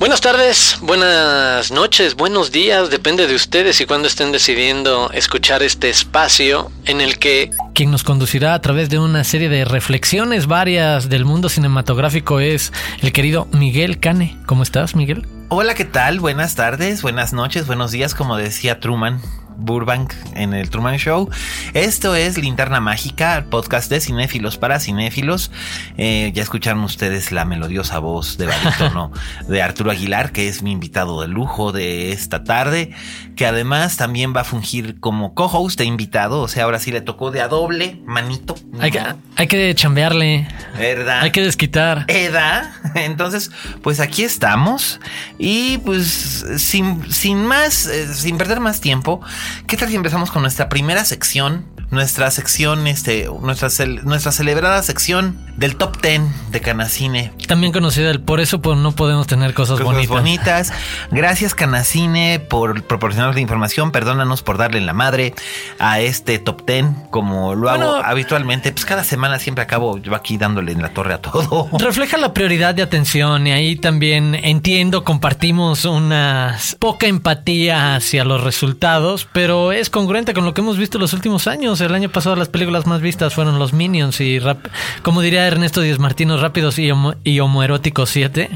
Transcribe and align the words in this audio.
Buenas 0.00 0.22
tardes, 0.22 0.78
buenas 0.80 1.70
noches, 1.70 2.16
buenos 2.16 2.50
días, 2.50 2.88
depende 2.88 3.26
de 3.26 3.34
ustedes 3.34 3.82
y 3.82 3.84
cuando 3.84 4.08
estén 4.08 4.32
decidiendo 4.32 5.10
escuchar 5.12 5.62
este 5.62 5.90
espacio 5.90 6.72
en 6.86 7.02
el 7.02 7.18
que 7.18 7.50
quien 7.74 7.90
nos 7.90 8.02
conducirá 8.02 8.54
a 8.54 8.62
través 8.62 8.88
de 8.88 8.98
una 8.98 9.24
serie 9.24 9.50
de 9.50 9.66
reflexiones 9.66 10.46
varias 10.46 11.10
del 11.10 11.26
mundo 11.26 11.50
cinematográfico 11.50 12.40
es 12.40 12.72
el 13.02 13.12
querido 13.12 13.46
Miguel 13.52 14.00
Cane. 14.00 14.38
¿Cómo 14.46 14.62
estás, 14.62 14.96
Miguel? 14.96 15.26
Hola, 15.50 15.74
¿qué 15.74 15.84
tal? 15.84 16.18
Buenas 16.18 16.54
tardes, 16.54 17.02
buenas 17.02 17.34
noches, 17.34 17.66
buenos 17.66 17.90
días, 17.90 18.14
como 18.14 18.38
decía 18.38 18.80
Truman. 18.80 19.20
Burbank 19.60 20.14
en 20.34 20.54
el 20.54 20.70
Truman 20.70 20.96
Show. 20.96 21.30
Esto 21.74 22.14
es 22.14 22.38
Linterna 22.38 22.80
Mágica, 22.80 23.44
podcast 23.50 23.90
de 23.90 24.00
cinéfilos 24.00 24.58
para 24.58 24.80
cinéfilos. 24.80 25.50
Eh, 25.96 26.32
ya 26.34 26.42
escucharon 26.42 26.82
ustedes 26.82 27.30
la 27.32 27.44
melodiosa 27.44 27.98
voz 27.98 28.38
de 28.38 28.46
barítono 28.46 29.12
de 29.48 29.62
Arturo 29.62 29.90
Aguilar, 29.90 30.32
que 30.32 30.48
es 30.48 30.62
mi 30.62 30.72
invitado 30.72 31.20
de 31.20 31.28
lujo 31.28 31.72
de 31.72 32.12
esta 32.12 32.44
tarde, 32.44 32.90
que 33.36 33.46
además 33.46 33.96
también 33.96 34.34
va 34.34 34.40
a 34.42 34.44
fungir 34.44 34.98
como 35.00 35.34
co-host 35.34 35.78
de 35.78 35.84
invitado. 35.84 36.40
O 36.40 36.48
sea, 36.48 36.64
ahora 36.64 36.78
sí 36.78 36.90
le 36.90 37.00
tocó 37.00 37.30
de 37.30 37.40
a 37.40 37.48
doble, 37.48 38.00
manito. 38.06 38.54
Hay 38.80 38.90
que, 38.90 39.02
hay 39.36 39.46
que 39.46 39.74
chambearle. 39.74 40.48
¿Verdad? 40.76 41.20
Hay 41.20 41.30
que 41.30 41.42
desquitar. 41.42 42.04
Eda. 42.08 42.74
Entonces, 42.94 43.50
pues 43.82 44.00
aquí 44.00 44.24
estamos. 44.24 45.00
Y 45.38 45.78
pues 45.78 46.44
sin, 46.58 47.10
sin 47.12 47.44
más, 47.44 47.86
eh, 47.86 48.12
sin 48.14 48.38
perder 48.38 48.60
más 48.60 48.80
tiempo, 48.80 49.20
¿qué 49.66 49.76
tal 49.76 49.88
si 49.88 49.96
empezamos 49.96 50.30
con 50.30 50.42
nuestra 50.42 50.68
primera 50.68 51.04
sección? 51.04 51.66
Nuestra 51.90 52.30
sección, 52.30 52.86
este, 52.86 53.28
nuestra, 53.42 53.68
cel- 53.68 54.02
nuestra 54.02 54.30
celebrada 54.30 54.80
sección 54.82 55.36
del 55.56 55.76
top 55.76 56.00
10 56.00 56.22
de 56.52 56.60
Canacine. 56.60 57.32
También 57.48 57.72
conocida 57.72 58.10
el 58.10 58.20
por 58.20 58.38
eso 58.40 58.62
pues, 58.62 58.78
no 58.78 58.92
podemos 58.92 59.26
tener 59.26 59.54
cosas, 59.54 59.80
Cosas 59.80 59.92
bonitas. 60.08 60.08
bonitas. 60.08 60.72
Gracias 61.10 61.54
Canacine 61.54 62.38
por 62.38 62.84
proporcionarnos 62.84 63.34
la 63.34 63.40
información. 63.40 63.90
Perdónanos 63.90 64.42
por 64.42 64.56
darle 64.56 64.80
la 64.80 64.92
madre 64.92 65.34
a 65.80 66.00
este 66.00 66.38
top 66.38 66.64
10 66.64 66.84
como 67.10 67.54
lo 67.56 67.68
hago 67.68 67.96
habitualmente. 67.96 68.70
Pues 68.72 68.84
cada 68.84 69.02
semana 69.02 69.38
siempre 69.40 69.64
acabo 69.64 69.98
yo 69.98 70.14
aquí 70.14 70.36
dándole 70.38 70.70
en 70.72 70.82
la 70.82 70.90
torre 70.90 71.14
a 71.14 71.18
todo. 71.20 71.68
Refleja 71.78 72.16
la 72.18 72.32
prioridad 72.32 72.74
de 72.74 72.82
atención 72.82 73.46
y 73.48 73.50
ahí 73.52 73.74
también 73.76 74.36
entiendo, 74.36 75.02
compartimos 75.02 75.84
una 75.84 76.56
poca 76.78 77.06
empatía 77.08 77.96
hacia 77.96 78.24
los 78.24 78.42
resultados, 78.44 79.26
pero 79.32 79.72
es 79.72 79.90
congruente 79.90 80.32
con 80.34 80.44
lo 80.44 80.54
que 80.54 80.60
hemos 80.60 80.78
visto 80.78 80.98
los 80.98 81.12
últimos 81.12 81.46
años. 81.48 81.79
El 81.80 81.94
año 81.94 82.08
pasado 82.10 82.36
las 82.36 82.48
películas 82.48 82.86
más 82.86 83.00
vistas 83.00 83.34
fueron 83.34 83.58
Los 83.58 83.72
Minions 83.72 84.20
y, 84.20 84.38
rap- 84.38 84.66
como 85.02 85.20
diría 85.20 85.46
Ernesto 85.46 85.80
Díaz 85.80 85.98
Martínez, 85.98 86.40
Rápidos 86.40 86.78
y, 86.78 86.90
homo- 86.90 87.14
y 87.24 87.40
Homoeróticos 87.40 88.10
7. 88.10 88.50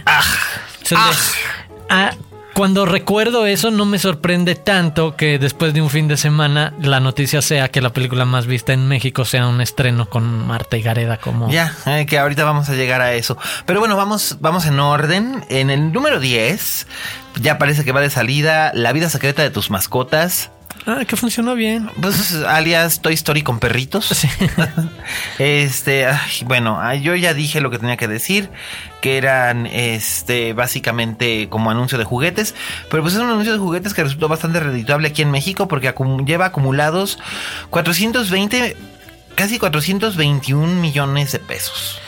Son 0.84 0.98
de- 0.98 1.16
Ah, 1.90 2.12
cuando 2.54 2.86
recuerdo 2.86 3.46
eso 3.46 3.70
no 3.72 3.84
me 3.84 3.98
sorprende 3.98 4.54
tanto 4.54 5.16
que 5.16 5.38
después 5.40 5.74
de 5.74 5.82
un 5.82 5.90
fin 5.90 6.06
de 6.06 6.16
semana 6.16 6.72
la 6.80 7.00
noticia 7.00 7.42
sea 7.42 7.68
que 7.68 7.80
la 7.80 7.90
película 7.90 8.24
más 8.24 8.46
vista 8.46 8.72
en 8.72 8.86
México 8.86 9.24
sea 9.24 9.48
un 9.48 9.60
estreno 9.60 10.08
con 10.08 10.46
Marta 10.46 10.76
y 10.76 10.82
Gareda 10.82 11.16
como... 11.16 11.50
Ya, 11.50 11.74
eh, 11.86 12.06
que 12.06 12.16
ahorita 12.18 12.44
vamos 12.44 12.68
a 12.68 12.74
llegar 12.74 13.00
a 13.00 13.12
eso. 13.14 13.36
Pero 13.66 13.80
bueno, 13.80 13.96
vamos, 13.96 14.36
vamos 14.40 14.66
en 14.66 14.78
orden. 14.78 15.44
En 15.48 15.68
el 15.70 15.92
número 15.92 16.20
10, 16.20 16.86
ya 17.40 17.58
parece 17.58 17.84
que 17.84 17.90
va 17.92 18.00
de 18.00 18.10
salida 18.10 18.70
La 18.72 18.92
vida 18.92 19.10
secreta 19.10 19.42
de 19.42 19.50
tus 19.50 19.70
mascotas. 19.70 20.50
Ah, 20.86 21.04
que 21.06 21.16
funcionó 21.16 21.54
bien. 21.54 21.88
Pues 22.00 22.34
alias 22.46 23.00
Toy 23.00 23.14
Story 23.14 23.42
con 23.42 23.58
perritos. 23.58 24.06
Sí. 24.06 24.28
Este, 25.38 26.06
ay, 26.06 26.42
bueno, 26.44 26.78
yo 26.94 27.14
ya 27.16 27.34
dije 27.34 27.60
lo 27.60 27.70
que 27.70 27.78
tenía 27.78 27.96
que 27.96 28.06
decir, 28.08 28.50
que 29.00 29.16
eran 29.16 29.66
este 29.66 30.52
básicamente 30.52 31.48
como 31.48 31.70
anuncio 31.70 31.98
de 31.98 32.04
juguetes, 32.04 32.54
pero 32.90 33.02
pues 33.02 33.14
es 33.14 33.20
un 33.20 33.26
anuncio 33.30 33.52
de 33.52 33.58
juguetes 33.58 33.94
que 33.94 34.04
resultó 34.04 34.28
bastante 34.28 34.60
redituable 34.60 35.08
aquí 35.08 35.22
en 35.22 35.30
México 35.30 35.66
porque 35.68 35.92
acum- 35.94 36.24
lleva 36.26 36.46
acumulados 36.46 37.18
420 37.70 38.76
casi 39.34 39.58
421 39.58 40.66
millones 40.80 41.32
de 41.32 41.38
pesos. 41.40 42.00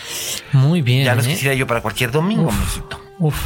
Muy 0.53 0.81
bien. 0.83 1.05
Ya 1.05 1.15
los 1.15 1.27
¿eh? 1.27 1.31
quisiera 1.31 1.55
yo 1.55 1.67
para 1.67 1.81
cualquier 1.83 2.11
domingo, 2.13 2.53
mijito. 2.53 3.01
Uf. 3.19 3.37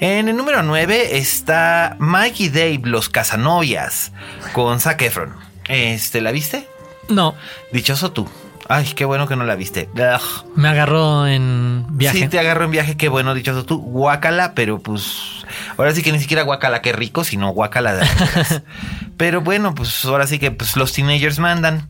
En 0.00 0.30
el 0.30 0.36
número 0.36 0.62
9 0.62 1.18
está 1.18 1.94
Mike 1.98 2.44
y 2.44 2.48
Dave, 2.48 2.80
los 2.84 3.10
casanovias, 3.10 4.12
con 4.54 4.80
Zac 4.80 5.02
Efron. 5.02 5.34
Este, 5.68 6.22
¿la 6.22 6.32
viste? 6.32 6.66
No, 7.10 7.34
Dichoso 7.70 8.10
tú. 8.10 8.26
Ay, 8.66 8.86
qué 8.94 9.04
bueno 9.04 9.28
que 9.28 9.36
no 9.36 9.44
la 9.44 9.56
viste. 9.56 9.90
Ugh. 9.94 10.46
me 10.54 10.68
agarró 10.68 11.26
en 11.26 11.84
viaje. 11.90 12.18
Sí, 12.18 12.28
te 12.28 12.38
agarró 12.38 12.64
en 12.64 12.70
viaje, 12.70 12.96
qué 12.96 13.08
bueno, 13.08 13.34
dichoso 13.34 13.66
tú. 13.66 13.78
Guácala, 13.78 14.54
pero 14.54 14.78
pues. 14.78 15.39
Ahora 15.80 15.94
sí 15.94 16.02
que 16.02 16.12
ni 16.12 16.18
siquiera 16.18 16.42
guácala, 16.42 16.82
qué 16.82 16.92
rico, 16.92 17.24
sino 17.24 17.48
guácala 17.50 17.94
de. 17.94 18.06
Pero 19.16 19.40
bueno, 19.40 19.74
pues 19.74 20.04
ahora 20.04 20.26
sí 20.26 20.38
que 20.38 20.50
pues, 20.50 20.76
los 20.76 20.92
teenagers 20.92 21.38
mandan. 21.38 21.88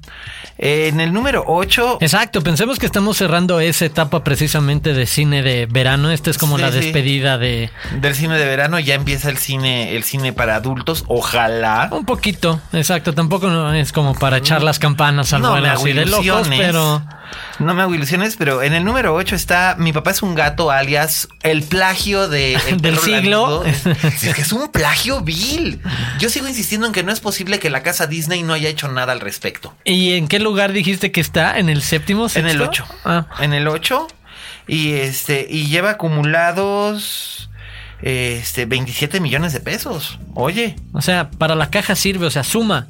En 0.58 1.00
el 1.00 1.12
número 1.12 1.42
8. 1.46 1.98
Exacto, 2.02 2.42
pensemos 2.42 2.78
que 2.78 2.84
estamos 2.86 3.16
cerrando 3.16 3.60
esa 3.60 3.86
etapa 3.86 4.22
precisamente 4.22 4.92
de 4.92 5.06
cine 5.06 5.42
de 5.42 5.66
verano. 5.66 6.10
Esta 6.10 6.30
es 6.30 6.36
como 6.38 6.56
Sí, 6.56 6.62
la 6.62 6.70
sí. 6.70 6.78
despedida 6.80 7.38
de 7.38 7.70
Del 8.00 8.14
cine 8.14 8.36
de 8.36 8.44
verano 8.44 8.78
ya 8.78 8.94
empieza 8.94 9.30
el 9.30 9.38
cine, 9.38 9.96
el 9.96 10.04
cine 10.04 10.32
para 10.34 10.56
adultos. 10.56 11.04
Ojalá. 11.08 11.88
un 11.92 12.04
poquito. 12.04 12.60
Exacto, 12.72 13.14
tampoco 13.14 13.48
no 13.48 13.72
es 13.72 13.90
como 13.92 14.14
para 14.14 14.36
echar 14.38 14.62
las 14.62 14.78
campanas 14.78 15.32
al 15.32 15.42
No 15.42 15.50
vuelo 15.52 15.70
así 15.70 15.92
de 15.92 16.04
locos, 16.06 16.48
pero 16.48 17.02
No 17.58 17.72
me 17.74 17.80
hago 17.82 17.94
ilusiones, 17.94 18.36
pero 18.36 18.62
en 18.62 18.74
el 18.74 18.84
número 18.84 19.14
8 19.14 19.34
está 19.36 19.76
Mi 19.78 19.92
papá 19.94 20.10
es 20.10 20.22
un 20.22 20.34
gato, 20.34 20.70
alias 20.70 21.28
el 21.42 21.62
plagio 21.62 22.28
de 22.28 22.54
El 22.68 22.80
Del 22.82 22.98
siglo. 22.98 23.62
Es 24.04 24.34
que 24.34 24.42
es 24.42 24.52
un 24.52 24.68
plagio 24.70 25.20
vil. 25.22 25.80
Yo 26.18 26.28
sigo 26.28 26.48
insistiendo 26.48 26.86
en 26.86 26.92
que 26.92 27.02
no 27.02 27.12
es 27.12 27.20
posible 27.20 27.58
que 27.58 27.70
la 27.70 27.82
casa 27.82 28.06
Disney 28.06 28.42
no 28.42 28.52
haya 28.52 28.68
hecho 28.68 28.88
nada 28.88 29.12
al 29.12 29.20
respecto. 29.20 29.74
¿y 29.84 30.14
en 30.14 30.28
qué 30.28 30.38
lugar 30.38 30.72
dijiste 30.72 31.12
que 31.12 31.20
está? 31.20 31.58
¿En 31.58 31.68
el 31.68 31.82
séptimo? 31.82 32.26
En 32.34 32.46
el 32.46 32.58
sexto? 32.58 32.84
8. 32.84 32.86
Ah, 33.04 33.26
En 33.40 33.52
el 33.52 33.68
8. 33.68 34.06
Y 34.66 34.92
este. 34.92 35.46
Y 35.48 35.66
lleva 35.66 35.90
acumulados. 35.90 37.50
Este. 38.02 38.66
27 38.66 39.20
millones 39.20 39.52
de 39.52 39.60
pesos. 39.60 40.18
Oye. 40.34 40.76
o 40.92 41.02
sea, 41.02 41.30
para 41.30 41.54
la 41.54 41.70
caja 41.70 41.94
sirve, 41.94 42.26
o 42.26 42.30
sea, 42.30 42.44
suma. 42.44 42.86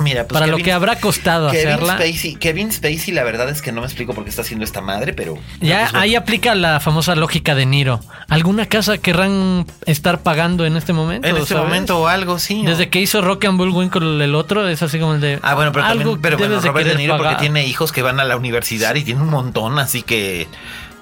Mira, 0.00 0.26
pues 0.26 0.32
para 0.40 0.46
lo 0.46 0.56
que 0.58 0.72
habrá 0.72 0.96
costado 0.96 1.50
Kevin 1.50 1.68
hacerla. 1.68 1.94
Spacey, 1.94 2.34
Kevin 2.36 2.72
Spacey, 2.72 3.12
la 3.14 3.22
verdad 3.22 3.48
es 3.48 3.62
que 3.62 3.72
no 3.72 3.80
me 3.80 3.86
explico 3.86 4.12
por 4.14 4.24
qué 4.24 4.30
está 4.30 4.42
haciendo 4.42 4.64
esta 4.64 4.80
madre, 4.80 5.12
pero. 5.12 5.36
Ya 5.60 5.78
pues, 5.80 5.90
bueno. 5.92 5.98
ahí 6.00 6.14
aplica 6.14 6.54
la 6.54 6.80
famosa 6.80 7.14
lógica 7.14 7.54
de 7.54 7.66
Niro. 7.66 8.00
¿Alguna 8.28 8.66
casa 8.66 8.98
querrán 8.98 9.66
estar 9.86 10.22
pagando 10.22 10.66
en 10.66 10.76
este 10.76 10.92
momento? 10.92 11.28
En 11.28 11.36
este 11.36 11.54
sabes? 11.54 11.64
momento 11.68 12.00
o 12.00 12.06
algo, 12.08 12.38
sí. 12.38 12.62
o- 12.64 12.68
Desde 12.70 12.88
que 12.90 13.00
hizo 13.00 13.20
Rock 13.22 13.44
and 13.46 13.58
Bullwinkle 13.58 14.24
el 14.24 14.34
otro, 14.34 14.66
es 14.68 14.82
así 14.82 14.98
como 14.98 15.14
el 15.14 15.20
de. 15.20 15.38
Ah, 15.42 15.54
bueno, 15.54 15.72
pero 15.72 15.84
algo 15.84 15.98
también, 15.98 16.20
pero 16.22 16.38
bueno, 16.38 16.60
de 16.60 16.68
Robert 16.68 16.88
De 16.88 16.94
Niro 16.96 17.16
porque 17.16 17.36
tiene 17.36 17.66
hijos 17.66 17.92
que 17.92 18.02
van 18.02 18.20
a 18.20 18.24
la 18.24 18.36
universidad 18.36 18.94
y 18.96 19.04
tiene 19.04 19.20
un 19.22 19.30
montón, 19.30 19.78
así 19.78 20.02
que. 20.02 20.48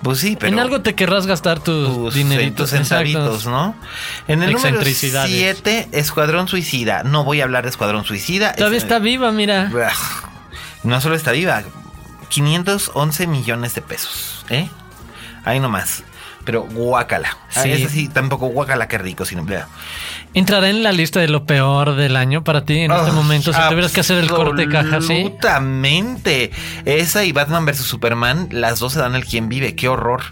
Pues 0.02 0.19
sí, 0.19 0.37
pero. 0.38 0.52
en 0.52 0.58
algo 0.58 0.81
te 0.81 0.94
querrás 0.94 1.26
gastar 1.26 1.60
tus, 1.60 1.87
tus, 1.94 2.14
dineritos. 2.14 2.70
centavitos. 2.70 3.46
¿no? 3.46 3.75
En 4.26 4.43
el 4.43 4.52
número 4.52 4.69
Excentricidades. 4.81 5.31
7, 5.32 5.88
Escuadrón 5.93 6.49
Suicida. 6.49 7.02
No 7.04 7.22
voy 7.25 7.40
a 7.40 7.44
hablar 7.44 7.62
de 7.64 7.70
Escuadrón 7.70 8.04
Suicida. 8.04 8.52
Todavía 8.54 8.78
Es- 8.78 8.84
está 8.84 8.99
viva, 8.99 9.31
mira. 9.31 9.70
No 10.82 11.00
solo 11.00 11.14
está 11.14 11.31
viva, 11.31 11.62
511 12.28 13.26
millones 13.28 13.75
de 13.75 13.82
pesos, 13.82 14.44
¿eh? 14.50 14.69
Ahí 15.44 15.60
nomás. 15.60 16.02
Pero 16.44 16.62
guácala. 16.62 17.37
Ah, 17.55 17.62
Sí. 17.62 17.71
Ese 17.73 17.89
sí, 17.89 18.09
tampoco 18.09 18.47
guácala, 18.49 18.89
qué 18.89 18.99
rico, 18.99 19.25
sin 19.25 19.39
empleo. 19.39 19.65
¿Entrará 20.35 20.71
en 20.71 20.83
la 20.83 20.93
lista 20.93 21.21
de 21.21 21.29
lo 21.29 21.44
peor 21.44 21.94
del 21.94 22.17
año 22.17 22.43
para 22.43 22.65
ti 22.65 22.79
en 22.79 22.91
este 22.93 23.11
Ah, 23.11 23.12
momento? 23.12 23.53
Si 23.53 23.61
tuvieras 23.69 23.93
que 23.93 24.00
hacer 24.00 24.19
el 24.19 24.29
corte 24.31 24.62
de 24.62 24.69
caja, 24.69 25.00
sí. 25.00 25.12
Absolutamente. 25.12 26.50
Esa 26.85 27.25
y 27.25 27.33
Batman 27.33 27.67
vs 27.67 27.79
Superman, 27.79 28.49
las 28.50 28.79
dos 28.81 28.94
se 28.94 29.00
dan 29.00 29.15
el 29.15 29.25
quien 29.25 29.49
vive. 29.49 29.75
Qué 29.77 29.89
horror. 29.89 30.23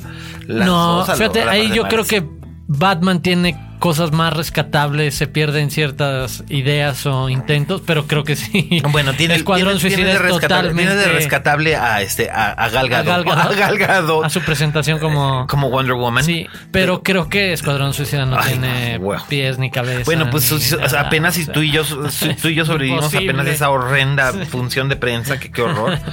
Las 0.46 0.66
No, 0.66 1.04
dos 1.04 1.18
fíjate, 1.18 1.42
ahí 1.42 1.70
yo 1.74 1.86
creo 1.88 2.04
que 2.04 2.24
Batman 2.66 3.20
tiene 3.20 3.56
cosas 3.80 4.12
más 4.12 4.32
rescatables, 4.32 5.14
se 5.16 5.26
pierden 5.26 5.70
ciertas 5.72 6.44
ideas 6.48 7.04
o 7.06 7.28
intentos, 7.28 7.82
pero 7.84 8.06
creo 8.06 8.22
que 8.22 8.36
sí. 8.36 8.80
Bueno, 8.90 9.14
tiene 9.14 9.34
Escuadrón 9.34 9.80
Suicida 9.80 10.06
de 10.06 10.12
es 10.12 10.28
totalmente 10.28 10.92
tiene 10.92 10.94
de 10.94 11.12
rescatable 11.12 11.74
a 11.74 12.00
este 12.02 12.30
a, 12.30 12.50
a 12.52 12.68
Gal 12.68 12.88
Gadot. 12.88 13.08
a 13.12 13.16
Gal 13.16 13.24
Gadot, 13.24 13.52
A 13.52 13.54
Gal 13.56 13.78
Gadot, 13.78 14.24
a 14.24 14.30
su 14.30 14.40
presentación 14.42 15.00
como 15.00 15.46
como 15.48 15.70
Wonder 15.70 15.94
Woman. 15.94 16.22
Sí, 16.22 16.46
pero 16.70 17.02
creo 17.02 17.28
que 17.28 17.52
Escuadrón 17.52 17.92
Suicida 17.94 18.26
no 18.26 18.38
Ay, 18.38 18.52
tiene 18.52 19.00
pies 19.28 19.58
ni 19.58 19.70
cabeza. 19.70 20.02
Bueno, 20.04 20.30
pues 20.30 20.52
ni 20.52 20.78
nada, 20.78 21.00
apenas 21.00 21.34
o 21.34 21.38
si 21.38 21.44
sea. 21.46 21.54
tú 21.54 21.62
y 21.62 21.72
yo, 21.72 21.82
tú 22.42 22.48
y 22.48 22.54
yo 22.54 22.64
sobrevivimos 22.64 23.06
Imposible. 23.06 23.32
apenas 23.32 23.54
esa 23.54 23.70
horrenda 23.70 24.32
función 24.46 24.88
de 24.88 24.96
prensa, 24.96 25.40
que 25.40 25.50
qué 25.50 25.62
horror. 25.62 25.98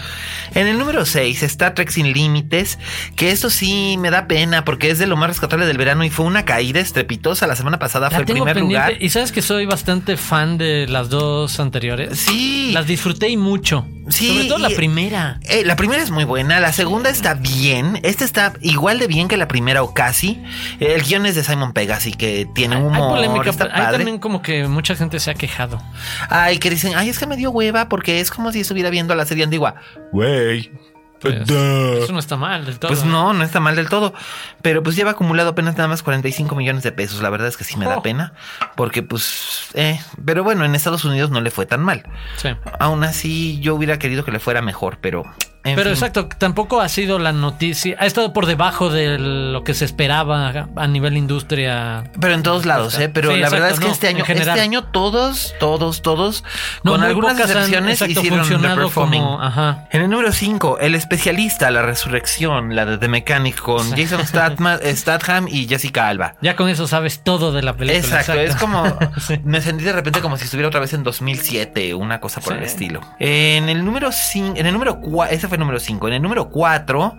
En 0.55 0.65
el 0.65 0.79
número 0.79 1.05
6 1.05 1.43
está 1.43 1.73
Trek 1.73 1.89
Sin 1.89 2.11
Límites, 2.13 2.79
que 3.17 3.31
esto 3.31 3.49
sí 3.49 3.97
me 3.99 4.09
da 4.09 4.27
pena 4.27 4.63
porque 4.63 4.89
es 4.89 4.97
de 4.97 5.05
lo 5.05 5.17
más 5.17 5.27
rescatable 5.27 5.65
del 5.65 5.77
verano 5.77 6.05
y 6.05 6.09
fue 6.09 6.25
una 6.25 6.45
caída 6.45 6.79
estrepitosa. 6.79 7.47
La 7.47 7.56
semana 7.57 7.77
pasada 7.79 8.05
La 8.05 8.11
fue 8.11 8.19
el 8.19 8.25
primer 8.25 8.53
pendiente 8.53 8.87
lugar. 8.93 9.03
y 9.03 9.09
sabes 9.09 9.31
que 9.33 9.41
soy 9.41 9.65
bastante 9.65 10.15
fan 10.15 10.57
de 10.57 10.87
las 10.87 11.09
dos 11.09 11.59
anteriores. 11.59 12.17
Sí. 12.17 12.71
Las 12.73 12.87
disfruté 12.87 13.27
y 13.29 13.35
mucho. 13.37 13.85
Sí, 14.09 14.29
Sobre 14.29 14.45
todo 14.45 14.57
la 14.59 14.69
primera. 14.69 15.39
Eh, 15.43 15.63
la 15.65 15.75
primera 15.75 16.01
es 16.01 16.11
muy 16.11 16.23
buena, 16.23 16.61
la 16.61 16.71
segunda 16.71 17.09
está 17.09 17.33
bien, 17.33 17.99
esta 18.03 18.23
está 18.23 18.53
igual 18.61 18.99
de 18.99 19.07
bien 19.07 19.27
que 19.27 19.35
la 19.35 19.49
primera 19.49 19.83
o 19.83 19.93
casi. 19.93 20.41
El 20.79 21.01
guion 21.03 21.25
es 21.25 21.35
de 21.35 21.43
Simon 21.43 21.73
Pegg, 21.73 21.91
así 21.91 22.13
que 22.13 22.47
tiene 22.55 22.77
Hay 22.77 22.81
humor, 22.83 23.09
polémica, 23.17 23.49
está 23.49 23.65
pero 23.65 23.75
hay 23.75 23.81
padre. 23.81 23.97
también 23.97 24.19
como 24.19 24.41
que 24.41 24.65
mucha 24.69 24.95
gente 24.95 25.19
se 25.19 25.29
ha 25.29 25.33
quejado. 25.33 25.81
Ay, 26.29 26.57
que 26.59 26.69
dicen, 26.69 26.93
ay, 26.95 27.09
es 27.09 27.19
que 27.19 27.27
me 27.27 27.35
dio 27.35 27.51
hueva 27.51 27.89
porque 27.89 28.21
es 28.21 28.31
como 28.31 28.53
si 28.53 28.61
estuviera 28.61 28.89
viendo 28.89 29.13
la 29.13 29.25
serie 29.25 29.43
antigua. 29.43 29.75
Güey. 30.13 30.71
Pues, 31.19 31.45
duh. 31.47 32.03
eso 32.03 32.13
no 32.13 32.19
está 32.19 32.35
mal 32.37 32.65
del 32.65 32.77
todo. 32.79 32.89
Pues 32.89 33.03
no, 33.03 33.33
no 33.33 33.43
está 33.43 33.59
mal 33.59 33.75
del 33.75 33.89
todo. 33.89 34.13
Pero 34.61 34.83
pues 34.83 34.95
lleva 34.95 35.11
acumulado 35.11 35.49
apenas 35.49 35.75
nada 35.75 35.87
más 35.87 36.03
45 36.03 36.55
millones 36.55 36.83
de 36.83 36.91
pesos. 36.91 37.21
La 37.21 37.29
verdad 37.29 37.47
es 37.47 37.57
que 37.57 37.63
sí 37.63 37.75
me 37.77 37.85
da 37.85 37.97
Oh. 37.97 38.01
pena. 38.03 38.33
Porque 38.75 39.01
pues... 39.03 39.69
Eh, 39.73 39.99
pero 40.25 40.43
bueno, 40.43 40.63
en 40.65 40.75
Estados 40.75 41.05
Unidos 41.05 41.29
no 41.31 41.41
le 41.41 41.51
fue 41.51 41.65
tan 41.65 41.81
mal. 41.81 42.03
Sí. 42.37 42.49
Aún 42.79 43.03
así, 43.03 43.59
yo 43.59 43.75
hubiera 43.75 43.97
querido 43.99 44.23
que 44.23 44.31
le 44.31 44.39
fuera 44.39 44.61
mejor, 44.61 44.99
pero... 45.01 45.23
en 45.63 45.75
Pero 45.75 45.83
fin. 45.89 45.93
exacto, 45.93 46.27
tampoco 46.37 46.79
ha 46.81 46.87
sido 46.89 47.17
la 47.19 47.31
noticia. 47.33 47.95
Ha 47.99 48.05
estado 48.05 48.31
por 48.33 48.45
debajo 48.45 48.89
de 48.89 49.17
lo 49.17 49.63
que 49.63 49.73
se 49.73 49.85
esperaba 49.85 50.67
a 50.75 50.87
nivel 50.87 51.17
industria. 51.17 52.11
Pero 52.21 52.33
en 52.33 52.43
todos 52.43 52.65
lados, 52.65 52.97
¿eh? 52.99 53.09
Pero 53.09 53.31
Sí, 53.33 53.39
la 53.39 53.49
verdad 53.49 53.71
es 53.71 53.79
que 53.79 53.85
no, 53.87 53.91
este 53.91 54.07
año, 54.07 54.23
este 54.27 54.49
año 54.61 54.83
todos, 54.85 55.53
todos, 55.59 56.01
todos, 56.01 56.43
No, 56.83 56.91
con 56.91 57.03
algunas 57.03 57.39
excepciones, 57.39 58.01
exacto, 58.01 58.19
hicieron 58.21 58.39
funcionado 58.39 58.89
como- 58.91 59.41
ajá. 59.41 59.87
En 59.91 60.01
el 60.03 60.09
número 60.09 60.31
5, 60.31 60.77
El 60.79 60.95
Especialista, 61.11 61.71
La 61.71 61.83
Resurrección, 61.83 62.75
la 62.75 62.85
de 62.85 62.97
The 62.97 63.07
Mechanic, 63.07 63.61
con 63.61 63.91
Jason 63.91 64.27
Statham, 64.27 64.77
Statham 64.93 65.47
y 65.49 65.65
Jessica 65.65 66.09
Alba. 66.09 66.35
Ya 66.41 66.57
con 66.57 66.67
eso 66.67 66.85
sabes 66.85 67.23
todo 67.23 67.53
de 67.53 67.61
la 67.61 67.77
película. 67.77 67.97
Exacto, 68.19 68.33
es 68.33 68.57
como 68.57 68.83
Sí. 69.25 69.39
me 69.45 69.61
sentí 69.61 69.85
de 69.85 69.93
repente 69.93 70.19
como 70.19 70.35
si 70.35 70.43
estuviera 70.43 70.67
otra 70.67 70.81
vez 70.81 70.91
en 70.91 71.03
2007, 71.03 71.93
una 71.95 72.19
cosa 72.19 72.41
por 72.41 72.51
Sí. 72.51 72.59
el 72.59 72.65
estilo. 72.65 72.99
En 73.19 73.69
el 73.69 73.85
número 73.85 74.11
5, 74.11 74.57
en 74.57 74.65
el 74.65 74.73
número 74.73 74.99
4, 74.99 75.33
ese 75.33 75.47
fue 75.47 75.55
el 75.55 75.61
número 75.61 75.79
5, 75.79 76.09
en 76.09 76.13
el 76.15 76.21
número 76.21 76.49
4, 76.49 77.17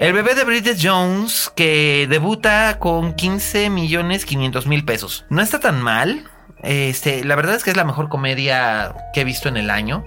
el 0.00 0.12
bebé 0.12 0.34
de 0.34 0.42
Bridget 0.42 0.78
Jones 0.82 1.52
que 1.54 2.08
debuta 2.10 2.80
con 2.80 3.14
15 3.14 3.70
millones 3.70 4.24
500 4.24 4.66
mil 4.66 4.84
pesos. 4.84 5.24
No 5.30 5.40
está 5.40 5.60
tan 5.60 5.80
mal. 5.80 6.24
Este, 6.64 7.22
la 7.24 7.36
verdad 7.36 7.54
es 7.54 7.62
que 7.62 7.70
es 7.70 7.76
la 7.76 7.84
mejor 7.84 8.08
comedia 8.08 8.92
que 9.14 9.20
he 9.20 9.24
visto 9.24 9.48
en 9.48 9.56
el 9.56 9.70
año. 9.70 10.04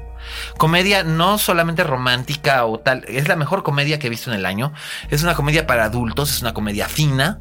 Comedia 0.58 1.04
no 1.04 1.38
solamente 1.38 1.84
romántica 1.84 2.66
o 2.66 2.80
tal, 2.80 3.04
es 3.08 3.28
la 3.28 3.36
mejor 3.36 3.64
comedia 3.64 4.00
que 4.00 4.08
he 4.08 4.10
visto 4.10 4.32
en 4.32 4.38
el 4.38 4.46
año. 4.46 4.74
Es 5.10 5.24
una 5.24 5.36
comedia 5.36 5.68
para 5.68 5.86
adultos, 5.86 6.32
es 6.32 6.42
una 6.42 6.54
comedia 6.54 6.88
fina. 6.88 7.40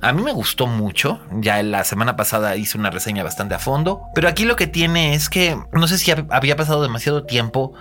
A 0.00 0.12
mí 0.12 0.20
me 0.22 0.32
gustó 0.32 0.66
mucho. 0.66 1.20
Ya 1.30 1.62
la 1.62 1.84
semana 1.84 2.16
pasada 2.16 2.56
hice 2.56 2.76
una 2.76 2.90
reseña 2.90 3.22
bastante 3.22 3.54
a 3.54 3.60
fondo. 3.60 4.02
Pero 4.16 4.28
aquí 4.28 4.44
lo 4.44 4.56
que 4.56 4.66
tiene 4.66 5.14
es 5.14 5.28
que 5.28 5.56
no 5.72 5.86
sé 5.86 5.96
si 5.98 6.10
hab- 6.10 6.26
había 6.30 6.56
pasado 6.56 6.82
demasiado 6.82 7.22
tiempo 7.24 7.72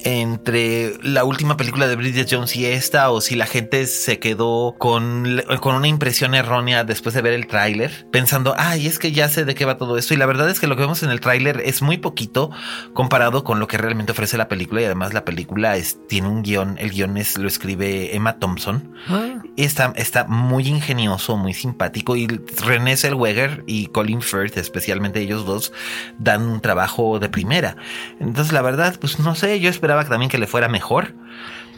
entre 0.00 0.94
la 1.02 1.24
última 1.24 1.56
película 1.56 1.86
de 1.86 1.96
Bridget 1.96 2.28
Jones 2.30 2.56
y 2.56 2.66
esta, 2.66 3.10
o 3.10 3.20
si 3.20 3.36
la 3.36 3.46
gente 3.46 3.86
se 3.86 4.18
quedó 4.18 4.74
con, 4.78 5.42
con 5.60 5.74
una 5.74 5.88
impresión 5.88 6.34
errónea 6.34 6.84
después 6.84 7.14
de 7.14 7.22
ver 7.22 7.32
el 7.34 7.46
tráiler, 7.46 8.06
pensando, 8.10 8.54
ay, 8.58 8.86
es 8.86 8.98
que 8.98 9.12
ya 9.12 9.28
sé 9.28 9.44
de 9.44 9.54
qué 9.54 9.64
va 9.64 9.78
todo 9.78 9.98
esto. 9.98 10.14
Y 10.14 10.16
la 10.16 10.26
verdad 10.26 10.50
es 10.50 10.60
que 10.60 10.66
lo 10.66 10.76
que 10.76 10.82
vemos 10.82 11.02
en 11.02 11.10
el 11.10 11.20
tráiler 11.20 11.62
es 11.64 11.82
muy 11.82 11.98
poquito 11.98 12.50
comparado 12.94 13.44
con 13.44 13.60
lo 13.60 13.68
que 13.68 13.78
realmente 13.78 14.12
ofrece 14.12 14.36
la 14.36 14.48
película. 14.48 14.80
Y 14.80 14.84
además 14.84 15.14
la 15.14 15.24
película 15.24 15.76
es, 15.76 15.98
tiene 16.08 16.28
un 16.28 16.42
guion, 16.42 16.76
el 16.78 16.90
guion 16.90 17.16
es, 17.16 17.38
lo 17.38 17.48
escribe 17.48 18.14
Emma 18.16 18.38
Thompson. 18.38 18.94
Ah, 19.08 19.40
Está, 19.56 19.92
está 19.96 20.24
muy 20.24 20.66
ingenioso, 20.66 21.36
muy 21.36 21.52
simpático 21.52 22.16
y 22.16 22.26
René 22.64 22.96
Zellweger 22.96 23.64
y 23.66 23.86
Colin 23.86 24.22
Firth, 24.22 24.56
especialmente 24.56 25.20
ellos 25.20 25.44
dos, 25.44 25.72
dan 26.18 26.42
un 26.42 26.60
trabajo 26.60 27.18
de 27.18 27.28
primera. 27.28 27.76
Entonces, 28.18 28.52
la 28.52 28.62
verdad, 28.62 28.96
pues 28.98 29.18
no 29.18 29.34
sé, 29.34 29.60
yo 29.60 29.68
esperaba 29.82 30.04
también 30.04 30.30
que 30.30 30.38
le 30.38 30.46
fuera 30.46 30.68
mejor, 30.68 31.12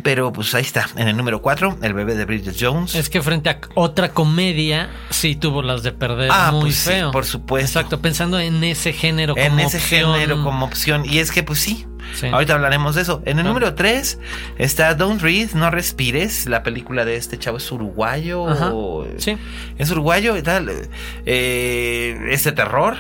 pero 0.03 0.33
pues 0.33 0.55
ahí 0.55 0.63
está, 0.63 0.87
en 0.97 1.09
el 1.09 1.17
número 1.17 1.41
4, 1.41 1.79
el 1.83 1.95
bebé 1.95 2.15
de 2.15 2.25
Bridget 2.25 2.57
Jones. 2.59 2.95
Es 2.95 3.09
que 3.09 3.23
frente 3.23 3.49
a 3.51 3.59
otra 3.75 4.11
comedia, 4.11 4.91
sí 5.11 5.35
tuvo 5.37 5.63
las 5.63 5.83
de 5.83 5.93
perder 5.93 6.31
Ah, 6.33 6.51
muy 6.53 6.63
pues 6.63 6.77
sí, 6.77 6.91
feo. 6.91 7.11
por 7.11 7.25
supuesto. 7.25 7.79
Exacto, 7.79 8.01
pensando 8.01 8.39
en 8.39 8.63
ese 8.65 8.93
género 8.93 9.35
como 9.35 9.47
en 9.47 9.61
ese 9.61 9.79
opción. 9.79 10.13
género 10.15 10.43
como 10.43 10.65
opción. 10.67 11.05
Y 11.07 11.19
es 11.19 11.31
que, 11.31 11.43
pues 11.43 11.59
sí. 11.61 11.87
Sí. 12.15 12.27
Ahorita 12.27 12.53
hablaremos 12.53 12.95
de 12.97 13.03
eso. 13.03 13.23
En 13.25 13.39
el 13.39 13.45
Claro. 13.45 13.49
número 13.49 13.75
3 13.75 14.19
está 14.59 14.95
Don't 14.95 15.23
Breathe, 15.23 15.55
No 15.55 15.71
Respires. 15.71 16.45
La 16.47 16.63
película 16.63 17.07
de 17.07 17.17
este 17.17 17.39
chavo 17.39 17.57
es 17.57 17.73
uruguayo. 17.73 18.47
Ajá, 18.47 18.73
o- 18.75 19.07
sí. 19.17 19.39
Es 19.79 19.91
uruguayo 19.91 20.37
y 20.37 20.43
tal. 20.43 20.71
Eh, 21.25 22.19
es 22.31 22.45
de 22.45 22.53
terror. 22.53 22.97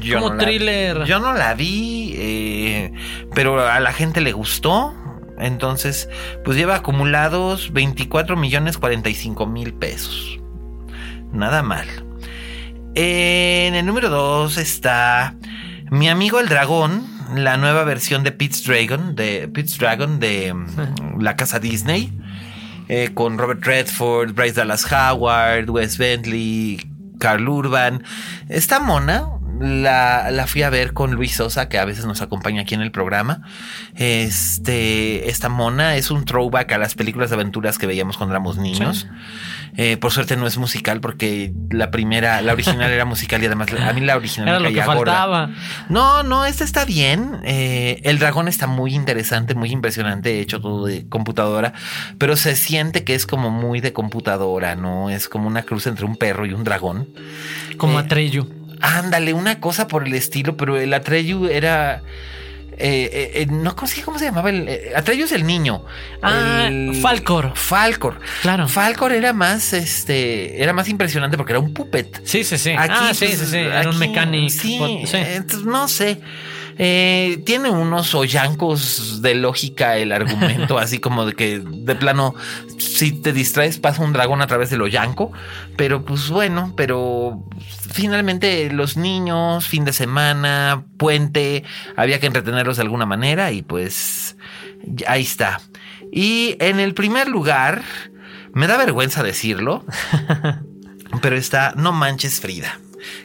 Yo 0.00 0.16
Como 0.20 0.28
no 0.30 0.34
la- 0.36 0.44
thriller. 0.44 1.04
yo 1.04 1.18
no 1.20 1.32
la 1.32 1.54
vi, 1.54 2.12
eh, 2.16 2.92
pero 3.34 3.66
a 3.66 3.80
la 3.80 3.92
gente 3.94 4.20
le 4.20 4.32
gustó. 4.32 4.94
Entonces, 5.38 6.08
pues 6.44 6.56
lleva 6.56 6.76
acumulados 6.76 7.72
24 7.72 8.36
millones 8.36 8.78
45 8.78 9.46
mil 9.46 9.74
pesos. 9.74 10.40
Nada 11.32 11.62
mal. 11.62 11.86
En 12.94 13.74
el 13.74 13.86
número 13.86 14.08
2 14.08 14.56
está 14.58 15.36
Mi 15.90 16.08
amigo 16.08 16.40
el 16.40 16.48
dragón, 16.48 17.06
la 17.34 17.56
nueva 17.56 17.84
versión 17.84 18.24
de 18.24 18.32
Pete's 18.32 18.64
Dragon, 18.64 19.14
de 19.14 19.48
Pete's 19.48 19.78
Dragon 19.78 20.18
de 20.18 20.52
mm, 20.52 21.20
la 21.20 21.36
casa 21.36 21.58
Disney, 21.60 22.12
eh, 22.88 23.10
con 23.14 23.38
Robert 23.38 23.64
Redford, 23.64 24.32
Bryce 24.32 24.54
Dallas 24.54 24.90
Howard, 24.90 25.70
Wes 25.70 25.98
Bentley, 25.98 26.80
Carl 27.18 27.48
Urban. 27.48 28.02
Está 28.48 28.80
mona. 28.80 29.37
La, 29.60 30.30
la 30.30 30.46
fui 30.46 30.62
a 30.62 30.70
ver 30.70 30.92
con 30.92 31.12
Luis 31.14 31.36
Sosa, 31.36 31.68
que 31.68 31.78
a 31.78 31.84
veces 31.84 32.04
nos 32.06 32.22
acompaña 32.22 32.62
aquí 32.62 32.74
en 32.74 32.82
el 32.82 32.90
programa. 32.90 33.42
Este, 33.96 35.28
esta 35.30 35.48
mona 35.48 35.96
es 35.96 36.10
un 36.10 36.24
throwback 36.24 36.72
a 36.72 36.78
las 36.78 36.94
películas 36.94 37.30
de 37.30 37.36
aventuras 37.36 37.78
que 37.78 37.86
veíamos 37.86 38.16
cuando 38.16 38.34
éramos 38.34 38.58
niños. 38.58 39.06
Eh, 39.76 39.96
por 39.96 40.10
suerte 40.10 40.36
no 40.36 40.46
es 40.46 40.58
musical 40.58 41.00
porque 41.00 41.52
la 41.70 41.90
primera, 41.90 42.40
la 42.42 42.52
original 42.52 42.90
era 42.90 43.04
musical 43.04 43.42
y 43.42 43.46
además 43.46 43.68
a 43.72 43.92
mí 43.92 44.00
la 44.00 44.16
original 44.16 44.48
Era 44.48 44.58
me 44.58 44.64
lo 44.64 44.70
que 44.70 44.80
caía 44.80 44.94
gorda. 44.94 45.50
No, 45.88 46.22
no, 46.22 46.44
este 46.44 46.64
está 46.64 46.84
bien. 46.84 47.40
Eh, 47.44 48.00
el 48.04 48.18
dragón 48.18 48.48
está 48.48 48.66
muy 48.66 48.94
interesante, 48.94 49.54
muy 49.54 49.70
impresionante, 49.70 50.40
hecho 50.40 50.60
todo 50.60 50.86
de 50.86 51.08
computadora, 51.08 51.74
pero 52.18 52.36
se 52.36 52.56
siente 52.56 53.04
que 53.04 53.14
es 53.14 53.26
como 53.26 53.50
muy 53.50 53.80
de 53.80 53.92
computadora, 53.92 54.74
¿no? 54.74 55.10
Es 55.10 55.28
como 55.28 55.46
una 55.46 55.62
cruz 55.62 55.86
entre 55.86 56.06
un 56.06 56.16
perro 56.16 56.46
y 56.46 56.52
un 56.52 56.64
dragón. 56.64 57.08
Como 57.76 57.98
Eh, 57.98 58.02
Atreyu. 58.02 58.57
Ándale, 58.80 59.32
una 59.32 59.60
cosa 59.60 59.86
por 59.88 60.06
el 60.06 60.14
estilo, 60.14 60.56
pero 60.56 60.76
el 60.78 60.92
Atreyu 60.94 61.46
era... 61.46 62.02
eh, 62.80 63.10
eh, 63.12 63.30
eh, 63.42 63.46
no 63.50 63.74
sé 63.86 64.02
cómo 64.02 64.20
se 64.20 64.26
llamaba 64.26 64.50
el 64.50 64.68
Atreyu 64.94 65.24
es 65.24 65.32
el 65.32 65.44
niño 65.44 65.84
Ah, 66.22 66.66
El- 66.68 66.94
Falcor. 67.02 67.52
Falcor 67.56 68.20
Claro. 68.42 68.68
Falcor 68.68 69.10
era 69.12 69.32
más 69.32 69.72
este 69.72 70.62
era 70.62 70.72
más 70.72 70.88
impresionante 70.88 71.36
porque 71.36 71.52
era 71.54 71.58
un 71.60 71.74
puppet 71.74 72.20
Sí, 72.24 72.44
sí, 72.44 72.56
sí. 72.56 72.70
Aquí, 72.78 72.94
ah, 72.96 73.10
sí, 73.14 73.26
pues, 73.26 73.38
sí, 73.40 73.46
sí. 73.46 73.56
Era 73.56 73.90
un 73.90 73.98
mecánico. 73.98 74.50
Sí, 74.50 74.78
Sí. 75.06 75.16
entonces, 75.16 75.66
no 75.66 75.88
sé. 75.88 76.20
Eh, 76.78 77.42
tiene 77.44 77.70
unos 77.70 78.14
hoyancos 78.14 79.20
de 79.20 79.34
lógica 79.34 79.96
el 79.96 80.12
argumento, 80.12 80.78
así 80.78 80.98
como 81.00 81.26
de 81.26 81.34
que 81.34 81.58
de 81.58 81.94
plano, 81.96 82.34
si 82.78 83.12
te 83.12 83.32
distraes, 83.32 83.78
pasa 83.78 84.02
un 84.02 84.12
dragón 84.12 84.42
a 84.42 84.46
través 84.46 84.70
del 84.70 84.82
hoyanco. 84.82 85.32
Pero 85.76 86.04
pues 86.04 86.30
bueno, 86.30 86.72
pero 86.76 87.44
finalmente 87.92 88.70
los 88.70 88.96
niños, 88.96 89.66
fin 89.66 89.84
de 89.84 89.92
semana, 89.92 90.84
puente, 90.96 91.64
había 91.96 92.20
que 92.20 92.26
entretenerlos 92.26 92.76
de 92.76 92.82
alguna 92.82 93.06
manera 93.06 93.50
y 93.50 93.62
pues 93.62 94.36
ahí 95.06 95.22
está. 95.22 95.60
Y 96.12 96.56
en 96.60 96.80
el 96.80 96.94
primer 96.94 97.28
lugar, 97.28 97.82
Me 98.54 98.66
da 98.66 98.76
vergüenza 98.78 99.22
decirlo, 99.22 99.84
pero 101.22 101.36
está 101.36 101.74
No 101.76 101.92
Manches 101.92 102.40
Frida, 102.40 102.80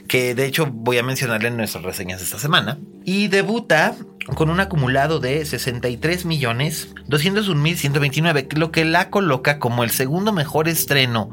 que 0.08 0.36
de 0.36 0.46
hecho 0.46 0.68
voy 0.72 0.98
a 0.98 1.04
mencionarle 1.04 1.48
en 1.48 1.58
nuestras 1.58 1.84
reseñas 1.84 2.22
esta 2.22 2.40
semana. 2.40 2.80
Y 3.06 3.28
debuta 3.28 3.96
con 4.36 4.50
un 4.50 4.60
acumulado 4.60 5.20
de 5.20 5.46
63 5.46 6.26
millones 6.26 6.94
201 7.08 7.62
mil 7.62 7.78
129, 7.78 8.48
lo 8.56 8.72
que 8.72 8.86
la 8.86 9.10
coloca 9.10 9.60
como 9.60 9.84
el 9.84 9.92
segundo 9.92 10.32
mejor 10.32 10.68
estreno 10.68 11.32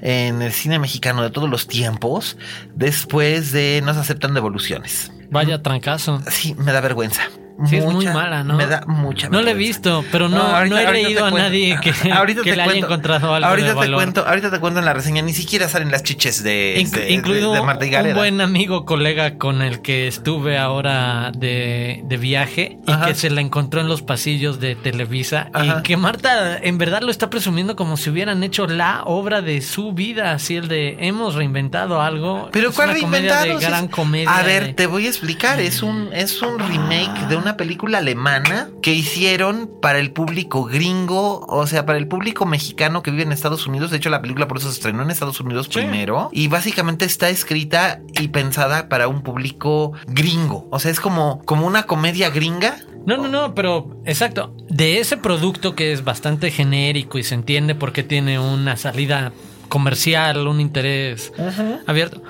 en 0.00 0.42
el 0.42 0.52
cine 0.52 0.78
mexicano 0.78 1.22
de 1.22 1.30
todos 1.30 1.50
los 1.50 1.66
tiempos, 1.66 2.36
después 2.74 3.52
de 3.52 3.82
No 3.84 3.94
se 3.94 4.00
aceptan 4.00 4.34
devoluciones. 4.34 5.10
Vaya 5.30 5.62
trancazo. 5.62 6.22
Sí, 6.30 6.54
me 6.54 6.72
da 6.72 6.80
vergüenza. 6.80 7.22
Sí, 7.66 7.76
es 7.76 7.84
muy 7.84 8.06
mala, 8.06 8.44
¿no? 8.44 8.54
Me 8.54 8.66
da 8.66 8.84
mucha 8.86 9.28
No 9.28 9.42
la 9.42 9.50
he 9.50 9.54
visto, 9.54 10.04
pero 10.12 10.28
no, 10.28 10.36
No, 10.36 10.42
ahorita- 10.56 10.74
no 10.82 10.88
he 10.90 10.92
leído 10.92 11.24
a 11.24 11.30
cuento. 11.30 11.48
nadie 11.48 11.76
que, 11.82 11.92
Ahorita 12.12 12.42
que 12.42 12.50
te 12.50 12.56
le 12.56 12.62
haya 12.62 12.70
cuento. 12.70 12.86
encontrado 12.86 13.34
algo 13.34 13.48
ahorita 13.48 13.68
de 13.68 13.72
te 13.74 13.78
valor. 13.80 13.94
cuento, 13.96 14.24
ahorita 14.26 14.50
te 14.50 14.60
cuento 14.60 14.78
en 14.78 14.84
la 14.84 14.92
reseña, 14.94 15.22
ni 15.22 15.32
siquiera 15.32 15.68
salen 15.68 15.90
las 15.90 16.02
chiches 16.04 16.42
de, 16.44 16.76
Inc- 16.78 16.90
de- 16.90 17.10
incluido 17.12 17.50
de, 17.52 17.58
de 17.58 17.64
Marta 17.64 17.84
y 17.86 17.94
un 17.94 18.14
buen 18.14 18.40
amigo, 18.40 18.84
colega 18.84 19.38
con 19.38 19.62
el 19.62 19.80
que 19.82 20.06
estuve 20.06 20.56
ahora 20.58 21.32
de, 21.36 22.02
de 22.04 22.16
viaje 22.16 22.78
y 22.86 22.92
Ajá. 22.92 23.06
que 23.06 23.14
se 23.14 23.30
la 23.30 23.40
encontró 23.40 23.80
en 23.80 23.88
los 23.88 24.02
pasillos 24.02 24.60
de 24.60 24.76
Televisa 24.76 25.50
Ajá. 25.52 25.78
y 25.80 25.82
que 25.82 25.96
Marta 25.96 26.56
en 26.58 26.78
verdad 26.78 27.02
lo 27.02 27.10
está 27.10 27.28
presumiendo 27.30 27.74
como 27.76 27.96
si 27.96 28.10
hubieran 28.10 28.42
hecho 28.44 28.66
la 28.66 29.02
obra 29.04 29.42
de 29.42 29.60
su 29.62 29.92
vida, 29.92 30.32
así 30.32 30.56
el 30.56 30.68
de 30.68 30.96
hemos 31.00 31.34
reinventado 31.34 32.00
algo. 32.02 32.50
Pero 32.52 32.70
Es 32.70 32.76
¿cuál 32.76 32.90
reinventado? 32.92 33.58
gran 33.58 33.88
comedia. 33.88 34.36
A 34.36 34.42
ver, 34.42 34.74
te 34.74 34.86
voy 34.86 35.06
a 35.06 35.08
explicar. 35.08 35.58
Es 35.60 35.82
un, 35.82 36.10
es 36.12 36.40
un 36.42 36.58
remake 36.58 37.26
de 37.28 37.36
una 37.36 37.47
película 37.56 37.98
alemana 37.98 38.68
que 38.82 38.92
hicieron 38.92 39.70
para 39.80 39.98
el 39.98 40.12
público 40.12 40.64
gringo, 40.64 41.40
o 41.48 41.66
sea, 41.66 41.86
para 41.86 41.98
el 41.98 42.06
público 42.08 42.46
mexicano 42.46 43.02
que 43.02 43.10
vive 43.10 43.22
en 43.22 43.32
Estados 43.32 43.66
Unidos. 43.66 43.90
De 43.90 43.96
hecho, 43.96 44.10
la 44.10 44.20
película 44.20 44.48
por 44.48 44.58
eso 44.58 44.68
se 44.68 44.74
estrenó 44.74 45.02
en 45.02 45.10
Estados 45.10 45.40
Unidos 45.40 45.66
Sí. 45.70 45.80
primero. 45.80 46.28
Y 46.32 46.48
básicamente 46.48 47.04
está 47.04 47.28
escrita 47.28 48.00
y 48.20 48.28
pensada 48.28 48.88
para 48.88 49.08
un 49.08 49.22
público 49.22 49.92
gringo. 50.06 50.66
O 50.70 50.78
sea, 50.78 50.90
es 50.90 51.00
como, 51.00 51.42
como 51.44 51.66
una 51.66 51.84
comedia 51.84 52.30
gringa. 52.30 52.78
No, 53.06 53.16
no, 53.16 53.28
no, 53.28 53.54
pero 53.54 53.96
exacto. 54.04 54.54
De 54.68 54.98
ese 54.98 55.16
producto 55.16 55.74
que 55.74 55.92
es 55.92 56.04
bastante 56.04 56.50
genérico 56.50 57.18
y 57.18 57.22
se 57.22 57.34
entiende 57.34 57.74
por 57.74 57.92
qué 57.92 58.02
tiene 58.02 58.38
una 58.38 58.76
salida 58.76 59.32
comercial, 59.68 60.46
un 60.48 60.60
interés 60.60 61.32
abierto, 61.86 62.22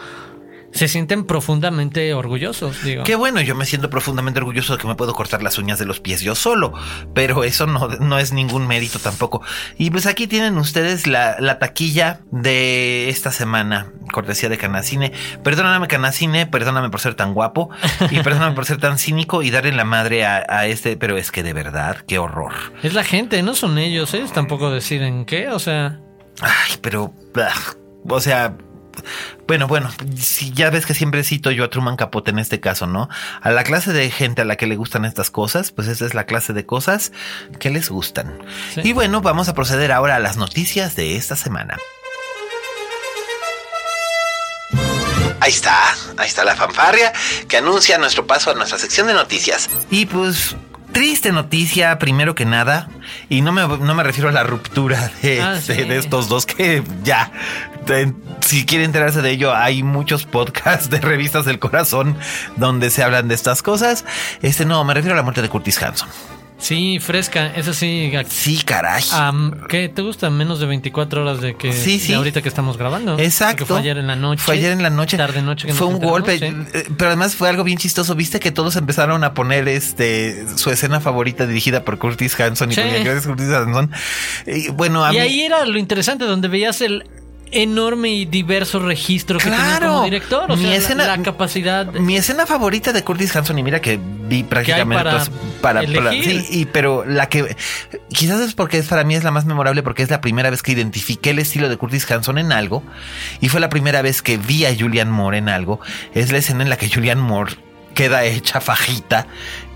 se 0.73 0.89
sienten 0.89 1.25
profundamente 1.25 2.13
orgullosos, 2.15 2.83
digo. 2.83 3.05
Qué 3.05 3.15
bueno, 3.15 3.41
yo 3.41 3.55
me 3.55 3.65
siento 3.65 3.91
profundamente 3.91 4.41
orgulloso 4.41 4.75
de 4.77 4.83
que 4.83 4.87
me 4.87 4.95
puedo 4.95 5.15
cortar 5.15 5.43
las 5.43 5.59
uñas 5.59 5.79
de 5.79 5.87
los 5.87 6.01
pies 6.01 6.21
yo 6.21 6.35
solo, 6.35 6.73
pero 7.15 7.45
eso 7.45 7.67
no, 7.67 7.89
no 7.89 8.19
es 8.19 8.33
ningún 8.33 8.67
mérito 8.67 8.99
tampoco. 8.99 9.43
Y 9.77 9.91
pues 9.91 10.07
aquí 10.07 10.27
tienen 10.27 10.59
ustedes 10.59 11.07
la, 11.07 11.37
la 11.41 11.59
taquilla 11.59 12.21
de 12.31 13.09
esta 13.09 13.33
semana, 13.33 13.93
cortesía 14.13 14.49
de 14.49 14.59
Canacine. 14.59 15.13
Perdóname 15.43 15.89
Canacine, 15.89 16.47
perdóname 16.47 16.91
por 16.91 17.01
ser 17.01 17.15
tan 17.15 17.35
guapo 17.35 17.71
y 18.11 18.21
perdóname 18.23 18.55
por 18.55 18.67
ser 18.67 18.79
tan 18.79 18.99
cínico 18.99 19.43
y 19.43 19.51
darle 19.51 19.73
la 19.73 19.85
madre 19.85 20.25
a, 20.25 20.45
a 20.49 20.67
este, 20.67 20.97
pero 20.97 21.17
es 21.17 21.33
que 21.33 21.43
de 21.43 21.53
verdad, 21.53 22.05
qué 22.07 22.19
horror. 22.19 22.53
Es 22.83 22.95
la 22.95 23.05
gente, 23.05 23.43
no 23.43 23.55
son 23.55 23.79
ellos, 23.79 24.13
ellos 24.15 24.33
tampoco 24.33 24.71
deciden 24.71 25.25
qué, 25.25 25.49
o 25.49 25.59
sea... 25.59 26.01
Ay, 26.41 26.77
pero, 26.81 27.13
ah, 27.37 27.75
o 28.09 28.21
sea, 28.21 28.55
bueno, 29.47 29.67
bueno, 29.67 29.91
si 30.17 30.53
ya 30.53 30.71
ves 30.71 30.87
que 30.87 30.95
siempre 30.95 31.25
cito 31.25 31.51
yo 31.51 31.65
a 31.65 31.71
Truman 31.71 31.97
Capote 31.97 32.31
en 32.31 32.39
este 32.39 32.61
caso, 32.61 32.87
¿no? 32.87 33.09
A 33.41 33.51
la 33.51 33.65
clase 33.65 33.93
de 33.93 34.11
gente 34.11 34.43
a 34.43 34.45
la 34.45 34.57
que 34.57 34.67
le 34.67 34.77
gustan 34.77 35.05
estas 35.05 35.31
cosas, 35.31 35.73
pues 35.73 35.89
esa 35.89 36.07
es 36.07 36.15
la 36.15 36.25
clase 36.25 36.53
de 36.53 36.67
cosas 36.67 37.13
que 37.59 37.71
les 37.71 37.89
gustan. 37.91 38.39
Sí. 38.75 38.83
Y 38.85 38.93
bueno, 38.93 39.21
vamos 39.21 39.49
a 39.49 39.55
proceder 39.55 39.93
ahora 39.93 40.17
a 40.17 40.19
las 40.19 40.37
noticias 40.37 40.97
de 40.97 41.17
esta 41.17 41.37
semana. 41.37 41.79
Ahí 45.41 45.53
está, 45.53 45.95
ahí 46.17 46.29
está 46.29 46.45
la 46.45 46.57
fanfarria 46.57 47.13
que 47.49 47.57
anuncia 47.57 47.97
nuestro 47.97 48.27
paso 48.27 48.51
a 48.51 48.55
nuestra 48.55 48.79
sección 48.79 49.07
de 49.07 49.15
noticias. 49.15 49.71
Y 49.91 50.07
pues, 50.07 50.57
triste 50.93 51.33
noticia, 51.33 51.99
primero 51.99 52.35
que 52.35 52.45
nada, 52.45 52.89
y 53.29 53.41
no 53.41 53.53
me, 53.53 53.63
no 53.67 53.95
me 53.95 54.03
refiero 54.03 54.29
a 54.29 54.33
la 54.33 54.43
ruptura 54.43 55.11
de, 55.23 55.41
Ah, 55.41 55.61
sí. 55.61 55.75
de 55.75 55.99
estos 55.99 56.29
dos 56.29 56.47
que 56.47 56.83
ya, 57.05 57.31
si 58.41 58.65
quiere 58.67 58.85
enterarse 58.85 59.23
de 59.23 59.31
ello, 59.31 59.55
hay 59.55 59.83
muchos 59.83 60.25
podcasts 60.25 60.91
de 60.91 61.01
revistas 61.01 61.45
del 61.45 61.59
corazón 61.59 62.17
donde 62.57 62.91
se 62.91 63.03
hablan 63.03 63.29
de 63.29 63.35
estas 63.35 63.63
cosas. 63.63 64.05
Este 64.43 64.65
no, 64.65 64.83
me 64.85 64.95
refiero 64.95 65.15
a 65.15 65.17
la 65.17 65.23
muerte 65.23 65.43
de 65.43 65.49
Curtis 65.49 65.83
Hanson. 65.83 66.09
Sí, 66.61 66.99
fresca, 67.01 67.53
eso 67.55 67.73
sí... 67.73 68.11
Sí, 68.29 68.61
caray. 68.65 69.05
¿Qué 69.69 69.89
te 69.89 70.03
gusta? 70.03 70.29
Menos 70.29 70.59
de 70.59 70.67
24 70.67 71.23
horas 71.23 71.41
de 71.41 71.57
que 71.57 71.73
Sí, 71.73 72.01
sí. 72.01 72.09
de 72.09 72.15
ahorita 72.17 72.43
que 72.43 72.49
estamos 72.49 72.77
grabando. 72.77 73.17
Exacto. 73.19 73.59
Porque 73.59 73.65
fue 73.75 73.79
ayer 73.81 73.99
en 73.99 74.09
la 74.09 74.17
noche. 74.17 74.43
Fue 74.43 74.55
ayer 74.57 74.73
en 74.73 74.83
la 74.83 74.91
noche. 74.91 75.17
Tarde 75.17 75.41
noche. 75.41 75.69
que 75.69 75.75
fue 75.75 75.87
un 75.87 76.01
golpe. 76.01 76.35
eh, 76.35 76.85
Pero 76.97 77.09
además 77.11 77.37
fue 77.37 77.49
algo 77.49 77.63
bien 77.63 77.79
chistoso. 77.79 78.15
Viste 78.17 78.41
que 78.41 78.51
todos 78.51 78.75
empezaron 78.77 79.23
a 79.23 79.35
poner 79.35 79.69
este 79.69 80.47
su 80.57 80.71
escena 80.71 81.01
favorita 81.01 81.47
dirigida 81.47 81.85
por 81.85 81.99
Curtis 81.99 82.39
Hanson 82.41 82.73
y 82.73 82.75
Sí. 82.75 82.81
por 82.81 82.91
gracias 83.05 83.27
Curtis 83.27 83.49
Hanson. 83.51 83.93
Y 84.47 84.69
bueno, 84.71 85.05
a 85.05 85.11
Y 85.13 85.17
mí. 85.17 85.19
ahí 85.21 85.41
era 85.43 85.65
lo 85.65 85.79
interesante, 85.79 86.25
donde 86.25 86.49
veías 86.49 86.81
el 86.81 87.05
enorme 87.53 88.11
y 88.11 88.25
diverso 88.25 88.79
registro 88.81 89.39
que 89.39 89.49
Claro. 89.49 89.89
como 89.89 90.05
director. 90.05 90.51
O 90.51 90.57
Mi 90.57 90.63
sea, 90.63 90.71
la- 90.71 90.77
escena- 90.77 91.07
la, 91.17 91.23
capacidad. 91.23 91.87
de- 91.87 92.01
Mi 92.01 92.17
escena 92.17 92.47
favorita 92.47 92.93
de 92.93 93.03
Curtis 93.05 93.35
Hanson, 93.35 93.59
y 93.59 93.63
mira 93.63 93.81
que 93.81 93.99
vi 94.29 94.43
prácticamente 94.43 95.03
para 95.05 95.25
para, 95.61 95.81
sí, 96.13 96.47
y, 96.51 96.65
pero 96.67 97.05
la 97.05 97.29
que 97.29 97.57
quizás 98.13 98.41
es 98.41 98.55
porque 98.55 98.79
es 98.79 98.87
para 98.87 99.05
mí 99.05 99.15
es 99.15 99.25
la 99.25 99.31
más 99.31 99.45
memorable 99.47 99.83
porque 99.83 100.03
es 100.03 100.11
la 100.11 100.21
primera 100.21 100.51
vez 100.51 100.63
que 100.63 100.73
identifiqué 100.73 101.31
el 101.31 101.39
estilo 101.39 101.69
de 101.69 101.77
Curtis 101.77 102.11
Hanson 102.11 102.39
en 102.39 102.53
algo 102.53 102.83
y 103.41 103.49
fue 103.49 103.61
la 103.61 103.69
primera 103.69 104.03
vez 104.03 104.23
que 104.23 104.37
vi 104.37 104.67
a 104.67 104.75
Julian 104.79 105.11
Moore 105.11 105.39
en 105.39 105.49
algo. 105.49 105.81
Es 106.15 106.31
la 106.33 106.39
escena 106.39 106.63
en 106.63 106.71
la 106.71 106.77
que 106.77 106.89
Julian 106.91 107.19
Moore 107.21 107.55
queda 107.95 108.25
hecha 108.25 108.61
fajita 108.61 109.27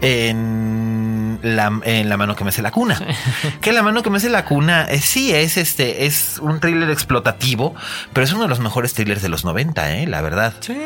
en 0.02 1.38
la, 1.42 1.80
en 1.84 2.08
la 2.08 2.16
mano 2.16 2.34
que 2.36 2.44
me 2.44 2.50
hace 2.50 2.60
la 2.60 2.70
cuna. 2.70 3.00
Que 3.60 3.72
la 3.72 3.82
mano 3.82 4.02
que 4.02 4.10
me 4.10 4.16
hace 4.18 4.28
la 4.28 4.44
cuna 4.44 4.84
eh, 4.84 5.00
sí 5.00 5.32
es 5.32 5.56
este 5.56 6.06
es 6.06 6.38
un 6.40 6.60
thriller 6.60 6.90
explotativo, 6.90 7.74
pero 8.12 8.24
es 8.24 8.32
uno 8.32 8.42
de 8.42 8.48
los 8.48 8.60
mejores 8.60 8.94
thrillers 8.94 9.22
de 9.22 9.28
los 9.28 9.44
90, 9.44 9.98
eh, 9.98 10.06
la 10.06 10.20
verdad. 10.20 10.54
Sí. 10.60 10.76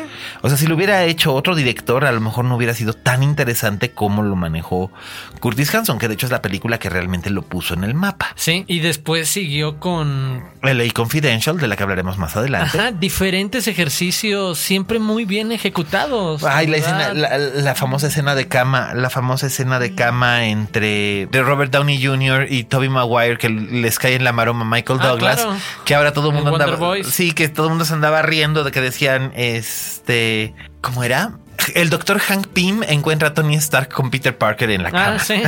O 0.41 0.49
sea, 0.49 0.57
si 0.57 0.67
lo 0.67 0.75
hubiera 0.75 1.03
hecho 1.03 1.33
otro 1.33 1.55
director, 1.55 2.05
a 2.05 2.11
lo 2.11 2.21
mejor 2.21 2.45
no 2.45 2.55
hubiera 2.55 2.73
sido 2.73 2.93
tan 2.93 3.23
interesante 3.23 3.91
como 3.91 4.21
lo 4.21 4.35
manejó 4.35 4.91
Curtis 5.39 5.73
Hanson, 5.73 5.97
que 5.97 6.07
de 6.07 6.13
hecho 6.13 6.27
es 6.27 6.31
la 6.31 6.41
película 6.41 6.77
que 6.77 6.89
realmente 6.89 7.29
lo 7.29 7.41
puso 7.41 7.73
en 7.73 7.83
el 7.83 7.93
mapa. 7.95 8.27
Sí, 8.35 8.63
y 8.67 8.79
después 8.79 9.27
siguió 9.27 9.79
con 9.79 10.43
LA 10.61 10.91
Confidential, 10.93 11.57
de 11.57 11.67
la 11.67 11.75
que 11.75 11.83
hablaremos 11.83 12.17
más 12.17 12.35
adelante. 12.35 12.77
ajá, 12.77 12.91
diferentes 12.91 13.67
ejercicios 13.67 14.59
siempre 14.59 14.99
muy 14.99 15.25
bien 15.25 15.51
ejecutados. 15.51 16.43
Ay, 16.43 16.67
la 16.67 16.77
escena, 16.77 17.13
la, 17.13 17.37
la 17.37 17.75
famosa 17.75 18.07
escena 18.07 18.35
de 18.35 18.47
cama, 18.47 18.93
la 18.93 19.06
famosa 19.09 19.47
escena 19.47 19.79
de 19.79 19.95
cama 19.95 20.45
entre 20.45 21.27
de 21.27 21.41
Robert 21.43 21.71
Downey 21.71 22.03
Jr. 22.03 22.47
y 22.49 22.63
Toby 22.63 22.89
Maguire 22.89 23.37
que 23.37 23.49
les 23.49 23.99
cae 23.99 24.15
en 24.15 24.23
la 24.23 24.33
maroma 24.33 24.65
Michael 24.65 24.99
Ah, 25.01 25.07
Douglas, 25.07 25.41
claro. 25.41 25.57
que 25.85 25.95
ahora 25.95 26.13
todo 26.13 26.29
el 26.29 26.35
mundo 26.35 26.51
andaba, 26.53 26.75
Boys. 26.75 27.07
sí, 27.07 27.31
que 27.33 27.49
todo 27.49 27.67
el 27.67 27.69
mundo 27.71 27.85
se 27.85 27.93
andaba 27.93 28.21
riendo 28.21 28.63
de 28.63 28.71
que 28.71 28.81
decían, 28.81 29.31
este, 29.35 30.53
¿cómo 30.81 31.03
era? 31.03 31.31
El 31.73 31.89
doctor 31.89 32.19
Hank 32.19 32.47
Pym 32.47 32.83
encuentra 32.87 33.29
a 33.29 33.33
Tony 33.33 33.55
Stark 33.55 33.89
con 33.91 34.11
Peter 34.11 34.37
Parker 34.37 34.69
en 34.69 34.83
la 34.83 34.91
cama. 34.91 35.17
Ah, 35.17 35.19
sí. 35.19 35.41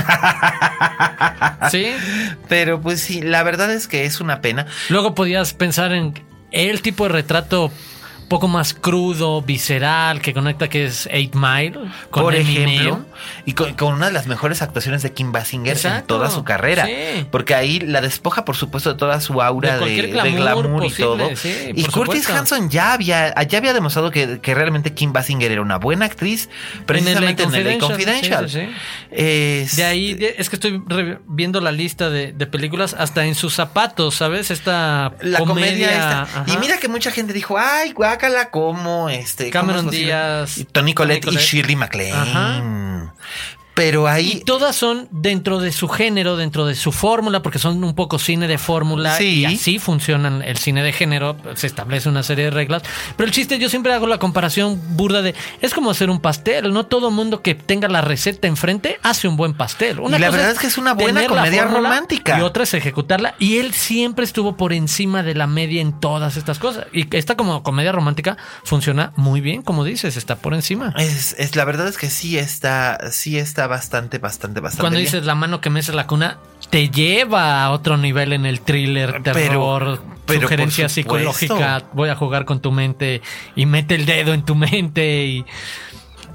sí. 1.72 2.36
Pero 2.48 2.82
pues 2.82 3.00
sí, 3.02 3.22
la 3.22 3.44
verdad 3.44 3.72
es 3.72 3.88
que 3.88 4.06
es 4.06 4.20
una 4.20 4.42
pena. 4.42 4.66
Luego 4.90 5.14
podías 5.16 5.54
pensar 5.54 5.92
en 5.94 6.14
el 6.52 6.82
tipo 6.82 7.04
de 7.04 7.10
retrato 7.10 7.72
poco 8.30 8.48
más 8.48 8.74
crudo, 8.74 9.42
visceral, 9.42 10.22
que 10.22 10.34
conecta 10.34 10.70
que 10.70 10.86
es 10.86 11.08
Eight 11.12 11.36
Mile 11.36 11.74
con 12.10 12.24
por 12.24 12.36
Eminem. 12.36 12.70
ejemplo, 12.70 13.06
y 13.46 13.54
con, 13.54 13.74
con 13.74 13.94
una 13.96 14.06
de 14.08 14.14
las 14.14 14.28
mejores 14.28 14.62
actuaciones 14.62 15.02
de 15.04 15.12
Kim 15.12 15.32
Basinger 15.34 15.78
en 15.86 16.04
toda 16.06 16.30
su 16.30 16.44
carrera. 16.44 16.86
sí. 16.86 17.26
Porque 17.32 17.56
ahí 17.56 17.80
la 17.80 18.00
despoja, 18.02 18.46
por 18.46 18.56
supuesto, 18.56 18.94
de 18.94 18.98
toda 19.00 19.20
su 19.20 19.42
aura 19.42 19.70
De 19.70 19.74
de, 19.74 19.80
cualquier 19.80 20.24
de 20.24 20.32
glamour 20.32 20.86
y 20.86 20.92
todo. 20.92 21.36
sí, 21.36 21.54
y 21.76 21.84
Curtis 21.84 22.24
supuesto. 22.24 22.34
Hanson 22.36 22.70
ya 22.70 22.94
había, 22.94 23.34
ya 23.44 23.58
había 23.58 23.74
demostrado 23.74 24.12
que, 24.12 24.40
que 24.40 24.54
realmente 24.56 24.94
Kim 24.94 25.12
Basinger 25.12 25.52
era 25.52 25.62
una 25.62 25.78
buena 25.78 26.06
actriz, 26.06 26.50
precisamente 26.86 27.44
en 27.44 27.52
LA 27.52 27.74
el 27.74 27.80
Confidential. 27.80 28.50
sí. 28.50 28.70
Es- 29.12 29.76
De 29.76 29.84
ahí, 29.84 30.14
de- 30.14 30.36
es 30.38 30.50
que 30.50 30.56
estoy 30.56 30.82
viendo 31.28 31.60
la 31.62 31.72
lista 31.72 32.10
de, 32.10 32.32
de 32.32 32.46
películas, 32.48 32.96
hasta 32.98 33.26
en 33.26 33.36
sus 33.36 33.54
zapatos, 33.56 34.16
¿sabes? 34.16 34.52
Esta 34.52 35.14
la 35.22 35.40
comedia, 35.40 35.90
esta. 35.92 36.44
Y 36.48 36.58
mira 36.58 36.78
que 36.78 36.88
mucha 36.88 37.12
gente 37.12 37.34
dijo, 37.34 37.58
ay, 37.58 37.92
guácala, 38.20 38.50
como 38.52 39.10
este. 39.10 39.50
Cameron 39.50 39.86
¿cómo 39.86 39.92
es 39.92 39.96
posible?" 39.96 40.06
Díaz, 40.06 40.66
Tony 40.72 40.94
Collette 40.94 41.28
y. 41.32 41.38
Shirley 41.38 41.76
MacLaine. 41.76 42.14
Ajá. 42.16 43.14
Pero 43.80 44.04
Y 44.04 44.08
ahí. 44.10 44.44
todas 44.46 44.76
son 44.76 45.08
dentro 45.10 45.60
de 45.60 45.72
su 45.72 45.88
género, 45.88 46.36
dentro 46.36 46.66
de 46.66 46.76
su 46.76 46.92
fórmula, 46.92 47.42
porque 47.42 47.60
son 47.60 47.82
un 47.82 47.96
poco 47.96 48.20
cine 48.20 48.48
de 48.50 48.58
fórmula 48.58 49.16
Sí. 49.16 49.40
y 49.40 49.46
así 49.46 49.80
funcionan 49.80 50.42
el 50.42 50.58
cine 50.58 50.84
de 50.84 50.92
género, 50.92 51.38
se 51.56 51.66
establece 51.68 52.10
una 52.10 52.22
serie 52.24 52.46
de 52.46 52.52
reglas. 52.52 52.84
Pero 53.16 53.28
el 53.28 53.32
chiste, 53.34 53.58
yo 53.58 53.70
siempre 53.70 53.94
hago 53.94 54.06
la 54.06 54.18
comparación 54.18 54.82
burda 54.98 55.22
de, 55.22 55.34
es 55.62 55.74
como 55.74 55.92
hacer 55.92 56.10
un 56.10 56.20
pastel, 56.20 56.74
no 56.74 56.88
todo 56.88 57.10
mundo 57.10 57.42
que 57.42 57.56
tenga 57.56 57.88
la 57.88 58.02
receta 58.02 58.48
enfrente 58.50 59.00
hace 59.02 59.30
un 59.30 59.38
buen 59.38 59.54
pastel. 59.54 60.02
Una 60.02 60.18
Y 60.18 60.20
la 60.20 60.28
cosa 60.28 60.38
verdad 60.40 60.54
es 60.56 60.60
que 60.60 60.68
es 60.68 60.78
una 60.78 60.94
buena 60.94 61.26
comedia 61.26 61.64
romántica. 61.64 62.38
Y 62.38 62.42
otra 62.42 62.64
es 62.64 62.74
ejecutarla. 62.74 63.36
Y 63.40 63.60
él 63.60 63.74
siempre 63.74 64.26
estuvo 64.26 64.58
por 64.58 64.74
encima 64.74 65.24
de 65.24 65.36
la 65.36 65.48
media 65.48 65.80
en 65.82 65.98
todas 66.02 66.36
estas 66.36 66.60
cosas. 66.60 66.88
Y 66.92 67.16
esta 67.16 67.38
como 67.38 67.64
comedia 67.64 67.94
romántica 67.94 68.36
funciona 68.66 69.14
muy 69.16 69.40
bien, 69.40 69.62
como 69.62 69.86
dices, 69.86 70.18
está 70.18 70.36
por 70.36 70.54
encima. 70.54 70.94
Es, 70.98 71.34
es- 71.38 71.56
la 71.56 71.64
verdad 71.64 71.88
es 71.88 71.98
que 71.98 72.10
sí 72.10 72.38
está, 72.38 72.98
sí 73.12 73.38
está 73.38 73.69
bastante, 73.70 74.18
bastante, 74.18 74.60
bastante. 74.60 74.82
Cuando 74.82 74.98
bien. 74.98 75.06
dices 75.06 75.26
la 75.26 75.36
mano 75.36 75.62
que 75.62 75.70
mece 75.70 75.94
la 75.94 76.06
cuna, 76.06 76.38
te 76.70 76.90
lleva 76.90 77.64
a 77.64 77.72
otro 77.72 77.96
nivel 77.98 78.34
en 78.34 78.46
el 78.46 78.60
thriller, 78.60 79.24
terror, 79.24 80.02
pero 80.26 80.42
sugerencia 80.42 80.90
psicológica. 80.90 81.84
Voy 81.94 82.10
a 82.10 82.16
jugar 82.16 82.44
con 82.44 82.60
tu 82.60 82.72
mente 82.72 83.22
y 83.56 83.66
mete 83.66 83.96
el 83.96 84.06
dedo 84.06 84.34
en 84.34 84.44
tu 84.44 84.56
mente 84.56 85.26
y 85.26 85.46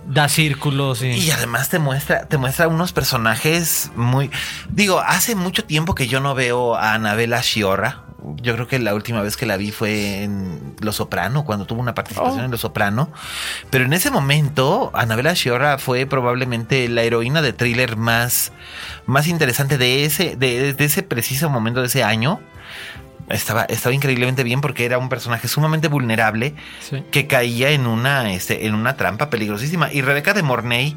da 0.07 0.29
círculos. 0.29 1.03
Y, 1.03 1.09
Y 1.13 1.31
además 1.31 1.69
te 1.69 1.79
muestra, 1.79 2.27
te 2.27 2.37
muestra 2.39 2.69
unos 2.69 2.93
personajes 2.93 3.91
muy. 3.97 4.31
Digo, 4.71 5.01
hace 5.01 5.35
mucho 5.35 5.65
tiempo 5.65 5.95
que 5.95 6.07
yo 6.07 6.21
no 6.21 6.35
veo 6.35 6.75
a 6.77 6.95
Anabela 6.95 7.43
Sciorra. 7.43 8.01
Yo 8.41 8.55
creo 8.55 8.67
que 8.67 8.79
la 8.79 8.95
última 8.95 9.21
vez 9.21 9.37
que 9.37 9.45
la 9.45 9.59
vi 9.59 9.71
fue 9.71 10.23
en 10.23 10.75
Los 10.81 10.97
Soprano, 10.97 11.45
cuando 11.45 11.67
tuvo 11.67 11.83
una 11.83 11.95
participación 11.95 12.41
Oh. 12.41 12.45
en 12.47 12.51
Los 12.51 12.63
Soprano. 12.63 13.11
Pero 13.69 13.85
en 13.85 13.93
ese 13.93 14.11
momento, 14.11 14.91
Anabela 14.95 15.35
Sciorra 15.35 15.77
fue 15.77 16.07
probablemente 16.07 16.89
la 16.89 17.03
heroína 17.03 17.43
de 17.43 17.53
thriller 17.53 17.99
más, 17.99 18.53
más 19.05 19.27
interesante 19.27 19.77
de 19.77 20.07
ese, 20.07 20.37
de, 20.37 20.73
de 20.73 20.85
ese 20.87 21.03
preciso 21.03 21.51
momento 21.51 21.81
de 21.81 21.89
ese 21.89 22.03
año. 22.03 22.41
Estaba, 23.29 23.63
estaba 23.65 23.95
increíblemente 23.95 24.43
bien 24.45 24.61
porque 24.61 24.85
era 24.85 24.99
un 24.99 25.09
personaje 25.09 25.49
sumamente 25.49 25.89
vulnerable 25.89 26.55
Sí. 26.81 27.03
que 27.11 27.27
caía 27.27 27.71
en 27.71 27.87
una, 27.87 28.33
este, 28.33 28.67
en 28.67 28.75
una 28.75 28.97
trampa 28.97 29.31
peligrosísima. 29.31 29.93
Y 29.93 30.03
Rebeca 30.03 30.35
de 30.35 30.43
Mornay, 30.43 30.97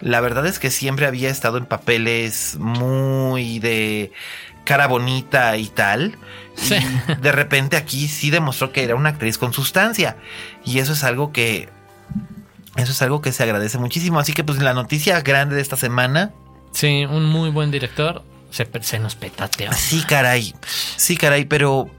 la 0.00 0.20
verdad 0.20 0.46
es 0.46 0.58
que 0.58 0.70
siempre 0.70 1.06
había 1.06 1.28
estado 1.28 1.58
en 1.58 1.66
papeles 1.66 2.56
muy 2.58 3.58
de 3.58 4.12
cara 4.64 4.86
bonita 4.86 5.56
y 5.58 5.66
tal. 5.68 6.16
Sí. 6.54 6.76
Y 7.08 7.14
de 7.20 7.32
repente 7.32 7.76
aquí 7.76 8.08
sí 8.08 8.30
demostró 8.30 8.72
que 8.72 8.82
era 8.82 8.94
una 8.94 9.10
actriz 9.10 9.36
con 9.36 9.52
sustancia. 9.52 10.16
Y 10.64 10.78
eso 10.78 10.94
es 10.94 11.04
algo 11.04 11.30
que. 11.32 11.68
Eso 12.76 12.92
es 12.92 13.00
algo 13.02 13.20
que 13.22 13.32
se 13.32 13.42
agradece 13.42 13.78
muchísimo. 13.78 14.18
Así 14.18 14.32
que, 14.32 14.44
pues, 14.44 14.58
la 14.60 14.74
noticia 14.74 15.20
grande 15.22 15.56
de 15.56 15.62
esta 15.62 15.76
semana. 15.76 16.32
Sí, 16.72 17.06
un 17.06 17.24
muy 17.26 17.48
buen 17.50 17.70
director. 17.70 18.22
Se, 18.56 18.68
se 18.80 18.98
nos 18.98 19.14
petateó. 19.14 19.70
Sí, 19.72 20.02
caray. 20.06 20.54
Sí, 20.96 21.16
caray, 21.16 21.44
pero. 21.44 21.90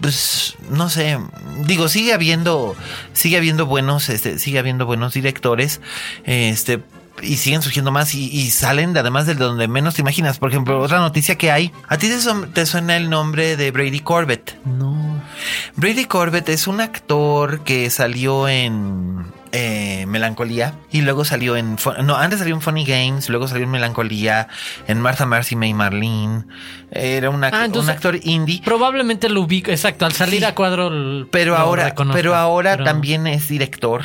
Pues 0.00 0.54
no 0.70 0.88
sé, 0.90 1.18
digo, 1.64 1.88
sigue 1.88 2.14
habiendo, 2.14 2.76
sigue 3.14 3.36
habiendo 3.36 3.66
buenos, 3.66 4.08
este, 4.10 4.38
sigue 4.38 4.60
habiendo 4.60 4.86
buenos 4.86 5.12
directores, 5.12 5.80
este, 6.22 6.84
y 7.20 7.36
siguen 7.36 7.62
surgiendo 7.62 7.90
más 7.90 8.14
y, 8.14 8.30
y 8.30 8.52
salen 8.52 8.92
de, 8.92 9.00
además 9.00 9.26
de 9.26 9.34
donde 9.34 9.66
menos 9.66 9.96
te 9.96 10.02
imaginas. 10.02 10.38
Por 10.38 10.50
ejemplo, 10.50 10.80
otra 10.80 10.98
noticia 11.00 11.36
que 11.36 11.50
hay, 11.50 11.72
¿a 11.88 11.98
ti 11.98 12.08
te 12.54 12.66
suena 12.66 12.96
el 12.96 13.10
nombre 13.10 13.56
de 13.56 13.72
Brady 13.72 13.98
Corbett? 13.98 14.56
No. 14.64 15.20
Brady 15.74 16.04
Corbett 16.04 16.48
es 16.48 16.68
un 16.68 16.80
actor 16.80 17.64
que 17.64 17.90
salió 17.90 18.48
en 18.48 19.26
eh, 19.52 20.04
Melancolía 20.06 20.74
y 20.90 21.00
luego 21.02 21.24
salió 21.24 21.56
en... 21.56 21.76
No, 22.04 22.16
antes 22.16 22.38
salió 22.38 22.54
en 22.54 22.60
Funny 22.60 22.84
Games, 22.84 23.28
luego 23.28 23.48
salió 23.48 23.64
en 23.64 23.70
Melancolía, 23.70 24.48
en 24.86 25.00
Martha 25.00 25.26
Marcy 25.26 25.56
May 25.56 25.74
Marlene. 25.74 26.44
Era 26.90 27.28
Ah, 27.52 27.64
entonces- 27.66 27.84
un 27.84 27.90
actor 27.90 28.18
indie. 28.22 28.62
Probablemente 28.64 29.28
lo 29.28 29.42
ubico, 29.42 29.70
exacto, 29.70 30.06
al 30.06 30.12
salir 30.12 30.40
Sí. 30.40 30.44
a 30.44 30.54
cuadro. 30.54 31.26
Pero 31.30 31.56
ahora, 31.56 31.94
pero 32.12 32.34
ahora 32.34 32.72
pero- 32.72 32.84
también 32.84 33.26
es 33.26 33.48
director 33.48 34.02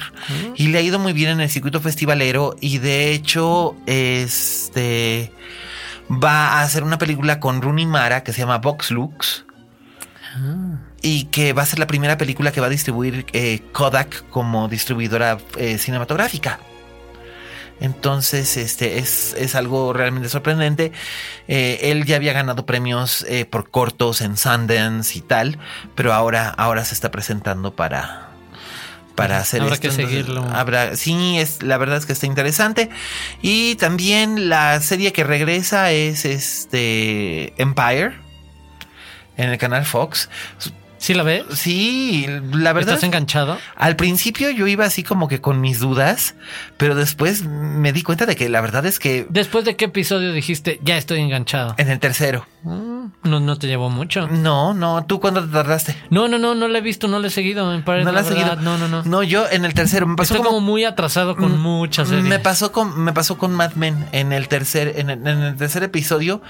y 0.55 0.67
le 0.67 0.77
ha 0.79 0.81
ido 0.81 0.99
muy 0.99 1.13
bien 1.13 1.31
en 1.31 1.41
el 1.41 1.49
circuito 1.49 1.79
festivalero 1.81 2.55
y 2.59 2.79
de 2.79 3.11
hecho 3.13 3.75
este 3.85 5.31
va 6.11 6.59
a 6.59 6.61
hacer 6.61 6.83
una 6.83 6.97
película 6.97 7.39
con 7.39 7.61
Rooney 7.61 7.85
Mara 7.85 8.23
que 8.23 8.33
se 8.33 8.39
llama 8.39 8.57
Vox 8.57 8.91
Lux 8.91 9.45
Ah. 10.35 10.79
Y 11.03 11.25
que 11.25 11.53
va 11.53 11.61
a 11.61 11.65
ser 11.67 11.77
la 11.77 11.85
primera 11.85 12.17
película 12.17 12.51
que 12.51 12.61
va 12.61 12.67
a 12.67 12.69
distribuir 12.71 13.27
eh, 13.33 13.59
Kodak 13.73 14.27
como 14.29 14.67
distribuidora 14.67 15.37
eh, 15.57 15.77
cinematográfica. 15.77 16.59
Entonces, 17.79 18.55
este 18.55 18.99
es, 18.99 19.35
es 19.37 19.55
algo 19.55 19.91
realmente 19.91 20.29
sorprendente. 20.29 20.93
Eh, 21.49 21.79
él 21.83 22.05
ya 22.05 22.15
había 22.15 22.31
ganado 22.31 22.65
premios 22.65 23.25
eh, 23.27 23.43
por 23.43 23.69
cortos 23.69 24.21
en 24.21 24.37
Sundance 24.37 25.17
y 25.17 25.21
tal, 25.21 25.59
pero 25.93 26.13
ahora, 26.13 26.49
ahora 26.49 26.85
se 26.85 26.93
está 26.93 27.11
presentando 27.11 27.75
para, 27.75 28.29
para 29.15 29.39
hacer 29.39 29.61
Habrá 29.61 29.73
esto. 29.73 29.89
que 29.89 29.93
seguirlo. 29.93 30.45
Habrá, 30.53 30.95
sí, 30.95 31.37
es, 31.37 31.61
la 31.61 31.77
verdad 31.77 31.97
es 31.97 32.05
que 32.05 32.13
está 32.13 32.25
interesante. 32.25 32.89
Y 33.41 33.75
también 33.75 34.47
la 34.47 34.79
serie 34.79 35.11
que 35.11 35.25
regresa 35.25 35.91
es 35.91 36.23
este 36.23 37.53
Empire 37.61 38.13
en 39.35 39.49
el 39.49 39.57
canal 39.57 39.83
Fox. 39.83 40.29
¿Sí 41.03 41.13
la 41.13 41.23
ves? 41.23 41.43
Sí, 41.53 42.25
la 42.53 42.71
verdad. 42.71 42.93
¿Estás 42.93 43.03
enganchado? 43.03 43.57
Al 43.75 43.97
principio 43.97 44.49
yo 44.51 44.67
iba 44.67 44.85
así 44.85 45.03
como 45.03 45.27
que 45.27 45.41
con 45.41 45.59
mis 45.59 45.81
dudas, 45.81 46.35
pero 46.77 46.95
después 46.95 47.43
me 47.43 47.91
di 47.91 48.03
cuenta 48.03 48.25
de 48.25 48.37
que 48.37 48.47
la 48.47 48.61
verdad 48.61 48.85
es 48.85 48.99
que 48.99 49.27
¿Después 49.29 49.65
de 49.65 49.75
qué 49.75 49.83
episodio 49.85 50.31
dijiste, 50.31 50.79
ya 50.81 50.95
estoy 50.97 51.19
enganchado? 51.19 51.75
en 51.77 51.89
el 51.89 51.99
tercero. 51.99 52.47
Mm, 52.63 53.07
No, 53.23 53.41
no 53.41 53.57
te 53.57 53.67
llevó 53.67 53.89
mucho. 53.89 54.27
No, 54.29 54.73
no, 54.73 55.03
¿tú 55.05 55.19
cuándo 55.19 55.43
te 55.43 55.51
tardaste? 55.51 55.93
No, 56.09 56.29
no, 56.29 56.37
no, 56.39 56.55
no 56.55 56.69
la 56.69 56.77
he 56.77 56.81
visto, 56.81 57.09
no 57.09 57.19
la 57.19 57.27
he 57.27 57.31
seguido. 57.31 57.69
Me 57.69 57.81
parece, 57.83 58.05
¿No 58.05 58.13
la 58.13 58.21
has 58.21 58.27
seguido? 58.27 58.55
No, 58.55 58.77
no, 58.77 58.87
no. 58.87 59.03
No, 59.03 59.23
yo 59.23 59.45
en 59.51 59.65
el 59.65 59.73
tercero 59.73 60.07
me 60.07 60.15
pasó 60.15 60.35
Estoy 60.35 60.45
como, 60.45 60.59
como, 60.59 60.71
muy 60.71 60.85
atrasado 60.85 61.35
con 61.35 61.57
Mm, 61.59 61.61
muchas 61.61 62.07
series. 62.07 62.23
me 62.25 62.39
pasó 62.39 62.71
con 62.71 62.97
me 63.03 63.11
pasó 63.11 63.37
con 63.37 63.51
Mad 63.53 63.73
Men 63.73 64.05
en 64.13 64.31
el 64.31 64.47
tercer 64.47 64.93
en 64.95 65.09
el, 65.09 65.19
en 65.27 65.39
el 65.43 65.55
tercer 65.57 65.83
episodio. 65.83 66.41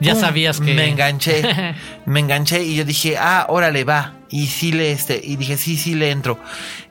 Ya 0.00 0.14
sabías 0.16 0.60
que- 0.60 0.74
me 0.74 0.88
enganché, 0.90 1.42
me 2.06 2.20
enganché 2.20 2.62
y 2.64 2.74
yo 2.76 2.84
dije, 2.84 3.16
"Ah, 3.18 3.46
órale, 3.48 3.84
va." 3.84 4.01
Y 4.28 4.46
sí 4.46 4.72
le 4.72 4.92
este 4.92 5.20
y 5.22 5.36
dije, 5.36 5.56
"Sí, 5.58 5.76
sí 5.76 5.94
le 5.94 6.10
entro." 6.10 6.38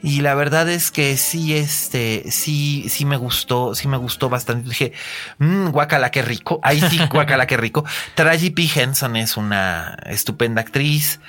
Y 0.04 0.22
la 0.22 0.36
verdad 0.36 0.70
es 0.70 0.92
que 0.92 1.18
sí 1.18 1.56
este 1.56 2.26
sí 2.30 2.86
sí 2.90 3.04
me 3.06 3.18
gustó, 3.18 3.74
sí 3.76 3.88
me 3.88 3.98
gustó 3.98 4.30
bastante. 4.30 4.70
Dije, 4.70 4.94
mmm, 5.40 5.70
guacala 5.70 6.12
qué 6.12 6.22
rico." 6.22 6.60
Ahí 6.64 6.80
sí, 6.82 7.00
guacala 7.12 7.48
qué 7.48 7.58
rico. 7.58 7.84
Taraji 8.16 8.52
P 8.52 8.70
Henson 8.76 9.16
es 9.16 9.38
una 9.38 9.98
estupenda 10.06 10.62
actriz 10.62 11.20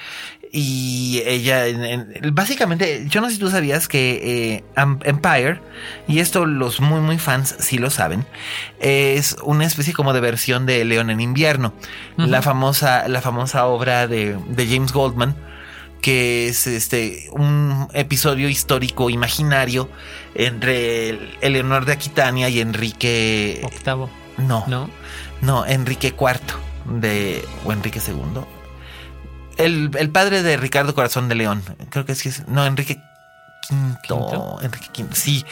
y 0.55 1.23
ella 1.25 1.67
en- 1.67 1.83
en- 1.85 2.35
básicamente 2.35 3.07
yo 3.09 3.23
no 3.23 3.29
sé 3.29 3.35
si 3.37 3.41
tú 3.41 3.49
sabías 3.51 3.89
que 3.89 4.21
eh, 4.57 4.65
Empire 5.05 5.63
y 6.07 6.19
esto 6.19 6.45
los 6.45 6.79
muy 6.81 7.01
muy 7.01 7.17
fans 7.19 7.57
sí 7.59 7.79
lo 7.79 7.89
saben 7.89 8.27
es 8.79 9.37
una 9.45 9.65
especie 9.65 9.95
como 9.95 10.13
de 10.13 10.21
versión 10.21 10.67
de 10.67 10.85
León 10.85 11.09
en 11.09 11.21
invierno 11.23 11.73
la 12.19 12.43
famosa 12.43 13.09
la 13.09 13.23
famosa 13.23 13.65
obra 13.65 14.07
de, 14.07 14.37
de 14.49 14.67
James 14.67 14.93
Goldman 14.93 15.35
que 16.03 16.49
es 16.49 16.67
este 16.67 17.29
un 17.33 17.89
episodio 17.95 18.49
histórico 18.51 19.09
imaginario 19.09 19.89
entre 20.35 21.09
el- 21.11 21.39
Eleonor 21.41 21.85
de 21.87 21.93
Aquitania 21.93 22.49
y 22.51 22.61
Enrique 22.61 23.61
Octavo, 23.65 24.11
no 24.37 24.65
¿no? 24.67 24.91
no, 25.41 25.65
Enrique 25.67 26.09
IV 26.09 27.01
de 27.01 27.43
o 27.65 27.73
Enrique 27.73 28.01
II. 28.07 28.43
El, 29.57 29.91
el 29.99 30.11
padre 30.11 30.43
de 30.43 30.57
Ricardo 30.57 30.95
Corazón 30.95 31.29
de 31.29 31.35
León. 31.37 31.63
Creo 31.91 32.05
que 32.07 32.15
sí 32.15 32.29
es. 32.31 32.47
No, 32.49 32.65
Enrique 32.67 32.99
V. 33.73 33.97
¿Quinto? 34.03 34.59
Enrique 34.63 35.03
V. 35.03 35.15
Sí. 35.15 35.45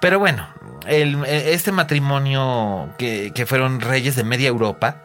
Pero 0.00 0.18
bueno, 0.18 0.48
el- 0.86 1.24
este 1.26 1.72
matrimonio 1.72 2.88
que, 2.98 3.32
que 3.34 3.46
fueron 3.46 3.80
reyes 3.80 4.16
de 4.16 4.24
media 4.24 4.48
Europa 4.48 5.02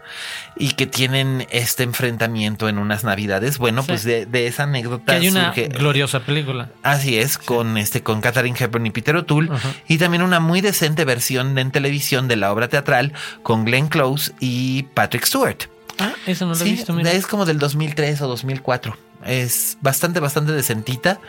y 0.57 0.71
que 0.71 0.85
tienen 0.87 1.47
este 1.51 1.83
enfrentamiento 1.83 2.69
en 2.69 2.77
unas 2.77 3.03
navidades. 3.03 3.57
Bueno, 3.57 3.81
Sí. 3.81 3.87
pues 3.89 4.03
de, 4.03 4.25
de 4.25 4.47
esa 4.47 4.63
Que 4.63 4.69
anécdota 4.69 5.13
hay 5.13 5.27
una 5.29 5.53
surge- 5.53 5.69
gloriosa 5.77 6.19
película. 6.21 6.69
Así 6.83 7.17
es, 7.17 7.37
con 7.37 7.77
este, 7.77 8.03
con 8.03 8.21
Catherine 8.21 8.57
Hepburn 8.59 8.85
y 8.85 8.91
Peter 8.91 9.15
O'Toole, 9.15 9.49
y 9.87 9.97
también 9.97 10.21
una 10.23 10.39
muy 10.39 10.61
decente 10.61 11.05
versión 11.05 11.57
en 11.57 11.71
televisión 11.71 12.27
de 12.27 12.35
la 12.35 12.51
obra 12.51 12.67
teatral 12.67 13.13
con 13.43 13.65
Glenn 13.65 13.87
Close 13.87 14.33
y 14.39 14.83
Patrick 14.93 15.25
Stewart. 15.25 15.57
Ah, 15.99 16.13
eso 16.27 16.45
no 16.45 16.53
lo 16.53 16.61
he 16.61 16.63
visto, 16.63 16.93
mira. 16.93 17.11
es 17.11 17.27
como 17.27 17.45
del 17.45 17.59
2003 17.59 18.21
o 18.21 18.27
2004. 18.27 18.95
Es 19.25 19.77
bastante, 19.81 20.19
bastante 20.19 20.51
decentita. 20.53 21.19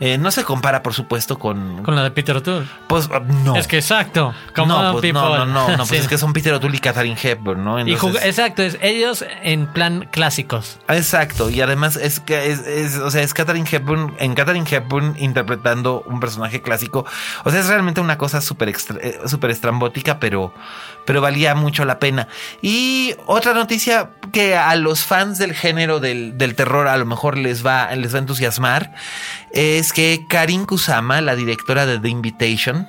Eh, 0.00 0.18
no 0.18 0.30
se 0.30 0.44
compara, 0.44 0.82
por 0.82 0.92
supuesto, 0.94 1.38
con. 1.38 1.82
Con 1.82 1.96
la 1.96 2.02
de 2.02 2.10
Peter 2.10 2.36
O'Toole. 2.36 2.66
Pues 2.88 3.08
no. 3.44 3.56
Es 3.56 3.66
que 3.66 3.78
exacto. 3.78 4.34
No, 4.56 4.62
on, 4.64 4.92
pues, 4.92 5.02
people. 5.02 5.12
no, 5.22 5.38
no, 5.38 5.46
no, 5.46 5.76
no, 5.76 5.86
pues 5.88 6.00
es 6.02 6.08
que 6.08 6.18
son 6.18 6.32
Peter 6.32 6.52
O'Toole 6.52 6.76
y 6.76 6.80
Catherine 6.80 7.16
Hepburn, 7.20 7.64
¿no? 7.64 7.78
Y 7.86 7.92
exacto, 7.92 8.62
es 8.62 8.76
ellos 8.82 9.24
en 9.42 9.66
plan 9.66 10.08
clásicos. 10.10 10.78
Exacto, 10.88 11.48
y 11.48 11.60
además 11.60 11.96
es 11.96 12.20
que 12.20 12.50
es, 12.50 12.60
es- 12.66 12.96
o 12.98 13.10
sea, 13.10 13.22
es 13.22 13.32
Catherine 13.32 13.66
Hepburn, 13.70 14.14
en 14.18 14.34
Catherine 14.34 14.66
Hepburn 14.70 15.14
interpretando 15.18 16.02
un 16.06 16.20
personaje 16.20 16.60
clásico. 16.60 17.06
O 17.44 17.50
sea, 17.50 17.60
es 17.60 17.66
realmente 17.68 18.00
una 18.00 18.18
cosa 18.18 18.40
súper 18.40 18.68
eh, 18.68 19.18
súper 19.26 19.50
estrambótica, 19.50 20.18
pero, 20.20 20.52
pero 21.06 21.20
valía 21.22 21.54
mucho 21.54 21.84
la 21.86 21.98
pena. 21.98 22.28
Y 22.60 23.14
otra 23.26 23.54
noticia 23.54 24.10
que 24.32 24.56
a 24.56 24.74
los 24.76 25.04
fans 25.04 25.38
del 25.38 25.54
género 25.54 26.00
del, 26.00 26.36
del 26.36 26.54
terror 26.54 26.88
a 26.88 26.96
lo 26.98 27.06
mejor 27.06 27.37
les 27.38 27.64
va, 27.64 27.94
les 27.96 28.12
va 28.12 28.18
a 28.18 28.20
entusiasmar 28.20 28.92
es 29.52 29.92
que 29.92 30.26
Karin 30.28 30.64
Kusama, 30.66 31.20
la 31.20 31.34
directora 31.36 31.86
de 31.86 31.98
The 31.98 32.08
Invitation, 32.08 32.86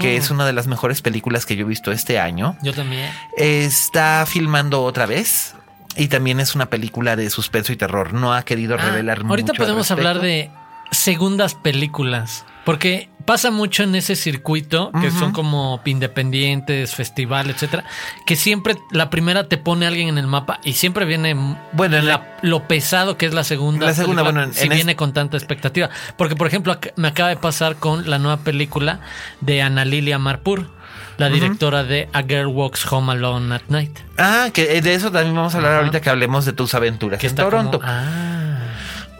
que 0.00 0.16
es 0.16 0.30
una 0.30 0.46
de 0.46 0.52
las 0.52 0.66
mejores 0.66 1.02
películas 1.02 1.44
que 1.46 1.54
yo 1.56 1.64
he 1.64 1.68
visto 1.68 1.92
este 1.92 2.18
año, 2.18 2.56
Yo 2.62 2.72
también. 2.72 3.08
está 3.36 4.24
filmando 4.26 4.82
otra 4.82 5.06
vez. 5.06 5.54
Y 5.96 6.08
también 6.08 6.40
es 6.40 6.56
una 6.56 6.66
película 6.66 7.14
de 7.14 7.30
suspenso 7.30 7.72
y 7.72 7.76
terror. 7.76 8.14
No 8.14 8.34
ha 8.34 8.42
querido 8.44 8.74
Ah, 8.76 8.82
revelar 8.84 9.18
mucho. 9.18 9.28
ahorita 9.30 9.52
podemos 9.52 9.90
hablar 9.92 10.20
de 10.20 10.50
segundas 10.90 11.54
películas. 11.54 12.44
Porque 12.64 13.08
pasa 13.24 13.50
mucho 13.50 13.82
en 13.82 13.94
ese 13.94 14.16
circuito, 14.16 14.90
que 15.00 15.10
son 15.10 15.32
como 15.32 15.80
independientes, 15.84 16.94
festival, 16.94 17.50
etcétera, 17.50 17.84
que 18.26 18.36
siempre 18.36 18.76
la 18.90 19.10
primera 19.10 19.48
te 19.48 19.56
pone 19.58 19.86
alguien 19.86 20.08
en 20.08 20.18
el 20.18 20.26
mapa 20.26 20.60
y 20.64 20.74
siempre 20.74 21.04
viene 21.04 21.34
Bueno, 21.72 21.96
en 21.96 22.06
la- 22.06 22.38
lo 22.42 22.68
pesado 22.68 23.16
que 23.16 23.26
es 23.26 23.34
la 23.34 23.44
segunda. 23.44 23.86
La 23.86 23.94
segunda, 23.94 24.22
bueno, 24.22 24.42
en- 24.42 24.52
si 24.54 24.64
en 24.64 24.70
viene 24.70 24.96
con 24.96 25.12
tanta 25.12 25.36
expectativa. 25.36 25.90
Porque, 26.16 26.36
por 26.36 26.46
ejemplo, 26.46 26.76
me 26.96 27.08
acaba 27.08 27.28
de 27.30 27.36
pasar 27.36 27.76
con 27.76 28.08
la 28.08 28.18
nueva 28.18 28.38
película 28.38 29.00
de 29.40 29.62
Ana 29.62 29.84
Lilia 29.84 30.18
Marpur, 30.18 30.68
la 31.16 31.28
directora 31.28 31.84
de 31.84 32.08
A 32.12 32.22
Girl 32.22 32.46
Walks 32.48 32.90
Home 32.92 33.12
Alone 33.12 33.54
at 33.54 33.62
Night. 33.68 33.96
Ah, 34.18 34.48
que 34.52 34.80
de 34.82 34.94
eso 34.94 35.10
también 35.12 35.34
vamos 35.34 35.54
a 35.54 35.58
hablar 35.58 35.76
ahorita 35.76 36.00
que 36.00 36.10
hablemos 36.10 36.44
de 36.44 36.52
tus 36.52 36.74
aventuras 36.74 37.20
Que 37.20 37.26
en 37.26 37.30
está 37.30 37.44
Toronto. 37.44 37.78
como- 37.80 37.90
ah. 37.92 38.43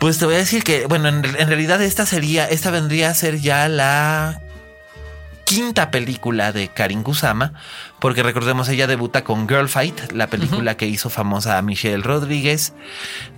Pues 0.04 0.18
te 0.18 0.26
voy 0.26 0.34
a 0.34 0.38
decir 0.38 0.62
que, 0.64 0.84
bueno, 0.84 1.08
en, 1.08 1.24
en 1.24 1.48
realidad 1.48 1.80
esta 1.80 2.04
sería, 2.04 2.44
esta 2.46 2.70
vendría 2.70 3.08
a 3.08 3.14
ser 3.14 3.40
ya 3.40 3.66
la 3.70 4.38
quinta 5.44 5.90
película 5.90 6.52
de 6.52 6.68
Karin 6.68 7.02
Kusama, 7.02 7.54
porque 8.00 8.22
recordemos 8.22 8.68
ella 8.68 8.86
debuta 8.86 9.24
con 9.24 9.48
Girl 9.48 9.66
Fight, 9.66 10.12
la 10.12 10.26
película 10.26 10.76
que 10.76 10.86
hizo 10.86 11.08
famosa 11.08 11.56
a 11.56 11.62
Michelle 11.62 12.02
Rodríguez. 12.02 12.74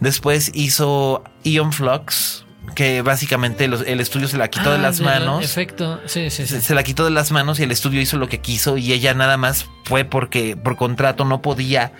Después 0.00 0.50
hizo 0.54 1.22
Ion 1.44 1.72
Flux, 1.72 2.44
que 2.74 3.00
básicamente 3.02 3.68
los- 3.68 3.82
el 3.86 4.00
estudio 4.00 4.26
se 4.26 4.36
la 4.36 4.48
quitó 4.48 4.70
de 4.70 4.78
Ah, 4.78 4.82
las 4.82 5.00
manos. 5.00 5.44
Efecto, 5.44 6.00
sí, 6.06 6.30
sí, 6.30 6.48
sí. 6.48 6.54
Se, 6.54 6.60
se 6.60 6.74
la 6.74 6.82
quitó 6.82 7.04
de 7.04 7.12
las 7.12 7.30
manos 7.30 7.60
y 7.60 7.62
el 7.62 7.70
estudio 7.70 8.00
hizo 8.00 8.16
lo 8.16 8.28
que 8.28 8.40
quiso 8.40 8.76
y 8.76 8.92
ella 8.92 9.14
nada 9.14 9.36
más 9.36 9.66
fue 9.86 10.04
porque 10.04 10.56
por 10.56 10.76
contrato 10.76 11.24
no 11.24 11.40
podía 11.42 11.92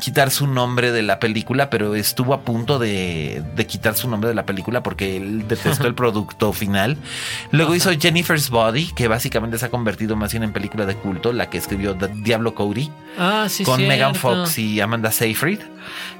quitar 0.00 0.30
su 0.32 0.46
nombre 0.48 0.90
de 0.90 1.02
la 1.02 1.20
película, 1.20 1.70
pero 1.70 1.94
estuvo 1.94 2.34
a 2.34 2.40
punto 2.40 2.78
de, 2.80 3.42
de 3.54 3.66
quitar 3.66 3.94
su 3.94 4.08
nombre 4.08 4.28
de 4.28 4.34
la 4.34 4.44
película 4.44 4.82
porque 4.82 5.16
él 5.18 5.46
detestó 5.46 5.86
el 5.86 5.94
producto 6.02 6.52
final. 6.52 6.96
Luego 7.52 7.74
hizo 7.76 7.90
Jennifer's 7.92 8.50
Body, 8.50 8.90
que 8.96 9.06
básicamente 9.08 9.56
se 9.58 9.66
ha 9.66 9.70
convertido 9.70 10.16
más 10.16 10.32
bien 10.32 10.42
en 10.42 10.52
película 10.52 10.84
de 10.86 10.96
culto, 10.96 11.32
la 11.32 11.48
que 11.50 11.58
escribió 11.58 11.94
Diablo 11.94 12.54
Cody 12.54 12.90
Ah, 13.18 13.46
sí, 13.48 13.62
con 13.62 13.86
Megan. 13.86 14.14
Fox 14.16 14.58
y 14.58 14.80
Amanda 14.80 15.12
Seyfried, 15.12 15.60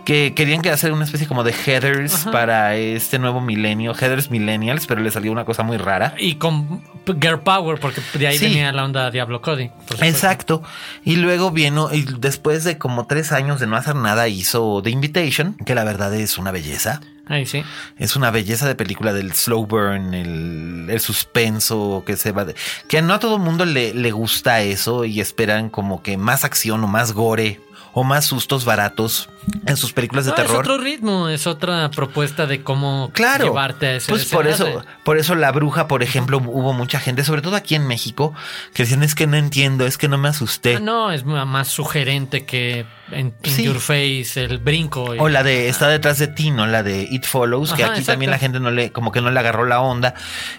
que 0.04 0.34
querían 0.36 0.62
que 0.62 0.70
hacer 0.70 0.92
una 0.92 1.04
especie 1.04 1.26
como 1.26 1.42
de 1.42 1.52
headers 1.66 2.14
Ajá. 2.22 2.30
para 2.30 2.76
este 2.76 3.18
nuevo 3.18 3.40
milenio, 3.40 3.92
headers 4.00 4.30
millennials, 4.30 4.86
pero 4.86 5.00
le 5.00 5.10
salió 5.10 5.32
una 5.32 5.44
cosa 5.44 5.64
muy 5.64 5.78
rara. 5.78 6.14
Y 6.18 6.36
con 6.36 6.82
Girl 7.20 7.40
Power, 7.40 7.80
porque 7.80 8.00
de 8.14 8.26
ahí 8.28 8.38
Sí. 8.38 8.44
venía 8.46 8.70
la 8.72 8.84
onda 8.84 9.10
Diablo 9.10 9.40
Cody. 9.42 9.70
Exacto. 10.00 10.62
Y 11.04 11.13
luego 11.16 11.50
vino, 11.50 11.92
y 11.92 12.06
después 12.18 12.64
de 12.64 12.78
como 12.78 13.06
tres 13.06 13.32
años 13.32 13.60
de 13.60 13.66
no 13.66 13.76
hacer 13.76 13.94
nada, 13.96 14.28
hizo 14.28 14.80
The 14.82 14.90
Invitation, 14.90 15.54
que 15.54 15.74
la 15.74 15.84
verdad 15.84 16.14
es 16.14 16.38
una 16.38 16.50
belleza. 16.50 17.00
Ahí 17.26 17.46
sí. 17.46 17.64
Es 17.98 18.16
una 18.16 18.30
belleza 18.30 18.68
de 18.68 18.74
película 18.74 19.12
del 19.12 19.32
slow 19.32 19.66
burn, 19.66 20.12
el, 20.12 20.86
el 20.90 21.00
suspenso 21.00 22.02
que 22.06 22.16
se 22.16 22.32
va 22.32 22.44
de, 22.44 22.54
que 22.86 23.00
no 23.00 23.14
a 23.14 23.18
todo 23.18 23.36
el 23.36 23.42
mundo 23.42 23.64
le, 23.64 23.94
le 23.94 24.12
gusta 24.12 24.60
eso 24.60 25.04
y 25.04 25.20
esperan 25.20 25.70
como 25.70 26.02
que 26.02 26.18
más 26.18 26.44
acción 26.44 26.84
o 26.84 26.86
más 26.86 27.12
gore 27.12 27.60
o 27.96 28.02
más 28.02 28.24
sustos 28.26 28.64
baratos 28.64 29.28
en 29.66 29.76
sus 29.76 29.92
películas 29.92 30.24
de 30.24 30.32
No, 30.32 30.36
es 30.36 30.42
terror. 30.42 30.60
otro 30.60 30.78
ritmo, 30.78 31.28
es 31.28 31.46
otra 31.46 31.90
propuesta 31.90 32.46
de 32.46 32.62
cómo 32.62 33.10
Claro. 33.14 33.44
llevarte 33.46 33.86
a 33.86 33.96
ese 33.96 34.10
pues 34.10 34.24
por 34.26 34.46
eso, 34.48 34.82
por 35.04 35.16
eso 35.16 35.34
la 35.36 35.52
bruja, 35.52 35.86
por 35.86 36.02
ejemplo, 36.02 36.38
hubo 36.38 36.72
mucha 36.72 36.98
gente, 36.98 37.22
sobre 37.24 37.40
todo 37.40 37.54
aquí 37.54 37.74
en 37.76 37.86
México, 37.86 38.34
que 38.74 38.82
decían 38.82 39.02
es 39.04 39.14
que 39.14 39.26
no 39.28 39.36
entiendo, 39.36 39.86
es 39.86 39.96
que 39.96 40.08
no 40.08 40.18
me 40.18 40.28
asusté. 40.28 40.76
Ah, 40.76 40.80
no, 40.80 41.12
es 41.12 41.24
más 41.24 41.68
sugerente 41.68 42.44
que 42.44 42.84
en, 43.12 43.34
in 43.44 43.52
Sí. 43.52 43.62
Your 43.64 43.78
Face, 43.78 44.42
el 44.42 44.58
brinco. 44.58 45.14
y- 45.14 45.18
O 45.20 45.28
la 45.28 45.42
de 45.44 45.68
está 45.68 45.86
detrás 45.88 46.18
de 46.18 46.26
ti, 46.26 46.50
¿no? 46.50 46.66
La 46.66 46.82
de 46.82 47.06
It 47.08 47.24
Follows, 47.26 47.74
que 47.74 47.84
Ajá, 47.84 47.92
aquí 47.92 48.00
exacto. 48.00 48.12
también 48.14 48.30
la 48.32 48.38
gente 48.38 48.58
no 48.58 48.70
le, 48.72 48.90
como 48.90 49.12
que 49.12 49.20
no 49.20 49.30
le 49.30 49.38
agarró 49.38 49.66
la 49.66 49.80
onda. 49.80 50.14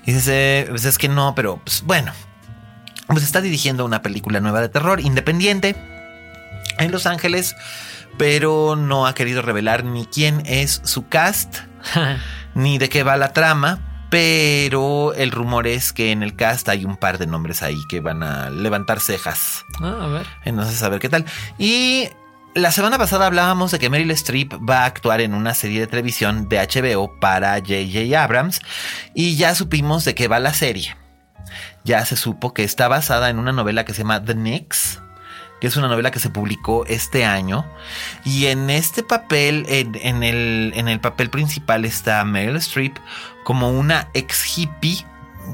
Y 0.06 0.14
dices, 0.14 0.28
eh, 0.30 0.66
pues 0.70 0.86
es 0.86 0.98
que 0.98 1.10
no, 1.10 1.34
pero 1.36 1.60
pues 1.66 1.82
bueno. 1.84 2.14
Pues 3.08 3.24
está 3.24 3.40
dirigiendo 3.42 3.86
una 3.86 4.02
película 4.02 4.40
nueva 4.40 4.62
de 4.62 4.70
terror 4.70 5.00
independiente 5.00 5.76
en 6.80 6.92
Los 6.92 7.06
Ángeles, 7.06 7.56
pero 8.18 8.76
no 8.76 9.08
ha 9.08 9.14
querido 9.14 9.42
revelar 9.42 9.84
ni 9.84 10.06
quién 10.06 10.44
es 10.46 10.82
su 10.84 11.08
cast, 11.08 11.58
ni 12.56 12.78
de 12.78 12.90
qué 12.90 13.04
va 13.04 13.18
la 13.18 13.34
trama. 13.34 13.92
Pero 14.10 15.14
el 15.14 15.32
rumor 15.32 15.68
es 15.68 15.92
que 15.92 16.12
en 16.12 16.24
el 16.24 16.36
cast 16.36 16.70
hay 16.70 16.86
un 16.86 16.96
par 16.96 17.18
de 17.18 17.28
nombres 17.28 17.64
ahí 17.64 17.78
que 17.90 18.00
van 18.00 18.24
a 18.24 18.50
levantar 18.50 19.00
cejas. 19.00 19.66
Ah, 19.82 19.98
a 20.02 20.08
ver. 20.08 20.28
Entonces, 20.46 20.82
a 20.84 20.90
ver 20.90 21.00
qué 21.00 21.10
tal. 21.10 21.26
Y 21.58 22.08
la 22.54 22.72
semana 22.72 22.98
pasada 22.98 23.26
hablábamos 23.26 23.72
de 23.72 23.80
que 23.80 23.90
Meryl 23.90 24.12
Streep 24.12 24.54
va 24.54 24.84
a 24.84 24.86
actuar 24.86 25.20
en 25.20 25.34
una 25.34 25.54
serie 25.54 25.82
de 25.82 25.88
televisión 25.88 26.48
de 26.48 26.60
HBO 26.60 27.20
para 27.20 27.56
J.J. 27.58 28.24
Abrams. 28.24 28.62
Y 29.14 29.36
ya 29.36 29.54
supimos 29.56 30.06
de 30.06 30.16
qué 30.16 30.30
va 30.30 30.40
la 30.40 30.54
serie. 30.54 30.96
Ya 31.84 32.06
se 32.06 32.16
supo 32.16 32.54
que 32.54 32.64
está 32.64 32.88
basada 32.88 33.30
en 33.30 33.40
una 33.40 33.52
novela 33.52 33.84
que 33.84 33.94
se 33.94 34.04
llama 34.04 34.24
The 34.24 34.34
Knicks. 34.36 35.02
Que 35.60 35.68
es 35.68 35.78
una 35.78 35.88
novela 35.88 36.12
que 36.12 36.20
se 36.20 36.30
publicó 36.30 36.86
este 36.86 37.26
año. 37.26 37.66
Y 38.24 38.48
en 38.48 38.70
este 38.70 39.04
papel, 39.04 39.66
en, 39.70 39.96
en 39.96 40.24
el, 40.24 40.74
en 40.76 40.88
el 40.88 41.00
papel 41.00 41.30
principal 41.30 41.86
está 41.86 42.24
Meryl 42.26 42.58
Streep 42.58 42.98
como 43.44 43.70
una 43.70 44.10
ex 44.14 44.58
hippie 44.58 45.06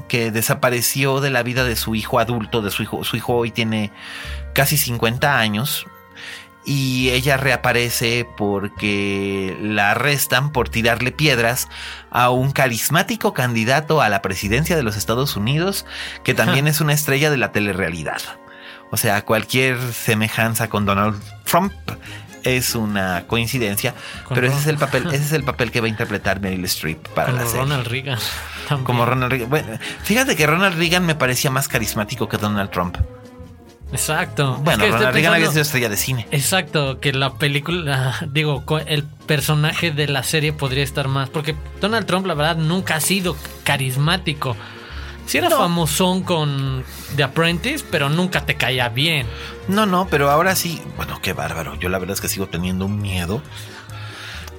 que 0.08 0.30
desapareció 0.30 1.20
de 1.20 1.30
la 1.30 1.42
vida 1.42 1.64
de 1.64 1.76
su 1.76 1.94
hijo 1.94 2.18
adulto, 2.18 2.62
de 2.62 2.70
su 2.70 2.82
hijo, 2.82 3.04
su 3.04 3.16
hijo 3.16 3.34
hoy 3.34 3.50
tiene 3.50 3.92
casi 4.54 4.76
50 4.76 5.38
años. 5.38 5.86
Y 6.64 7.10
ella 7.10 7.36
reaparece 7.36 8.24
porque 8.36 9.56
la 9.60 9.90
arrestan 9.90 10.52
por 10.52 10.68
tirarle 10.68 11.10
piedras 11.10 11.68
a 12.10 12.30
un 12.30 12.52
carismático 12.52 13.34
candidato 13.34 14.00
a 14.00 14.08
la 14.08 14.22
presidencia 14.22 14.76
de 14.76 14.84
los 14.84 14.96
Estados 14.96 15.36
Unidos, 15.36 15.86
que 16.22 16.34
también 16.34 16.66
es 16.68 16.80
una 16.80 16.92
estrella 16.92 17.30
de 17.30 17.36
la 17.36 17.50
telerrealidad. 17.50 18.22
O 18.92 18.98
sea, 18.98 19.22
cualquier 19.22 19.78
semejanza 19.92 20.68
con 20.68 20.84
Donald 20.84 21.18
Trump 21.44 21.72
es 22.44 22.74
una 22.74 23.24
coincidencia, 23.26 23.94
pero 24.28 24.46
ese 24.46 24.58
es 24.58 24.66
el 24.66 24.76
papel, 24.76 25.06
ese 25.06 25.24
es 25.24 25.32
el 25.32 25.44
papel 25.50 25.70
que 25.70 25.80
va 25.80 25.86
a 25.86 25.88
interpretar 25.88 26.40
Meryl 26.40 26.64
Streep 26.66 27.08
para 27.08 27.30
Como 27.30 27.38
la 27.42 27.46
serie. 27.46 27.60
Ronald 27.62 27.86
Reagan. 27.86 28.18
también. 28.68 28.84
Como 28.84 29.06
Ronald 29.06 29.30
Reagan. 29.32 29.48
Bueno, 29.48 29.78
fíjate 30.02 30.36
que 30.36 30.46
Ronald 30.46 30.76
Reagan 30.76 31.06
me 31.06 31.14
parecía 31.14 31.50
más 31.50 31.68
carismático 31.68 32.28
que 32.28 32.36
Donald 32.36 32.70
Trump. 32.70 32.98
Exacto. 33.92 34.56
Es 34.58 34.62
Bueno, 34.62 34.78
que 34.80 34.84
estoy 34.84 34.98
Ronald 34.98 35.14
Reagan 35.14 35.34
había 35.34 35.48
sido 35.48 35.62
estrella 35.62 35.88
de 35.88 35.96
cine. 35.96 36.26
Exacto, 36.30 37.00
que 37.00 37.14
la 37.14 37.34
película, 37.34 38.14
digo, 38.28 38.62
el 38.86 39.04
personaje 39.04 39.90
de 39.90 40.06
la 40.08 40.22
serie 40.22 40.52
podría 40.52 40.84
estar 40.84 41.08
más, 41.08 41.30
porque 41.30 41.54
Donald 41.80 42.06
Trump 42.06 42.26
la 42.26 42.34
verdad 42.34 42.56
nunca 42.56 42.96
ha 42.96 43.00
sido 43.00 43.36
carismático. 43.64 44.54
Sí 45.26 45.38
era 45.38 45.50
famosón 45.50 46.22
con 46.22 46.84
The 47.16 47.22
Apprentice, 47.22 47.84
pero 47.90 48.08
nunca 48.08 48.44
te 48.44 48.56
caía 48.56 48.88
bien. 48.88 49.26
No, 49.68 49.86
no, 49.86 50.06
pero 50.08 50.30
ahora 50.30 50.56
sí. 50.56 50.82
Bueno, 50.96 51.20
qué 51.22 51.32
bárbaro. 51.32 51.76
Yo 51.76 51.88
la 51.88 51.98
verdad 51.98 52.14
es 52.14 52.20
que 52.20 52.28
sigo 52.28 52.48
teniendo 52.48 52.86
un 52.86 53.00
miedo. 53.00 53.42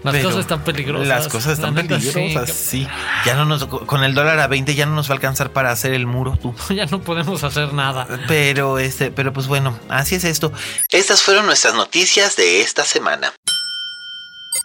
Las 0.04 0.22
cosas 0.22 0.40
están 0.42 0.64
peligrosas. 0.64 1.08
Las 1.08 1.28
cosas 1.30 1.54
están 1.54 1.76
La 1.76 1.84
neta, 1.84 2.00
sí. 2.00 2.12
peligrosas, 2.12 2.52
sí. 2.52 2.88
Ya 3.26 3.36
no 3.36 3.46
nos. 3.46 3.66
Con 3.66 4.04
el 4.04 4.14
dólar 4.14 4.40
a 4.40 4.48
20 4.48 4.76
ya 4.76 4.86
no 4.86 4.96
nos 4.96 5.10
va 5.10 5.14
a 5.14 5.16
alcanzar 5.16 5.52
para 5.52 5.72
hacer 5.72 5.94
el 5.94 6.06
muro, 6.08 6.38
tú. 6.42 6.54
Ya 6.74 6.86
no 6.86 7.02
podemos 7.02 7.44
hacer 7.44 7.74
nada. 7.74 8.08
Pero 8.28 8.80
este, 8.80 9.12
pero 9.12 9.32
pues 9.32 9.48
bueno, 9.48 9.78
así 9.90 10.16
es 10.16 10.24
esto. 10.26 10.52
Estas 10.92 11.24
fueron 11.24 11.46
nuestras 11.46 11.74
noticias 11.76 12.36
de 12.36 12.62
esta 12.62 12.84
semana. 12.84 13.32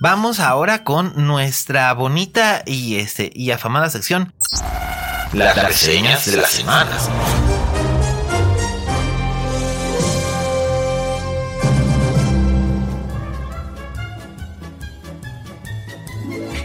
Vamos 0.01 0.39
ahora 0.41 0.85
con 0.85 1.13
nuestra 1.27 1.93
bonita 1.93 2.63
y 2.67 2.97
este 2.97 3.31
y 3.35 3.51
afamada 3.51 3.91
sección. 3.91 4.33
Las 5.33 5.63
reseñas 5.63 6.25
de 6.31 6.39
las 6.39 6.51
semanas. 6.51 7.11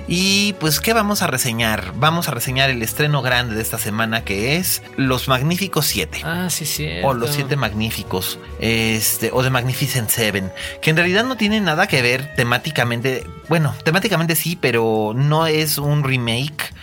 Y 0.07 0.53
pues, 0.59 0.79
¿qué 0.79 0.93
vamos 0.93 1.21
a 1.23 1.27
reseñar? 1.27 1.93
Vamos 1.95 2.27
a 2.27 2.31
reseñar 2.31 2.69
el 2.69 2.83
estreno 2.83 3.21
grande 3.21 3.55
de 3.55 3.61
esta 3.61 3.77
semana 3.77 4.23
que 4.23 4.57
es 4.57 4.81
Los 4.95 5.27
Magníficos 5.27 5.87
7. 5.87 6.21
Ah, 6.23 6.49
sí, 6.49 6.65
sí. 6.65 6.87
O 7.03 7.13
Los 7.13 7.31
Siete 7.31 7.55
Magníficos, 7.55 8.37
este, 8.59 9.31
o 9.33 9.43
The 9.43 9.49
Magnificent 9.49 10.09
Seven, 10.09 10.51
que 10.81 10.91
en 10.91 10.97
realidad 10.97 11.25
no 11.25 11.35
tiene 11.35 11.59
nada 11.61 11.87
que 11.87 12.01
ver 12.01 12.33
temáticamente, 12.35 13.25
bueno, 13.49 13.73
temáticamente 13.83 14.35
sí, 14.35 14.55
pero 14.55 15.13
no 15.15 15.47
es 15.47 15.77
un 15.77 16.03
remake 16.03 16.73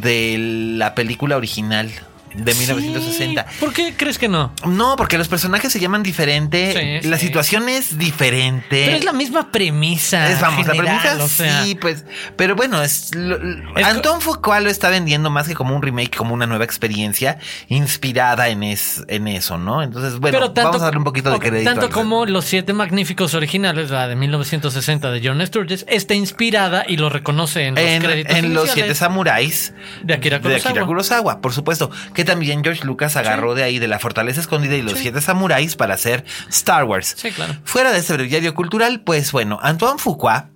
de 0.00 0.36
la 0.38 0.94
película 0.94 1.36
original 1.36 1.90
de 2.34 2.54
1960. 2.54 3.46
¿Por 3.60 3.72
qué 3.72 3.94
crees 3.96 4.18
que 4.18 4.28
no? 4.28 4.52
No, 4.66 4.96
porque 4.96 5.18
los 5.18 5.28
personajes 5.28 5.72
se 5.72 5.80
llaman 5.80 6.02
diferente, 6.02 7.00
Sí, 7.02 7.08
la 7.08 7.18
sí. 7.18 7.26
situación 7.26 7.68
es 7.68 7.98
diferente. 7.98 8.84
Pero 8.86 8.96
es 8.96 9.04
la 9.04 9.12
misma 9.12 9.50
premisa. 9.50 10.30
Es, 10.30 10.40
vamos, 10.40 10.66
la 10.66 10.74
premisa 10.74 11.22
o 11.22 11.28
sea, 11.28 11.64
sí, 11.64 11.74
pues, 11.74 12.04
pero 12.36 12.56
bueno, 12.56 12.82
es, 12.82 13.14
lo- 13.14 13.36
Es 13.76 13.86
Foucault 14.20 14.62
lo 14.62 14.70
está 14.70 14.88
vendiendo 14.90 15.30
más 15.30 15.46
que 15.48 15.54
como 15.54 15.74
un 15.74 15.82
remake, 15.82 16.16
como 16.16 16.34
una 16.34 16.46
nueva 16.46 16.64
experiencia 16.64 17.38
inspirada 17.68 18.48
en, 18.48 18.62
es, 18.62 19.02
en 19.08 19.28
eso, 19.28 19.58
¿no? 19.58 19.82
Entonces, 19.82 20.18
bueno, 20.18 20.38
pero 20.38 20.52
tanto, 20.52 20.70
vamos 20.70 20.82
a 20.82 20.84
darle 20.86 20.98
un 20.98 21.04
poquito 21.04 21.30
de 21.30 21.38
crédito. 21.38 21.70
Tanto 21.70 21.90
como 21.90 22.26
Los 22.26 22.44
Siete 22.44 22.72
Magníficos 22.72 23.34
originales, 23.34 23.90
la 23.90 24.08
de 24.08 24.16
1960 24.16 25.10
de 25.10 25.20
John 25.26 25.44
Sturges, 25.46 25.84
está 25.88 26.14
inspirada 26.14 26.84
y 26.86 26.96
lo 26.96 27.08
reconoce 27.10 27.66
en 27.66 27.74
los 27.74 27.84
en, 27.84 28.02
créditos 28.02 28.36
en 28.36 28.54
Los 28.54 28.70
Siete 28.70 28.94
Samuráis 28.94 29.72
de 30.02 30.14
Akira 30.14 30.38
de 30.38 30.56
Akira 30.56 30.70
Kurosawa. 30.70 30.86
Kurosawa, 30.86 31.40
por 31.40 31.52
supuesto, 31.52 31.90
que 32.14 32.23
también 32.24 32.62
George 32.62 32.84
Lucas 32.84 33.16
agarró 33.16 33.54
de 33.54 33.62
ahí 33.62 33.78
de 33.78 33.88
la 33.88 33.98
Fortaleza 33.98 34.40
Escondida 34.40 34.74
y 34.74 34.82
Los 34.82 34.98
Siete 34.98 35.20
Samuráis 35.20 35.76
para 35.76 35.94
hacer 35.94 36.24
Star 36.48 36.84
Wars. 36.84 37.14
Sí, 37.16 37.30
claro. 37.30 37.54
Fuera 37.64 37.92
de 37.92 37.98
este 37.98 38.14
breviario 38.14 38.54
cultural, 38.54 39.00
pues 39.00 39.32
bueno, 39.32 39.58
Antoine 39.62 39.98
Fuqua. 39.98 40.50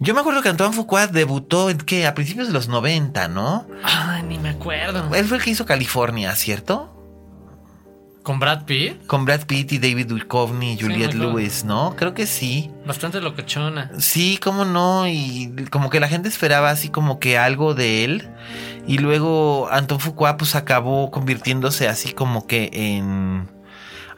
Yo 0.00 0.12
me 0.12 0.20
acuerdo 0.20 0.42
que 0.42 0.48
Antoine 0.48 0.72
Fuqua 0.74 1.06
debutó 1.06 1.70
en 1.70 1.78
que 1.78 2.06
a 2.06 2.14
principios 2.14 2.48
de 2.48 2.52
los 2.52 2.68
90, 2.68 3.28
¿no? 3.28 3.66
Ay, 3.82 4.22
ni 4.24 4.38
me 4.38 4.50
acuerdo. 4.50 5.14
Él 5.14 5.24
fue 5.26 5.36
el 5.36 5.42
que 5.42 5.50
hizo 5.50 5.66
California, 5.66 6.34
¿cierto? 6.34 6.93
¿Con 8.24 8.40
Brad 8.40 8.64
Pitt? 8.64 9.06
Con 9.06 9.26
Brad 9.26 9.42
Pitt 9.42 9.72
y 9.72 9.78
David 9.78 10.06
Duchovny 10.06 10.72
y 10.72 10.80
Juliette. 10.80 11.12
Lewis, 11.12 11.66
¿no? 11.66 11.94
Creo 11.94 12.14
que 12.14 12.26
sí. 12.26 12.70
Bastante 12.86 13.20
locochona. 13.20 13.90
Sí, 13.98 14.40
cómo 14.42 14.64
no, 14.64 15.06
y 15.06 15.52
como 15.70 15.90
que 15.90 16.00
la 16.00 16.08
gente 16.08 16.30
esperaba 16.30 16.70
así 16.70 16.88
como 16.88 17.20
que 17.20 17.36
algo 17.36 17.74
de 17.74 18.02
él. 18.02 18.30
Y 18.86 18.96
luego 18.96 19.68
Anton 19.70 20.00
Fuqua 20.00 20.38
pues 20.38 20.54
acabó 20.54 21.10
convirtiéndose 21.10 21.86
así 21.86 22.14
como 22.14 22.46
que 22.46 22.70
en... 22.72 23.50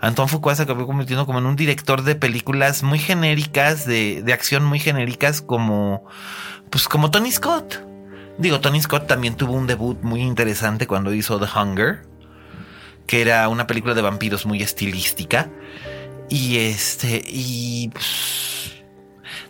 Anton 0.01 0.29
Fuqua 0.29 0.55
se 0.55 0.63
acabó 0.63 0.87
convirtiendo 0.87 1.27
como 1.27 1.41
en 1.41 1.47
un 1.47 1.57
director 1.57 2.03
de 2.03 2.15
películas 2.15 2.85
muy 2.85 3.01
genéricas, 3.01 3.87
de, 3.87 4.23
de 4.23 4.33
acción 4.33 4.65
muy 4.65 4.79
genéricas 4.79 5.43
como... 5.43 6.05
Pues 6.71 6.87
como 6.87 7.11
Tony 7.11 7.33
Scott. 7.33 7.83
Digo, 8.39 8.61
Tony 8.61 8.81
Scott 8.81 9.09
también 9.09 9.35
tuvo 9.35 9.55
un 9.55 9.67
debut 9.67 10.01
muy 10.03 10.21
interesante 10.21 10.87
cuando 10.87 11.13
hizo 11.13 11.41
The 11.41 11.47
Hunger, 11.59 12.07
que 13.07 13.21
era 13.21 13.49
una 13.49 13.67
película 13.67 13.95
de 13.95 14.03
vampiros 14.03 14.47
muy 14.47 14.63
estilística. 14.63 15.49
Y 16.29 16.57
este, 16.59 17.23
y 17.27 17.89
pues, 17.93 18.83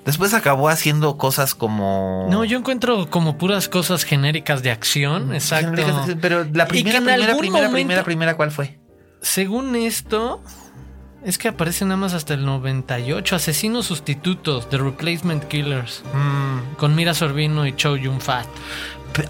después 0.05 0.35
acabó 0.35 0.69
haciendo 0.69 1.16
cosas 1.16 1.55
como. 1.55 2.27
No, 2.31 2.45
yo 2.45 2.59
encuentro 2.59 3.09
como 3.09 3.38
puras 3.38 3.69
cosas 3.69 4.05
genéricas 4.05 4.62
de 4.62 4.71
acción, 4.71 5.35
exacto. 5.35 5.83
Pero 6.21 6.45
la 6.53 6.69
primera, 6.69 6.99
primera, 6.99 7.37
primera, 7.37 7.37
momento- 7.38 7.73
primera, 7.73 8.05
primera, 8.05 8.37
¿cuál 8.37 8.51
fue? 8.51 8.79
Según 9.23 9.75
esto, 9.75 10.42
es 11.25 11.38
que 11.38 11.49
aparece 11.49 11.85
nada 11.87 11.97
más 11.97 12.12
hasta 12.12 12.35
el 12.35 12.45
98. 12.45 13.35
Asesinos 13.37 13.87
sustitutos, 13.87 14.69
The 14.69 14.77
Replacement 14.79 15.45
Killers, 15.49 16.03
Mm, 16.12 16.75
con 16.77 16.95
Mira 16.95 17.14
Sorbino 17.14 17.66
y 17.66 17.75
Chow 17.75 17.97
Yun 17.97 18.21
Fat. 18.21 18.47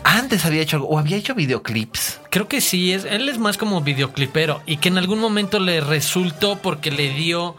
Antes 0.04 0.44
había 0.44 0.62
hecho 0.62 0.76
algo, 0.76 0.88
o 0.88 0.98
había 0.98 1.16
hecho 1.16 1.34
videoclips. 1.34 2.20
Creo 2.30 2.48
que 2.48 2.60
sí, 2.60 2.92
es, 2.92 3.04
él 3.04 3.28
es 3.28 3.38
más 3.38 3.56
como 3.56 3.80
videoclipero 3.80 4.62
y 4.66 4.78
que 4.78 4.88
en 4.88 4.98
algún 4.98 5.18
momento 5.18 5.58
le 5.58 5.80
resultó 5.80 6.56
porque 6.56 6.90
le 6.90 7.10
dio 7.10 7.56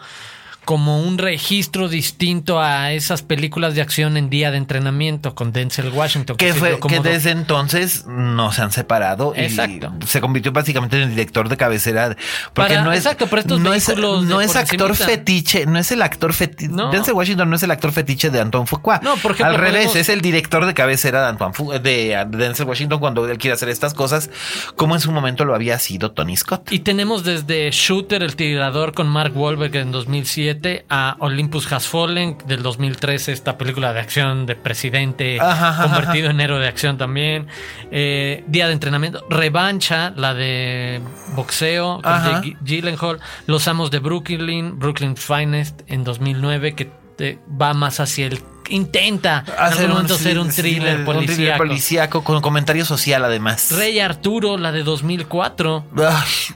como 0.67 0.99
un 1.01 1.17
registro 1.17 1.88
distinto 1.88 2.60
a 2.60 2.91
esas 2.91 3.21
películas 3.21 3.73
de 3.73 3.82
acción 3.82 4.17
en 4.17 4.30
día 4.30 4.51
de 4.51 4.58
entrenamiento 4.58 5.34
con 5.34 5.53
Denzel 5.53 5.93
Washington. 5.93 6.36
Que 6.36 6.47
sirvió 6.51 6.60
fue 6.71 6.80
como 6.80 7.01
que 7.01 7.10
desde 7.10 7.32
entonces 7.32 8.06
no 8.06 8.51
se 8.51 8.63
han 8.63 8.73
separado 8.73 9.34
y 9.34 9.39
Exacto. 9.43 9.93
se 10.06 10.19
convirtió 10.19 10.51
básicamente 10.51 10.97
en 10.97 11.03
el 11.03 11.10
director 11.12 11.47
de 11.47 11.56
cabecera 11.56 12.17
porque 12.53 12.73
Para- 12.73 12.84
no 12.84 12.91
es 12.91 12.99
exacto, 12.99 13.30
estos 13.38 13.62
no 13.62 13.73
es, 13.73 13.88
no 13.88 14.41
es 14.41 14.56
actor 14.58 14.89
encimita. 14.89 15.06
fetiche 15.06 15.65
no 15.65 15.80
es 15.80 15.89
el 15.93 16.01
actor 16.01 16.34
fetiche 16.34 16.67
No. 16.69 16.91
Denzel 16.91 17.13
Washington 17.13 17.49
no 17.49 17.56
es 17.56 17.63
el 17.63 17.71
actor 17.71 17.93
fetiche 17.93 18.30
de 18.30 18.41
Antoine 18.41 18.67
Fuqua 18.67 18.99
No, 19.01 19.15
por 19.15 19.32
ejemplo, 19.32 19.45
al 19.56 19.62
revés 19.62 19.86
podemos- 19.86 19.95
es 19.95 20.10
el 20.10 20.19
director 20.19 20.65
de 20.65 20.73
cabecera 20.73 21.21
de 21.21 21.27
Antoine 21.30 21.53
Fu- 21.53 21.71
de, 21.71 21.80
de 21.80 22.25
Denzel 22.38 22.65
Washington 22.67 22.99
cuando 22.99 23.25
él 23.25 23.38
quiere 23.38 23.53
hacer 23.53 23.69
estas 23.69 23.93
cosas 23.93 24.30
como 24.75 24.95
en 24.95 24.99
su 25.01 25.13
momento 25.13 25.45
lo 25.45 25.56
había 25.56 25.80
sido 25.80 26.12
Tony 26.12 26.36
Scott 26.36 26.73
Y 26.73 26.80
tenemos 26.80 27.23
desde 27.23 27.71
Shooter, 27.71 28.21
el 28.21 28.36
tirador 28.36 28.93
con 28.93 29.08
Mark 29.08 29.32
Wahlberg 29.34 29.73
en 29.77 29.91
2007, 29.93 30.57
a 30.89 31.15
Olympus 31.20 31.72
Has 31.72 31.88
Fallen 31.88 32.38
del 32.48 32.63
2013, 32.63 33.32
esta 33.32 33.58
película 33.58 33.93
de 33.93 34.00
acción 34.00 34.46
de 34.46 34.56
presidente 34.56 35.39
Ajá, 35.39 35.70
ajá, 35.70 35.84
convertido 35.84 36.30
en 36.30 36.39
héroe 36.41 36.60
de 36.60 36.67
acción 36.67 36.98
también. 36.98 37.48
Eh, 37.91 38.43
Día 38.48 38.67
de 38.67 38.74
entrenamiento, 38.74 39.26
Revancha, 39.30 40.12
la 40.15 40.34
de 40.34 41.02
boxeo 41.36 42.02
con. 42.04 42.41
Jake 42.41 42.58
Gyllenhaal, 42.63 43.20
Los 43.46 43.67
Amos 43.67 43.91
de 43.91 44.00
Brooklyn, 44.00 44.78
Brooklyn 44.80 45.15
Finest 45.17 45.82
en 45.88 46.04
2009, 46.04 46.76
que 46.76 46.91
te- 47.17 47.39
va 47.62 47.74
más 47.74 48.00
hacia 48.00 48.28
el 48.28 48.39
intenta 48.70 49.46
en 49.48 49.54
algún 49.63 49.89
momento 49.89 50.17
ser 50.17 50.38
un 50.39 50.50
thriller 50.50 50.98
un 50.98 51.06
thriller 51.06 51.06
policíaco. 51.06 51.58
policíaco 51.58 52.24
con 52.26 52.41
comentario 52.41 52.84
social 52.84 53.24
además 53.24 53.72
Rey 53.72 54.00
Arturo, 54.02 54.58
la 54.58 54.74
de 54.74 54.84
2004, 54.84 55.86
Ay, 55.98 56.56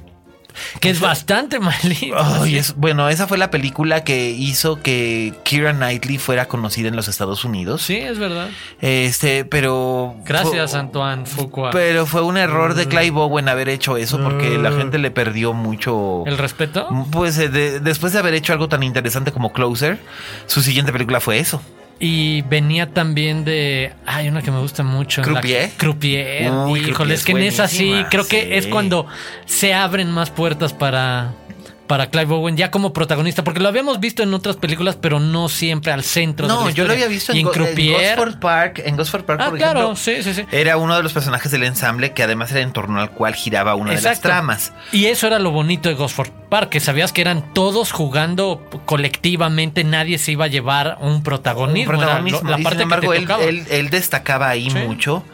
que 0.80 0.90
es 0.90 1.00
bastante 1.00 1.60
malita. 1.60 2.42
Ay, 2.42 2.58
es- 2.58 2.76
bueno, 2.76 3.10
esa 3.10 3.28
fue 3.28 3.38
la 3.38 3.52
película 3.52 4.04
que 4.04 4.30
hizo 4.32 4.82
que 4.82 5.34
Kira 5.44 5.74
Knightley 5.74 6.18
fuera 6.18 6.48
conocida 6.48 6.88
en 6.88 6.96
los 6.96 7.08
Estados 7.08 7.44
Unidos. 7.46 7.82
Sí, 7.82 7.96
es 7.98 8.18
verdad. 8.20 8.50
Este, 8.80 9.46
pero. 9.46 10.16
Gracias, 10.26 10.72
fue- 10.72 10.80
Antoine 10.80 11.26
Fuqua. 11.26 11.72
Pero 11.72 12.06
fue 12.06 12.22
un 12.22 12.38
error 12.38 12.74
de 12.74 12.88
Clive 12.88 13.18
Owen 13.20 13.50
haber 13.50 13.70
hecho 13.70 13.98
eso 13.98 14.20
porque 14.22 14.58
la 14.58 14.72
gente 14.72 14.98
le 14.98 15.12
perdió 15.12 15.54
mucho. 15.54 16.24
¿El 16.26 16.38
respeto? 16.38 16.88
Pues 17.12 17.38
eh, 17.38 17.50
de- 17.50 17.80
después 17.80 18.14
de 18.14 18.20
haber 18.20 18.34
hecho 18.34 18.54
algo 18.54 18.68
tan 18.70 18.84
interesante 18.84 19.32
como 19.32 19.52
Closer, 19.54 20.00
su 20.48 20.62
siguiente 20.62 20.92
película 20.92 21.20
fue 21.20 21.40
eso. 21.40 21.62
Y 22.04 22.42
venía 22.42 22.88
también 22.92 23.46
de. 23.46 23.94
Hay 24.08 24.28
una 24.28 24.42
que 24.42 24.50
me 24.50 24.60
gusta 24.60 24.82
mucho. 24.82 25.22
en 25.22 25.28
la- 25.34 25.40
¿Croupier? 25.42 25.70
Croupier. 25.78 26.52
Uy, 26.52 26.80
Híjole, 26.80 26.94
Croupier 26.96 27.12
es 27.14 27.24
que 27.26 27.32
en 27.34 27.38
es 27.44 27.54
esa 27.54 27.68
sí, 27.68 27.94
creo 28.10 28.28
que 28.28 28.42
sí. 28.42 28.48
es 28.54 28.66
cuando 28.68 29.06
se 29.46 29.74
abren 29.76 30.10
más 30.10 30.32
puertas 30.32 30.74
para. 30.74 31.34
Para 31.92 32.10
Clive 32.10 32.34
Owen 32.34 32.56
ya 32.56 32.72
como 32.72 32.94
protagonista, 32.94 33.44
porque 33.44 33.60
lo 33.60 33.68
habíamos 33.68 34.00
visto 34.00 34.24
en 34.24 34.34
otras 34.34 34.56
películas, 34.56 34.96
pero 34.96 35.20
no 35.20 35.50
siempre 35.50 35.92
al 35.92 36.06
centro. 36.06 36.48
de 36.48 36.54
No, 36.54 36.64
la 36.68 36.72
yo 36.72 36.86
lo 36.86 36.94
había 36.94 37.08
visto 37.10 37.34
y 37.36 37.40
en. 37.42 37.46
Gosford 37.48 38.40
Park. 38.40 38.82
En 38.86 38.96
Gosford 38.96 39.26
Park, 39.26 39.42
Ah, 39.44 39.50
por 39.50 39.58
claro, 39.58 39.80
ejemplo. 39.92 39.96
sí, 39.98 40.24
sí, 40.24 40.34
sí. 40.34 40.46
Era 40.54 40.78
uno 40.78 40.96
de 40.96 41.04
los 41.04 41.12
personajes 41.12 41.52
del 41.52 41.64
ensamble 41.64 42.14
que 42.14 42.24
además 42.24 42.50
era 42.52 42.62
en 42.62 42.72
torno 42.72 43.02
al 43.02 43.12
cual 43.12 43.36
giraba 43.36 43.76
una 43.76 43.92
de 43.94 44.02
las 44.02 44.22
tramas. 44.22 44.72
Y 44.94 45.08
eso 45.08 45.28
era 45.28 45.38
lo 45.38 45.52
bonito 45.52 45.90
de 45.90 45.96
Gosford 45.96 46.30
Park, 46.48 46.70
que 46.70 46.80
sabías 46.80 47.12
que 47.12 47.20
eran 47.20 47.54
todos 47.54 47.92
jugando 47.92 48.66
colectivamente, 48.86 49.84
nadie 49.84 50.18
se 50.18 50.32
iba 50.32 50.46
a 50.46 50.48
llevar 50.48 50.98
un 51.02 51.24
protagonismo. 51.24 51.92
Un 51.92 51.98
era 52.00 52.06
protagonismo. 52.06 52.42
lo- 52.44 52.52
la 52.52 52.60
y 52.62 52.64
parte 52.64 52.78
sin 52.78 52.84
embargo, 52.84 53.10
que 53.12 53.18
te 53.18 53.22
él, 53.22 53.28
tocaba. 53.28 53.44
él- 53.44 53.66
él 53.70 53.90
destacaba 53.90 54.48
ahí 54.48 54.70
Sí. 54.70 54.78
mucho. 54.78 55.26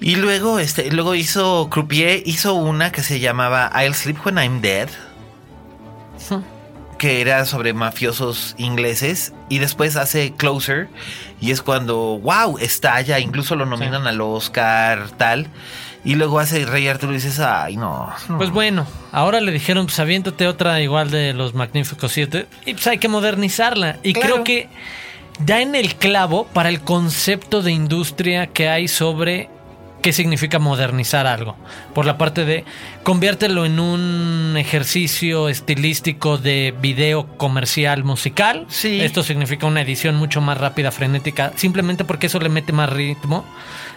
Y 0.00 0.16
luego, 0.16 0.58
este, 0.58 0.90
luego 0.90 1.14
hizo 1.14 1.70
Croupier, 1.70 2.22
hizo 2.26 2.52
una 2.52 2.92
que 2.92 3.02
se 3.02 3.20
llamaba 3.20 3.70
I'll 3.82 3.94
Sleep 3.94 4.18
When 4.26 4.36
I'm 4.36 4.60
Dead. 4.60 4.90
Que 6.98 7.20
era 7.20 7.44
sobre 7.44 7.72
mafiosos 7.74 8.54
ingleses. 8.58 9.32
Y 9.48 9.58
después 9.58 9.96
hace 9.96 10.32
Closer. 10.32 10.88
Y 11.40 11.50
es 11.50 11.60
cuando, 11.62 12.18
wow, 12.22 12.58
estalla. 12.58 13.18
Incluso 13.18 13.56
lo 13.56 13.66
nominan 13.66 14.06
al 14.06 14.20
Oscar, 14.20 15.10
tal. 15.16 15.48
Y 16.04 16.14
luego 16.16 16.38
hace 16.38 16.64
Rey 16.66 16.86
Arturo 16.86 17.12
y 17.12 17.16
dices, 17.16 17.40
ay, 17.40 17.76
no. 17.76 18.12
no". 18.28 18.38
Pues 18.38 18.50
bueno, 18.50 18.86
ahora 19.10 19.40
le 19.40 19.52
dijeron, 19.52 19.86
pues 19.86 19.98
aviéntate 19.98 20.46
otra 20.46 20.80
igual 20.82 21.10
de 21.10 21.32
los 21.32 21.54
Magníficos 21.54 22.12
7 22.12 22.46
y 22.66 22.74
pues 22.74 22.86
hay 22.86 22.98
que 22.98 23.08
modernizarla. 23.08 23.98
Y 24.02 24.12
Claro. 24.12 24.34
creo 24.34 24.44
que 24.44 24.68
da 25.40 25.62
en 25.62 25.74
el 25.74 25.94
clavo 25.96 26.46
para 26.46 26.68
el 26.68 26.80
concepto 26.82 27.62
de 27.62 27.72
industria 27.72 28.46
que 28.48 28.68
hay 28.68 28.86
sobre 28.86 29.48
qué 30.04 30.12
significa 30.12 30.58
modernizar 30.58 31.26
algo. 31.26 31.56
Por 31.94 32.04
la 32.04 32.18
parte 32.18 32.44
de 32.44 32.66
conviértelo 33.04 33.64
en 33.64 33.80
un 33.80 34.54
ejercicio 34.58 35.48
estilístico 35.48 36.36
de 36.36 36.74
video 36.78 37.26
comercial 37.38 38.04
musical. 38.04 38.66
Sí. 38.68 39.00
Esto 39.00 39.22
significa 39.22 39.66
una 39.66 39.80
edición 39.80 40.16
mucho 40.16 40.42
más 40.42 40.58
rápida, 40.58 40.90
frenética, 40.90 41.52
simplemente 41.56 42.04
porque 42.04 42.26
eso 42.26 42.38
le 42.38 42.50
mete 42.50 42.70
más 42.74 42.90
ritmo. 42.92 43.46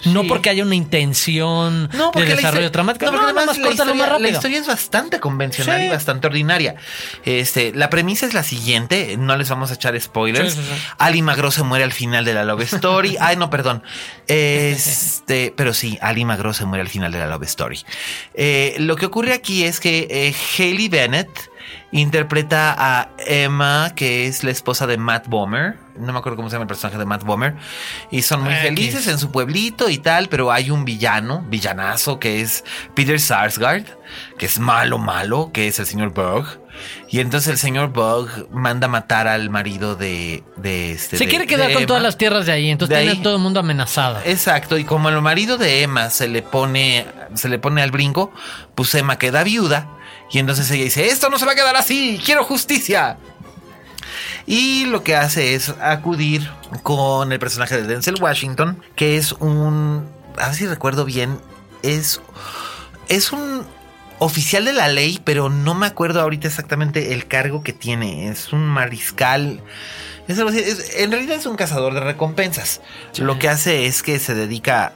No 0.06 0.24
porque 0.26 0.50
haya 0.50 0.64
una 0.64 0.76
intención 0.76 1.90
No, 1.94 2.12
de 2.12 2.26
desarrollo 2.26 2.70
dramático. 2.70 3.06
No, 3.06 3.12
porque 3.12 3.24
No, 3.34 3.40
además 3.40 3.58
la 3.58 3.70
historia, 3.72 3.94
más 4.08 4.22
la 4.22 4.30
historia 4.30 4.60
es 4.60 4.68
bastante 4.68 5.20
convencional 5.20 5.80
Sí. 5.80 5.86
y 5.88 5.90
bastante 5.90 6.28
ordinaria. 6.28 6.76
Este, 7.26 7.74
la 7.74 7.90
premisa 7.90 8.26
es 8.26 8.34
la 8.34 8.44
siguiente, 8.44 9.16
no 9.18 9.36
les 9.38 9.50
vamos 9.50 9.72
a 9.72 9.74
echar 9.76 10.00
spoilers. 10.00 10.54
Sí. 10.54 10.62
Ali 10.98 11.22
Magro 11.22 11.52
se 11.52 11.64
muere 11.64 11.84
al 11.84 11.94
final 11.94 12.26
de 12.26 12.34
la 12.34 12.44
Love 12.44 12.62
Story. 12.62 13.18
Ay, 13.22 13.36
no, 13.36 13.50
perdón. 13.50 13.84
Este, 14.28 15.54
pero 15.56 15.74
sí, 15.74 15.98
Ali 16.02 16.26
Magro 16.26 16.54
se 16.54 16.66
muere 16.66 16.82
al 16.82 16.90
final 16.90 17.12
de 17.12 17.20
la 17.20 17.28
Love 17.28 17.44
Story. 17.44 17.80
Eh, 18.34 18.76
lo 18.80 18.96
que 18.96 19.06
ocurre 19.06 19.34
aquí 19.34 19.64
es 19.64 19.80
que 19.80 20.08
eh, 20.10 20.36
Hailey 20.58 20.90
Bennett 20.90 21.30
interpreta 21.92 22.76
a 22.78 23.10
Emma, 23.26 23.92
que 23.96 24.28
es 24.28 24.44
la 24.44 24.52
esposa 24.52 24.88
de 24.88 24.98
Matt 24.98 25.28
Bomer. 25.28 25.76
No 25.98 26.14
me 26.14 26.20
acuerdo 26.20 26.36
cómo 26.36 26.50
se 26.50 26.54
llama 26.54 26.64
el 26.64 26.68
personaje 26.68 26.98
de 27.00 27.06
Matt 27.06 27.24
Bomer. 27.24 27.56
Y 28.12 28.22
son 28.22 28.44
muy 28.44 28.54
X. 28.54 28.62
felices 28.64 29.08
en 29.08 29.18
su 29.18 29.32
pueblito 29.32 29.90
y 29.90 29.98
tal, 29.98 30.28
pero 30.30 30.52
hay 30.52 30.70
un 30.70 30.86
villano, 30.86 31.44
villanazo, 31.50 32.20
que 32.20 32.42
es 32.42 32.64
Peter 32.94 33.20
Sarsgaard, 33.20 33.84
que 34.38 34.46
es 34.46 34.60
malo, 34.60 34.98
malo, 35.00 35.50
que 35.54 35.68
es 35.68 35.80
el 35.80 35.86
señor 35.88 36.14
Bug. 36.14 36.46
Y 37.10 37.22
entonces 37.22 37.50
el 37.50 37.58
señor 37.58 37.90
Bug 37.92 38.30
manda 38.52 38.88
matar 38.88 39.28
al 39.28 39.50
marido 39.50 39.96
de, 39.96 40.44
de 40.58 40.92
este. 40.92 41.18
Se 41.18 41.24
de- 41.24 41.30
quiere 41.32 41.48
quedar 41.48 41.70
con 41.72 41.78
Emma. 41.82 41.88
todas 41.88 42.04
las 42.04 42.18
tierras 42.20 42.46
de 42.46 42.52
ahí, 42.52 42.70
entonces 42.70 42.96
De 42.96 43.02
tiene 43.02 43.14
ahí. 43.14 43.20
a 43.20 43.24
todo 43.24 43.36
el 43.38 43.42
mundo 43.42 43.60
amenazado. 43.60 44.20
Exacto, 44.26 44.78
y 44.78 44.84
como 44.84 45.10
el 45.10 45.20
marido 45.24 45.58
de 45.58 45.82
Emma 45.82 46.12
se 46.12 46.28
le 46.28 46.44
pone, 46.44 47.08
se 47.34 47.50
le 47.50 47.58
pone 47.58 47.82
al 47.82 47.90
brinco, 47.90 48.32
pues 48.76 48.94
Emma 48.94 49.18
queda 49.18 49.44
viuda. 49.44 49.88
Y 50.32 50.40
entonces 50.40 50.70
ella 50.72 50.84
dice, 50.84 51.08
esto 51.08 51.30
no 51.30 51.40
se 51.40 51.46
va 51.46 51.54
a 51.54 51.56
quedar 51.56 51.76
así, 51.76 52.20
quiero 52.24 52.44
justicia. 52.44 53.18
Y 54.46 54.86
lo 54.86 55.04
que 55.04 55.16
hace 55.16 55.56
es 55.56 55.70
acudir 55.82 56.50
con 56.84 57.32
el 57.32 57.40
personaje 57.40 57.76
de 57.82 57.88
Denzel 57.88 58.22
Washington, 58.22 58.82
que 58.96 59.18
es 59.18 59.32
un, 59.34 60.08
a 60.38 60.48
ver 60.48 60.56
si 60.56 60.68
recuerdo 60.68 61.06
bien, 61.06 61.40
es, 61.84 62.22
es 63.10 63.32
un 63.32 63.66
oficial 64.20 64.66
de 64.66 64.74
la 64.74 64.88
ley, 64.88 65.22
pero 65.24 65.50
no 65.50 65.76
me 65.76 65.86
acuerdo 65.88 66.22
ahorita 66.22 66.48
exactamente 66.48 67.14
el 67.14 67.28
cargo 67.28 67.62
que 67.64 67.74
tiene. 67.74 68.30
Es 68.30 68.52
un 68.54 68.66
mariscal. 68.66 69.62
Es 70.28 70.38
algo 70.40 70.50
así, 70.50 70.60
es- 70.60 70.96
en 70.98 71.12
realidad 71.12 71.38
es 71.38 71.46
un 71.46 71.56
cazador 71.56 71.94
de 71.94 72.00
recompensas. 72.02 72.82
Lo 73.18 73.38
que 73.40 73.48
hace 73.50 73.86
es 73.86 74.02
que 74.04 74.18
se 74.20 74.34
dedica 74.34 74.94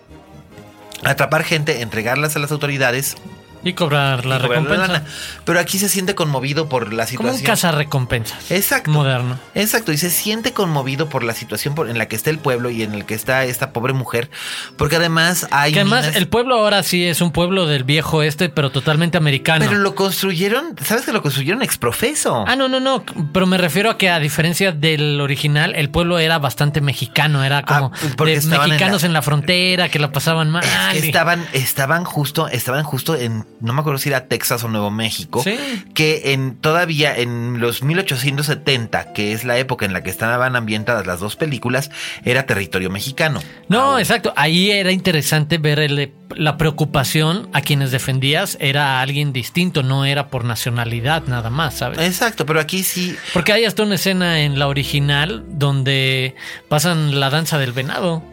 a 1.04 1.10
atrapar 1.10 1.44
gente, 1.44 1.82
entregarlas 1.82 2.36
a 2.36 2.40
las 2.40 2.52
autoridades 2.52 3.16
Y 3.64 3.74
cobrar 3.74 4.26
la 4.26 4.36
y 4.38 4.40
recompensa. 4.40 5.04
Pero 5.46 5.60
aquí 5.60 5.78
se 5.80 5.88
siente 5.90 6.16
conmovido 6.16 6.68
por 6.70 6.94
la 6.94 7.06
Como 7.06 7.30
un 7.30 7.36
situación. 7.38 7.46
cazarrecompensas. 7.46 8.52
Exacto. 8.52 8.90
Moderno. 8.92 9.40
Exacto, 9.56 9.92
y 9.92 9.98
se 9.98 10.10
siente 10.10 10.54
conmovido 10.54 11.10
por 11.10 11.24
la 11.24 11.34
situación 11.34 11.76
por- 11.76 11.90
en 11.90 11.98
la 11.98 12.08
que 12.08 12.16
está 12.16 12.30
el 12.30 12.40
pueblo 12.40 12.70
y 12.70 12.84
en 12.84 12.94
el 12.94 13.06
que 13.06 13.14
está 13.14 13.44
esta 13.46 13.72
pobre 13.74 13.94
mujer, 13.94 14.30
porque 14.78 14.96
además 14.96 15.48
hay 15.52 15.74
Que 15.74 15.82
además 15.82 16.06
minas- 16.06 16.16
el 16.18 16.28
pueblo 16.28 16.56
ahora 16.56 16.84
sí 16.84 17.06
es 17.06 17.22
un 17.22 17.32
pueblo 17.32 17.68
del 17.68 17.84
viejo 17.84 18.24
este, 18.24 18.50
pero 18.50 18.72
totalmente 18.72 19.18
americano. 19.18 19.64
pero 19.66 19.78
lo 19.80 19.94
construyeron, 19.96 20.76
¿sabes 20.84 21.06
que 21.06 21.12
lo 21.12 21.22
construyeron 21.22 21.62
exprofeso? 21.62 22.44
Ah, 22.48 22.56
no, 22.56 22.68
no, 22.68 22.80
no. 22.80 23.04
Pero 23.34 23.46
me 23.46 23.58
refiero 23.58 23.90
a 23.92 23.98
que 23.98 24.10
a 24.10 24.20
diferencia 24.20 24.72
del 24.72 25.20
original, 25.22 25.74
el 25.76 25.90
pueblo 25.90 26.20
era 26.20 26.40
bastante 26.40 26.82
mexicano. 26.82 27.44
Era 27.44 27.64
como 27.64 27.92
Ah, 27.94 28.26
de 28.26 28.34
estaban 28.34 28.66
en 28.66 28.70
mexicanos 28.72 29.02
la- 29.04 29.08
en 29.08 29.14
la... 29.14 29.22
frontera 29.22 29.90
que 29.90 30.00
la 30.00 30.12
pasaban 30.12 30.50
mal. 30.50 30.64
Estaban, 30.94 31.46
estaban 31.54 32.04
justo, 32.06 32.48
estaban 32.48 32.84
justo 32.84 33.16
en, 33.16 33.46
no 33.62 33.74
me 33.74 33.82
acuerdo 33.82 34.00
si 34.00 34.10
era 34.10 34.28
Texas 34.28 34.64
o 34.64 34.68
Nuevo 34.68 34.92
México, 34.92 35.42
Sí. 35.44 35.56
que 35.94 36.34
en 36.34 36.56
todavía 36.56 37.16
en 37.18 37.60
los 37.60 37.84
1870, 37.84 39.14
que 39.14 39.34
es 39.34 39.44
la 39.44 39.58
época 39.58 39.86
en 39.86 39.94
la 39.94 40.04
que 40.04 40.10
estaban 40.10 40.56
ambientadas 40.56 41.06
las 41.08 41.20
dos 41.20 41.36
películas, 41.36 41.92
era 42.26 42.46
territorio 42.46 42.90
mexicano. 42.90 43.42
No, 43.70 43.82
Ahora- 43.82 44.02
exacto. 44.02 44.34
Ahí 44.36 44.72
era 44.72 44.92
interesante 44.92 45.58
ver 45.58 45.80
el- 45.80 46.12
la 46.36 46.58
preocupación 46.58 47.50
a 47.54 47.62
quienes 47.62 47.92
defendías. 47.92 48.58
Era 48.60 49.02
alguien 49.02 49.34
distinto, 49.34 49.84
no 49.84 50.06
era 50.06 50.30
por 50.30 50.46
nacionalidad 50.46 51.24
nada 51.28 51.50
más, 51.50 51.76
¿sabes? 51.76 52.00
Exacto, 52.00 52.46
pero 52.46 52.60
aquí 52.60 52.84
sí, 52.84 53.16
Porque 53.34 53.52
hay 53.54 53.66
hasta 53.66 53.84
una 53.84 53.96
escena 53.96 54.42
en 54.42 54.58
la 54.60 54.68
original 54.68 55.44
donde 55.50 56.36
pasan 56.70 57.20
la 57.20 57.30
danza 57.30 57.58
del 57.58 57.72
venado. 57.74 58.24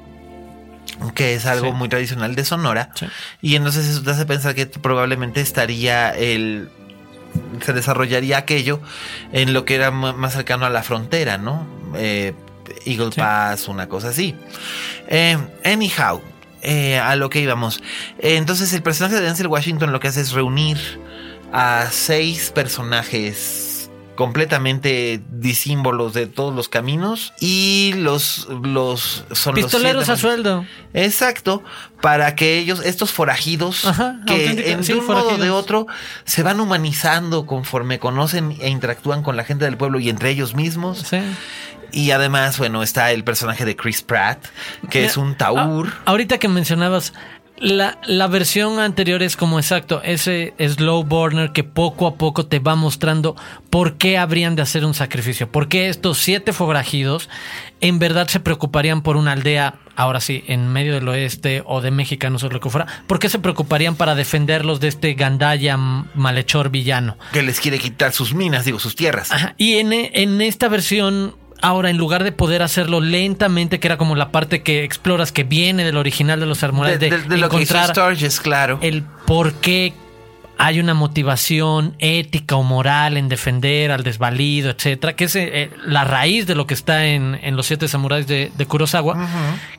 Que 1.14 1.34
es 1.34 1.46
algo 1.46 1.66
Sí. 1.66 1.72
muy 1.72 1.88
tradicional 1.88 2.34
de 2.34 2.44
Sonora. 2.44 2.90
Sí. 2.94 3.06
Y 3.42 3.56
entonces 3.56 3.87
eso 3.87 4.02
te 4.02 4.11
hace 4.11 4.26
pensar 4.26 4.54
que 4.54 4.66
probablemente 4.66 5.40
estaría 5.40 6.11
el. 6.11 6.68
Se 7.64 7.72
desarrollaría 7.72 8.38
aquello 8.38 8.80
en 9.32 9.52
lo 9.52 9.64
que 9.64 9.74
era 9.74 9.90
más 9.90 10.32
cercano 10.32 10.64
a 10.66 10.70
la 10.70 10.82
frontera, 10.82 11.38
¿no? 11.38 11.66
Eh, 11.94 12.34
Eagle 12.84 13.12
Sí. 13.12 13.20
Pass, 13.20 13.68
una 13.68 13.88
cosa 13.88 14.08
así. 14.08 14.34
Eh, 15.08 15.38
anyhow, 15.64 16.20
eh, 16.62 16.98
a 16.98 17.16
lo 17.16 17.30
que 17.30 17.40
íbamos. 17.40 17.80
Eh, 18.18 18.37
entonces, 18.37 18.72
el 18.72 18.82
personaje 18.82 19.14
de 19.16 19.20
Denzel 19.22 19.46
Washington 19.46 19.92
lo 19.92 20.00
que 20.00 20.08
hace 20.08 20.20
es 20.22 20.32
reunir 20.32 20.78
a 21.52 21.87
seis 21.90 22.50
personajes 22.50 23.78
completamente 24.18 25.22
disímbolos 25.31 26.12
de 26.12 26.26
todos 26.26 26.52
los 26.52 26.68
caminos 26.68 27.33
y 27.38 27.92
los 27.98 28.48
los 28.48 29.24
son 29.31 29.54
los 29.54 29.62
Pistoleros 29.62 30.07
siete 30.07 30.18
a 30.18 30.20
sueldo. 30.20 30.66
Exacto, 30.92 31.62
para 32.00 32.35
que 32.35 32.59
ellos, 32.59 32.83
estos 32.85 33.12
forajidos, 33.12 33.85
Ajá, 33.85 34.18
que 34.26 34.72
en, 34.72 34.83
sí, 34.83 34.94
de 34.94 34.98
un 34.98 35.07
modo 35.07 35.28
o 35.28 35.37
de 35.37 35.50
otro 35.50 35.87
se 36.24 36.42
van 36.42 36.59
humanizando 36.59 37.46
conforme 37.46 38.00
conocen 38.00 38.57
e 38.61 38.70
interactúan 38.70 39.22
con 39.22 39.37
la 39.37 39.44
gente 39.44 39.66
del 39.66 39.76
pueblo 39.76 40.00
y 40.00 40.09
entre 40.09 40.31
ellos 40.31 40.57
mismos. 40.57 41.04
Sí. 41.09 41.20
Y 41.92 42.11
además, 42.11 42.59
bueno, 42.59 42.83
está 42.83 43.12
el 43.12 43.22
personaje 43.22 43.64
de 43.64 43.76
Chris 43.76 44.02
Pratt, 44.02 44.44
que 44.90 45.04
es 45.04 45.16
un 45.16 45.37
taur. 45.37 45.88
Ah, 45.90 46.02
ahorita 46.07 46.38
que 46.38 46.48
mencionabas, 46.48 47.14
la, 47.61 47.99
la 48.07 48.27
versión 48.27 48.79
anterior 48.79 49.23
es 49.23 49.37
como 49.37 49.59
exacto, 49.59 50.01
ese 50.03 50.55
slow 50.59 51.05
burner 51.05 51.53
que 51.53 51.64
poco 51.64 52.07
a 52.07 52.14
poco 52.16 52.47
te 52.47 52.59
va 52.59 52.75
mostrando 52.75 53.37
por 53.71 53.97
qué 53.97 54.18
habrían 54.18 54.57
de 54.57 54.62
hacer 54.62 54.85
un 54.85 54.94
sacrificio, 54.94 55.51
por 55.51 55.68
qué 55.68 55.88
estos 55.88 56.18
siete 56.18 56.53
forajidos 56.53 57.29
en 57.81 57.99
verdad 57.99 58.29
se 58.29 58.40
preocuparían 58.40 59.03
por 59.03 59.16
una 59.16 59.33
aldea, 59.33 59.75
ahora 59.94 60.21
sí, 60.21 60.44
en 60.47 60.68
medio 60.68 60.94
del 60.94 61.09
oeste 61.09 61.62
o 61.66 61.81
de 61.81 61.90
mexicanos 61.90 62.42
o 62.42 62.49
lo 62.49 62.61
que 62.61 62.71
fuera, 62.71 62.87
por 63.07 63.18
qué 63.18 63.29
se 63.29 63.38
preocuparían 63.38 63.94
para 63.94 64.14
defenderlos 64.14 64.81
de 64.81 64.88
este 64.88 65.14
gandaya 65.14 65.77
malhechor 65.77 66.71
villano. 66.71 67.16
que 67.33 67.42
les 67.42 67.61
quiere 67.61 67.79
quitar 67.79 68.12
sus 68.12 68.35
minas, 68.35 68.64
digo, 68.64 68.79
sus 68.79 68.97
tierras. 68.97 69.31
Ajá, 69.31 69.55
Y 69.59 69.75
en, 69.79 69.92
en 69.92 70.40
esta 70.40 70.68
versión, 70.68 71.37
ahora 71.62 71.90
en 71.90 71.97
lugar 71.97 72.25
de 72.25 72.33
poder 72.33 72.62
hacerlo 72.62 73.01
lentamente, 73.01 73.81
que 73.81 73.88
era 73.88 73.97
como 73.99 74.14
la 74.16 74.31
parte 74.31 74.62
que 74.62 74.85
exploras 74.85 75.33
que 75.33 75.44
viene 75.44 75.85
del 75.85 75.97
original 75.97 76.38
de 76.40 76.47
los 76.47 76.61
de, 76.61 76.66
Armorales, 76.66 77.01
de, 77.01 77.11
de- 77.11 77.18
de 77.23 77.37
lo 77.37 77.49
que 77.49 77.61
hizo 77.62 77.75
encontrar 77.77 77.97
Sturges, 78.14 78.40
claro. 78.40 78.79
el 78.83 79.03
por 79.27 79.55
qué 79.55 79.92
hay 80.59 80.81
una 80.81 80.92
motivación 80.94 81.94
ética 81.99 82.57
o 82.57 82.62
moral 82.62 83.16
en 83.16 83.29
defender 83.29 83.90
al 83.92 84.03
desvalido, 84.03 84.71
etcétera, 84.71 85.14
que 85.14 85.25
es 85.25 85.37
eh, 85.37 85.71
la 85.87 86.05
raíz 86.05 86.47
de 86.47 86.55
lo 86.55 86.66
que 86.66 86.75
está 86.75 87.07
en, 87.07 87.38
en 87.42 87.57
los 87.57 87.66
siete 87.66 87.87
samuráis 87.88 88.27
de, 88.27 88.51
de 88.57 88.66
Kurosawa. 88.66 89.29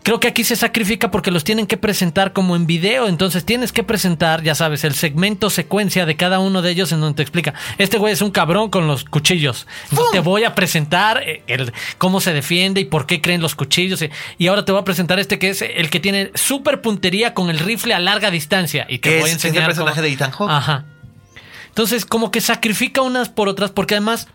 Creo 0.03 0.19
que 0.19 0.27
aquí 0.29 0.43
se 0.43 0.55
sacrifica 0.55 1.11
porque 1.11 1.31
los 1.31 1.43
tienen 1.43 1.67
que 1.67 1.77
presentar 1.77 2.33
como 2.33 2.55
en 2.55 2.65
video, 2.65 3.07
entonces 3.07 3.45
tienes 3.45 3.71
que 3.71 3.83
presentar, 3.83 4.41
ya 4.41 4.55
sabes, 4.55 4.83
el 4.83 4.93
segmento 4.95 5.49
secuencia 5.49 6.05
de 6.05 6.15
cada 6.15 6.39
uno 6.39 6.61
de 6.61 6.71
ellos 6.71 6.91
en 6.91 7.01
donde 7.01 7.17
te 7.17 7.21
explica, 7.23 7.53
este 7.77 7.97
güey 7.97 8.13
es 8.13 8.21
un 8.21 8.31
cabrón 8.31 8.69
con 8.69 8.87
los 8.87 9.03
cuchillos, 9.03 9.67
te 10.11 10.19
voy 10.21 10.45
a 10.45 10.55
presentar 10.55 11.21
eh, 11.25 11.43
el, 11.47 11.73
cómo 11.97 12.21
se 12.21 12.33
defiende 12.33 12.81
y 12.81 12.85
por 12.85 13.05
qué 13.05 13.21
creen 13.21 13.41
los 13.41 13.55
cuchillos, 13.55 14.01
y, 14.01 14.09
y 14.37 14.47
ahora 14.47 14.63
te 14.65 14.71
voy 14.71 14.81
a 14.81 14.85
presentar 14.85 15.19
este 15.19 15.37
que 15.39 15.49
es 15.49 15.61
el 15.61 15.89
que 15.89 15.99
tiene 15.99 16.31
super 16.35 16.81
puntería 16.81 17.33
con 17.33 17.49
el 17.49 17.59
rifle 17.59 17.93
a 17.93 17.99
larga 17.99 18.31
distancia 18.31 18.85
y 18.89 18.99
te 18.99 19.09
voy 19.19 19.29
a 19.29 19.33
es- 19.33 19.37
es 19.37 19.43
el 19.43 19.49
enseñar 19.49 19.65
personaje 19.67 19.95
cómo- 19.97 20.03
de 20.07 20.13
Ethan 20.13 20.31
Hawke. 20.31 20.49
Entonces, 21.69 22.05
como 22.05 22.29
que 22.31 22.41
sacrifica 22.41 23.01
unas 23.01 23.29
por 23.29 23.47
otras, 23.47 23.71
porque 23.71 23.95
además, 23.95 24.27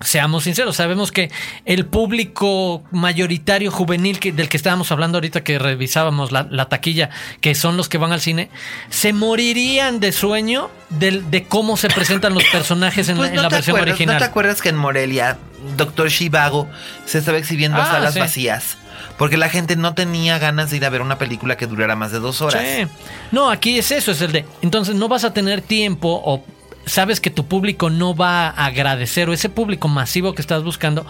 seamos 0.00 0.44
sinceros, 0.44 0.76
sabemos 0.76 1.10
que 1.10 1.30
el 1.64 1.86
público 1.86 2.84
mayoritario 2.90 3.70
juvenil 3.70 4.18
que- 4.18 4.30
del 4.32 4.48
que 4.50 4.58
estábamos 4.58 4.92
hablando 4.92 5.16
ahorita 5.16 5.42
que 5.42 5.58
revisábamos 5.58 6.32
la, 6.32 6.46
la 6.50 6.68
taquilla, 6.68 7.08
que 7.40 7.54
son 7.54 7.78
los 7.78 7.88
que 7.88 7.96
van 7.96 8.12
al 8.12 8.20
cine, 8.20 8.50
se 8.90 9.14
morirían 9.14 9.98
de 10.00 10.12
sueño 10.12 10.70
del- 10.90 11.30
de, 11.30 11.44
cómo 11.44 11.78
se 11.78 11.88
presentan 11.88 12.34
los 12.34 12.44
personajes 12.44 13.08
en, 13.08 13.16
Pues 13.16 13.30
la- 13.30 13.36
en 13.36 13.42
la 13.42 13.48
versión 13.48 13.76
acuerdas, 13.76 13.94
original. 13.94 14.14
¿No 14.16 14.18
te 14.18 14.24
acuerdas 14.26 14.60
que 14.60 14.68
en 14.68 14.76
Morelia, 14.76 15.38
Doctor 15.78 16.08
Shivago 16.10 16.68
se 17.06 17.18
estaba 17.18 17.38
exhibiendo 17.38 17.78
a 17.78 17.84
Ah, 17.84 17.92
salas 17.92 18.14
sí. 18.14 18.20
vacías? 18.20 18.76
Porque 19.18 19.36
la 19.36 19.48
gente 19.48 19.76
no 19.76 19.94
tenía 19.94 20.38
ganas 20.38 20.70
de 20.70 20.76
ir 20.76 20.84
a 20.84 20.90
ver 20.90 21.00
una 21.00 21.18
película 21.18 21.56
que 21.56 21.66
durara 21.66 21.96
más 21.96 22.12
de 22.12 22.18
dos 22.18 22.42
horas. 22.42 22.62
Sí. 22.62 22.86
No, 23.32 23.50
aquí 23.50 23.78
es 23.78 23.90
eso, 23.90 24.12
es 24.12 24.20
el 24.20 24.32
de. 24.32 24.44
Entonces 24.62 24.94
no 24.94 25.08
vas 25.08 25.24
a 25.24 25.32
tener 25.32 25.62
tiempo 25.62 26.20
o 26.24 26.44
sabes 26.86 27.20
que 27.20 27.30
tu 27.30 27.46
público 27.46 27.90
no 27.90 28.14
va 28.14 28.48
a 28.48 28.66
agradecer 28.66 29.28
o 29.28 29.32
ese 29.32 29.48
público 29.48 29.88
masivo 29.88 30.34
que 30.34 30.40
estás 30.40 30.62
buscando, 30.62 31.04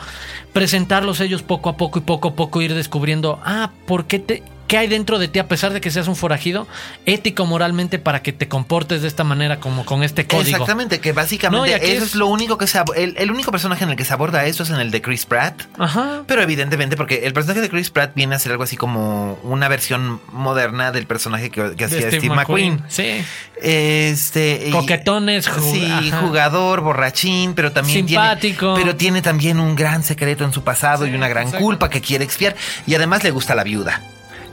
presentarlos 0.53 1.21
ellos 1.21 1.43
poco 1.43 1.69
a 1.69 1.77
poco 1.77 1.99
y 1.99 2.03
poco 2.03 2.29
a 2.29 2.35
poco 2.35 2.63
ir 2.63 2.75
descubriendo, 2.75 3.39
ah, 3.45 3.71
¿por 3.87 4.07
qué 4.07 4.19
te... 4.19 4.43
qué 4.67 4.79
hay 4.79 4.89
dentro 4.89 5.19
de 5.19 5.29
ti 5.29 5.39
a 5.39 5.49
pesar 5.49 5.73
de 5.73 5.81
que 5.81 5.91
seas 5.91 6.09
un 6.09 6.17
forajido, 6.17 6.67
ético 7.05 7.47
moralmente 7.47 7.99
para 7.99 8.23
que 8.23 8.33
te 8.33 8.49
comportes 8.49 9.03
de 9.03 9.09
esta 9.09 9.25
manera 9.25 9.61
como 9.61 9.85
con 9.85 10.03
este 10.03 10.27
código. 10.27 10.51
Exactamente, 10.57 11.01
que 11.01 11.13
básicamente 11.13 11.59
No, 11.71 11.77
eso 11.77 11.85
es- 11.85 12.03
es... 12.03 12.15
lo 12.15 12.27
único 12.27 12.59
que 12.59 12.67
se 12.67 12.81
el, 12.97 13.15
el 13.19 13.31
único 13.31 13.51
personaje 13.51 13.85
en 13.85 13.91
el 13.91 13.97
que 13.97 14.05
se 14.05 14.13
aborda 14.13 14.45
eso 14.47 14.63
es 14.63 14.71
en 14.71 14.77
el 14.77 14.91
de 14.91 15.01
Chris 15.03 15.27
Pratt. 15.27 15.63
Ajá. 15.79 16.23
Pero 16.27 16.43
evidentemente, 16.43 16.97
porque 16.97 17.27
el 17.27 17.33
personaje 17.33 17.61
de 17.61 17.69
Chris 17.69 17.91
Pratt 17.91 18.13
viene 18.15 18.35
a 18.35 18.39
ser 18.39 18.53
algo 18.53 18.65
así 18.65 18.77
como 18.77 19.39
una 19.43 19.69
versión 19.69 20.21
moderna 20.33 20.93
del 20.93 21.07
personaje 21.07 21.51
que, 21.51 21.63
hacía 21.85 22.01
Steve, 22.11 22.29
McQueen. 22.29 22.83
Sí. 22.89 23.23
Este. 23.63 24.69
Coquetones, 24.71 25.49
ju- 25.49 25.73
Sí, 25.73 25.85
ajá. 26.11 26.21
jugador, 26.21 26.81
borrachín, 26.81 27.55
pero 27.55 27.73
también 27.73 28.07
Simpático. 28.07 28.75
Tiene, 28.75 28.85
pero 28.85 28.97
tiene 28.97 29.23
también 29.23 29.61
un 29.61 29.75
gran 29.77 30.03
secreto 30.03 30.45
en 30.45 30.53
su 30.53 30.63
pasado 30.63 31.07
y 31.07 31.15
una 31.15 31.29
gran 31.29 31.45
exacto. 31.45 31.65
culpa 31.65 31.91
que 31.91 32.01
quiere 32.01 32.25
expiar. 32.25 32.55
Y 32.87 32.95
además 32.95 33.25
le 33.25 33.31
gusta 33.31 33.55
la 33.55 33.65
viuda. 33.65 34.03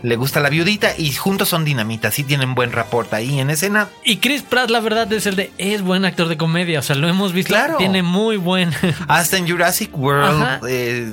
Le 0.04 0.18
gusta 0.18 0.42
la 0.42 0.50
viudita 0.50 0.94
y 0.98 1.14
juntos 1.14 1.48
son 1.48 1.64
dinamitas. 1.64 2.14
Sí 2.14 2.24
tienen 2.26 2.56
buen 2.56 2.74
rapport 2.74 3.12
ahí 3.14 3.40
en 3.40 3.50
escena. 3.50 3.88
Y 4.04 4.18
Chris 4.18 4.42
Pratt, 4.42 4.70
la 4.70 4.82
verdad, 4.82 5.12
es 5.14 5.26
el 5.26 5.38
de. 5.38 5.52
Es 5.58 5.82
buen 5.82 6.04
actor 6.04 6.28
de 6.28 6.36
comedia. 6.36 6.80
O 6.80 6.82
sea, 6.82 6.98
lo 6.98 7.08
hemos 7.08 7.32
visto. 7.32 7.54
Claro. 7.54 7.78
Tiene 7.78 8.04
muy 8.04 8.36
buen. 8.36 8.72
Hasta 9.08 9.38
en 9.38 9.50
Jurassic 9.50 9.98
World. 9.98 10.60
Eh, 10.68 11.10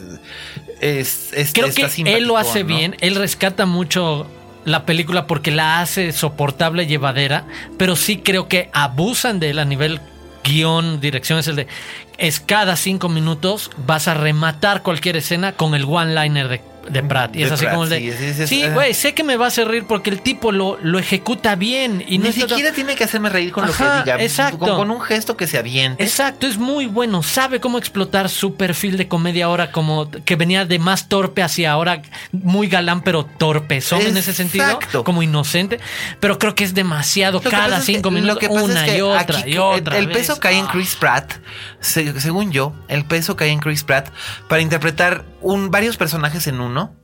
es, 0.80 1.32
es- 1.32 1.52
Creo 1.52 1.66
está 1.68 1.88
que 1.88 2.16
él 2.16 2.24
lo 2.26 2.36
hace 2.36 2.64
bien. 2.64 2.96
Él 3.00 3.14
rescata 3.14 3.64
mucho 3.64 4.26
la 4.64 4.84
película 4.86 5.28
porque 5.28 5.52
la 5.52 5.80
hace 5.80 6.10
soportable, 6.10 6.88
llevadera. 6.88 7.46
Pero 7.78 7.94
sí 7.94 8.16
creo 8.18 8.48
que 8.48 8.70
abusan 8.72 9.38
de 9.38 9.50
él 9.50 9.60
a 9.60 9.64
nivel 9.64 10.00
guion, 10.42 11.00
dirección. 11.00 11.38
Es 11.38 11.46
el 11.46 11.54
de. 11.54 11.68
Es 12.18 12.40
cada 12.40 12.74
cinco 12.74 13.08
minutos 13.08 13.70
vas 13.86 14.08
a 14.08 14.14
rematar 14.14 14.82
cualquier 14.82 15.16
escena 15.16 15.52
con 15.52 15.74
el 15.76 15.84
one-liner 15.84 16.48
de, 16.48 16.60
de 16.88 17.02
Pratt. 17.02 17.34
Y 17.36 17.40
De 17.40 17.44
es 17.46 17.52
así 17.52 17.64
Pratt, 17.64 17.74
como 17.74 17.84
el 17.84 17.90
de. 17.90 17.98
sí, 18.00 18.12
sí, 18.18 18.34
sí, 18.34 18.46
Sí, 18.46 18.62
es- 18.62 18.72
güey, 18.74 18.94
sé 18.94 19.14
que 19.14 19.24
me 19.24 19.36
va 19.36 19.46
a 19.46 19.48
hacer 19.48 19.68
reír 19.68 19.84
porque 19.86 20.10
el 20.10 20.20
tipo 20.20 20.52
lo, 20.52 20.78
lo 20.82 20.98
ejecuta 20.98 21.54
bien. 21.56 22.04
Y 22.06 22.18
no 22.18 22.24
Ni 22.26 22.32
siquiera 22.32 22.72
tiene 22.72 22.94
que 22.94 23.04
hacerme 23.04 23.28
reír 23.28 23.52
con 23.52 23.66
lo 23.66 23.72
que 23.72 23.82
diga. 23.84 24.16
exacto. 24.20 24.58
Con, 24.58 24.76
con 24.76 24.90
un 24.90 25.00
gesto 25.00 25.36
que 25.36 25.46
se 25.46 25.58
aviente. 25.58 26.02
Exacto, 26.02 26.46
es 26.46 26.58
muy 26.58 26.86
bueno. 26.86 27.22
Sabe 27.22 27.60
cómo 27.60 27.78
explotar 27.78 28.28
su 28.28 28.54
perfil 28.56 28.96
de 28.96 29.08
comedia 29.08 29.46
ahora, 29.46 29.72
como 29.72 30.10
que 30.10 30.36
venía 30.36 30.64
de 30.64 30.78
más 30.78 31.08
torpe 31.08 31.42
hacia 31.42 31.72
ahora 31.72 32.02
muy 32.32 32.68
galán, 32.68 33.02
pero 33.02 33.24
torpezón 33.24 34.02
en 34.02 34.16
ese 34.16 34.32
sentido, 34.32 34.64
Exacto. 34.64 35.04
como 35.04 35.22
inocente. 35.22 35.80
Pero 36.20 36.38
creo 36.38 36.54
que 36.54 36.64
es 36.64 36.74
demasiado. 36.74 37.40
Lo 37.42 37.50
Cada 37.50 37.78
es 37.78 37.84
que- 37.84 37.94
cinco 37.94 38.10
minutos, 38.10 38.34
lo 38.34 38.40
que 38.40 38.48
pasa 38.48 38.62
una 38.64 38.86
es 38.86 38.92
que 38.92 38.98
y 38.98 39.00
otra 39.00 39.38
aquí 39.40 39.50
y 39.52 39.58
otra. 39.58 39.98
El, 39.98 40.04
el 40.04 40.10
peso 40.12 40.38
cae 40.40 40.58
en 40.58 40.64
Ah. 40.66 40.70
Chris 40.72 40.94
Pratt, 40.96 41.32
se- 41.80 42.20
según 42.20 42.52
yo, 42.52 42.72
el 42.88 43.04
peso 43.04 43.36
cae 43.36 43.48
en 43.50 43.60
Chris 43.60 43.84
Pratt 43.84 44.08
para 44.48 44.60
interpretar 44.62 45.24
un, 45.40 45.70
varios 45.70 45.96
personajes 45.96 46.46
en 46.46 46.60
uno 46.60 46.94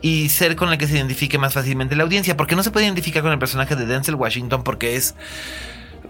y 0.00 0.28
ser 0.30 0.56
con 0.56 0.70
el 0.72 0.78
que 0.78 0.86
se 0.86 0.96
identifique 0.96 1.38
más 1.38 1.52
fácilmente 1.54 1.94
la 1.96 2.02
audiencia, 2.04 2.36
porque 2.36 2.56
no 2.56 2.62
se 2.62 2.70
puede 2.70 2.86
identificar 2.86 3.22
con 3.22 3.32
el 3.32 3.38
personaje 3.38 3.76
de 3.76 3.86
Denzel 3.86 4.14
Washington 4.14 4.62
porque 4.64 4.96
es 4.96 5.14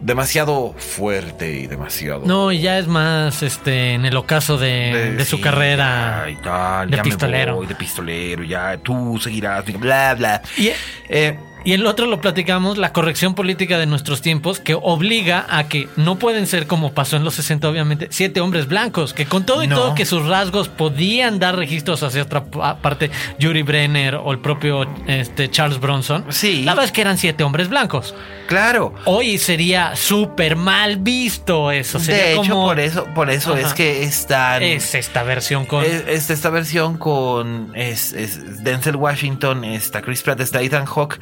demasiado 0.01 0.75
fuerte 0.79 1.53
y 1.61 1.67
demasiado 1.69 2.23
No, 2.27 2.51
y 2.51 2.61
ya 2.61 2.79
es 2.79 2.89
más 2.89 3.43
este 3.43 3.95
en 3.95 4.05
el 4.05 4.17
ocaso 4.17 4.59
de, 4.59 5.15
de 5.17 5.25
su 5.25 5.37
sí, 5.37 5.43
carrera 5.43 6.25
ya, 6.27 6.31
y 6.31 6.37
tal, 6.37 6.91
de 6.91 6.97
ya 6.97 7.03
me 7.03 7.09
pistolero. 7.09 7.57
voy 7.57 7.67
de 7.67 7.75
pistolero, 7.77 8.43
ya 8.43 8.79
tú 8.79 9.19
seguirás, 9.23 9.65
bla 9.79 10.15
bla. 10.15 10.43
Y, 10.57 10.71
Eh, 11.09 11.39
y 11.65 11.73
el 11.73 11.87
otro 11.87 12.07
lo 12.07 12.21
platicamos, 12.21 12.79
la 12.79 12.93
corrección 12.93 13.35
política 13.35 13.79
de 13.79 13.87
nuestros 13.87 14.21
tiempos, 14.23 14.61
que 14.61 14.75
obliga 14.75 15.47
a 15.49 15.69
que 15.69 15.89
no 15.97 16.19
pueden 16.19 16.47
ser 16.47 16.67
como 16.67 16.93
pasó 16.93 17.17
en 17.17 17.25
los 17.25 17.35
60, 17.35 17.69
obviamente, 17.69 18.09
siete 18.11 18.41
hombres 18.41 18.67
blancos, 18.69 19.13
que 19.15 19.27
con 19.27 19.45
todo 19.47 19.63
y 19.63 19.69
No. 19.69 19.77
todo 19.77 19.95
que 19.95 20.05
sus 20.07 20.27
rasgos 20.27 20.69
podían 20.69 21.39
dar 21.39 21.57
registros 21.57 22.03
hacia 22.03 22.23
otra 22.23 22.45
pa- 22.45 22.77
parte, 22.79 23.11
Yuri 23.39 23.63
Brenner 23.63 24.17
o 24.17 24.33
el 24.33 24.39
propio 24.41 24.87
este, 25.07 25.51
Charles 25.51 25.81
Bronson. 25.81 26.25
Sí. 26.31 26.63
La 26.65 26.73
verdad 26.73 26.87
es 26.87 26.93
que 26.93 27.01
eran 27.01 27.19
siete 27.19 27.45
hombres 27.45 27.69
blancos. 27.69 28.15
claro. 28.47 28.95
Hoy 29.05 29.39
sería 29.39 29.97
súper 29.97 30.57
mal 30.57 30.97
visto 30.99 31.71
eso. 31.71 31.99
Sería 31.99 32.25
de 32.25 32.33
hecho, 32.35 32.51
como, 32.53 32.67
por 32.67 32.81
eso, 32.81 33.05
por 33.15 33.31
eso 33.31 33.53
Ajá. 33.55 33.61
es 33.69 33.75
que 33.75 34.03
están. 34.05 34.63
es 34.63 34.95
esta 34.95 35.23
versión 35.23 35.65
con... 35.67 35.85
Es, 35.85 36.05
es 36.07 36.31
esta 36.31 36.51
versión 36.51 36.99
con 36.99 37.73
es, 37.75 38.13
es 38.13 38.63
Denzel 38.63 38.97
Washington, 38.97 39.65
está 39.65 40.03
Chris 40.03 40.23
Pratt, 40.23 40.41
está 40.41 40.61
Ethan 40.63 40.85
Hawke. 40.87 41.19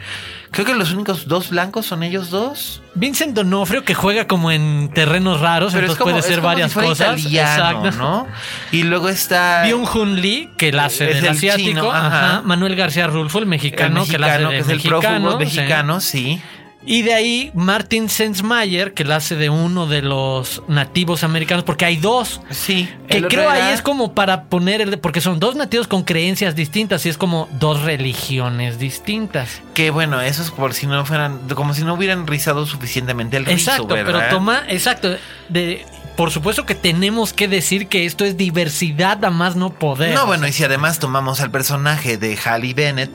Creo 0.50 0.66
que 0.66 0.74
los 0.74 0.92
únicos 0.92 1.28
dos 1.28 1.50
blancos 1.50 1.86
son 1.86 2.02
ellos 2.02 2.30
dos. 2.30 2.82
Vincent 2.94 3.34
Donofrio 3.34 3.84
que 3.84 3.94
juega 3.94 4.26
como 4.26 4.50
en 4.50 4.90
terrenos 4.92 5.40
raros, 5.40 5.72
Pero 5.72 5.86
entonces 5.86 6.02
como, 6.02 6.10
puede 6.16 6.22
ser 6.22 6.40
varias 6.40 6.72
si 6.72 6.78
cosas. 6.80 7.20
italiano, 7.20 7.86
Exacto. 7.86 7.98
¿no? 7.98 8.26
Y 8.72 8.82
luego 8.82 9.08
está 9.08 9.62
Byung 9.64 9.86
Hun 9.94 10.20
Lee, 10.20 10.50
que 10.56 10.72
la 10.72 10.86
hace 10.86 11.08
Es 11.10 11.14
del 11.16 11.24
el 11.26 11.30
asiático. 11.30 11.68
chino, 11.68 11.90
ajá. 11.92 12.06
ajá. 12.06 12.42
Manuel 12.42 12.74
García 12.74 13.06
Rulfo, 13.06 13.38
el 13.38 13.44
el 13.44 13.48
mexicano, 13.50 14.04
que 14.06 14.18
la 14.18 14.26
hace 14.26 14.38
mexicano, 14.44 14.50
de 14.50 14.54
que 14.56 14.60
es 14.62 14.68
el 14.68 14.76
mexicano, 14.76 15.00
prófugo 15.00 15.30
sí. 15.32 15.44
mexicano, 15.44 16.00
sí. 16.00 16.42
Y 16.84 17.02
de 17.02 17.12
ahí 17.12 17.50
Martin 17.54 18.08
Sensmayer, 18.08 18.94
que 18.94 19.04
la 19.04 19.16
hace 19.16 19.36
de 19.36 19.50
uno 19.50 19.86
de 19.86 20.00
los 20.00 20.62
nativos 20.66 21.24
americanos, 21.24 21.62
porque 21.64 21.84
hay 21.84 21.96
dos. 21.96 22.40
Sí. 22.50 22.88
Que 23.06 23.22
creo 23.22 23.50
ahí 23.50 23.72
es 23.72 23.82
como 23.82 24.14
para 24.14 24.44
poner 24.44 24.80
el. 24.80 24.98
Porque 24.98 25.20
son 25.20 25.40
dos 25.40 25.56
nativos 25.56 25.86
con 25.86 26.04
creencias 26.04 26.56
distintas 26.56 27.04
y 27.04 27.10
es 27.10 27.18
como 27.18 27.48
dos 27.52 27.82
religiones 27.82 28.78
distintas. 28.78 29.60
Que 29.74 29.90
bueno, 29.90 30.22
eso 30.22 30.42
es 30.42 30.50
por 30.50 30.72
si 30.72 30.86
no 30.86 31.04
fueran, 31.04 31.40
como 31.54 31.74
si 31.74 31.84
no 31.84 31.94
hubieran 31.94 32.26
rizado 32.26 32.64
suficientemente 32.64 33.36
el 33.36 33.44
rizo, 33.44 33.70
Exacto, 33.72 33.88
pero 33.88 34.12
¿verdad? 34.12 34.30
toma. 34.30 34.62
Exacto. 34.68 35.16
De, 35.50 35.84
por 36.20 36.30
supuesto 36.30 36.66
que 36.66 36.74
tenemos 36.74 37.32
que 37.32 37.48
decir 37.48 37.88
que 37.88 38.04
esto 38.04 38.26
es 38.26 38.36
diversidad 38.36 39.24
a 39.24 39.30
más 39.30 39.56
no 39.56 39.70
poder. 39.70 40.14
No, 40.14 40.26
bueno, 40.26 40.46
y 40.46 40.52
si 40.52 40.64
además 40.64 40.98
tomamos 40.98 41.40
al 41.40 41.50
personaje 41.50 42.18
de 42.18 42.36
Halle 42.36 42.74
Bennett, 42.74 43.10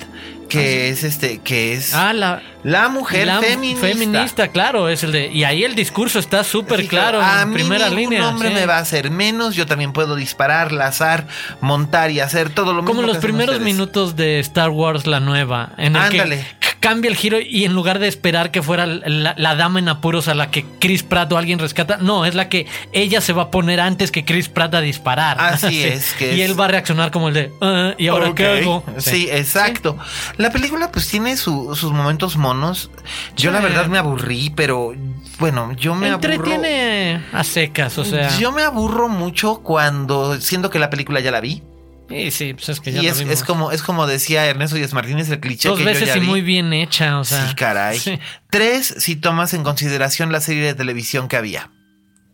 que 0.49 0.89
es 0.89 1.03
este, 1.03 1.39
que 1.39 1.73
es 1.73 1.93
Ah, 1.93 2.13
la. 2.13 2.41
la 2.63 2.89
mujer 2.89 3.27
la 3.27 3.39
feminista. 3.41 3.87
feminista, 3.87 4.47
claro, 4.49 4.89
es 4.89 5.03
el 5.03 5.11
de. 5.11 5.27
Y 5.31 5.43
ahí 5.43 5.63
el 5.63 5.75
discurso 5.75 6.19
está 6.19 6.43
súper 6.43 6.87
claro 6.87 7.21
a 7.21 7.41
en 7.43 7.49
mí 7.49 7.55
primera 7.55 7.89
línea. 7.89 8.27
hombre 8.27 8.49
sí. 8.49 8.55
me 8.55 8.65
va 8.65 8.77
a 8.77 8.79
hacer 8.79 9.11
menos, 9.11 9.55
yo 9.55 9.65
también 9.65 9.93
puedo 9.93 10.15
disparar, 10.15 10.71
lazar, 10.71 11.27
montar 11.61 12.11
y 12.11 12.19
hacer 12.19 12.49
todo 12.49 12.73
lo 12.73 12.81
mismo. 12.81 12.87
Como 12.95 13.01
los 13.07 13.17
primeros 13.17 13.55
ustedes. 13.55 13.73
minutos 13.73 14.15
de 14.15 14.39
Star 14.39 14.69
Wars, 14.69 15.07
la 15.07 15.19
nueva, 15.19 15.71
en 15.77 15.95
el 15.95 16.01
Ándale. 16.01 16.37
que 16.59 16.65
cambia 16.79 17.09
el 17.09 17.17
giro 17.17 17.39
y 17.39 17.65
en 17.65 17.73
lugar 17.73 17.97
de 17.97 18.07
esperar 18.07 18.51
que 18.51 18.61
fuera 18.61 18.85
la, 18.85 19.33
la 19.37 19.55
dama 19.55 19.79
en 19.79 19.89
apuros 19.89 20.27
a 20.27 20.35
la 20.35 20.51
que 20.51 20.63
Chris 20.79 21.01
Pratt 21.01 21.31
o 21.31 21.37
alguien 21.37 21.57
rescata, 21.57 21.97
no, 21.99 22.25
es 22.25 22.35
la 22.35 22.47
que 22.47 22.67
ella 22.93 23.21
se 23.21 23.33
va 23.33 23.43
a 23.43 23.49
poner 23.51 23.79
antes 23.79 24.11
que 24.11 24.23
Chris 24.23 24.49
Pratt 24.49 24.75
a 24.75 24.81
disparar. 24.81 25.37
Así 25.41 25.83
es, 25.83 26.13
que 26.13 26.35
y 26.35 26.41
es- 26.41 26.49
él 26.51 26.59
va 26.59 26.65
a 26.65 26.67
reaccionar 26.67 27.09
como 27.09 27.29
el 27.29 27.33
de, 27.33 27.51
"Ah, 27.59 27.95
¿y 27.97 28.07
ahora 28.07 28.33
qué 28.35 28.45
hago? 28.45 28.83
Sí, 28.99 29.27
exacto. 29.31 29.97
La 30.37 30.49
película 30.51 30.91
pues 30.91 31.07
tiene 31.07 31.37
su- 31.37 31.75
sus 31.75 31.91
momentos 31.91 32.35
monos. 32.37 32.89
Yo 33.37 33.51
la 33.51 33.59
verdad 33.61 33.87
me 33.87 33.97
aburrí, 33.97 34.51
pero 34.55 34.93
bueno, 35.39 35.71
yo 35.73 35.95
me 35.95 36.09
aburro. 36.09 36.29
Entretiene 36.33 37.23
a 37.31 37.43
secas, 37.43 37.97
o 37.97 38.05
sea. 38.05 38.37
Yo 38.37 38.51
me 38.51 38.63
aburro 38.63 39.07
mucho 39.07 39.61
cuando 39.63 40.39
siento 40.41 40.69
que 40.69 40.79
la 40.79 40.89
película 40.89 41.19
ya 41.21 41.31
la 41.31 41.39
vi. 41.41 41.63
Sí, 42.09 42.29
sí, 42.29 42.53
pues 42.53 42.69
es 42.69 42.79
que 42.81 42.91
ya 42.91 43.01
Y 43.01 43.07
es, 43.07 43.43
como 43.43 43.71
es 43.71 43.81
como 43.81 44.05
decía 44.05 44.45
Ernesto 44.45 44.75
Díaz 44.75 44.93
Martínez, 44.93 45.27
el 45.31 45.39
cliché 45.39 45.69
Dos 45.69 45.79
que 45.79 45.85
veces 45.85 46.01
yo 46.01 46.13
ya 46.13 46.17
y 46.17 46.19
vi. 46.19 46.27
muy 46.27 46.41
bien 46.41 46.71
hecha, 46.71 47.17
o 47.19 47.23
sea. 47.23 47.47
Sí, 47.47 47.55
caray. 47.55 47.97
Sí. 47.97 48.19
Tres, 48.51 48.93
si 48.99 49.15
tomas 49.15 49.55
en 49.55 49.63
consideración 49.63 50.31
la 50.31 50.39
serie 50.39 50.63
de 50.65 50.75
televisión 50.75 51.27
que 51.27 51.35
había 51.37 51.71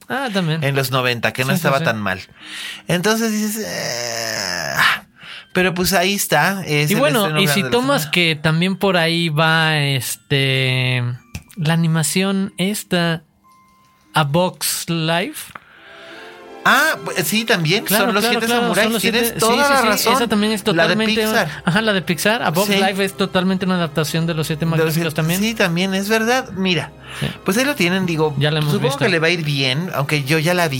Ah, 0.09 0.27
también. 0.33 0.61
en 0.65 0.75
los 0.75 0.91
90, 0.91 1.31
que 1.31 1.43
no 1.45 1.51
Sí, 1.51 1.55
estaba 1.55 1.77
sí. 1.77 1.85
tan 1.85 2.01
mal. 2.01 2.19
Entonces 2.89 3.31
dices... 3.31 3.63
eh. 3.65 4.75
Pero 5.53 5.73
pues 5.73 5.93
ahí 5.93 6.13
está. 6.13 6.63
es 6.65 6.91
Y 6.91 6.95
bueno, 6.95 7.39
y 7.39 7.47
si 7.47 7.63
tomas 7.63 8.07
que 8.07 8.35
también 8.35 8.77
por 8.77 8.97
ahí 8.97 9.29
va 9.29 9.77
este 9.79 11.03
la 11.55 11.73
animación 11.73 12.53
esta 12.57 13.23
a 14.13 14.23
Box 14.23 14.89
Life. 14.89 15.51
Ah, 16.63 16.95
pues, 17.03 17.27
sí, 17.27 17.43
también. 17.43 17.83
Claro, 17.85 18.05
son 18.05 18.13
los 18.13 18.21
claro, 18.23 18.33
siete 18.39 18.45
claro, 18.45 18.61
samuráis. 18.61 18.83
son 18.85 18.93
los 18.93 19.01
Tienes 19.01 19.21
siete- 19.23 19.39
toda 19.39 19.53
sí, 19.55 19.61
sí, 19.63 19.69
la 19.73 19.81
razón. 19.91 20.13
Esa 20.13 20.27
también 20.27 20.51
es 20.53 20.63
totalmente. 20.63 21.15
La 21.15 21.21
de 21.21 21.27
Pixar. 21.45 21.61
Ajá, 21.65 21.81
la 21.81 21.93
de 21.93 22.01
Pixar. 22.03 22.43
A 22.43 22.51
Box 22.51 22.67
Sí. 22.67 22.75
Life 22.75 23.03
es 23.03 23.13
totalmente 23.17 23.65
una 23.65 23.75
adaptación 23.75 24.27
de 24.27 24.33
los 24.35 24.45
siete 24.47 24.65
magníficos 24.65 25.13
también. 25.15 25.39
Sí, 25.39 25.55
también 25.55 25.93
es 25.95 26.07
verdad. 26.07 26.49
Mira, 26.51 26.91
pues 27.43 27.57
ahí 27.57 27.65
lo 27.65 27.73
tienen, 27.75 28.05
digo. 28.05 28.35
Ya 28.37 28.51
la 28.51 28.59
hemos 28.59 28.73
supongo 28.73 28.89
visto. 28.89 29.05
que 29.05 29.09
le 29.09 29.17
va 29.19 29.27
a 29.27 29.29
ir 29.31 29.43
bien, 29.43 29.89
aunque 29.95 30.23
yo 30.23 30.37
ya 30.37 30.53
la 30.53 30.67
vi 30.67 30.77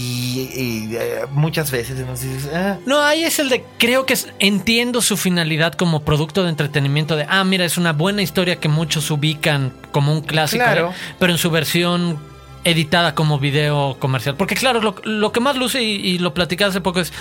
y, 0.54 0.94
eh, 0.94 1.22
muchas 1.32 1.70
veces. 1.72 1.98
Entonces, 1.98 2.48
ah, 2.54 2.76
No, 2.86 3.00
ahí 3.02 3.24
es 3.24 3.40
el 3.40 3.48
de, 3.48 3.64
creo 3.78 4.06
que 4.06 4.12
es- 4.14 4.28
entiendo 4.38 5.02
su 5.02 5.16
finalidad 5.16 5.72
como 5.74 6.04
producto 6.04 6.44
de 6.44 6.50
entretenimiento 6.50 7.16
de, 7.16 7.26
ah, 7.28 7.42
mira, 7.42 7.64
es 7.64 7.76
una 7.76 7.92
buena 7.92 8.22
historia 8.22 8.56
que 8.56 8.68
muchos 8.68 9.10
ubican 9.10 9.72
como 9.90 10.12
un 10.12 10.20
clásico, 10.22 10.62
Claro. 10.62 10.90
¿eh? 10.90 11.14
pero 11.18 11.32
en 11.32 11.38
su 11.38 11.50
versión 11.50 12.18
editada 12.64 13.14
como 13.14 13.38
video 13.38 13.96
comercial. 13.98 14.36
Porque 14.36 14.54
claro, 14.54 14.80
lo, 14.80 14.94
lo 15.04 15.32
que 15.32 15.40
más 15.40 15.56
luce, 15.56 15.82
y, 15.82 16.18
lo 16.18 16.34
platicé 16.34 16.64
hace 16.64 16.80
poco, 16.80 17.00
es 17.00 17.12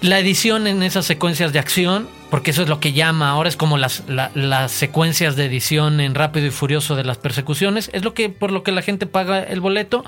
la 0.00 0.18
edición 0.18 0.66
en 0.66 0.82
esas 0.82 1.04
secuencias 1.04 1.52
de 1.52 1.58
acción, 1.58 2.08
porque 2.30 2.52
eso 2.52 2.62
es 2.62 2.68
lo 2.68 2.80
que 2.80 2.92
llama 2.94 3.28
ahora, 3.30 3.48
es 3.50 3.56
como 3.56 3.76
las, 3.76 4.04
la- 4.08 4.30
las 4.34 4.72
secuencias 4.72 5.36
de 5.36 5.44
edición 5.44 6.00
en 6.00 6.14
Rápido 6.14 6.46
y 6.46 6.50
Furioso 6.50 6.96
de 6.96 7.04
las 7.04 7.18
persecuciones, 7.18 7.90
es 7.92 8.02
lo 8.04 8.14
que 8.14 8.30
por 8.30 8.50
lo 8.50 8.62
que 8.62 8.72
la 8.72 8.80
gente 8.82 9.06
paga 9.06 9.42
el 9.42 9.60
boleto. 9.60 10.02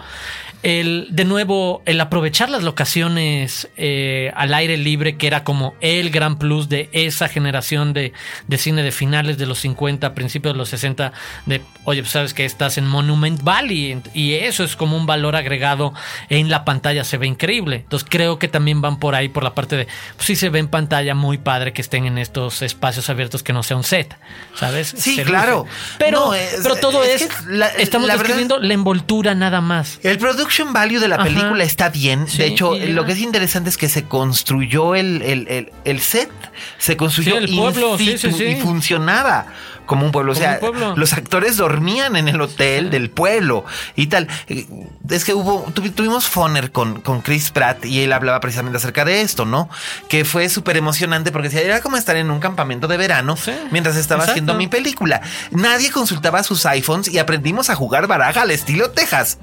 El, 0.62 1.08
de 1.10 1.24
nuevo, 1.24 1.82
el 1.86 2.00
aprovechar 2.00 2.48
las 2.50 2.62
locaciones 2.62 3.68
eh, 3.76 4.32
al 4.36 4.54
aire 4.54 4.76
libre, 4.76 5.16
que 5.16 5.26
era 5.26 5.44
como 5.44 5.74
el 5.80 6.10
gran 6.10 6.38
plus 6.38 6.68
de 6.68 6.88
esa 6.92 7.28
generación 7.28 7.92
de, 7.92 8.12
de 8.46 8.58
cine 8.58 8.82
de 8.82 8.92
finales 8.92 9.38
de 9.38 9.46
los 9.46 9.58
50, 9.60 10.14
principios 10.14 10.54
de 10.54 10.58
los 10.58 10.68
60, 10.68 11.12
de, 11.46 11.62
oye, 11.84 12.02
pues 12.02 12.12
sabes 12.12 12.34
que 12.34 12.44
estás 12.44 12.78
en 12.78 12.86
Monument 12.86 13.42
Valley, 13.42 14.00
y 14.14 14.34
eso 14.34 14.62
es 14.64 14.76
como 14.76 14.96
un 14.96 15.06
valor 15.06 15.34
agregado 15.36 15.94
en 16.28 16.48
la 16.48 16.64
pantalla, 16.64 17.04
se 17.04 17.18
ve 17.18 17.26
increíble. 17.26 17.76
Entonces 17.76 18.06
creo 18.08 18.38
que 18.38 18.48
también 18.48 18.80
van 18.80 18.98
por 18.98 19.14
ahí, 19.14 19.28
por 19.28 19.42
la 19.42 19.54
parte 19.54 19.76
de, 19.76 19.86
pues 20.16 20.26
sí 20.26 20.36
se 20.36 20.48
ve 20.48 20.58
en 20.60 20.68
pantalla 20.68 21.14
muy 21.14 21.38
padre 21.38 21.72
que 21.72 21.82
estén 21.82 22.06
en 22.06 22.18
estos 22.18 22.62
espacios 22.62 23.10
abiertos 23.10 23.42
que 23.42 23.52
no 23.52 23.62
sea 23.62 23.76
un 23.76 23.84
set, 23.84 24.16
¿sabes? 24.54 24.94
Sí, 24.96 25.16
Se 25.16 25.24
claro. 25.24 25.64
luce. 25.66 25.70
Pero, 25.98 26.26
No, 26.26 26.34
es- 26.34 26.60
pero 26.62 26.76
todo 26.76 27.02
es 27.02 27.22
es, 27.22 27.28
que 27.34 27.52
la- 27.52 27.68
estamos 27.68 28.06
la 28.06 28.14
verdad- 28.14 28.24
describiendo 28.28 28.58
la 28.60 28.74
envoltura 28.74 29.34
nada 29.34 29.60
más. 29.60 29.98
El 30.02 30.18
production 30.52 30.72
value 30.72 31.00
de 31.00 31.08
la 31.08 31.16
Ajá. 31.16 31.24
película 31.24 31.64
está 31.64 31.88
bien. 31.88 32.28
Sí, 32.28 32.38
de 32.38 32.46
hecho, 32.46 32.74
lo 32.76 33.04
que 33.06 33.12
es 33.12 33.18
interesante 33.20 33.70
es 33.70 33.76
que 33.76 33.88
se 33.88 34.04
construyó 34.04 34.94
el, 34.94 35.22
el- 35.22 35.48
el- 35.48 35.72
el 35.84 36.00
set, 36.00 36.30
se 36.78 36.96
construyó 36.96 37.32
Sí, 37.32 37.44
el 37.44 37.50
in 37.50 37.56
pueblo, 37.60 37.98
sí, 37.98 38.16
situ 38.18 38.30
sí, 38.32 38.38
sí. 38.38 38.44
y 38.44 38.56
funcionaba 38.60 39.46
como 39.86 40.04
un 40.06 40.12
pueblo. 40.12 40.32
O 40.32 40.34
sea, 40.34 40.60
pueblo. 40.60 40.94
los 40.96 41.12
actores 41.14 41.56
dormían 41.56 42.16
en 42.16 42.28
el 42.28 42.40
hotel 42.40 42.90
del 42.90 43.10
pueblo 43.10 43.64
y 43.96 44.06
tal. 44.08 44.28
Eh, 44.48 44.66
Es 45.10 45.24
que 45.24 45.34
hubo, 45.34 45.66
tuvi- 45.74 45.92
tuvimos 45.92 46.26
Foner 46.28 46.70
con, 46.70 47.00
con 47.00 47.20
Chris 47.22 47.50
Pratt 47.50 47.84
y 47.84 48.00
él 48.00 48.12
hablaba 48.12 48.40
precisamente 48.40 48.76
acerca 48.78 49.04
de 49.04 49.20
esto, 49.22 49.44
¿no? 49.44 49.68
Que 50.08 50.24
fue 50.24 50.48
súper 50.48 50.76
emocionante 50.76 51.32
porque 51.32 51.48
decía, 51.48 51.62
era 51.62 51.80
como 51.80 51.96
estar 51.96 52.16
en 52.16 52.30
un 52.30 52.40
campamento 52.40 52.88
de 52.88 52.96
verano 52.96 53.36
mientras 53.70 53.96
estaba 53.96 54.20
exacto. 54.20 54.32
haciendo 54.32 54.54
mi 54.54 54.68
película. 54.68 55.20
Nadie 55.50 55.90
consultaba 55.90 56.42
sus 56.42 56.64
iPhones 56.66 57.08
y 57.08 57.18
aprendimos 57.18 57.68
a 57.70 57.74
jugar 57.74 58.06
baraja 58.06 58.42
al 58.42 58.50
estilo 58.50 58.90
Texas. 58.90 59.38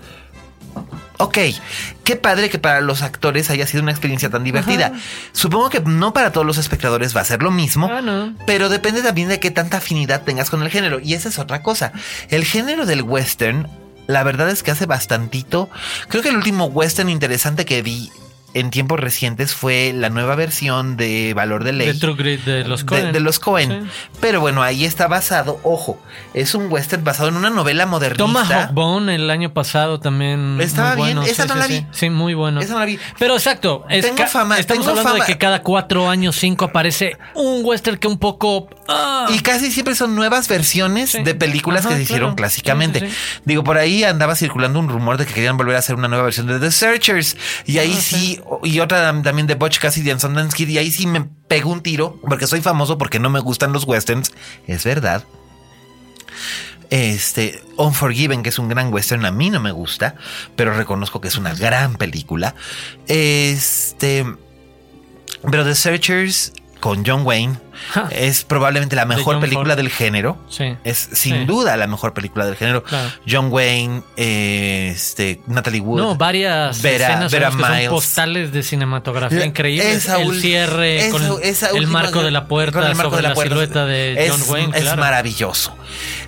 Ok, 1.17 1.37
qué 2.03 2.15
padre 2.15 2.49
que 2.49 2.59
para 2.59 2.81
los 2.81 3.01
actores 3.01 3.49
haya 3.49 3.67
sido 3.67 3.83
una 3.83 3.91
experiencia 3.91 4.29
tan 4.29 4.43
divertida. 4.43 4.93
Supongo 5.31 5.69
que 5.69 5.81
no 5.81 6.13
para 6.13 6.31
todos 6.31 6.45
los 6.47 6.57
espectadores 6.57 7.15
va 7.15 7.21
a 7.21 7.25
ser 7.25 7.41
lo 7.41 7.51
mismo, 7.51 7.89
Ah, 7.91 8.01
no. 8.01 8.33
pero 8.45 8.69
depende 8.69 9.01
también 9.01 9.27
de 9.29 9.39
qué 9.39 9.51
tanta 9.51 9.77
afinidad 9.77 10.23
tengas 10.23 10.49
con 10.49 10.61
el 10.63 10.69
género. 10.69 10.99
Y 10.99 11.13
esa 11.13 11.29
es 11.29 11.39
otra 11.39 11.61
cosa. 11.61 11.91
El 12.29 12.45
género 12.45 12.85
del 12.85 13.01
western, 13.01 13.67
la 14.07 14.23
verdad 14.23 14.49
es 14.49 14.63
que 14.63 14.71
hace 14.71 14.85
bastantito. 14.85 15.69
Creo 16.07 16.23
que 16.23 16.29
el 16.29 16.37
último 16.37 16.65
western 16.65 17.09
interesante 17.09 17.65
que 17.65 17.81
vi 17.81 18.11
en 18.53 18.69
tiempos 18.71 18.99
recientes 18.99 19.53
fue 19.53 19.91
la 19.93 20.09
nueva 20.09 20.35
versión 20.35 20.97
de 20.97 21.33
Valor 21.35 21.63
de 21.63 21.73
Ley 21.73 21.87
De 21.87 21.93
True 21.93 22.15
Grit 22.15 22.43
de 22.45 22.63
los 22.65 22.81
de- 22.81 22.85
Coen. 22.85 23.11
de, 23.13 23.19
los 23.19 23.39
Cohen. 23.39 23.83
Sí. 23.83 23.89
Pero 24.21 24.41
bueno, 24.41 24.63
ahí 24.63 24.85
está 24.85 25.07
basado, 25.07 25.59
ojo, 25.63 25.99
es 26.33 26.55
un 26.55 26.71
western 26.71 27.03
basado 27.03 27.29
en 27.29 27.35
una 27.35 27.49
novela 27.49 27.85
modernista. 27.85 28.23
Tomahawk 28.25 28.73
Bone 28.73 29.13
el 29.15 29.29
año 29.29 29.53
pasado 29.53 29.99
también. 29.99 30.59
Estaba 30.61 30.95
muy 30.95 31.05
bien, 31.07 31.17
bueno. 31.17 31.31
esa 31.31 31.43
sí, 31.43 31.49
no 31.49 31.53
sí, 31.55 31.59
la 31.59 31.67
vi. 31.67 31.85
Sí, 31.91 32.09
muy 32.09 32.33
bueno. 32.33 32.59
Esa 32.61 32.73
no 32.73 32.79
la 32.79 32.85
vi. 32.85 32.99
Pero 33.17 33.35
exacto. 33.35 33.85
es 33.89 34.05
Tengo 34.05 34.25
fama- 34.27 34.57
Estamos 34.59 34.85
tengo 34.85 34.89
hablando 34.99 35.11
fama. 35.19 35.25
de 35.25 35.31
que 35.33 35.37
cada 35.37 35.61
cuatro 35.61 36.09
años, 36.09 36.35
cinco 36.35 36.65
aparece 36.65 37.17
un 37.35 37.63
western 37.63 37.97
que 37.97 38.07
un 38.07 38.17
poco. 38.17 38.67
ah, 38.87 39.27
Y 39.31 39.39
casi 39.39 39.71
siempre 39.71 39.95
son 39.95 40.15
nuevas 40.15 40.47
versiones 40.47 41.13
de 41.13 41.35
películas 41.35 41.81
Ajá, 41.85 41.89
que 41.89 41.95
se 41.97 42.03
hicieron 42.03 42.35
clásicamente. 42.35 43.09
Digo, 43.45 43.63
por 43.63 43.77
ahí 43.77 44.03
andaba 44.03 44.35
circulando 44.35 44.79
un 44.79 44.89
rumor 44.89 45.17
de 45.17 45.25
que 45.25 45.33
querían 45.33 45.57
volver 45.57 45.75
a 45.75 45.79
hacer 45.79 45.95
una 45.95 46.07
nueva 46.07 46.23
versión 46.23 46.47
de 46.47 46.59
The 46.59 46.71
Searchers. 46.71 47.37
Y 47.65 47.77
ahí 47.77 47.93
Ah, 47.97 48.01
sí, 48.01 48.38
y 48.63 48.79
otra 48.79 49.21
también 49.21 49.47
de 49.47 49.55
Butch 49.55 49.79
Cassidy 49.79 50.11
and 50.11 50.19
Sundance 50.19 50.55
Kid. 50.55 50.69
Y 50.69 50.77
ahí 50.77 50.91
sí 50.91 51.07
me 51.07 51.27
pegó 51.47 51.71
un 51.71 51.81
tiro, 51.81 52.19
porque 52.27 52.47
soy 52.47 52.61
famoso 52.61 52.97
porque 52.97 53.19
no 53.19 53.29
me 53.29 53.39
gustan 53.39 53.73
los 53.73 53.85
westerns. 53.85 54.31
Es 54.67 54.83
verdad. 54.83 55.23
Este, 56.89 57.63
Unforgiven, 57.77 58.41
que 58.41 58.49
es 58.49 58.57
un 58.57 58.67
gran 58.67 58.91
western, 58.91 59.25
a 59.25 59.31
mí 59.31 59.49
no 59.49 59.59
me 59.59 59.71
gusta, 59.71 60.15
pero 60.55 60.73
reconozco 60.73 61.21
que 61.21 61.27
es 61.27 61.37
una 61.37 61.53
gran 61.53 61.95
película. 61.95 62.55
Este, 63.07 64.25
pero 65.49 65.63
The 65.63 65.75
Searchers 65.75 66.53
con 66.79 67.05
John 67.05 67.25
Wayne. 67.25 67.57
Es 68.11 68.43
probablemente 68.43 68.95
la 68.95 69.05
mejor 69.05 69.39
película 69.39 69.69
Ford. 69.75 69.77
del 69.77 69.89
género. 69.89 70.37
Sí. 70.49 70.75
Es 70.83 71.09
sin 71.13 71.35
Sí. 71.39 71.45
duda 71.45 71.77
la 71.77 71.87
mejor 71.87 72.13
película 72.13 72.45
del 72.45 72.55
género. 72.55 72.83
Claro. 72.83 73.09
John 73.27 73.47
Wayne, 73.51 74.01
eh, 74.17 74.91
este, 74.93 75.41
Natalie 75.47 75.81
Wood. 75.81 75.99
No, 75.99 76.15
varias 76.15 76.81
Vera- 76.81 77.09
escenas 77.09 77.31
Vera 77.31 77.47
sabemos 77.51 77.67
que 77.67 77.73
Miles. 77.73 77.85
son 77.89 77.95
postales 77.95 78.51
de 78.53 78.63
cinematografía 78.63 79.45
increíbles. 79.45 80.07
el 80.07 80.41
cierre 80.41 80.97
esa- 81.07 81.11
con 81.11 81.39
esa 81.43 81.69
el 81.69 81.87
marco 81.87 82.23
de 82.23 82.31
la 82.31 82.47
puerta 82.47 82.79
el 82.87 82.95
marco 82.95 83.11
sobre 83.11 83.17
de 83.17 83.23
la 83.23 83.29
la, 83.29 83.35
puerta. 83.35 83.53
silueta 83.55 83.85
de 83.85 84.25
es, 84.25 84.31
John 84.31 84.41
Wayne. 84.49 84.77
es 84.77 84.81
claro. 84.83 85.01
maravilloso. 85.01 85.75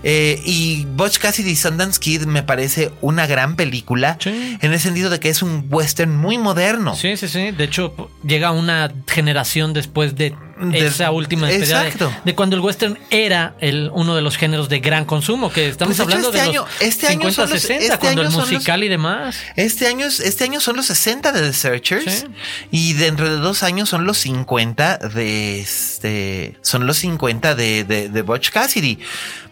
Eh, 0.04 0.42
y 0.46 0.86
Butch 0.86 1.18
Cassidy 1.20 1.52
y 1.52 1.56
Sundance 1.56 2.00
Kid 2.00 2.24
me 2.24 2.42
parece 2.44 2.92
una 3.02 3.28
gran 3.28 3.56
película 3.56 4.18
Sí. 4.20 4.58
en 4.60 4.74
el 4.74 4.80
sentido 4.80 5.10
de 5.10 5.20
que 5.20 5.30
es 5.30 5.42
un 5.44 5.68
western 5.70 6.16
muy 6.18 6.38
moderno. 6.38 6.96
Sí, 6.96 7.18
sí, 7.18 7.28
sí. 7.28 7.52
De 7.52 7.64
hecho, 7.66 7.94
llega 8.26 8.52
una 8.52 8.92
generación 9.08 9.74
después 9.74 10.16
de, 10.16 10.36
De- 10.62 10.86
esa 10.88 11.12
última 11.12 11.48
despedida 11.48 11.82
de, 11.82 11.88
Exacto. 11.90 12.14
de 12.24 12.36
cuando 12.36 12.56
el 12.56 12.62
western 12.62 13.00
era 13.10 13.56
el, 13.60 13.90
uno 13.94 14.16
de 14.16 14.22
los 14.22 14.38
géneros 14.38 14.70
de 14.70 14.80
gran 14.80 15.06
consumo, 15.06 15.52
que 15.52 15.68
estamos 15.70 15.96
Pues, 15.98 16.00
hablando 16.08 16.28
este 16.30 16.38
de 16.42 16.48
año- 16.50 16.62
los 16.62 16.82
este 16.82 17.08
año 17.08 17.30
50, 17.32 17.36
son 17.36 17.50
los- 17.50 17.62
60, 17.62 17.84
este 17.86 17.98
cuando 17.98 18.22
año 18.22 18.30
el 18.30 18.36
los- 18.36 18.50
musical 18.50 18.84
y 18.84 18.88
demás. 18.88 19.38
Este 19.56 19.88
año, 19.88 20.06
es- 20.06 20.20
este 20.20 20.44
año 20.44 20.60
son 20.62 20.76
los 20.76 20.86
60 20.86 21.32
de 21.32 21.42
The 21.42 21.54
Searchers 21.54 22.14
Sí. 22.20 22.26
y 22.72 22.94
dentro 22.94 23.30
de 23.30 23.38
dos 23.38 23.64
años 23.64 23.90
son 23.90 24.06
los 24.06 24.18
50 24.20 24.98
de 24.98 25.60
este, 25.62 26.58
son 26.62 26.86
los 26.88 26.98
50 26.98 27.56
de, 27.56 27.84
de, 27.84 28.10
de 28.10 28.22
Butch 28.22 28.50
Cassidy. 28.52 29.00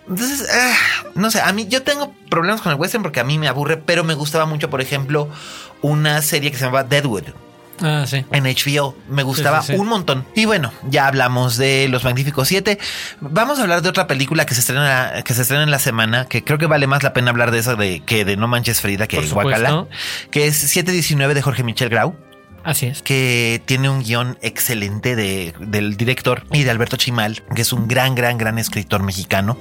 Entonces, 0.07 0.47
ah, 0.51 0.73
no 1.15 1.29
sé, 1.31 1.39
a 1.41 1.51
mí 1.53 1.67
yo 1.69 1.83
tengo 1.83 2.13
problemas 2.29 2.61
con 2.61 2.71
el 2.71 2.79
western 2.79 3.03
porque 3.03 3.19
a 3.19 3.23
mí 3.23 3.37
me 3.37 3.47
aburre, 3.47 3.77
pero 3.77 4.03
me 4.03 4.13
gustaba 4.15 4.45
mucho, 4.45 4.69
por 4.69 4.81
ejemplo, 4.81 5.29
una 5.81 6.21
serie 6.21 6.51
que 6.51 6.57
se 6.57 6.65
llamaba 6.65 6.83
Deadwood 6.83 7.25
Ah, 7.81 8.05
sí. 8.07 8.25
en 8.31 8.43
HBO. 8.45 8.95
Me 9.09 9.23
gustaba 9.23 9.61
Sí, 9.61 9.67
sí, 9.67 9.73
sí. 9.73 9.79
un 9.79 9.87
montón. 9.87 10.25
Y 10.35 10.45
bueno, 10.45 10.71
ya 10.89 11.07
hablamos 11.07 11.57
de 11.57 11.87
Los 11.89 12.03
Magníficos 12.03 12.47
7. 12.47 12.77
Vamos 13.21 13.59
a 13.59 13.63
hablar 13.63 13.81
de 13.81 13.89
otra 13.89 14.07
película 14.07 14.45
que 14.45 14.53
se 14.53 14.61
estrena, 14.61 15.13
que 15.23 15.33
se 15.33 15.41
estrena 15.41 15.63
en 15.63 15.71
la 15.71 15.79
semana, 15.79 16.25
que 16.25 16.43
creo 16.43 16.57
que 16.57 16.65
vale 16.65 16.87
más 16.87 17.03
la 17.03 17.13
pena 17.13 17.31
hablar 17.31 17.51
de 17.51 17.59
esa 17.59 17.75
de, 17.75 18.01
que 18.01 18.25
de 18.25 18.37
No 18.37 18.47
Manches 18.47 18.81
Frida, 18.81 19.07
que 19.07 19.17
es 19.19 19.33
Guacala, 19.33 19.87
que 20.31 20.47
es 20.47 20.55
719 20.57 21.33
de 21.33 21.41
Jorge 21.41 21.63
Michel 21.63 21.89
Grau, 21.89 22.15
Así 22.63 22.87
es. 22.87 23.01
que 23.01 23.61
tiene 23.65 23.89
un 23.89 24.03
guion 24.03 24.37
excelente 24.41 25.15
de, 25.15 25.53
del 25.59 25.95
director 25.97 26.43
y 26.51 26.63
de 26.63 26.71
Alberto 26.71 26.97
Chimal, 26.97 27.41
que 27.55 27.61
es 27.61 27.71
un 27.73 27.87
gran, 27.87 28.15
gran, 28.15 28.37
gran 28.37 28.59
escritor 28.59 29.01
mexicano. 29.01 29.57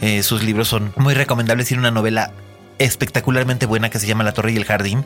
Eh, 0.00 0.22
sus 0.22 0.42
libros 0.42 0.68
son 0.68 0.92
muy 0.96 1.14
recomendables. 1.14 1.68
Tiene 1.68 1.82
una 1.82 1.90
novela 1.90 2.32
espectacularmente 2.78 3.66
buena 3.66 3.90
que 3.90 3.98
se 3.98 4.06
llama 4.06 4.24
La 4.24 4.32
Torre 4.32 4.52
y 4.52 4.56
el 4.56 4.64
Jardín, 4.64 5.04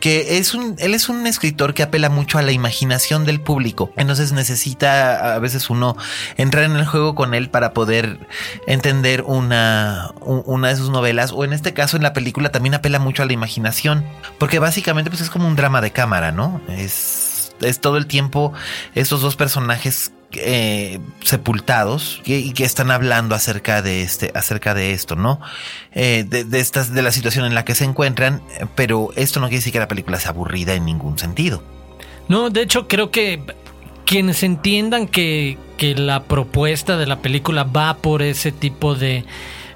que 0.00 0.38
es 0.38 0.54
un, 0.54 0.76
él 0.78 0.94
es 0.94 1.08
un 1.08 1.26
escritor 1.26 1.74
que 1.74 1.82
apela 1.82 2.08
mucho 2.08 2.38
a 2.38 2.42
la 2.42 2.52
imaginación 2.52 3.24
del 3.24 3.40
público. 3.40 3.92
Entonces 3.96 4.32
necesita 4.32 5.34
a 5.34 5.38
veces 5.38 5.70
uno 5.70 5.96
entrar 6.36 6.64
en 6.64 6.76
el 6.76 6.86
juego 6.86 7.14
con 7.14 7.34
él 7.34 7.50
para 7.50 7.72
poder 7.72 8.18
entender 8.66 9.22
una, 9.22 10.12
una 10.20 10.68
de 10.68 10.76
sus 10.76 10.90
novelas, 10.90 11.32
o 11.32 11.44
en 11.44 11.52
este 11.52 11.72
caso 11.72 11.96
en 11.96 12.02
la 12.02 12.12
película 12.12 12.50
también 12.50 12.74
apela 12.74 12.98
mucho 12.98 13.22
a 13.22 13.26
la 13.26 13.32
imaginación, 13.32 14.04
porque 14.38 14.58
básicamente 14.58 15.10
pues 15.10 15.22
es 15.22 15.30
como 15.30 15.46
un 15.46 15.56
drama 15.56 15.80
de 15.80 15.90
cámara, 15.90 16.32
¿no? 16.32 16.60
Es, 16.68 17.54
es 17.60 17.80
todo 17.80 17.96
el 17.96 18.06
tiempo 18.06 18.52
estos 18.94 19.20
dos 19.20 19.36
personajes 19.36 20.12
eh, 20.36 21.00
sepultados 21.22 22.20
y 22.24 22.52
que 22.52 22.64
están 22.64 22.90
hablando 22.90 23.34
acerca 23.34 23.82
de 23.82 24.02
este 24.02 24.30
acerca 24.34 24.74
de 24.74 24.92
esto 24.92 25.16
no 25.16 25.40
Eh, 25.92 26.24
de, 26.28 26.44
de 26.44 26.60
estas 26.60 26.92
de 26.92 27.02
la 27.02 27.12
situación 27.12 27.44
en 27.44 27.54
la 27.54 27.64
que 27.64 27.74
se 27.74 27.84
encuentran 27.84 28.42
pero 28.74 29.10
esto 29.16 29.40
no 29.40 29.46
quiere 29.46 29.58
decir 29.58 29.72
que 29.72 29.78
la 29.78 29.88
película 29.88 30.18
sea 30.18 30.30
aburrida 30.30 30.74
en 30.74 30.84
ningún 30.84 31.18
sentido. 31.18 31.62
No, 32.28 32.50
de 32.50 32.62
hecho, 32.62 32.88
creo 32.88 33.10
que 33.10 33.42
quienes 34.06 34.42
entiendan 34.42 35.06
que, 35.06 35.58
que 35.76 35.94
la 35.94 36.22
propuesta 36.22 36.96
de 36.96 37.06
la 37.06 37.20
película 37.20 37.64
va 37.64 37.94
por 37.94 38.22
ese 38.22 38.52
tipo 38.52 38.94
de 38.94 39.24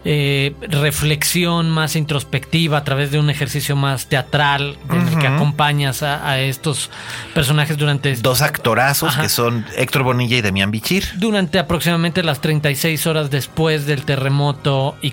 eh, 0.05 0.55
reflexión 0.61 1.71
más 1.71 1.97
introspectiva 1.97 2.79
a 2.79 2.85
través 2.85 3.11
de 3.11 3.19
un 3.19 3.31
ejercicio 3.31 3.77
más 3.77 4.07
teatral 4.07 4.79
en 4.91 5.09
el 5.09 5.19
que 5.19 5.27
acompañas 5.27 6.03
a, 6.03 6.29
a 6.29 6.41
estos 6.41 6.91
personajes 7.35 7.77
durante 7.77 8.15
dos 8.17 8.43
actorazos 8.43 9.11
Ajá. 9.11 9.23
que 9.23 9.29
son 9.29 9.67
Héctor 9.77 10.05
Bonilla 10.05 10.37
y 10.37 10.41
Demián 10.41 10.71
Bichir 10.71 11.05
durante 11.17 11.59
aproximadamente 11.59 12.23
las 12.23 12.41
36 12.41 13.07
horas 13.07 13.31
después 13.31 13.87
del 13.87 14.05
terremoto 14.05 14.97
y 15.03 15.13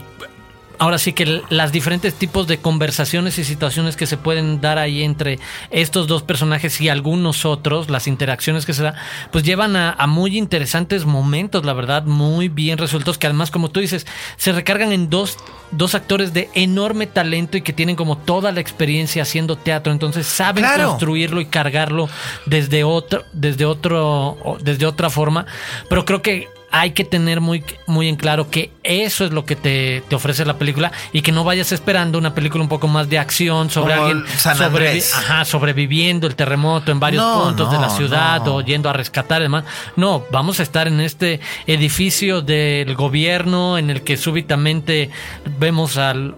ahora 0.80 0.98
sí 0.98 1.14
que 1.14 1.42
las 1.50 1.72
diferentes 1.72 2.14
tipos 2.14 2.48
de 2.48 2.58
conversaciones 2.60 3.38
y 3.40 3.44
situaciones 3.44 3.96
que 3.96 4.06
se 4.06 4.18
pueden 4.18 4.62
dar 4.62 4.78
ahí 4.78 5.04
entre 5.04 5.40
estos 5.72 6.08
dos 6.08 6.24
personajes 6.24 6.80
y 6.82 6.90
algunos 6.90 7.46
otros, 7.46 7.90
las 7.90 8.08
interacciones 8.08 8.66
que 8.66 8.74
se 8.74 8.84
da, 8.84 8.96
pues 9.32 9.44
llevan 9.44 9.76
a, 9.76 9.92
a 9.92 10.08
muy 10.08 10.38
interesantes 10.38 11.06
momentos, 11.06 11.66
la 11.66 11.74
verdad, 11.74 12.04
muy 12.04 12.50
bien 12.50 12.78
resueltos, 12.78 13.18
que 13.18 13.28
además, 13.28 13.52
como 13.52 13.70
tú 13.70 13.80
dices, 13.80 14.06
se 14.38 14.52
recargan 14.52 14.92
en 14.92 15.10
dos, 15.10 15.38
dos 15.72 15.96
actores 15.96 16.34
de 16.34 16.50
enorme 16.54 17.08
talento 17.08 17.58
y 17.58 17.62
que 17.62 17.74
tienen 17.74 17.96
como 17.96 18.18
toda 18.18 18.52
la 18.52 18.60
experiencia 18.60 19.22
haciendo 19.24 19.58
teatro, 19.58 19.92
entonces 19.92 20.28
saben 20.28 20.64
Claro. 20.64 20.90
construirlo 20.90 21.42
y 21.42 21.46
cargarlo 21.46 22.10
desde 22.46 22.84
otro, 22.84 23.24
desde 23.34 23.66
otro, 23.66 24.58
desde 24.62 24.86
otra 24.86 25.10
forma, 25.10 25.46
pero 25.90 26.06
creo 26.06 26.22
que 26.22 26.48
hay 26.78 26.92
que 26.92 27.06
tener 27.06 27.40
muy, 27.40 27.64
muy 27.88 28.10
en 28.10 28.18
claro 28.18 28.50
que 28.50 28.70
eso 28.84 29.24
es 29.24 29.32
lo 29.32 29.46
que 29.46 29.56
te, 29.56 30.04
te 30.10 30.16
ofrece 30.16 30.44
la 30.44 30.58
película 30.58 30.92
y 31.14 31.22
que 31.22 31.32
no 31.32 31.46
vayas 31.46 31.72
esperando 31.72 32.18
una 32.18 32.36
película 32.36 32.62
un 32.62 32.68
poco 32.68 32.90
más 32.90 33.08
de 33.08 33.18
acción 33.18 33.70
sobre 33.70 33.96
Como 33.96 34.08
alguien 34.08 34.26
Andrés. 34.62 35.14
ajá, 35.16 35.46
sobreviviendo 35.46 36.28
el 36.28 36.36
terremoto 36.36 36.92
en 36.92 37.00
varios 37.00 37.24
No, 37.24 37.46
puntos 37.46 37.72
de 37.72 37.78
la 37.80 37.90
ciudad 37.90 38.44
no. 38.44 38.56
o 38.56 38.62
yendo 38.62 38.90
a 38.90 38.94
rescatar 38.94 39.40
y 39.40 39.44
demás. 39.44 39.64
No, 39.96 40.26
vamos 40.32 40.60
a 40.60 40.64
estar 40.64 40.90
en 40.90 41.00
este 41.00 41.40
edificio 41.66 42.42
del 42.42 42.94
gobierno 42.96 43.78
en 43.78 43.90
el 43.90 44.02
que 44.02 44.18
súbitamente 44.18 45.10
vemos 45.58 45.96
al, 45.96 46.36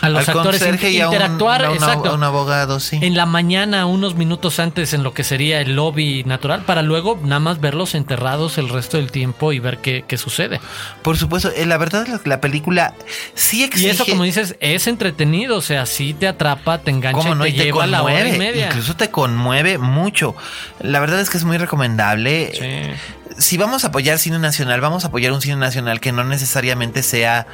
a 0.00 0.08
los 0.08 0.28
Al 0.28 0.36
actores 0.36 0.60
conserje 0.60 0.90
in- 0.90 0.96
y 0.96 1.00
a 1.00 1.08
un- 1.08 1.14
interactuar. 1.14 1.64
a 1.64 1.70
un- 1.70 1.76
exacto. 1.76 2.10
a 2.10 2.14
un 2.14 2.22
abogado, 2.22 2.80
sí. 2.80 2.98
En 3.02 3.16
la 3.16 3.26
mañana, 3.26 3.86
unos 3.86 4.14
minutos 4.14 4.58
antes, 4.58 4.92
en 4.94 5.02
lo 5.02 5.14
que 5.14 5.24
sería 5.24 5.60
el 5.60 5.76
lobby 5.76 6.24
natural, 6.24 6.62
para 6.62 6.82
luego 6.82 7.18
nada 7.22 7.40
más 7.40 7.60
verlos 7.60 7.94
enterrados 7.94 8.58
el 8.58 8.68
resto 8.68 8.96
del 8.96 9.10
tiempo 9.10 9.52
y 9.52 9.58
ver 9.58 9.78
qué, 9.78 10.04
qué 10.06 10.18
sucede. 10.18 10.60
Por 11.02 11.16
supuesto, 11.16 11.50
eh, 11.54 11.66
la 11.66 11.78
verdad 11.78 12.06
la, 12.06 12.20
la 12.24 12.40
película 12.40 12.94
sí 13.34 13.60
Y 13.60 13.64
exige... 13.64 13.90
eso, 13.90 14.06
como 14.06 14.24
dices, 14.24 14.56
es 14.60 14.86
entretenido, 14.86 15.56
o 15.56 15.62
sea, 15.62 15.86
sí 15.86 16.14
te 16.14 16.26
atrapa, 16.28 16.78
te 16.78 16.90
engancha 16.90 17.18
¿Cómo 17.20 17.34
no? 17.34 17.46
y 17.46 17.50
Y 17.50 17.52
te, 17.52 17.58
te 17.58 17.64
lleva 17.66 17.86
la 17.86 18.02
hora 18.02 18.14
y 18.20 18.30
conmueve. 18.30 18.38
media. 18.52 18.66
Incluso 18.66 18.96
te 18.96 19.10
conmueve 19.10 19.78
mucho. 19.78 20.34
La 20.80 21.00
verdad 21.00 21.20
es 21.20 21.30
que 21.30 21.36
es 21.38 21.44
muy 21.44 21.58
recomendable. 21.58 22.52
Sí. 22.54 22.98
Si 23.38 23.56
vamos 23.56 23.84
a 23.84 23.88
apoyar 23.88 24.18
cine 24.18 24.38
nacional, 24.38 24.80
vamos 24.80 25.04
a 25.04 25.08
apoyar 25.08 25.32
un 25.32 25.40
cine 25.40 25.56
nacional 25.56 26.00
que 26.00 26.12
no 26.12 26.24
necesariamente 26.24 27.02
sea. 27.02 27.46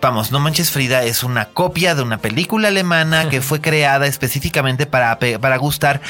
Vamos, 0.00 0.32
No 0.32 0.40
Manches 0.40 0.70
Frida 0.70 1.04
es 1.04 1.22
una 1.22 1.46
copia 1.46 1.94
de 1.94 2.02
una 2.02 2.18
película 2.18 2.68
alemana 2.68 3.28
que 3.28 3.40
fue 3.42 3.60
creada 3.60 4.06
específicamente 4.06 4.86
para, 4.86 5.18
para 5.18 5.56
gustar 5.56 6.00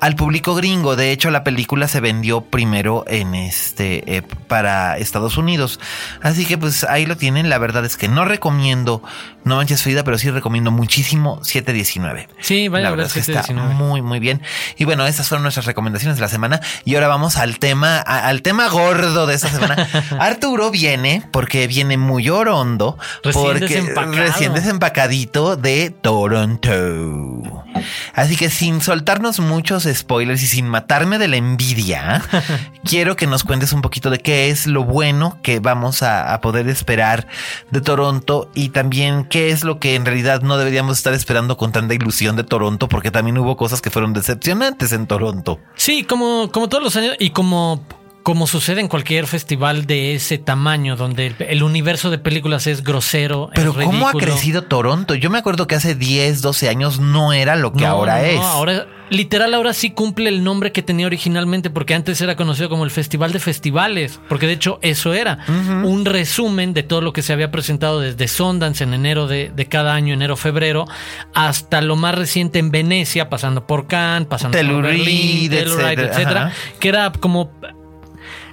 al 0.00 0.14
público 0.16 0.54
gringo. 0.54 0.96
De 0.96 1.10
hecho, 1.12 1.30
la 1.30 1.42
película 1.44 1.88
se 1.88 2.00
vendió 2.00 2.40
primero 2.42 3.04
en 3.08 3.34
este 3.34 4.16
eh, 4.16 4.22
para 4.48 4.98
Estados 4.98 5.36
Unidos. 5.36 5.80
Así 6.22 6.44
que 6.46 6.58
pues 6.58 6.84
ahí 6.84 7.06
lo 7.06 7.16
tienen. 7.16 7.48
La 7.48 7.58
verdad 7.58 7.84
es 7.84 7.96
que 7.96 8.08
no 8.08 8.24
recomiendo 8.24 9.02
No 9.44 9.56
Manches 9.56 9.82
Frida, 9.82 10.04
pero 10.04 10.18
sí 10.18 10.30
recomiendo 10.30 10.70
muchísimo 10.70 11.42
719. 11.44 12.28
Sí, 12.40 12.68
vaya 12.68 12.84
La 12.84 12.90
verdad 12.90 13.06
es 13.06 13.12
que 13.14 13.20
está 13.20 13.42
719. 13.42 13.74
muy, 13.74 14.02
muy 14.02 14.18
bien. 14.20 14.42
Y 14.76 14.84
bueno, 14.84 15.06
estas 15.06 15.28
fueron 15.28 15.42
nuestras 15.42 15.66
recomendaciones 15.66 16.16
de 16.16 16.22
la 16.22 16.28
semana. 16.28 16.60
Y 16.84 16.94
ahora 16.94 17.08
vamos 17.08 17.36
al 17.36 17.58
tema, 17.58 17.98
a- 17.98 18.26
al 18.28 18.42
tema 18.42 18.68
gordo 18.68 19.26
de 19.26 19.34
esta 19.34 19.48
semana. 19.48 19.88
Arturo 20.20 20.70
viene 20.70 21.22
porque 21.32 21.66
viene 21.66 21.96
muy 21.96 22.28
orondo. 22.28 22.98
Recién 23.22 23.44
porque 23.44 23.60
desempacado. 23.66 24.12
recién 24.16 24.52
desempacadito 24.54 25.56
de 25.56 25.90
Toronto. 25.90 27.64
Así 28.14 28.36
que 28.36 28.50
sin 28.50 28.80
soltarnos 28.80 29.40
muchos 29.40 29.88
spoilers 29.92 30.42
y 30.42 30.46
sin 30.46 30.68
matarme 30.68 31.18
de 31.18 31.28
la 31.28 31.36
envidia, 31.36 32.22
quiero 32.84 33.16
que 33.16 33.26
nos 33.26 33.44
cuentes 33.44 33.72
un 33.72 33.82
poquito 33.82 34.10
de 34.10 34.18
qué 34.18 34.50
es 34.50 34.66
lo 34.66 34.84
bueno 34.84 35.38
que 35.42 35.60
vamos 35.60 36.02
a, 36.02 36.32
a 36.32 36.40
poder 36.40 36.68
esperar 36.68 37.26
de 37.70 37.80
Toronto 37.80 38.50
y 38.54 38.70
también 38.70 39.24
qué 39.24 39.50
es 39.50 39.64
lo 39.64 39.78
que 39.78 39.94
en 39.94 40.04
realidad 40.04 40.42
no 40.42 40.56
deberíamos 40.58 40.96
estar 40.98 41.14
esperando 41.14 41.56
con 41.56 41.72
tanta 41.72 41.94
ilusión 41.94 42.36
de 42.36 42.44
Toronto, 42.44 42.88
porque 42.88 43.10
también 43.10 43.38
hubo 43.38 43.56
cosas 43.56 43.80
que 43.80 43.90
fueron 43.90 44.12
decepcionantes 44.12 44.92
en 44.92 45.06
Toronto. 45.06 45.58
Sí, 45.74 46.04
como, 46.04 46.50
como 46.52 46.68
todos 46.68 46.82
los 46.82 46.96
años 46.96 47.16
y 47.18 47.30
como, 47.30 47.84
como 48.26 48.48
sucede 48.48 48.80
en 48.80 48.88
cualquier 48.88 49.28
festival 49.28 49.86
de 49.86 50.16
ese 50.16 50.36
tamaño, 50.36 50.96
donde 50.96 51.28
el, 51.28 51.36
el 51.38 51.62
universo 51.62 52.10
de 52.10 52.18
películas 52.18 52.66
es 52.66 52.82
grosero. 52.82 53.50
Pero 53.54 53.70
es 53.78 53.86
¿cómo 53.86 54.08
ha 54.08 54.12
crecido 54.14 54.62
Toronto? 54.62 55.14
Yo 55.14 55.30
me 55.30 55.38
acuerdo 55.38 55.68
que 55.68 55.76
hace 55.76 55.94
10, 55.94 56.42
12 56.42 56.68
años 56.68 56.98
no 56.98 57.32
era 57.32 57.54
lo 57.54 57.72
que 57.72 57.84
No, 57.84 57.90
ahora 57.90 58.18
no, 58.18 58.24
es. 58.24 58.40
Ahora, 58.40 58.88
literal, 59.10 59.54
ahora 59.54 59.72
sí 59.72 59.90
cumple 59.90 60.28
el 60.28 60.42
nombre 60.42 60.72
que 60.72 60.82
tenía 60.82 61.06
originalmente, 61.06 61.70
porque 61.70 61.94
antes 61.94 62.20
era 62.20 62.34
conocido 62.34 62.68
como 62.68 62.82
el 62.82 62.90
Festival 62.90 63.30
de 63.30 63.38
Festivales, 63.38 64.18
porque 64.28 64.48
de 64.48 64.54
hecho 64.54 64.80
eso 64.82 65.14
era 65.14 65.38
un 65.46 66.04
resumen 66.04 66.74
de 66.74 66.82
todo 66.82 67.02
lo 67.02 67.12
que 67.12 67.22
se 67.22 67.32
había 67.32 67.52
presentado 67.52 68.00
desde 68.00 68.26
Sundance 68.26 68.82
en 68.82 68.92
enero 68.92 69.28
de, 69.28 69.52
de 69.54 69.66
cada 69.66 69.94
año, 69.94 70.14
enero-febrero, 70.14 70.86
hasta 71.32 71.80
lo 71.80 71.94
más 71.94 72.16
reciente 72.16 72.58
en 72.58 72.72
Venecia, 72.72 73.28
pasando 73.28 73.68
por 73.68 73.86
Cannes, 73.86 74.26
pasando 74.26 74.58
por 74.58 74.82
Berlín, 74.82 75.48
Telluride, 75.48 75.60
etcétera, 75.60 76.08
etcétera, 76.08 76.52
que 76.80 76.88
era 76.88 77.12
como 77.12 77.52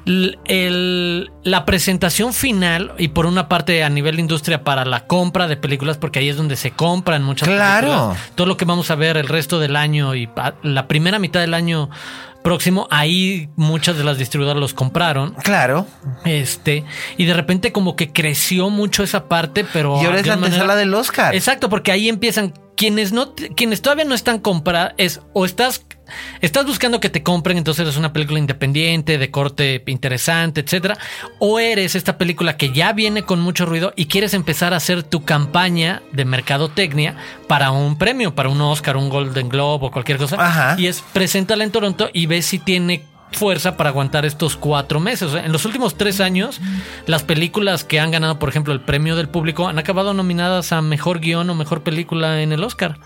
el- 0.05 1.31
la 1.43 1.65
presentación 1.65 2.33
final 2.33 2.93
y 2.97 3.09
por 3.09 3.25
una 3.25 3.47
parte 3.49 3.83
a 3.83 3.89
nivel 3.89 4.15
de 4.17 4.21
industria 4.21 4.63
para 4.63 4.85
la 4.85 5.05
compra 5.07 5.47
de 5.47 5.57
películas 5.57 5.97
porque 5.97 6.19
ahí 6.19 6.29
es 6.29 6.37
donde 6.37 6.55
se 6.55 6.71
compran 6.71 7.23
muchas 7.23 7.47
Claro. 7.47 7.87
películas 7.87 8.17
todo 8.35 8.47
lo 8.47 8.57
que 8.57 8.65
vamos 8.65 8.91
a 8.91 8.95
ver 8.95 9.17
el 9.17 9.27
resto 9.27 9.59
del 9.59 9.75
año 9.75 10.15
y 10.15 10.29
la 10.63 10.87
primera 10.87 11.19
mitad 11.19 11.39
del 11.39 11.53
año 11.53 11.89
próximo 12.43 12.87
ahí 12.91 13.49
muchas 13.55 13.97
de 13.97 14.03
las 14.03 14.17
distribuidoras 14.17 14.59
los 14.59 14.73
compraron 14.73 15.33
Claro. 15.43 15.87
este 16.25 16.83
y 17.17 17.25
de 17.25 17.33
repente 17.33 17.71
como 17.71 17.95
que 17.95 18.11
creció 18.11 18.69
mucho 18.69 19.03
esa 19.03 19.29
parte 19.29 19.65
pero 19.71 20.01
Y 20.01 20.05
ahora 20.05 20.19
es 20.19 20.27
la 20.27 20.35
una 20.37 20.47
antesala 20.47 20.75
del 20.75 20.93
Oscar. 20.93 21.33
Exacto, 21.33 21.69
porque 21.69 21.91
ahí 21.93 22.09
empiezan 22.09 22.53
quienes 22.75 23.13
no 23.13 23.33
quienes 23.55 23.81
todavía 23.81 24.03
no 24.05 24.15
están 24.15 24.39
comprados 24.39 24.93
es 24.97 25.21
o 25.33 25.45
estás 25.45 25.85
estás 26.41 26.65
buscando 26.65 26.99
que 26.99 27.09
te 27.09 27.23
compren, 27.23 27.57
entonces 27.57 27.83
eres 27.83 27.97
una 27.97 28.13
película 28.13 28.39
independiente, 28.39 29.17
de 29.17 29.31
corte 29.31 29.83
interesante, 29.87 30.61
etcétera, 30.61 30.97
o 31.39 31.59
eres 31.59 31.95
esta 31.95 32.17
película 32.17 32.57
que 32.57 32.71
ya 32.71 32.93
viene 32.93 33.23
con 33.23 33.39
mucho 33.39 33.65
ruido 33.65 33.93
y 33.95 34.05
quieres 34.05 34.33
empezar 34.33 34.73
a 34.73 34.77
hacer 34.77 35.03
tu 35.03 35.23
campaña 35.23 36.01
de 36.11 36.25
mercadotecnia 36.25 37.15
para 37.47 37.71
un 37.71 37.97
premio, 37.97 38.35
para 38.35 38.49
un 38.49 38.61
Oscar, 38.61 38.97
un 38.97 39.09
Golden 39.09 39.49
Globe 39.49 39.87
o 39.87 39.91
cualquier 39.91 40.17
cosa, 40.17 40.37
Ajá. 40.39 40.75
y 40.77 40.87
es 40.87 41.03
preséntala 41.13 41.63
en 41.63 41.71
Toronto 41.71 42.09
y 42.13 42.25
ves 42.25 42.45
si 42.45 42.59
tiene 42.59 43.05
fuerza 43.33 43.77
para 43.77 43.89
aguantar 43.89 44.25
estos 44.25 44.55
cuatro 44.55 44.99
meses. 44.99 45.33
En 45.33 45.51
los 45.51 45.65
últimos 45.65 45.95
tres 45.95 46.21
años, 46.21 46.61
las 47.07 47.23
películas 47.23 47.83
que 47.83 47.99
han 47.99 48.11
ganado, 48.11 48.39
por 48.39 48.49
ejemplo, 48.49 48.73
el 48.73 48.81
premio 48.81 49.15
del 49.15 49.29
público 49.29 49.67
han 49.67 49.79
acabado 49.79 50.13
nominadas 50.13 50.71
a 50.71 50.81
mejor 50.81 51.19
guion 51.19 51.49
o 51.49 51.55
mejor 51.55 51.81
película 51.83 52.41
en 52.41 52.51
el 52.51 52.63
Oscar. 52.63 52.99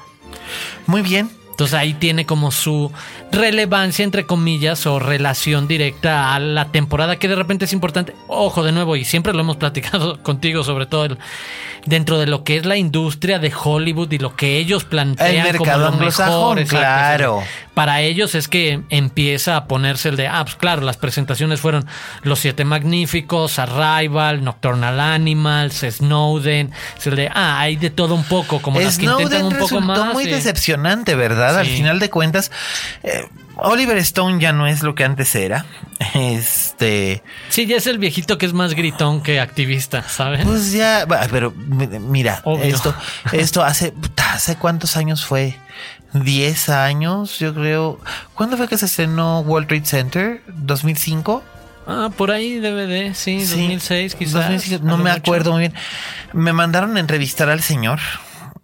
Muy 0.86 1.02
bien. 1.02 1.30
Entonces 1.58 1.74
ahí 1.74 1.96
tiene 1.96 2.28
como 2.28 2.52
su 2.52 2.92
relevancia, 3.32 4.04
entre 4.06 4.28
comillas, 4.28 4.86
o 4.86 5.00
relación 5.00 5.68
directa 5.68 6.36
a 6.36 6.40
la 6.40 6.66
temporada 6.66 7.16
que 7.18 7.28
de 7.28 7.36
repente 7.36 7.66
es 7.66 7.74
importante. 7.74 8.14
Ojo, 8.28 8.62
de 8.62 8.72
nuevo, 8.72 8.96
y 8.96 9.04
siempre 9.04 9.34
lo 9.34 9.40
hemos 9.40 9.58
platicado 9.64 10.22
contigo, 10.22 10.64
sobre 10.64 10.86
todo 10.86 11.06
el- 11.06 11.18
dentro 11.88 12.20
de 12.20 12.28
lo 12.28 12.44
que 12.44 12.58
es 12.58 12.66
la 12.68 12.78
industria 12.78 13.40
de 13.40 13.52
Hollywood 13.52 14.12
y 14.12 14.20
lo 14.20 14.36
que 14.36 14.58
ellos 14.60 14.84
plantean 14.84 15.30
El 15.36 15.44
mercado 15.54 15.86
como 15.92 16.00
lo 16.00 16.06
mejor. 16.06 16.64
claro. 16.66 17.40
exacto. 17.40 17.67
Para 17.78 18.02
ellos 18.02 18.34
es 18.34 18.48
que 18.48 18.82
empieza 18.90 19.56
a 19.56 19.68
ponerse 19.68 20.10
el 20.10 20.16
de, 20.16 20.28
ah, 20.28 20.44
pues 20.44 20.56
claro, 20.56 20.82
las 20.82 20.98
presentaciones 20.98 21.62
fueron 21.62 21.86
Los 22.24 22.40
Siete 22.40 22.66
Magníficos, 22.66 23.60
Arrival, 23.60 24.44
Nocturnal 24.44 25.00
Animals, 25.00 25.86
Snowden. 25.88 26.72
Es 26.98 27.06
el 27.06 27.16
de, 27.16 27.30
ah, 27.32 27.60
hay 27.60 27.76
de 27.76 27.92
todo 27.92 28.16
un 28.16 28.24
poco, 28.24 28.64
como 28.64 28.80
las 28.80 28.98
que 28.98 29.06
intentan 29.06 29.28
Snowden 29.28 29.46
un 29.46 29.54
poco 29.54 29.76
resultó 29.76 30.06
más. 30.06 30.14
muy 30.16 30.26
decepcionante, 30.26 31.14
¿verdad? 31.14 31.60
Al 31.60 31.68
final 31.68 32.00
de 32.00 32.10
cuentas, 32.10 32.52
eh, 33.04 33.28
Oliver 33.60 33.98
Stone 33.98 34.40
ya 34.40 34.52
no 34.54 34.68
es 34.68 34.84
lo 34.84 34.96
que 34.96 35.04
antes 35.04 35.34
era. 35.36 35.66
Este, 36.14 37.24
Sí, 37.50 37.66
ya 37.66 37.78
es 37.78 37.88
el 37.88 37.98
viejito 38.00 38.38
que 38.38 38.46
es 38.46 38.54
más 38.54 38.74
gritón 38.74 39.22
que 39.22 39.40
activista, 39.40 40.08
¿sabes? 40.08 40.46
pues 40.46 40.72
ya, 40.72 41.06
va, 41.06 41.22
pero 41.32 41.52
mi- 41.52 41.88
mira, 42.00 42.42
Obvio. 42.44 42.64
esto, 42.66 42.94
esto 43.32 43.64
hace, 43.64 43.94
¿hace 44.34 44.56
cuántos 44.58 44.98
años 44.98 45.26
fue? 45.26 45.56
10 46.14 46.70
años, 46.70 47.38
yo 47.40 47.54
creo. 47.54 48.00
¿Cuándo 48.34 48.58
fue 48.58 48.68
que 48.68 48.78
se 48.78 48.86
estrenó 48.86 49.42
World 49.42 49.68
Trade 49.68 49.86
Center? 49.86 50.42
¿2005? 50.48 51.42
Ah, 51.86 52.10
por 52.16 52.32
ahí 52.32 52.60
DVD, 52.60 53.14
sí, 53.14 53.46
Sí, 53.46 53.52
2006 53.52 54.16
quizás. 54.16 54.34
2006, 54.34 54.82
no 54.82 54.98
me 54.98 55.10
mucho. 55.12 55.16
acuerdo 55.22 55.52
muy 55.52 55.62
bien. 55.62 55.74
Me 56.34 56.54
mandaron 56.54 56.96
a 56.98 57.00
entrevistar 57.00 57.50
al 57.50 57.62
señor 57.62 58.00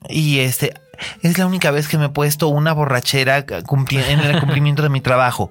y 0.09 0.39
este 0.39 0.73
es 1.21 1.37
la 1.37 1.45
única 1.45 1.71
vez 1.71 1.87
que 1.87 1.97
me 1.97 2.05
he 2.05 2.09
puesto 2.09 2.47
una 2.47 2.73
borrachera 2.73 3.39
en 3.39 4.19
el 4.19 4.39
cumplimiento 4.39 4.83
de 4.83 4.89
mi 4.89 5.01
trabajo. 5.01 5.49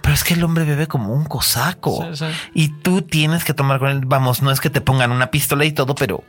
Pero 0.00 0.14
es 0.14 0.24
que 0.24 0.34
el 0.34 0.44
hombre 0.44 0.64
bebe 0.64 0.86
como 0.86 1.12
un 1.12 1.24
cosaco 1.24 2.06
Sí, 2.12 2.26
sí. 2.26 2.32
y 2.54 2.68
tú 2.68 3.02
tienes 3.02 3.44
que 3.44 3.54
tomar 3.54 3.78
con 3.78 3.90
él. 3.90 4.00
Vamos, 4.06 4.42
no 4.42 4.50
es 4.50 4.60
que 4.60 4.70
te 4.70 4.80
pongan 4.80 5.12
una 5.12 5.30
pistola 5.30 5.64
y 5.64 5.72
todo, 5.72 5.94
pero 5.94 6.24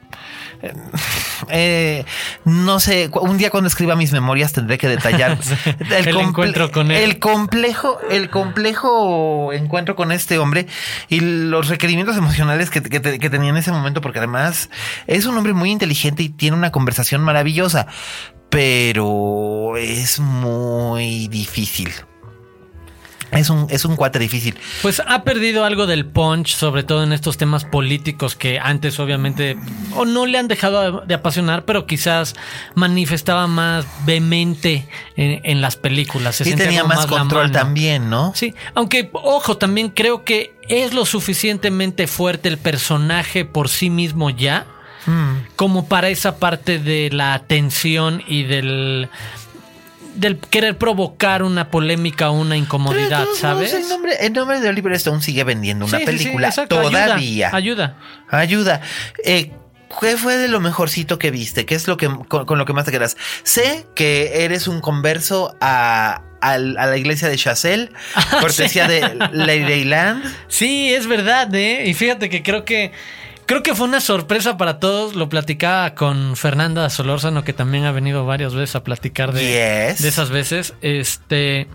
eh, 0.61 0.73
eh, 1.49 2.05
no 2.45 2.79
sé. 2.79 3.09
Un 3.21 3.37
día 3.37 3.49
cuando 3.49 3.67
escriba 3.67 3.95
mis 3.95 4.11
memorias 4.11 4.53
tendré 4.53 4.77
que 4.77 4.87
detallar 4.87 5.37
El 5.89 6.17
encuentro 6.17 6.71
con 6.71 6.91
él. 6.91 6.97
El 6.97 7.19
complejo, 7.19 7.99
el 8.09 8.29
complejo 8.29 9.53
encuentro 9.53 9.95
con 9.95 10.11
este 10.11 10.37
hombre 10.37 10.67
y 11.07 11.21
los 11.21 11.67
requerimientos 11.69 12.17
emocionales 12.17 12.69
que, 12.69 12.81
que 12.81 12.99
que 13.19 13.29
tenía 13.29 13.49
en 13.49 13.57
ese 13.57 13.71
momento, 13.71 14.01
porque 14.01 14.19
además 14.19 14.69
es 15.07 15.25
un 15.25 15.37
hombre 15.37 15.53
muy 15.53 15.71
inteligente 15.71 16.23
y 16.23 16.29
tiene 16.29 16.55
una 16.57 16.71
conversación 16.71 17.21
maravillosa, 17.21 17.87
pero 18.49 19.77
es 19.77 20.19
muy 20.19 21.27
difícil. 21.27 21.91
Es 23.31 23.51
un, 23.51 23.67
es 23.69 23.85
un 23.85 23.95
cuate 23.95 24.17
difícil. 24.17 24.57
Pues 24.81 25.03
ha 25.05 25.23
perdido 25.23 25.63
algo 25.63 25.85
del 25.85 26.05
punch, 26.05 26.55
sobre 26.55 26.81
todo 26.81 27.03
en 27.03 27.13
estos 27.13 27.37
temas 27.37 27.63
políticos 27.63 28.35
que 28.35 28.59
antes 28.59 28.99
obviamente 28.99 29.55
o 29.95 30.05
no 30.05 30.25
le 30.25 30.39
han 30.39 30.47
dejado 30.47 31.01
de 31.01 31.13
apasionar, 31.13 31.63
pero 31.65 31.85
quizás 31.85 32.35
manifestaba 32.73 33.45
más 33.45 33.85
vehemente 34.05 34.87
en, 35.15 35.41
en 35.43 35.61
las 35.61 35.75
películas. 35.75 36.37
Se 36.37 36.49
y 36.49 36.55
tenía 36.55 36.83
más 36.83 37.05
control 37.05 37.51
también, 37.51 38.09
¿no? 38.09 38.33
Sí, 38.35 38.55
aunque 38.73 39.11
ojo, 39.13 39.57
también 39.57 39.89
creo 39.89 40.23
que 40.23 40.55
es 40.67 40.95
lo 40.95 41.05
suficientemente 41.05 42.07
fuerte 42.07 42.49
el 42.49 42.57
personaje 42.57 43.45
por 43.45 43.69
sí 43.69 43.91
mismo 43.91 44.31
ya, 44.31 44.65
como 45.55 45.87
para 45.87 46.09
esa 46.09 46.37
parte 46.37 46.79
de 46.79 47.09
la 47.11 47.33
atención 47.33 48.23
y 48.27 48.43
del 48.43 49.09
del 50.15 50.37
querer 50.37 50.77
provocar 50.77 51.43
una 51.43 51.69
polémica 51.69 52.29
o 52.29 52.33
una 52.33 52.57
incomodidad, 52.57 53.25
¿sabes? 53.39 53.73
El 53.73 53.87
nombre, 53.87 54.13
el 54.19 54.33
nombre 54.33 54.59
de 54.59 54.67
Oliver 54.67 54.91
Stone 54.93 55.21
sigue 55.21 55.43
vendiendo 55.45 55.85
una 55.85 55.97
Sí, 55.99 56.05
sí, 56.05 56.11
sí, 56.11 56.17
película 56.23 56.51
todavía. 56.67 57.49
Ayuda. 57.55 57.55
ayuda. 57.55 57.95
Ayuda. 58.29 58.81
Eh, 59.23 59.51
¿Qué 60.01 60.17
fue 60.17 60.35
de 60.37 60.49
lo 60.49 60.59
mejorcito 60.59 61.17
que 61.19 61.31
viste? 61.31 61.65
¿Qué 61.65 61.73
es 61.75 61.87
lo 61.87 61.95
que 61.97 62.07
con, 62.27 62.45
con 62.45 62.57
lo 62.57 62.65
que 62.65 62.73
más 62.73 62.85
te 62.85 62.91
quedas? 62.91 63.15
Sé 63.43 63.85
que 63.95 64.43
eres 64.43 64.67
un 64.67 64.81
converso 64.81 65.55
a, 65.61 66.21
al- 66.41 66.77
a 66.77 66.85
la 66.87 66.97
iglesia 66.97 67.27
de 67.29 67.37
Chazelle, 67.37 67.89
cortesía 68.41 68.87
de 68.87 69.17
Leyland. 69.31 70.23
Sí, 70.47 70.93
es 70.93 71.07
verdad, 71.07 71.53
¿eh? 71.55 71.85
Y 71.87 71.93
fíjate 71.93 72.29
que 72.29 72.43
creo 72.43 72.65
que 72.65 72.91
creo 73.49 73.63
que 73.63 73.73
fue 73.73 73.87
una 73.87 73.99
sorpresa 73.99 74.57
para 74.57 74.79
todos. 74.79 75.15
Lo 75.15 75.27
platicaba 75.27 75.95
con 75.95 76.35
Fernanda 76.35 76.87
Solórzano, 76.91 77.43
que 77.43 77.51
también 77.51 77.85
ha 77.85 77.91
venido 77.91 78.23
varias 78.23 78.53
veces 78.53 78.75
a 78.75 78.83
platicar 78.83 79.33
de, 79.33 79.41
Yes. 79.89 80.03
de 80.03 80.07
esas 80.07 80.29
veces. 80.29 80.75
Este 80.83 81.67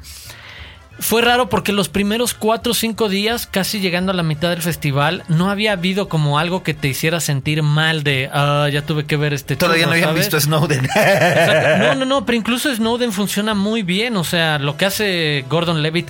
fue 1.01 1.21
raro 1.23 1.49
porque 1.49 1.73
los 1.73 1.89
primeros 1.89 2.33
cuatro 2.33 2.71
o 2.71 2.75
cinco 2.75 3.09
días, 3.09 3.49
casi 3.49 3.81
llegando 3.81 4.13
a 4.13 4.15
la 4.15 4.23
mitad 4.23 4.51
del 4.51 4.63
festival, 4.63 5.25
no 5.27 5.51
había 5.51 5.73
habido 5.73 6.09
como 6.09 6.39
algo 6.39 6.63
que 6.63 6.75
te 6.75 6.87
hiciera 6.87 7.19
sentir 7.19 7.65
mal 7.65 8.05
de 8.05 8.31
ah, 8.33 8.69
ya 8.73 8.83
tuve 8.83 9.05
que 9.05 9.17
ver 9.17 9.35
este 9.35 9.57
Todavía 9.57 9.87
turno", 9.87 9.91
no 9.91 9.95
habían 9.95 10.09
¿sabes? 10.11 10.27
visto 10.27 10.41
Snowden. 10.41 10.85
Exacto. 10.95 11.79
No, 11.79 11.95
no, 11.97 12.05
no, 12.05 12.25
pero 12.25 12.39
incluso 12.39 12.73
Snowden 12.73 13.13
funciona 13.13 13.53
muy 13.55 13.83
bien. 13.83 14.17
O 14.17 14.23
sea, 14.23 14.61
lo 14.61 14.77
que 14.77 14.87
hace 14.87 15.45
Gordon 15.51 15.83
Levitt 15.83 16.09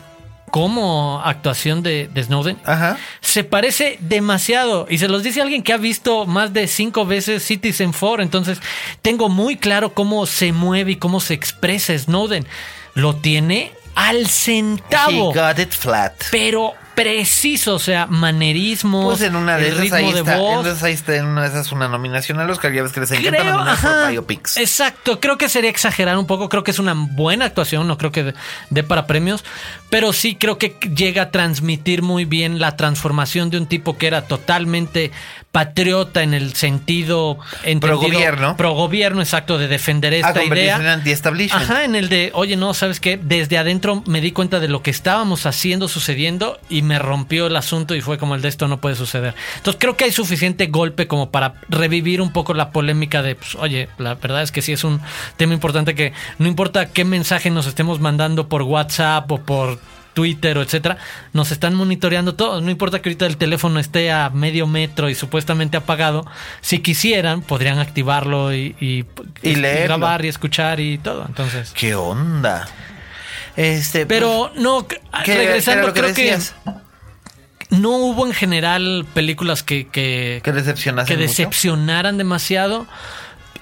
como 0.55 1.21
actuación 1.25 1.83
de, 1.83 2.07
de 2.07 2.23
Snowden 2.23 2.57
Ajá. 2.65 2.97
se 3.21 3.43
parece 3.43 3.99
demasiado. 3.99 4.87
Y 4.89 4.99
se 4.99 5.09
los 5.09 5.25
dice 5.25 5.43
alguien 5.43 5.65
que 5.65 5.73
ha 5.73 5.79
visto 5.79 6.27
más 6.27 6.53
de 6.53 6.69
cinco 6.69 7.05
veces 7.05 7.43
Citizen 7.43 7.91
4. 7.93 8.23
Entonces, 8.23 8.61
tengo 9.03 9.29
muy 9.29 9.57
claro 9.57 9.95
cómo 9.95 10.27
se 10.27 10.53
mueve 10.53 10.93
y 10.93 10.97
cómo 10.97 11.19
se 11.19 11.35
expresa 11.35 11.99
Snowden. 11.99 12.47
Lo 12.95 13.17
tiene 13.17 13.73
al 13.97 14.29
centavo. 14.29 15.33
He 15.33 15.37
got 15.37 15.59
it 15.59 15.73
flat. 15.73 16.13
Pero 16.31 16.75
preciso, 16.95 17.75
o 17.75 17.79
sea, 17.79 18.07
manerismo, 18.07 19.05
Pues 19.05 19.21
en 19.23 19.37
una 19.37 19.57
de 19.57 19.69
esas 19.69 19.81
ritmo 19.81 19.97
ahí 19.97 20.13
de 20.13 20.19
está, 20.21 20.37
voz. 20.37 20.59
entonces 20.59 20.83
ahí 20.83 20.93
está 20.93 21.17
en 21.17 21.27
una 21.27 21.43
de 21.43 21.49
esas 21.49 21.73
una 21.73 21.89
nominación 21.89 22.39
a 22.41 22.45
Oscar, 22.47 22.73
ya 22.73 22.83
ves 22.83 22.93
que 22.93 23.01
les 23.01 23.11
encanta 23.11 23.31
Creo, 23.41 23.45
nominar 23.55 23.81
por 23.81 23.91
ajá, 23.91 24.11
biopics. 24.11 24.57
exacto, 24.57 25.21
creo 25.21 25.37
que 25.39 25.49
sería 25.49 25.71
exagerar 25.71 26.17
un 26.19 26.27
poco, 26.27 26.49
creo 26.49 26.63
que 26.65 26.71
es 26.71 26.79
una 26.79 26.95
buena 26.95 27.47
actuación, 27.47 27.87
no 27.89 27.99
creo 27.99 28.13
que 28.13 28.35
dé 28.71 28.83
para 28.83 29.07
premios, 29.07 29.45
pero 29.91 30.13
sí 30.13 30.37
creo 30.37 30.59
que 30.59 30.77
llega 30.95 31.23
a 31.23 31.31
transmitir 31.31 32.03
muy 32.03 32.25
bien 32.25 32.59
la 32.61 32.77
transformación 32.77 33.51
de 33.51 33.59
un 33.59 33.67
tipo 33.67 33.99
que 33.99 34.07
era 34.07 34.23
totalmente 34.27 35.11
patriota 35.53 36.23
en 36.25 36.35
el 36.35 36.55
sentido 36.55 37.39
entendido- 37.63 38.01
Pro-gobierno. 38.01 38.57
pro 38.57 38.73
gobierno, 38.73 39.21
exacto, 39.23 39.57
de 39.57 39.69
defender 39.69 40.13
A 40.13 40.17
esta 40.17 40.43
en 40.43 40.53
idea. 40.53 40.93
anti-establishment. 40.95 41.63
Ajá, 41.71 41.85
en 41.85 41.95
el 41.95 42.09
de, 42.09 42.33
oye, 42.35 42.57
no, 42.57 42.75
¿sabes 42.75 42.99
qué? 42.99 43.17
Desde 43.23 43.57
adentro 43.57 44.03
me 44.07 44.21
di 44.21 44.33
cuenta 44.33 44.59
de 44.59 44.67
lo 44.67 44.83
que 44.83 44.91
estábamos 44.91 45.47
haciendo, 45.47 45.87
sucediendo, 45.87 46.59
y 46.69 46.83
me 46.85 46.99
rompió 47.01 47.49
el 47.49 47.57
asunto 47.57 47.95
y 47.97 48.01
fue 48.01 48.17
como 48.19 48.37
el 48.37 48.43
de 48.43 48.49
esto 48.49 48.69
no 48.69 48.81
puede 48.81 48.95
suceder. 48.95 49.35
Entonces 49.57 49.81
creo 49.81 49.97
que 49.97 50.05
hay 50.05 50.13
suficiente 50.13 50.67
golpe 50.67 51.09
como 51.09 51.31
para 51.33 51.55
revivir 51.69 52.21
un 52.21 52.33
poco 52.33 52.55
la 52.55 52.71
polémica 52.71 53.23
de, 53.23 53.35
pues, 53.35 53.57
oye, 53.57 53.89
la 53.99 54.15
verdad 54.15 54.43
es 54.43 54.53
que 54.53 54.63
sí 54.63 54.73
es 54.73 54.85
un 54.85 55.01
tema 55.37 55.53
importante 55.55 55.95
que 55.97 56.13
no 56.39 56.47
importa 56.47 56.87
qué 56.93 57.05
mensaje 57.05 57.51
nos 57.51 57.67
estemos 57.67 57.99
mandando 57.99 58.49
por 58.49 58.63
WhatsApp 58.63 59.31
o 59.33 59.39
por 59.41 59.81
Twitter 60.15 60.57
o 60.59 60.63
etcétera, 60.63 60.97
nos 61.33 61.51
están 61.51 61.75
monitoreando 61.75 62.35
todos. 62.37 62.63
No 62.63 62.71
importa 62.71 63.03
que 63.03 63.09
ahorita 63.09 63.27
el 63.27 63.37
teléfono 63.37 63.81
esté 63.81 64.13
a 64.13 64.31
medio 64.31 64.69
metro 64.69 65.11
y 65.11 65.17
supuestamente 65.17 65.77
apagado. 65.77 66.25
Si 66.61 66.79
quisieran, 66.79 67.43
podrían 67.43 67.81
activarlo 67.81 68.55
y, 68.55 68.77
y, 68.81 69.05
Y 69.43 69.57
leerlo. 69.57 69.99
grabar 69.99 70.25
y 70.25 70.29
escuchar 70.29 70.79
y 70.79 70.99
todo. 70.99 71.25
Entonces. 71.27 71.73
¿Qué 71.75 71.97
onda? 71.97 72.65
Este, 73.57 74.07
Pero 74.07 74.51
no, 74.57 74.85
pues, 74.87 75.01
¿qué- 75.25 75.33
qué 75.33 75.37
regresando, 75.39 75.87
lo 75.89 75.95
que 75.95 76.01
creo 76.01 76.15
que 76.15 76.39
no 77.71 77.91
hubo 77.97 78.27
en 78.27 78.33
general 78.35 79.07
películas 79.15 79.63
que, 79.63 79.87
que, 79.89 80.41
que 80.45 80.53
que 80.53 80.53
mucho? 80.53 81.17
decepcionaran 81.17 82.19
demasiado. 82.19 82.87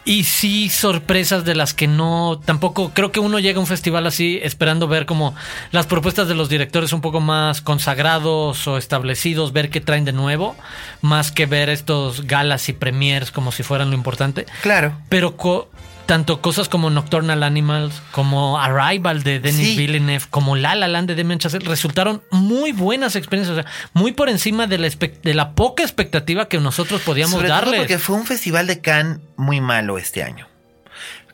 Y 0.05 0.24
sí, 0.24 0.68
sorpresas 0.68 1.45
de 1.45 1.55
las 1.55 1.74
que 1.74 1.86
no. 1.86 2.40
Tampoco 2.45 2.90
creo 2.93 3.12
que 3.12 3.20
uno 3.20 3.38
llega 3.38 3.59
a 3.59 3.61
un 3.61 3.68
festival 3.68 4.05
así 4.09 4.40
esperando 4.43 4.88
ver 4.88 5.07
como 5.07 5.32
las 5.70 5.86
propuestas 5.86 6.26
de 6.26 6.34
los 6.34 6.49
directores 6.49 6.93
un 6.93 7.01
poco 7.01 7.20
más 7.20 7.61
consagrados 7.61 8.66
o 8.66 8.78
establecidos, 8.78 9.53
ver 9.53 9.70
qué 9.70 9.80
traen 9.80 10.05
de 10.05 10.12
nuevo, 10.12 10.57
más 11.03 11.30
que 11.30 11.47
ver 11.47 11.68
estos 11.68 12.26
galas 12.26 12.68
y 12.68 12.72
premiers 12.72 13.30
como 13.30 13.53
si 13.53 13.62
fueran 13.62 13.90
lo 13.90 13.97
importante. 13.97 14.45
Claro. 14.62 14.93
Pero 15.09 15.36
co- 15.36 15.70
tanto 16.07 16.40
cosas 16.40 16.68
como 16.68 16.90
Nocturnal 16.90 17.42
Animals, 17.42 18.03
como 18.12 18.59
Arrival 18.61 19.22
de 19.22 19.40
Denis 19.40 19.68
Sí. 19.68 19.76
Villeneuve, 19.76 20.24
como 20.30 20.57
La 20.57 20.74
La 20.74 20.88
Land 20.88 21.09
de 21.09 21.14
Damien 21.14 21.38
Chazelle, 21.38 21.66
resultaron 21.66 22.22
muy 22.30 22.72
buenas 22.72 23.16
experiencias, 23.16 23.59
o 23.59 23.62
sea, 23.62 23.70
muy 23.92 24.12
por 24.12 24.28
encima 24.28 24.66
de 24.66 24.78
la, 24.78 24.88
de 24.88 25.34
la 25.34 25.53
poca 25.55 25.82
expectativa 25.82 26.48
que 26.48 26.59
nosotros 26.59 27.00
podíamos 27.03 27.32
Sobre 27.32 27.48
todo 27.48 27.57
darle. 27.57 27.76
porque 27.78 27.98
fue 27.98 28.16
un 28.16 28.26
festival 28.26 28.66
de 28.66 28.80
Cannes 28.80 29.18
muy 29.36 29.61
malo 29.61 29.98
este 29.98 30.22
año. 30.22 30.46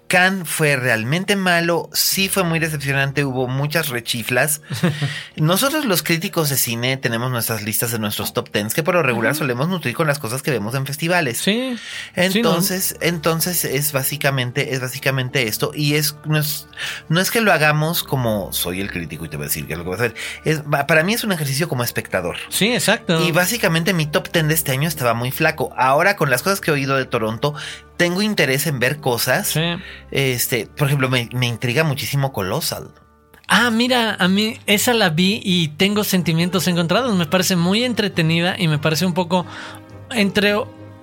Cannes 0.08 0.48
fue 0.48 0.76
realmente 0.76 1.36
malo, 1.36 1.90
sí 1.92 2.28
fue 2.28 2.42
muy 2.42 2.58
decepcionante, 2.58 3.24
hubo 3.24 3.46
muchas 3.46 3.88
rechiflas. 3.88 4.62
Nosotros 5.36 5.84
los 5.84 6.02
críticos 6.02 6.48
de 6.48 6.56
cine 6.56 6.96
tenemos 6.96 7.30
nuestras 7.30 7.62
listas 7.62 7.92
de 7.92 7.98
nuestros 7.98 8.32
top 8.32 8.50
tens 8.50 8.74
que 8.74 8.82
por 8.82 8.94
lo 8.94 9.02
regular 9.02 9.34
solemos 9.34 9.68
nutrir 9.68 9.94
con 9.94 10.06
las 10.06 10.18
cosas 10.18 10.42
que 10.42 10.50
vemos 10.50 10.74
en 10.74 10.86
festivales. 10.86 11.38
Sí. 11.38 11.76
Entonces, 12.16 12.96
entonces 13.00 13.64
es 13.64 13.92
básicamente, 13.92 14.74
es 14.74 14.80
básicamente 14.80 15.46
esto. 15.46 15.72
Y 15.74 15.94
es 15.94 16.16
no, 16.24 16.38
es, 16.38 16.66
no 17.08 17.20
es 17.20 17.30
que 17.30 17.40
lo 17.40 17.52
hagamos 17.52 18.02
como 18.02 18.52
soy 18.52 18.80
el 18.80 18.90
crítico 18.90 19.26
y 19.26 19.28
te 19.28 19.36
voy 19.36 19.44
a 19.44 19.48
decir 19.48 19.66
que 19.66 19.74
es 19.74 19.78
lo 19.78 19.84
que 19.84 19.90
vas 19.90 20.00
a 20.00 20.04
hacer. 20.04 20.16
Es, 20.44 20.62
para 20.86 21.02
mí 21.02 21.14
es 21.14 21.22
un 21.22 21.32
ejercicio 21.32 21.68
como 21.68 21.84
espectador. 21.84 22.36
Sí, 22.48 22.72
exacto. 22.72 23.22
Y 23.22 23.32
básicamente 23.32 23.92
mi 23.92 24.06
top 24.06 24.32
10 24.32 24.48
de 24.48 24.54
este 24.54 24.72
año 24.72 24.88
estaba 24.88 25.14
muy 25.14 25.30
flaco. 25.30 25.72
Ahora, 25.76 26.16
con 26.16 26.30
las 26.30 26.42
cosas 26.42 26.60
que 26.60 26.70
he 26.70 26.74
oído 26.74 26.96
de 26.96 27.04
Toronto, 27.04 27.54
tengo 27.98 28.22
interés 28.22 28.66
en 28.66 28.78
ver 28.78 29.00
cosas. 29.00 29.48
Sí. 29.48 29.60
Este, 30.10 30.66
por 30.66 30.86
ejemplo, 30.86 31.10
me, 31.10 31.28
me 31.34 31.46
intriga 31.46 31.84
muchísimo 31.84 32.32
Colossal. 32.32 32.88
Ah, 33.48 33.70
mira, 33.70 34.14
a 34.18 34.28
mí 34.28 34.58
esa 34.66 34.94
la 34.94 35.10
vi 35.10 35.40
y 35.42 35.68
tengo 35.68 36.04
sentimientos 36.04 36.68
encontrados. 36.68 37.14
Me 37.16 37.26
parece 37.26 37.56
muy 37.56 37.84
entretenida 37.84 38.56
y 38.58 38.68
me 38.68 38.78
parece 38.78 39.04
un 39.04 39.14
poco 39.14 39.44
entre 40.10 40.54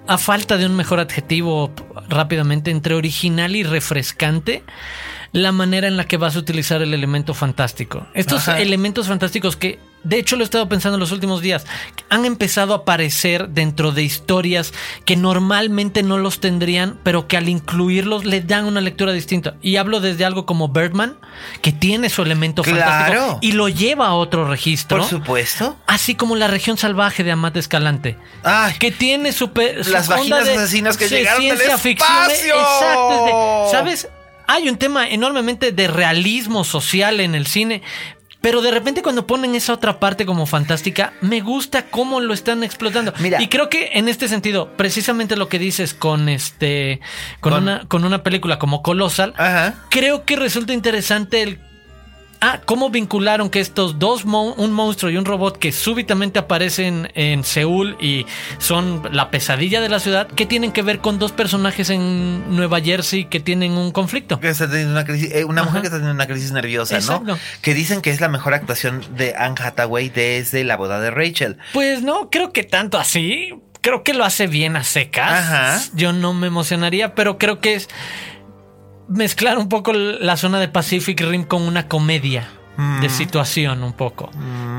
a 0.07 0.17
falta 0.17 0.57
de 0.57 0.65
un 0.65 0.75
mejor 0.75 0.99
adjetivo 0.99 1.71
rápidamente 2.07 2.71
entre 2.71 2.95
original 2.95 3.55
y 3.55 3.63
refrescante 3.63 4.63
la 5.35 5.51
manera 5.51 5.87
en 5.87 5.97
la 5.97 6.05
que 6.05 6.15
vas 6.15 6.35
a 6.37 6.39
utilizar 6.39 6.81
el 6.81 6.93
elemento 6.93 7.33
fantástico. 7.33 8.07
Estos 8.13 8.47
Ajá. 8.47 8.59
elementos 8.59 9.07
fantásticos 9.07 9.57
que 9.57 9.79
de 10.05 10.17
hecho 10.19 10.35
lo 10.35 10.43
he 10.43 10.45
estado 10.45 10.69
pensando 10.69 10.95
en 10.97 10.99
los 10.99 11.11
últimos 11.11 11.41
días, 11.41 11.65
han 12.09 12.25
empezado 12.25 12.73
a 12.73 12.77
aparecer 12.77 13.49
dentro 13.49 13.91
de 13.91 14.03
historias 14.03 14.71
que 15.03 15.15
normalmente 15.17 16.03
no 16.03 16.19
los 16.19 16.39
tendrían, 16.39 16.99
pero 17.03 17.27
que 17.27 17.37
al 17.37 17.49
incluirlos 17.49 18.23
le 18.23 18.41
dan 18.41 18.65
una 18.65 18.81
lectura 18.81 19.11
distinta. 19.13 19.55
Y 19.63 19.77
hablo 19.77 19.99
desde 20.01 20.23
algo 20.23 20.45
como 20.45 20.67
Birdman, 20.69 21.17
que 21.63 21.71
tiene 21.71 22.09
su 22.09 22.21
elemento 22.21 22.61
Claro. 22.61 22.79
fantástico 22.81 23.39
y 23.41 23.53
lo 23.53 23.67
lleva 23.67 24.07
a 24.09 24.13
otro 24.13 24.47
registro. 24.47 24.99
Por 24.99 25.07
supuesto. 25.09 25.75
Así 25.87 26.13
como 26.13 26.35
la 26.35 26.47
región 26.47 26.77
salvaje 26.77 27.23
de 27.23 27.31
Amat 27.31 27.57
Escalante. 27.57 28.15
Ay, 28.43 28.75
Que 28.77 28.91
tiene 28.91 29.31
su, 29.33 29.49
Las 29.91 30.07
vaginas 30.07 30.45
de- 30.45 30.53
asesinas 30.53 30.97
que 30.97 31.09
de 31.09 31.17
llegaron 31.17 31.41
del 31.41 31.57
ciencia 31.57 31.77
ficción. 31.79 32.09
espacio. 32.29 32.55
Exacto. 32.55 33.25
de- 33.65 33.71
¿Sabes? 33.71 34.07
Hay 34.47 34.69
un 34.69 34.77
tema 34.77 35.07
enormemente 35.09 35.71
de 35.71 35.87
realismo 35.87 36.63
social 36.63 37.19
en 37.19 37.35
el 37.35 37.47
cine. 37.47 37.81
Pero 38.41 38.61
de 38.61 38.69
repente 38.69 39.01
cuando 39.01 39.25
ponen 39.25 39.55
esa 39.55 39.73
otra 39.73 39.99
parte 39.99 40.23
como 40.23 40.45
fantástica, 40.45 41.13
me 41.19 41.41
gusta 41.41 41.87
cómo 41.87 42.19
lo 42.19 42.31
están 42.31 42.63
explotando. 42.63 43.11
Mira. 43.17 43.41
Y 43.41 43.47
creo 43.47 43.69
que 43.69 43.89
en 43.93 44.07
este 44.07 44.27
sentido, 44.27 44.69
precisamente 44.77 45.35
lo 45.35 45.49
que 45.49 45.57
dices 45.57 45.95
con 45.95 46.29
este 46.29 46.99
con, 47.39 47.53
Con- 47.53 47.63
una 47.63 47.85
con 47.87 48.05
una 48.05 48.21
película 48.21 48.59
como 48.59 48.83
Colossal, 48.83 49.33
Ajá. 49.37 49.73
creo 49.89 50.25
que 50.25 50.35
resulta 50.35 50.73
interesante 50.73 51.41
el 51.41 51.59
Ah, 52.41 52.61
¿cómo 52.65 52.89
vincularon 52.89 53.49
que 53.49 53.59
estos 53.59 53.97
dos, 53.97 54.25
mon- 54.25 54.53
un 54.57 54.71
monstruo 54.71 55.09
y 55.11 55.17
un 55.17 55.25
robot 55.25 55.57
que 55.57 55.71
súbitamente 55.71 56.37
aparecen 56.37 57.11
en 57.15 57.43
Seúl 57.43 57.97
y 57.99 58.25
son 58.59 59.01
la 59.11 59.31
pesadilla 59.31 59.81
de 59.81 59.89
la 59.89 59.99
ciudad, 59.99 60.27
qué 60.27 60.45
tienen 60.45 60.71
que 60.71 60.81
ver 60.81 60.99
con 60.99 61.17
dos 61.17 61.31
personajes 61.31 61.89
en 61.89 62.55
Nueva 62.55 62.81
Jersey 62.81 63.25
que 63.25 63.39
tienen 63.39 63.71
un 63.73 63.91
conflicto? 63.91 64.39
Que 64.39 64.49
está 64.49 64.67
teniendo 64.69 64.91
una 64.91 65.05
crisis, 65.05 65.31
eh, 65.33 65.43
una 65.45 65.63
mujer 65.63 65.81
que 65.81 65.87
está 65.87 65.97
teniendo 65.97 66.15
una 66.15 66.27
crisis 66.27 66.51
nerviosa, 66.51 66.95
Exacto. 66.95 67.23
¿no? 67.25 67.39
Que 67.61 67.73
dicen 67.73 68.01
que 68.01 68.11
es 68.11 68.21
la 68.21 68.29
mejor 68.29 68.53
actuación 68.53 69.03
de 69.17 69.33
Anne 69.35 69.55
Hathaway 69.59 70.09
desde 70.09 70.63
la 70.63 70.77
boda 70.77 70.99
de 70.99 71.11
Rachel. 71.11 71.57
Pues 71.73 72.01
no, 72.03 72.29
creo 72.29 72.51
que 72.53 72.63
tanto 72.63 72.97
así. 72.99 73.53
Creo 73.81 74.03
que 74.03 74.15
lo 74.15 74.25
hace 74.25 74.47
bien 74.47 74.75
a 74.77 74.83
secas. 74.83 75.31
Ajá. 75.31 75.79
Yo 75.93 76.11
no 76.11 76.33
me 76.33 76.47
emocionaría, 76.47 77.13
pero 77.13 77.37
creo 77.37 77.59
que 77.59 77.75
es 77.75 77.87
mezclar 79.07 79.57
un 79.57 79.69
poco 79.69 79.93
la 79.93 80.37
zona 80.37 80.59
de 80.59 80.67
Pacific 80.67 81.19
Rim 81.21 81.43
con 81.43 81.61
una 81.63 81.87
comedia 81.87 82.49
de 82.99 83.07
situación 83.07 83.83
un 83.83 83.93
poco. 83.93 84.29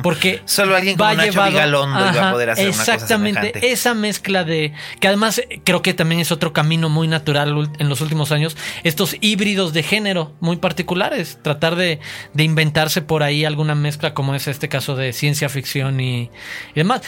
Porque 0.03 0.43
Mm. 0.45 0.49
Solo 0.49 0.77
alguien 0.77 0.99
como 0.99 1.09
va 1.09 1.15
Nacho 1.15 1.33
llevado- 1.33 1.51
Vigalondo 1.53 1.99
iba 2.13 2.29
a 2.29 2.33
poder 2.33 2.51
hacer 2.51 2.69
una 2.69 2.77
cosa 2.77 2.93
Exactamente, 2.95 3.73
esa 3.73 3.95
mezcla 3.95 4.45
de 4.45 4.75
que 5.01 5.09
además 5.09 5.41
creo 5.65 5.81
que 5.81 5.95
también 5.95 6.21
es 6.21 6.31
otro 6.31 6.53
camino 6.53 6.91
muy 6.91 7.09
natural 7.09 7.71
en 7.79 7.89
los 7.89 8.03
últimos 8.03 8.33
años, 8.33 8.55
estos 8.85 9.17
híbridos 9.23 9.73
de 9.73 9.83
género 9.83 10.35
muy 10.41 10.57
particulares, 10.57 11.39
tratar 11.41 11.75
de, 11.75 11.99
de 12.35 12.45
inventarse 12.45 13.01
por 13.01 13.23
ahí 13.23 13.47
alguna 13.47 13.75
mezcla 13.75 14.13
como 14.13 14.35
es 14.35 14.47
este 14.47 14.69
caso 14.69 14.95
de 14.95 15.15
ciencia 15.15 15.49
ficción 15.49 15.99
y, 15.99 16.25
y 16.25 16.31
demás. 16.75 17.01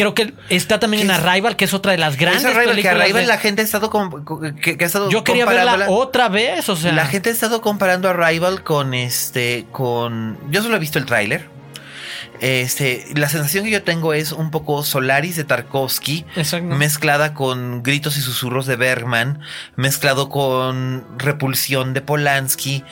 Creo 0.00 0.14
que 0.14 0.32
está 0.48 0.80
también 0.80 1.02
en 1.02 1.08
¿Qué 1.08 1.12
es? 1.14 1.20
Arrival, 1.20 1.56
que 1.56 1.64
es 1.66 1.74
otra 1.74 1.92
de 1.92 1.98
las 1.98 2.16
grandes 2.16 2.42
Esa 2.44 2.56
Arrival, 2.56 2.80
que. 2.80 2.88
Arrival 2.88 3.22
de- 3.22 3.28
la 3.28 3.36
gente 3.38 3.60
ha 3.60 3.64
estado 3.66 3.90
que, 4.62 4.78
que 4.78 4.84
ha 4.84 4.86
estado 4.86 5.10
Yo 5.10 5.24
quería 5.24 5.44
verla 5.44 5.90
otra 5.90 6.28
vez, 6.30 6.68
o 6.70 6.76
sea, 6.76 6.92
la 6.92 7.04
gente 7.06 7.28
ha 7.28 7.32
estado 7.32 7.60
comparando 7.60 8.08
a 8.08 8.14
Rival 8.14 8.62
con 8.64 8.94
este 8.94 9.66
con 9.72 10.38
yo 10.50 10.62
solo 10.62 10.76
he 10.76 10.78
visto 10.78 10.98
el 10.98 11.04
tráiler 11.04 11.48
este 12.40 13.04
la 13.16 13.28
sensación 13.28 13.64
que 13.64 13.70
yo 13.70 13.82
tengo 13.82 14.14
es 14.14 14.32
un 14.32 14.50
poco 14.50 14.82
Solaris 14.82 15.36
de 15.36 15.44
Tarkovsky 15.44 16.24
Exacto. 16.36 16.74
mezclada 16.74 17.34
con 17.34 17.82
gritos 17.82 18.16
y 18.16 18.22
susurros 18.22 18.64
de 18.66 18.76
Bergman 18.76 19.40
mezclado 19.76 20.30
con 20.30 21.04
repulsión 21.18 21.92
de 21.92 22.00
Polanski 22.00 22.82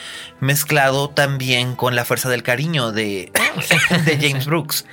mezclado 0.40 1.10
también 1.10 1.74
con 1.74 1.96
la 1.96 2.04
fuerza 2.04 2.28
del 2.28 2.42
cariño 2.42 2.92
de, 2.92 3.32
de 4.04 4.18
James 4.20 4.46
Brooks. 4.46 4.84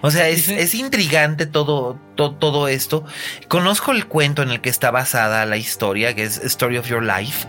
O 0.00 0.10
sea 0.10 0.28
es, 0.28 0.48
es 0.48 0.74
intrigante 0.74 1.46
todo, 1.46 1.98
to- 2.14 2.34
todo 2.34 2.68
esto. 2.68 3.04
Conozco 3.48 3.92
el 3.92 4.06
cuento 4.06 4.42
en 4.42 4.50
el 4.50 4.60
que 4.60 4.68
está 4.70 4.90
basada 4.90 5.44
la 5.46 5.56
historia 5.56 6.14
que 6.14 6.22
es 6.24 6.38
Story 6.38 6.78
of 6.78 6.88
Your 6.88 7.02
Life. 7.02 7.46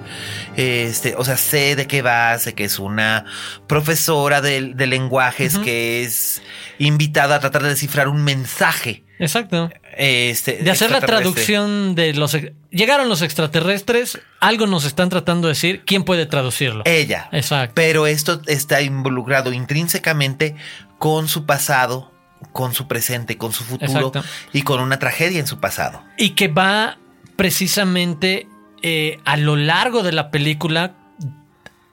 Este, 0.55 1.15
o 1.17 1.23
sea, 1.23 1.37
sé 1.37 1.75
de 1.75 1.87
qué 1.87 2.01
va, 2.01 2.37
sé 2.39 2.53
que 2.53 2.63
es 2.63 2.79
una 2.79 3.25
profesora 3.67 4.41
de, 4.41 4.73
de 4.73 4.87
lenguajes 4.87 5.57
que 5.59 6.03
es 6.03 6.41
invitada 6.79 7.35
a 7.35 7.39
tratar 7.39 7.63
de 7.63 7.69
descifrar 7.69 8.07
un 8.07 8.23
mensaje. 8.23 9.03
Exacto. 9.23 9.71
Este, 9.97 10.57
De 10.57 10.71
hacer 10.71 10.91
la 10.91 11.01
traducción 11.01 11.95
de 11.95 12.13
los... 12.13 12.37
Llegaron 12.69 13.09
los 13.09 13.21
extraterrestres, 13.21 14.19
algo 14.39 14.67
nos 14.67 14.85
están 14.85 15.09
tratando 15.09 15.47
de 15.47 15.53
decir, 15.53 15.83
¿quién 15.85 16.03
puede 16.03 16.25
traducirlo? 16.25 16.83
Ella. 16.85 17.29
Exacto. 17.31 17.73
Pero 17.75 18.07
esto 18.07 18.41
está 18.47 18.81
involucrado 18.81 19.53
intrínsecamente 19.53 20.55
con 20.97 21.27
su 21.27 21.45
pasado, 21.45 22.11
con 22.51 22.73
su 22.73 22.87
presente, 22.87 23.37
con 23.37 23.53
su 23.53 23.63
futuro 23.63 24.07
Exacto. 24.07 24.23
y 24.51 24.63
con 24.63 24.79
una 24.79 24.99
tragedia 24.99 25.39
en 25.39 25.47
su 25.47 25.59
pasado. 25.59 26.03
Y 26.17 26.31
que 26.31 26.47
va 26.47 26.97
precisamente 27.35 28.47
eh, 28.81 29.19
a 29.25 29.37
lo 29.37 29.55
largo 29.55 30.03
de 30.03 30.11
la 30.11 30.31
película 30.31 30.95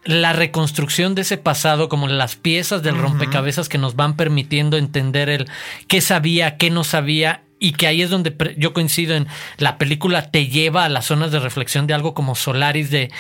la 0.05 0.33
reconstrucción 0.33 1.15
de 1.15 1.23
ese 1.23 1.37
pasado 1.37 1.89
como 1.89 2.09
las 2.09 2.37
piezas 2.37 2.83
del 2.83 2.97
rompecabezas 2.97 3.69
que 3.69 3.79
nos 3.79 3.97
van 3.97 4.17
permitiendo 4.17 4.77
entender 4.77 5.29
el 5.29 5.49
qué 5.89 6.01
sabía, 6.01 6.57
qué 6.57 6.71
no 6.71 6.85
sabía 6.85 7.43
y 7.59 7.73
que 7.73 7.87
ahí 7.87 8.01
es 8.01 8.11
donde 8.11 8.35
yo 8.57 8.73
coincido 8.73 9.15
en 9.15 9.27
la 9.59 9.77
película 9.77 10.31
te 10.31 10.47
lleva 10.47 10.85
a 10.85 10.89
las 10.89 11.07
zonas 11.07 11.31
de 11.31 11.39
reflexión 11.39 11.87
de 11.87 11.95
algo 11.95 12.15
como 12.15 12.35
Solaris 12.35 12.91
de 12.91 13.11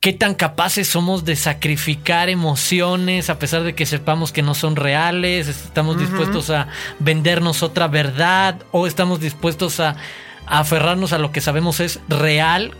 qué 0.00 0.12
tan 0.12 0.34
capaces 0.34 0.88
somos 0.88 1.24
de 1.24 1.36
sacrificar 1.36 2.28
emociones 2.28 3.30
a 3.30 3.38
pesar 3.38 3.62
de 3.62 3.76
que 3.76 3.86
sepamos 3.86 4.32
que 4.32 4.42
no 4.42 4.54
son 4.54 4.74
reales, 4.74 5.46
estamos 5.46 5.98
dispuestos 5.98 6.50
a 6.50 6.66
vendernos 6.98 7.62
otra 7.62 7.86
verdad 7.86 8.58
o 8.72 8.88
estamos 8.88 9.20
dispuestos 9.20 9.78
a, 9.78 9.90
a 10.46 10.58
aferrarnos 10.58 11.12
a 11.12 11.18
lo 11.18 11.30
que 11.30 11.40
sabemos 11.40 11.78
es 11.78 12.00
real 12.08 12.74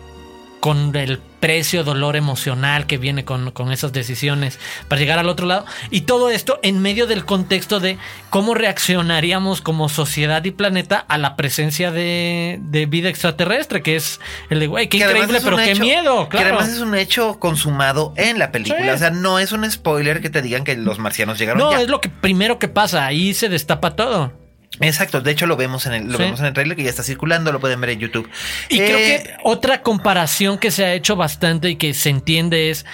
con 0.61 0.95
el 0.95 1.19
precio, 1.41 1.85
dolor 1.85 2.17
emocional 2.17 2.87
que 2.87 2.99
viene 2.99 3.25
con, 3.25 3.51
con 3.51 3.73
esas 3.73 3.95
decisiones 3.95 4.59
para 4.89 5.01
llegar 5.01 5.19
al 5.19 5.31
otro 5.31 5.47
lado. 5.47 5.65
Y 5.91 6.03
todo 6.03 6.29
esto 6.31 6.61
en 6.63 6.81
medio 6.83 7.07
del 7.07 7.25
contexto 7.25 7.81
de 7.81 7.97
cómo 8.29 8.53
reaccionaríamos 8.55 9.63
como 9.63 9.89
sociedad 9.89 10.45
y 10.45 10.51
planeta 10.51 10.99
a 11.09 11.17
la 11.17 11.37
presencia 11.37 11.91
de, 11.91 12.59
de 12.61 12.85
vida 12.87 13.09
extraterrestre, 13.09 13.83
que 13.83 13.97
es 13.97 14.21
el 14.51 14.61
de, 14.61 14.67
güey, 14.67 14.89
qué 14.89 14.99
Que 14.99 15.05
increíble, 15.05 15.41
pero 15.43 15.57
qué 15.57 15.71
hecho- 15.73 15.83
miedo, 15.83 16.25
Que 16.29 16.37
claro. 16.37 16.57
además 16.59 16.69
es 16.75 16.81
un 16.81 16.95
hecho 16.95 17.39
consumado 17.39 18.13
en 18.17 18.39
la 18.39 18.53
película. 18.53 18.83
Sí. 18.83 18.89
O 18.91 18.99
sea, 18.99 19.11
no 19.11 19.39
es 19.39 19.53
un 19.53 19.69
spoiler 19.71 20.21
que 20.21 20.29
te 20.29 20.43
digan 20.43 20.65
que 20.65 20.77
los 20.77 20.99
marcianos 20.99 21.39
llegaron 21.39 21.63
No, 21.63 21.73
ya. 21.73 21.81
es 21.81 21.89
lo 21.89 22.01
que 22.03 22.11
primero 22.11 22.59
que 22.59 22.69
pasa, 22.69 23.07
ahí 23.07 23.33
se 23.33 23.49
destapa 23.49 23.97
todo. 23.97 24.33
Exacto, 24.79 25.21
de 25.21 25.33
hecho 25.33 25.47
lo 25.47 25.57
vemos 25.57 25.87
en 25.87 25.93
el, 25.95 26.05
lo 26.07 26.17
Sí. 26.17 26.23
vemos 26.23 26.41
en 26.41 26.47
el 26.47 26.53
trailer 26.53 26.77
que 26.77 26.85
ya 26.85 26.91
está 26.91 27.03
circulando, 27.03 27.51
lo 27.51 27.59
pueden 27.61 27.81
ver 27.81 27.91
en 27.91 27.99
YouTube. 27.99 28.31
Y 28.69 28.77
creo 28.79 28.97
Eh, 28.99 29.23
que 29.25 29.35
otra 29.43 29.83
comparación 29.83 30.59
que 30.59 30.71
se 30.71 30.85
ha 30.85 30.95
hecho 30.95 31.17
bastante 31.17 31.71
y 31.71 31.77
que 31.77 31.93
se 31.93 32.11
entiende 32.11 32.71
es 32.71 32.87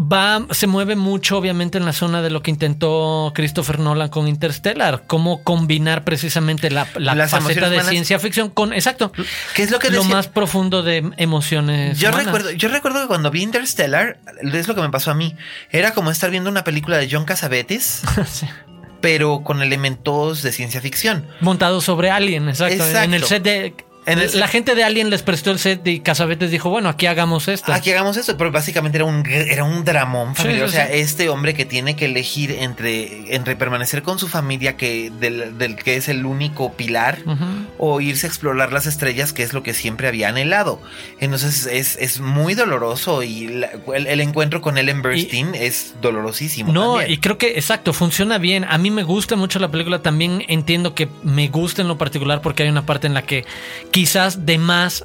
va 0.00 0.46
se 0.52 0.66
mueve 0.66 0.96
mucho 0.96 1.36
obviamente 1.36 1.76
en 1.76 1.84
la 1.84 1.92
zona 1.92 2.22
de 2.22 2.30
lo 2.30 2.42
que 2.42 2.50
intentó 2.50 3.32
Christopher 3.34 3.78
Nolan 3.78 4.08
con 4.08 4.26
Interstellar, 4.28 5.04
cómo 5.06 5.44
combinar 5.44 6.04
precisamente 6.04 6.70
la, 6.70 6.88
la 6.96 7.14
Las 7.14 7.30
faceta 7.32 7.66
de 7.68 7.74
humanas. 7.76 7.90
ciencia 7.90 8.18
ficción 8.18 8.48
con 8.48 8.72
exacto, 8.72 9.12
¿Qué 9.54 9.62
es 9.62 9.70
lo 9.70 9.78
que 9.78 9.90
lo 9.90 9.98
decía? 9.98 10.14
más 10.16 10.28
profundo 10.28 10.82
de 10.82 11.10
emociones. 11.18 11.98
Yo 11.98 12.08
humanas. 12.08 12.24
recuerdo, 12.24 12.50
yo 12.52 12.68
recuerdo 12.70 13.02
que 13.02 13.08
cuando 13.08 13.30
vi 13.30 13.42
Interstellar, 13.42 14.18
es 14.42 14.66
lo 14.66 14.74
que 14.74 14.80
me 14.80 14.88
pasó 14.88 15.10
a 15.10 15.14
mí. 15.14 15.36
Era 15.70 15.92
como 15.92 16.10
estar 16.10 16.30
viendo 16.30 16.48
una 16.48 16.64
película 16.64 16.96
de 16.96 17.06
John 17.12 17.26
Cassavetes, 17.26 18.00
Sí. 18.26 18.46
Pero 19.00 19.42
con 19.42 19.62
elementos 19.62 20.42
de 20.42 20.52
ciencia 20.52 20.80
ficción. 20.80 21.26
montado 21.40 21.80
sobre 21.80 22.10
Alien, 22.10 22.48
exacto. 22.48 22.74
Exacto. 22.74 23.02
En 23.02 23.14
el 23.14 23.24
set 23.24 23.42
de 23.42 23.74
En 24.06 24.18
el- 24.18 24.38
la 24.40 24.48
gente 24.48 24.74
de 24.74 24.82
Alien 24.82 25.10
les 25.10 25.22
prestó 25.22 25.50
el 25.50 25.58
set 25.58 25.86
y 25.86 26.00
Casabetes 26.00 26.50
dijo, 26.50 26.70
bueno, 26.70 26.88
aquí 26.88 27.06
hagamos 27.06 27.48
esto. 27.48 27.72
Aquí 27.72 27.90
hagamos 27.90 28.16
esto, 28.16 28.36
pero 28.36 28.50
básicamente 28.50 28.96
era 28.98 29.04
un, 29.04 29.24
era 29.26 29.64
un 29.64 29.84
dramón 29.84 30.34
familiar. 30.34 30.68
sí, 30.68 30.74
o 30.74 30.76
sea, 30.76 30.86
sí. 30.86 30.92
este 31.00 31.28
hombre 31.28 31.54
que 31.54 31.64
tiene 31.66 31.96
que 31.96 32.06
elegir 32.06 32.50
entre, 32.50 33.34
entre 33.34 33.56
permanecer 33.56 34.02
con 34.02 34.18
su 34.18 34.26
familia, 34.26 34.76
que 34.76 35.10
del, 35.20 35.58
del 35.58 35.76
que 35.76 35.96
es 35.96 36.08
el 36.08 36.24
único 36.24 36.72
pilar, 36.72 37.18
o 37.78 38.00
irse 38.00 38.26
a 38.26 38.28
explorar 38.28 38.72
las 38.72 38.86
estrellas, 38.86 39.32
que 39.32 39.42
es 39.42 39.52
lo 39.52 39.62
que 39.62 39.74
siempre 39.74 40.08
había 40.08 40.28
anhelado. 40.28 40.80
Entonces 41.20 41.66
es, 41.66 41.96
es 42.00 42.20
muy 42.20 42.54
doloroso 42.54 43.22
y 43.22 43.48
la- 43.48 43.70
el, 43.94 44.06
el 44.06 44.20
encuentro 44.20 44.60
con 44.62 44.78
Ellen 44.78 45.02
Burstyn 45.02 45.54
es 45.54 45.94
dolorosísimo. 46.00 46.72
No, 46.72 46.94
también. 46.96 47.12
y 47.12 47.18
creo 47.18 47.36
que, 47.38 47.48
exacto, 47.50 47.92
funciona 47.92 48.38
bien. 48.38 48.64
A 48.64 48.78
mí 48.78 48.90
me 48.90 49.02
gusta 49.02 49.36
mucho 49.36 49.58
la 49.58 49.70
película. 49.70 50.00
También 50.02 50.42
entiendo 50.48 50.94
que 50.94 51.08
me 51.22 51.48
gusta 51.48 51.82
en 51.82 51.88
lo 51.88 51.98
particular 51.98 52.40
porque 52.40 52.62
hay 52.62 52.68
una 52.70 52.86
parte 52.86 53.06
en 53.06 53.14
la 53.14 53.22
que 53.22 53.44
quizás 53.90 54.46
de 54.46 54.58
más 54.58 55.04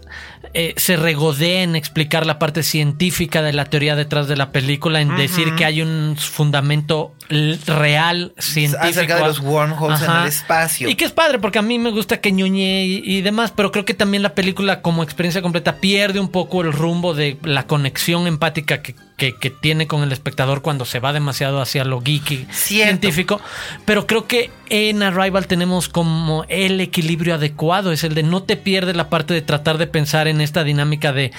eh, 0.54 0.74
se 0.78 0.96
regodea 0.96 1.64
en 1.64 1.76
explicar 1.76 2.26
la 2.26 2.40
parte 2.40 2.64
científica 2.64 3.42
de 3.42 3.52
la 3.52 3.66
teoría 3.66 3.98
detrás 3.98 4.30
de 4.30 4.38
la 4.38 4.54
película, 4.54 5.02
en 5.02 5.18
decir 5.18 5.54
que 5.56 5.66
hay 5.66 5.82
un 5.82 6.16
fundamento 6.18 7.14
real 7.30 8.34
científico. 8.38 8.88
Acerca 8.88 9.16
de 9.18 9.22
los 9.24 9.40
wormholes 9.42 10.02
en 10.02 10.12
el 10.12 10.28
espacio. 10.28 10.90
Y 10.90 10.96
que 10.96 11.04
es 11.04 11.12
padre, 11.12 11.40
porque 11.40 11.60
a 11.60 11.62
mí 11.62 11.78
me 11.78 11.92
gusta 11.92 12.22
que 12.22 12.32
ñoñe 12.32 12.86
y, 12.86 13.02
y 13.04 13.22
demás, 13.22 13.52
pero 13.54 13.72
creo 13.74 13.84
que 13.84 13.94
también 13.94 14.24
la 14.24 14.34
película 14.34 14.82
como 14.82 15.04
experiencia 15.04 15.42
completa 15.42 15.76
pierde 15.82 16.22
un 16.22 16.30
poco 16.30 16.62
el 16.62 16.72
rumbo 16.72 17.14
de 17.14 17.38
la 17.44 17.68
conexión 17.68 18.26
empática 18.26 18.82
que, 18.82 18.96
que- 19.18 19.36
que 19.38 19.50
tiene 19.50 19.88
con 19.88 20.04
el 20.04 20.12
espectador 20.12 20.62
cuando 20.62 20.84
se 20.86 21.00
va 21.00 21.14
demasiado 21.14 21.62
hacia 21.62 21.86
lo 21.86 22.02
geeky 22.02 22.48
Cierto. 22.52 22.54
científico. 22.54 23.42
Pero 23.86 24.06
creo 24.08 24.28
que 24.28 24.52
en 24.70 25.04
Arrival 25.04 25.48
tenemos 25.48 25.88
como 25.90 26.46
el 26.50 26.82
equilibrio 26.82 27.36
adecuado, 27.36 27.92
es 27.92 28.04
el 28.04 28.14
de 28.16 28.24
no 28.24 28.44
te 28.44 28.58
pierdes 28.58 28.96
la 28.96 29.10
parte 29.10 29.34
de 29.34 29.42
tratar 29.42 29.78
de 29.78 29.88
pensar 29.88 30.28
en 30.28 30.42
esta 30.42 30.64
dinámica 30.64 31.14
de 31.14 31.32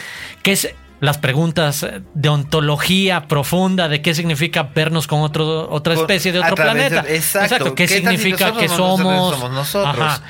qué 0.42 0.52
es 0.52 0.70
las 1.00 1.18
preguntas 1.18 1.86
de 2.14 2.28
ontología 2.30 3.28
profunda 3.28 3.86
de 3.90 4.00
qué 4.00 4.14
significa 4.14 4.70
vernos 4.74 5.06
con 5.06 5.20
otro, 5.20 5.68
otra 5.70 5.92
especie 5.92 6.32
de 6.32 6.38
otro 6.38 6.54
de- 6.56 6.62
planeta. 6.62 7.04
exacto. 7.06 7.74
¿Qué, 7.74 7.86
¿Qué 7.86 7.88
significa 7.88 8.52
que 8.56 8.66
somos 8.68 9.00
nosotros 9.00 9.38
somos 9.40 9.52
nosotros? 9.52 10.22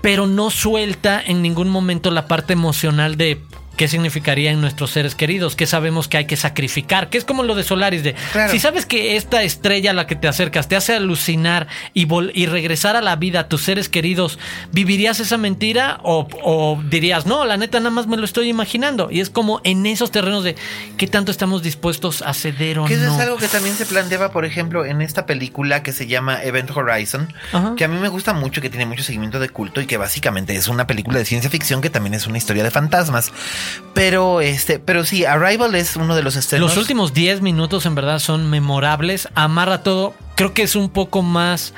Pero 0.00 0.26
no 0.26 0.48
suelta 0.48 1.20
en 1.20 1.42
ningún 1.42 1.68
momento 1.68 2.10
la 2.10 2.26
parte 2.26 2.54
emocional 2.54 3.16
de 3.18 3.42
qué 3.78 3.88
significaría 3.88 4.50
en 4.50 4.60
nuestros 4.60 4.90
seres 4.90 5.14
queridos, 5.14 5.56
qué 5.56 5.66
sabemos 5.66 6.08
que 6.08 6.18
hay 6.18 6.26
que 6.26 6.36
sacrificar, 6.36 7.08
que 7.08 7.16
es 7.16 7.24
como 7.24 7.42
lo 7.44 7.54
de 7.54 7.62
Solaris 7.62 8.02
de 8.02 8.14
Claro. 8.32 8.52
si 8.52 8.58
sabes 8.58 8.84
que 8.84 9.16
esta 9.16 9.42
estrella 9.42 9.92
a 9.92 9.94
la 9.94 10.06
que 10.06 10.16
te 10.16 10.28
acercas 10.28 10.68
te 10.68 10.76
hace 10.76 10.94
alucinar 10.94 11.66
y, 11.94 12.06
vol- 12.06 12.32
y 12.34 12.44
regresar 12.46 12.96
a 12.96 13.00
la 13.00 13.16
vida 13.16 13.40
a 13.40 13.48
tus 13.48 13.62
seres 13.62 13.88
queridos, 13.88 14.38
¿vivirías 14.72 15.20
esa 15.20 15.38
mentira 15.38 16.00
o, 16.02 16.28
o 16.42 16.82
dirías, 16.90 17.24
no, 17.24 17.44
la 17.46 17.56
neta 17.56 17.78
nada 17.78 17.90
más 17.90 18.06
me 18.06 18.16
lo 18.18 18.24
estoy 18.24 18.48
imaginando? 18.48 19.08
Y 19.10 19.20
es 19.20 19.30
como 19.30 19.60
en 19.64 19.86
esos 19.86 20.10
terrenos 20.10 20.44
de 20.44 20.56
qué 20.96 21.06
tanto 21.06 21.30
estamos 21.30 21.62
dispuestos 21.62 22.20
a 22.22 22.34
ceder 22.34 22.80
o 22.80 22.84
Que 22.84 22.94
eso 22.94 23.04
no. 23.06 23.14
es 23.14 23.20
algo 23.20 23.36
que 23.36 23.48
también 23.48 23.76
se 23.76 23.86
planteaba, 23.86 24.32
por 24.32 24.44
ejemplo, 24.44 24.84
en 24.84 25.00
esta 25.00 25.24
película 25.24 25.82
que 25.84 25.92
se 25.92 26.06
llama 26.08 26.42
Event 26.42 26.70
Horizon, 26.76 27.32
Ajá. 27.52 27.74
que 27.76 27.84
a 27.84 27.88
mí 27.88 27.96
me 27.98 28.08
gusta 28.08 28.32
mucho, 28.34 28.60
que 28.60 28.70
tiene 28.70 28.86
mucho 28.86 29.04
seguimiento 29.04 29.38
de 29.38 29.48
culto 29.48 29.80
y 29.80 29.86
que 29.86 29.96
básicamente 29.96 30.56
es 30.56 30.66
una 30.66 30.86
película 30.88 31.18
de 31.18 31.24
ciencia 31.24 31.48
ficción 31.48 31.80
que 31.80 31.90
también 31.90 32.14
es 32.14 32.26
una 32.26 32.38
historia 32.38 32.64
de 32.64 32.70
fantasmas. 32.72 33.30
Pero 33.94 34.40
este, 34.40 34.78
pero 34.78 35.04
sí, 35.04 35.24
Arrival 35.24 35.74
es 35.74 35.96
uno 35.96 36.14
de 36.14 36.22
los 36.22 36.36
estrenos. 36.36 36.70
Los 36.70 36.78
últimos 36.78 37.12
10 37.14 37.40
minutos 37.42 37.84
en 37.86 37.94
verdad 37.94 38.18
son 38.18 38.48
memorables, 38.50 39.28
amarra 39.34 39.82
todo, 39.82 40.14
creo 40.36 40.54
que 40.54 40.62
es 40.62 40.76
un 40.76 40.88
poco 40.90 41.22
más... 41.22 41.74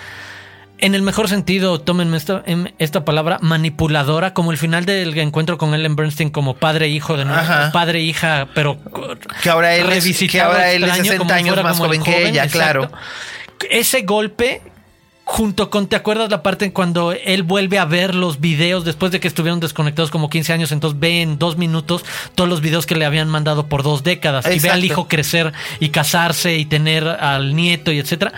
En 0.83 0.95
el 0.95 1.03
mejor 1.03 1.29
sentido, 1.29 1.79
tómenme 1.79 2.17
esta, 2.17 2.43
em- 2.47 2.73
esta 2.79 3.05
palabra, 3.05 3.37
manipuladora, 3.43 4.33
como 4.33 4.51
el 4.51 4.57
final 4.57 4.87
del 4.87 5.17
encuentro 5.19 5.59
con 5.59 5.75
Ellen 5.75 5.95
Bernstein 5.95 6.31
como 6.31 6.57
padre 6.57 6.87
e 6.87 6.89
hijo 6.89 7.19
de 7.19 7.27
nuevo, 7.27 7.39
Ajá. 7.39 7.71
padre 7.71 7.99
e 7.99 8.03
hija, 8.03 8.49
pero 8.55 8.79
Que 9.43 9.51
ahora 9.51 9.75
él 9.77 9.91
es- 9.93 10.31
que 10.31 10.41
ahora 10.41 10.73
él 10.73 10.85
es 10.85 10.89
extraño, 10.89 11.05
60 11.13 11.19
como 11.19 11.29
si 11.29 11.35
años 11.39 11.63
más 11.63 11.77
joven 11.79 12.03
que 12.03 12.29
ella, 12.29 12.49
claro. 12.49 12.91
Ese 13.71 14.01
golpe 14.03 14.63
junto 15.31 15.71
con, 15.71 15.87
¿te 15.87 15.95
acuerdas 15.95 16.29
la 16.29 16.43
parte 16.43 16.65
en 16.65 16.73
cuando 16.73 17.13
él 17.13 17.45
vuelve 17.45 17.79
a 17.79 17.85
ver 17.85 18.17
los 18.17 18.41
videos 18.41 18.85
después 18.85 19.13
de 19.13 19.21
que 19.21 19.29
estuvieron 19.29 19.61
desconectados 19.61 20.11
como 20.11 20.29
15 20.29 20.53
años? 20.53 20.73
Entonces 20.73 20.99
ve 20.99 21.23
en 21.23 21.39
dos 21.39 21.57
minutos 21.57 22.05
todos 22.35 22.51
los 22.51 22.61
videos 22.61 22.85
que 22.85 22.97
le 22.97 23.05
habían 23.05 23.29
mandado 23.29 23.69
por 23.69 23.85
dos 23.85 24.03
décadas 24.03 24.45
y 24.53 24.59
ve 24.59 24.71
al 24.71 24.85
hijo 24.85 25.07
crecer 25.07 25.53
y 25.79 25.91
casarse 25.91 26.57
y 26.57 26.65
tener 26.65 27.07
al 27.07 27.55
nieto 27.55 27.93
y 27.93 28.01
etcétera. 28.01 28.33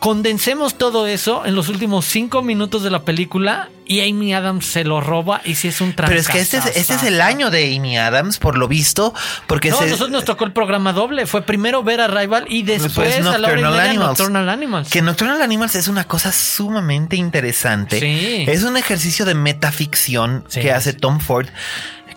Condensemos 0.00 0.76
todo 0.78 1.06
eso 1.06 1.44
en 1.44 1.54
los 1.54 1.68
últimos 1.68 2.06
cinco 2.06 2.40
minutos 2.42 2.82
de 2.82 2.88
la 2.90 3.02
película 3.02 3.68
y 3.86 4.00
Amy 4.08 4.32
Adams 4.32 4.64
se 4.64 4.82
lo 4.82 5.02
roba 5.02 5.42
y 5.44 5.56
si 5.56 5.68
es 5.68 5.82
un 5.82 5.92
Pero 5.92 6.14
es 6.14 6.26
que 6.28 6.40
este 6.40 6.56
es, 6.56 6.64
este 6.74 6.94
es 6.94 7.02
el 7.02 7.20
año 7.20 7.50
de 7.50 7.76
Amy 7.76 7.98
Adams, 7.98 8.38
por 8.38 8.56
lo 8.56 8.66
visto, 8.66 9.12
porque 9.46 9.68
No, 9.68 9.76
se- 9.78 9.84
nosotros 9.84 10.08
nos 10.10 10.24
tocó 10.24 10.46
el 10.46 10.52
programa 10.52 10.94
doble. 10.94 11.26
Fue 11.26 11.42
primero 11.42 11.82
ver 11.82 12.00
a 12.00 12.06
Rival 12.08 12.46
y 12.48 12.62
después, 12.62 12.94
Después 13.14 13.26
a 13.26 13.38
la 13.38 13.48
hora 13.48 13.58
y 13.58 13.62
Nocturnal 13.62 13.72
media 13.72 13.90
Animals. 13.90 14.08
Nocturnal 14.18 14.48
Animals. 14.48 14.88
Que 14.88 15.02
Nocturnal 15.02 15.42
Animals 15.42 15.74
es 15.74 15.86
una 15.86 16.04
cosa 16.04 16.32
sumamente 16.32 17.16
interesante. 17.16 18.00
Sí. 18.00 18.44
Es 18.48 18.62
un 18.62 18.78
ejercicio 18.78 19.26
de 19.26 19.34
metaficción 19.34 20.44
Sí. 20.48 20.60
que 20.60 20.72
hace 20.72 20.94
Tom 20.94 21.20
Ford. 21.20 21.48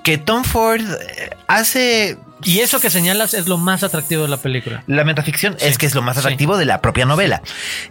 Que 0.06 0.18
Tom 0.18 0.46
Ford 0.46 0.80
eh, 0.82 1.30
hace. 1.48 2.18
Y 2.46 2.60
eso 2.60 2.80
que 2.80 2.90
señalas 2.90 3.34
es 3.34 3.48
lo 3.48 3.58
más 3.58 3.84
atractivo 3.84 4.24
de 4.24 4.30
la 4.30 4.38
película. 4.38 4.84
La 4.88 5.04
metaficción 5.04 5.56
Sí. 5.60 5.66
es 5.68 5.78
que 5.78 5.86
es 5.86 5.96
lo 5.96 6.02
más 6.02 6.16
Sí. 6.16 6.20
atractivo 6.22 6.58
de 6.58 6.66
la 6.66 6.82
propia 6.82 7.06
novela. 7.06 7.42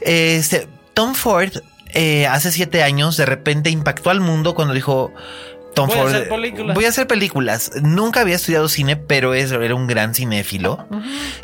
Este, 0.01 0.69
Tom 0.95 1.15
Ford, 1.15 1.53
eh, 1.95 2.27
hace 2.27 2.53
siete 2.53 2.83
años, 2.83 3.17
de 3.17 3.27
repente 3.27 3.71
impactó 3.71 4.11
al 4.11 4.21
mundo 4.21 4.55
cuando 4.55 4.75
dijo. 4.75 5.13
Tom 5.75 5.89
Voy 5.89 5.97
a 5.97 6.01
Ford, 6.03 6.15
hacer 6.15 6.29
películas. 6.29 6.75
voy 6.75 6.85
a 6.85 6.89
hacer 6.89 7.07
películas. 7.07 7.71
Nunca 7.83 8.21
había 8.21 8.37
estudiado 8.37 8.69
cine, 8.69 8.97
pero 8.97 9.35
es- 9.35 9.51
era 9.53 9.75
un 9.75 9.87
gran 9.87 10.15
cinéfilo. 10.15 10.87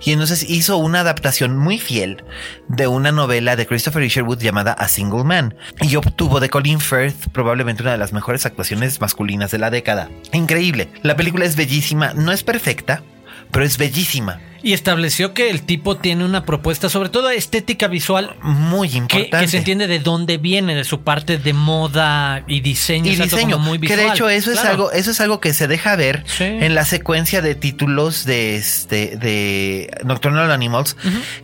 Y 0.04 0.12
entonces 0.12 0.48
hizo 0.48 0.76
una 0.76 1.00
adaptación 1.00 1.56
muy 1.56 1.78
fiel 1.78 2.24
de 2.68 2.86
una 2.88 3.10
novela 3.12 3.56
de 3.56 3.66
Christopher 3.66 4.02
Isherwood 4.02 4.38
llamada 4.40 4.72
A 4.72 4.88
Single 4.88 5.24
Man. 5.24 5.54
Y 5.80 5.96
obtuvo 5.96 6.40
de 6.40 6.50
Colin 6.50 6.80
Firth 6.80 7.28
probablemente 7.32 7.82
una 7.82 7.92
de 7.92 7.98
las 7.98 8.12
mejores 8.12 8.44
actuaciones 8.46 9.00
masculinas 9.00 9.50
de 9.50 9.58
la 9.58 9.70
década. 9.70 10.10
Increíble. 10.32 10.88
La 11.02 11.16
película 11.16 11.44
es 11.44 11.56
bellísima. 11.56 12.12
No 12.14 12.32
es 12.32 12.42
perfecta, 12.42 13.02
pero 13.50 13.64
es 13.64 13.78
bellísima. 13.78 14.40
Y 14.62 14.72
estableció 14.72 15.34
que 15.34 15.50
el 15.50 15.62
tipo 15.62 15.96
tiene 15.96 16.24
una 16.24 16.44
propuesta, 16.44 16.88
sobre 16.88 17.08
todo 17.10 17.30
estética 17.30 17.86
visual, 17.86 18.34
Muy 18.42 18.88
que, 18.90 18.96
importante. 18.98 19.38
que 19.38 19.48
se 19.48 19.58
entiende 19.58 19.86
de 19.86 19.98
dónde 20.00 20.36
viene, 20.38 20.74
de 20.74 20.84
su 20.84 21.02
parte 21.02 21.38
de 21.38 21.52
moda 21.52 22.42
y 22.46 22.60
diseño. 22.60 23.10
y 23.12 23.16
diseño 23.16 23.58
muy 23.58 23.78
que 23.78 23.82
visual. 23.88 24.00
de 24.00 24.06
hecho 24.14 24.28
eso 24.28 24.50
es 24.52 24.58
algo 24.64 24.90
eso 24.92 25.10
es 25.12 25.20
algo 25.20 25.40
que 25.40 25.54
se 25.54 25.68
deja 25.68 25.94
ver 25.96 26.24
Sí. 26.26 26.44
en 26.44 26.74
la 26.74 26.84
secuencia 26.84 27.40
de 27.40 27.54
títulos 27.54 28.24
de 28.24 28.56
este 28.56 29.16
de 29.16 29.90
Nocturnal 30.04 30.50
Animals 30.50 30.96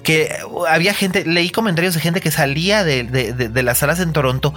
que 0.02 0.36
había 0.68 0.92
gente 0.94 1.24
leí 1.24 1.50
comentarios 1.50 1.94
de 1.94 2.00
gente 2.00 2.20
que 2.20 2.30
salía 2.30 2.84
de, 2.84 3.04
de- 3.04 3.32
de- 3.32 3.48
de 3.48 3.62
las 3.62 3.78
salas 3.78 4.00
en 4.00 4.12
Toronto 4.12 4.54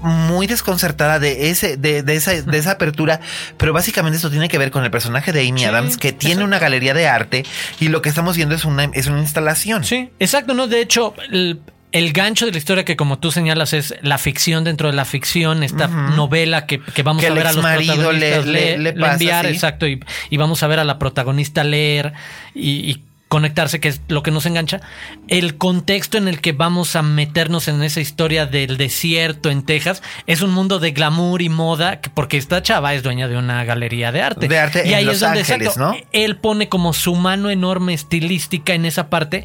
muy 0.00 0.46
desconcertada 0.46 1.18
de 1.18 1.50
ese 1.50 1.76
de, 1.76 2.02
de 2.02 2.14
esa 2.16 2.32
de 2.42 2.58
esa 2.58 2.72
apertura 2.72 3.20
pero 3.56 3.72
básicamente 3.72 4.16
esto 4.16 4.30
tiene 4.30 4.48
que 4.48 4.58
ver 4.58 4.70
con 4.70 4.84
el 4.84 4.90
personaje 4.90 5.32
de 5.32 5.46
Amy 5.48 5.60
Sí, 5.60 5.64
Adams 5.66 5.96
que 5.98 6.12
tiene 6.12 6.34
exacto. 6.34 6.46
una 6.46 6.58
galería 6.58 6.94
de 6.94 7.06
arte 7.06 7.44
y 7.82 7.88
lo 7.88 8.02
que 8.02 8.08
estamos 8.08 8.36
viendo 8.36 8.54
es 8.54 8.64
una 8.64 8.84
es 8.84 9.06
una 9.06 9.20
instalación 9.20 9.84
Sí, 9.84 10.10
exacto, 10.18 10.54
¿no? 10.54 10.66
De 10.68 10.80
hecho, 10.80 11.14
el, 11.30 11.60
el 11.92 12.12
gancho 12.12 12.46
de 12.46 12.52
la 12.52 12.58
historia 12.58 12.84
que 12.84 12.96
como 12.96 13.18
tú 13.18 13.30
señalas 13.30 13.72
es 13.74 13.94
la 14.02 14.16
ficción 14.18 14.64
dentro 14.64 14.88
de 14.88 14.94
la 14.94 15.04
ficción, 15.04 15.62
esta 15.62 15.88
novela 15.88 16.66
que, 16.66 16.80
que 16.80 17.02
vamos 17.02 17.20
Que 17.20 17.28
a 17.28 17.34
ver 17.34 17.46
a 17.46 17.52
los 17.52 17.64
protagonistas 17.64 18.46
le- 18.46 18.76
le- 18.76 18.78
le 18.78 18.92
pasa, 18.94 19.12
enviar, 19.12 19.46
sí. 19.46 19.52
exacto, 19.52 19.86
y, 19.86 20.00
y 20.30 20.36
vamos 20.38 20.62
a 20.62 20.66
ver 20.68 20.78
a 20.78 20.84
la 20.84 20.98
protagonista 20.98 21.64
leer 21.64 22.12
y, 22.54 22.70
y 22.90 23.02
conectarse, 23.32 23.80
que 23.80 23.88
es 23.88 24.02
lo 24.08 24.22
que 24.22 24.30
nos 24.30 24.44
engancha, 24.44 24.82
el 25.26 25.56
contexto 25.56 26.18
en 26.18 26.28
el 26.28 26.42
que 26.42 26.52
vamos 26.52 26.96
a 26.96 27.02
meternos 27.02 27.66
en 27.66 27.82
esa 27.82 27.98
historia 28.00 28.44
del 28.44 28.76
desierto 28.76 29.48
en 29.48 29.62
Texas 29.62 30.02
es 30.26 30.42
un 30.42 30.50
mundo 30.50 30.78
de 30.80 30.90
glamour 30.90 31.40
y 31.40 31.48
moda, 31.48 32.02
que- 32.02 32.10
porque 32.10 32.36
esta 32.36 32.62
chava 32.62 32.92
es 32.92 33.02
dueña 33.02 33.28
de 33.28 33.38
una 33.38 33.64
galería 33.64 34.12
de 34.12 34.20
arte. 34.20 34.48
De 34.48 34.58
arte 34.58 34.82
y 34.84 34.90
en 34.90 34.96
ahí 34.96 35.04
Los 35.06 35.14
es 35.14 35.20
donde 35.20 35.40
Ángeles, 35.40 35.68
exacto, 35.68 35.80
¿no? 35.80 35.96
él 36.12 36.36
pone 36.36 36.68
como 36.68 36.92
su 36.92 37.14
mano 37.14 37.48
enorme 37.48 37.94
estilística 37.94 38.74
en 38.74 38.84
esa 38.84 39.08
parte 39.08 39.44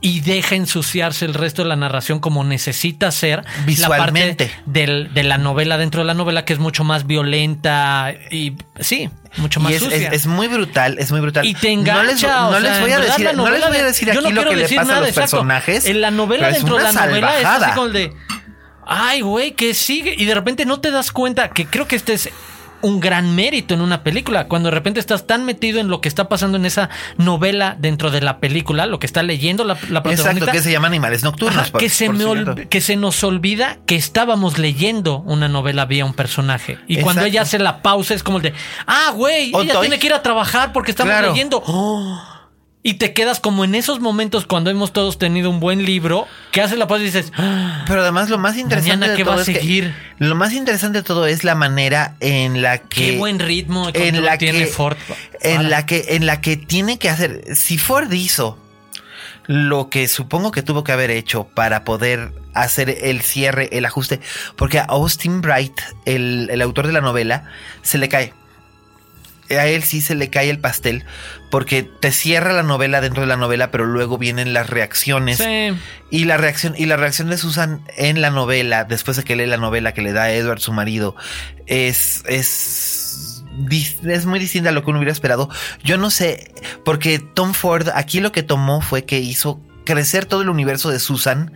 y 0.00 0.20
deja 0.20 0.54
ensuciarse 0.54 1.24
el 1.24 1.34
resto 1.34 1.62
de 1.62 1.68
la 1.68 1.74
narración 1.76 2.20
como 2.20 2.44
necesita 2.44 3.10
ser 3.10 3.44
Visualmente. 3.66 4.44
la 4.46 4.50
parte 4.54 4.62
del- 4.66 5.12
de 5.12 5.22
la 5.24 5.38
novela 5.38 5.76
dentro 5.76 6.02
de 6.02 6.06
la 6.06 6.14
novela 6.14 6.44
que 6.44 6.52
es 6.52 6.60
mucho 6.60 6.84
más 6.84 7.06
violenta 7.06 8.14
y 8.30 8.52
sí 8.78 9.10
mucho 9.38 9.58
más 9.58 9.72
y 9.72 9.74
es, 9.74 9.82
sucia 9.82 9.96
es- 10.08 10.12
es 10.12 10.26
muy 10.26 10.46
brutal, 10.46 10.96
es 11.00 11.10
muy 11.10 11.20
brutal. 11.20 11.44
y 11.44 11.54
te 11.54 11.70
engancha. 11.72 12.02
No 12.02 12.60
les, 12.60 12.70
sea, 12.70 12.80
voy 12.80 12.92
a 12.92 12.98
decir, 13.00 13.30
no 13.34 13.50
les 13.50 13.60
voy 13.66 13.76
a 13.76 13.80
de- 13.80 13.84
decir 13.84 14.08
aquí 14.10 14.16
no 14.16 14.22
lo 14.22 14.28
quiero 14.30 14.50
que 14.50 14.56
le 14.56 14.62
decir 14.62 14.76
pasa 14.78 14.88
a 14.88 14.94
nada, 14.94 15.00
los 15.00 15.08
exacto. 15.10 15.30
personajes. 15.32 15.86
En 15.86 16.00
la 16.00 16.10
novela 16.12 16.50
dentro 16.52 16.76
de 16.76 16.82
la 16.84 16.92
novela 16.92 17.38
es 17.40 17.44
así 17.44 17.70
como 17.74 17.86
el 17.88 17.92
de. 17.92 18.12
Ay, 18.90 19.20
güey, 19.20 19.50
que 19.52 19.74
sigue. 19.74 20.14
Y 20.16 20.24
de 20.24 20.34
repente 20.34 20.64
no 20.64 20.80
te 20.80 20.90
das 20.90 21.12
cuenta 21.12 21.50
que 21.50 21.66
creo 21.66 21.86
que 21.86 21.96
este 21.96 22.14
es 22.14 22.30
un 22.82 23.00
gran 23.00 23.34
mérito 23.34 23.74
en 23.74 23.80
una 23.80 24.02
película. 24.02 24.46
Cuando 24.48 24.68
de 24.68 24.74
repente 24.74 25.00
estás 25.00 25.26
tan 25.26 25.44
metido 25.44 25.80
en 25.80 25.88
lo 25.88 26.00
que 26.00 26.08
está 26.08 26.28
pasando 26.28 26.56
en 26.58 26.64
esa 26.66 26.90
novela 27.16 27.76
dentro 27.78 28.10
de 28.10 28.20
la 28.20 28.38
película, 28.38 28.86
lo 28.86 28.98
que 28.98 29.06
está 29.06 29.22
leyendo 29.22 29.64
la, 29.64 29.74
la 29.88 30.02
protagonista. 30.02 30.30
Exacto, 30.30 30.52
que 30.52 30.62
se 30.62 30.70
llama 30.72 30.86
Animales 30.86 31.22
Nocturnos. 31.24 31.56
Ajá, 31.62 31.72
por- 31.72 31.80
que, 31.80 31.88
se 31.88 32.08
me 32.08 32.68
que 32.68 32.80
se 32.80 32.96
nos 32.96 33.22
olvida 33.24 33.78
que 33.86 33.96
estábamos 33.96 34.58
leyendo 34.58 35.18
una 35.20 35.48
novela 35.48 35.84
vía 35.86 36.04
un 36.04 36.14
personaje. 36.14 36.78
Y 36.86 37.00
cuando 37.00 37.24
ella 37.24 37.42
hace 37.42 37.58
la 37.58 37.82
pausa 37.82 38.14
es 38.14 38.22
como 38.22 38.36
el 38.38 38.42
de, 38.44 38.54
ah, 38.86 39.12
güey, 39.14 39.48
ella 39.54 39.72
Toy. 39.74 39.80
tiene 39.88 39.98
que 39.98 40.06
ir 40.06 40.12
a 40.14 40.22
trabajar 40.22 40.72
porque 40.72 40.90
estamos 40.92 41.12
Claro. 41.12 41.32
leyendo. 41.32 41.62
Oh. 41.66 42.20
Y 42.88 42.94
te 42.94 43.12
quedas 43.12 43.38
como 43.38 43.64
en 43.64 43.74
esos 43.74 44.00
momentos 44.00 44.46
cuando 44.46 44.70
hemos 44.70 44.94
todos 44.94 45.18
tenido 45.18 45.50
un 45.50 45.60
buen 45.60 45.84
libro, 45.84 46.26
que 46.52 46.62
haces 46.62 46.78
la 46.78 46.86
pausa 46.86 47.02
y 47.02 47.06
dices, 47.06 47.32
"Ah, 47.36 47.84
Pero 47.86 48.00
además 48.00 48.30
lo 48.30 48.38
más 48.38 48.56
interesante 48.56 48.96
Mañana, 48.96 49.12
de 49.12 49.16
¿qué 49.18 49.24
todo 49.24 49.34
va 49.34 49.40
a 49.40 49.42
es 49.42 49.48
que- 49.48 49.54
seguir? 49.60 49.94
lo 50.18 50.34
más 50.34 50.54
interesante 50.54 50.98
de 51.00 51.04
todo 51.04 51.26
es 51.26 51.44
la 51.44 51.54
manera 51.54 52.14
en 52.20 52.62
la 52.62 52.78
que 52.78 53.10
qué 53.12 53.18
buen 53.18 53.40
ritmo 53.40 53.90
en 53.92 54.24
la 54.24 54.38
tiene 54.38 54.60
que 54.60 54.66
Ford. 54.68 54.96
en 55.42 55.56
Para. 55.58 55.68
la 55.68 55.84
que 55.84 56.04
en 56.16 56.24
la 56.24 56.40
que 56.40 56.56
tiene 56.56 56.98
que 56.98 57.10
hacer 57.10 57.42
si 57.54 57.76
Ford 57.76 58.10
hizo 58.10 58.56
lo 59.46 59.90
que 59.90 60.08
supongo 60.08 60.50
que 60.50 60.62
tuvo 60.62 60.82
que 60.82 60.92
haber 60.92 61.10
hecho 61.10 61.44
para 61.44 61.84
poder 61.84 62.32
hacer 62.54 62.88
el 63.02 63.20
cierre, 63.20 63.68
el 63.72 63.84
ajuste, 63.84 64.20
porque 64.56 64.78
a 64.78 64.84
Austin 64.84 65.42
Bright, 65.42 65.78
el, 66.06 66.48
el 66.50 66.62
autor 66.62 66.86
de 66.86 66.92
la 66.94 67.02
novela, 67.02 67.44
se 67.82 67.98
le 67.98 68.08
cae. 68.08 68.32
A 69.50 69.66
él 69.66 69.82
sí 69.82 70.00
se 70.00 70.14
le 70.14 70.28
cae 70.30 70.50
el 70.50 70.58
pastel 70.58 71.04
porque 71.50 71.82
te 71.82 72.12
cierra 72.12 72.52
la 72.52 72.62
novela 72.62 73.00
dentro 73.00 73.22
de 73.22 73.26
la 73.26 73.36
novela, 73.36 73.70
pero 73.70 73.86
luego 73.86 74.18
vienen 74.18 74.52
las 74.52 74.68
reacciones 74.68 75.38
Sí. 75.38 75.70
y 76.10 76.24
la 76.24 76.36
reacción 76.36 76.74
y 76.76 76.86
la 76.86 76.96
reacción 76.96 77.28
de 77.30 77.38
Susan 77.38 77.80
en 77.96 78.20
la 78.20 78.30
novela, 78.30 78.84
después 78.84 79.16
de 79.16 79.24
que 79.24 79.36
lee 79.36 79.46
la 79.46 79.56
novela 79.56 79.94
que 79.94 80.02
le 80.02 80.12
da 80.12 80.24
a 80.24 80.32
Edward 80.32 80.60
su 80.60 80.72
marido, 80.72 81.16
es 81.66 82.22
es 82.26 83.44
es 84.06 84.26
muy 84.26 84.38
distinta 84.38 84.68
a 84.68 84.72
lo 84.72 84.84
que 84.84 84.90
uno 84.90 84.98
hubiera 85.00 85.12
esperado. 85.12 85.48
Yo 85.82 85.98
no 85.98 86.10
sé, 86.10 86.52
porque 86.84 87.18
Tom 87.18 87.54
Ford 87.54 87.88
aquí 87.94 88.20
lo 88.20 88.30
que 88.32 88.42
tomó 88.42 88.80
fue 88.80 89.04
que 89.04 89.18
hizo 89.18 89.60
crecer 89.84 90.26
todo 90.26 90.42
el 90.42 90.50
universo 90.50 90.90
de 90.90 90.98
Susan 90.98 91.52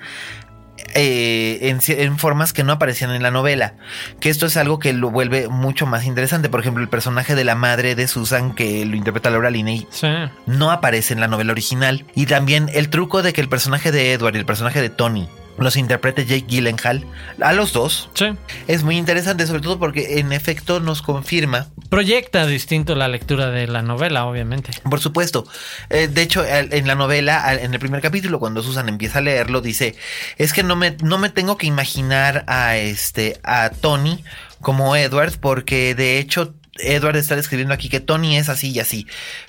eh, 0.95 1.77
en, 1.89 2.19
formas 2.19 2.53
que 2.53 2.65
no 2.65 2.73
aparecían 2.73 3.11
en 3.13 3.23
la 3.23 3.31
novela. 3.31 3.75
Que 4.21 4.31
esto 4.31 4.47
es 4.47 4.57
algo 4.57 4.79
que 4.79 4.93
lo 4.93 5.11
vuelve 5.11 5.49
mucho 5.49 5.87
más 5.87 6.05
interesante. 6.05 6.49
Por 6.49 6.61
ejemplo, 6.61 6.83
el 6.83 6.89
personaje 6.89 7.35
de 7.35 7.45
la 7.45 7.55
madre 7.55 7.95
de 7.95 8.09
Susan, 8.09 8.55
que 8.55 8.85
lo 8.85 8.97
interpreta 8.97 9.31
Laura 9.31 9.51
Linney, 9.51 9.87
Sí. 9.91 10.09
no 10.47 10.71
aparece 10.71 11.15
en 11.15 11.21
la 11.21 11.29
novela 11.29 11.53
original. 11.53 12.05
Y 12.15 12.27
también 12.27 12.71
el 12.73 12.89
truco 12.89 13.23
de 13.23 13.33
que 13.33 13.41
el 13.41 13.49
personaje 13.49 13.93
de 13.93 14.13
Edward 14.13 14.35
y 14.35 14.39
el 14.39 14.47
personaje 14.47 14.81
de 14.81 14.91
Tony 14.91 15.29
los 15.59 15.77
interprete 15.77 16.25
Jake 16.25 16.47
Gyllenhaal, 16.47 17.05
a 17.41 17.53
los 17.53 17.73
dos. 17.73 18.11
Sí. 18.15 18.27
Es 18.67 18.83
muy 18.83 18.97
interesante, 18.97 19.47
sobre 19.47 19.61
todo 19.61 19.79
porque 19.79 20.19
en 20.19 20.33
efecto 20.33 20.81
nos 20.81 21.03
confirma. 21.03 21.69
Proyecta 21.89 22.47
distinto 22.47 22.95
la 22.95 23.09
lectura 23.09 23.51
de 23.51 23.67
la 23.67 23.83
novela, 23.83 24.25
obviamente. 24.27 24.71
Por 24.89 25.01
supuesto. 25.01 25.47
Eh, 25.91 26.09
de 26.09 26.23
hecho, 26.23 26.45
en 26.45 26.87
la 26.87 26.95
novela, 26.95 27.55
en 27.55 27.73
el 27.73 27.81
primer 27.81 28.01
capítulo, 28.01 28.39
cuando 28.39 28.63
Susan 28.63 28.89
empieza 28.89 29.19
a 29.19 29.23
leerlo, 29.23 29.61
dice: 29.61 29.97
Es 30.39 30.53
que 30.53 30.63
no 30.63 30.77
me, 30.77 30.97
no 31.03 31.19
me 31.19 31.29
tengo 31.29 31.57
que 31.57 31.67
imaginar 31.67 32.45
a 32.47 32.77
este 32.77 33.39
a 33.43 33.71
Tony 33.71 34.25
como 34.61 34.97
Edward, 34.97 35.39
porque 35.41 35.95
de 35.95 36.19
hecho 36.19 36.55
Edward 36.77 37.17
está 37.17 37.37
describiendo 37.37 37.75
aquí 37.75 37.89
que 37.89 38.01
Tony 38.01 38.37
es 38.37 38.49
así 38.49 38.71
y 38.71 38.81
así, 38.81 39.07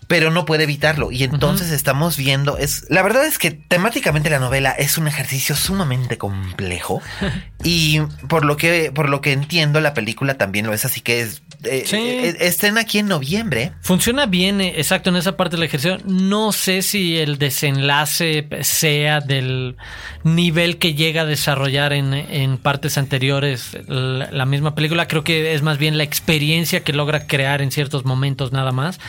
pero 0.07 0.31
no 0.31 0.45
puede 0.45 0.63
evitarlo. 0.63 1.11
Y 1.11 1.23
entonces 1.23 1.71
estamos 1.71 2.17
viendo, 2.17 2.57
es, 2.57 2.85
la 2.89 3.01
verdad 3.01 3.25
es 3.25 3.37
que 3.37 3.51
temáticamente 3.51 4.29
la 4.29 4.39
novela 4.39 4.71
es 4.71 4.97
un 4.97 5.07
ejercicio 5.07 5.55
sumamente 5.55 6.17
complejo 6.17 7.01
y 7.63 7.99
por 8.27 8.45
lo 8.45 8.57
que, 8.57 8.91
por 8.93 9.09
lo 9.09 9.21
que 9.21 9.31
entiendo 9.31 9.79
la 9.81 9.93
película 9.93 10.37
también 10.37 10.67
lo 10.67 10.73
es, 10.73 10.85
así 10.85 11.01
que 11.01 11.21
es, 11.21 11.41
eh, 11.65 11.85
eh, 11.91 12.35
estén 12.41 12.77
aquí 12.77 12.99
en 12.99 13.07
noviembre. 13.07 13.71
Funciona 13.81 14.25
bien, 14.25 14.61
eh, 14.61 14.73
exacto, 14.77 15.09
en 15.09 15.15
esa 15.15 15.37
parte 15.37 15.55
del 15.55 15.63
ejercicio. 15.63 15.97
No 16.05 16.51
sé 16.51 16.81
si 16.81 17.17
el 17.17 17.37
desenlace 17.37 18.47
sea 18.61 19.21
del 19.21 19.77
nivel 20.23 20.77
que 20.77 20.93
llega 20.93 21.21
a 21.21 21.25
desarrollar 21.25 21.93
en, 21.93 22.13
en 22.13 22.57
partes 22.57 22.97
anteriores 22.97 23.77
la, 23.87 24.29
la 24.31 24.45
misma 24.45 24.75
película. 24.75 25.07
Creo 25.07 25.23
que 25.23 25.53
es 25.53 25.61
más 25.61 25.77
bien 25.77 25.97
la 25.97 26.03
experiencia 26.03 26.83
que 26.83 26.93
logra 26.93 27.27
crear 27.27 27.61
en 27.61 27.71
ciertos 27.71 28.05
momentos 28.05 28.51
nada 28.51 28.71
más. 28.71 28.99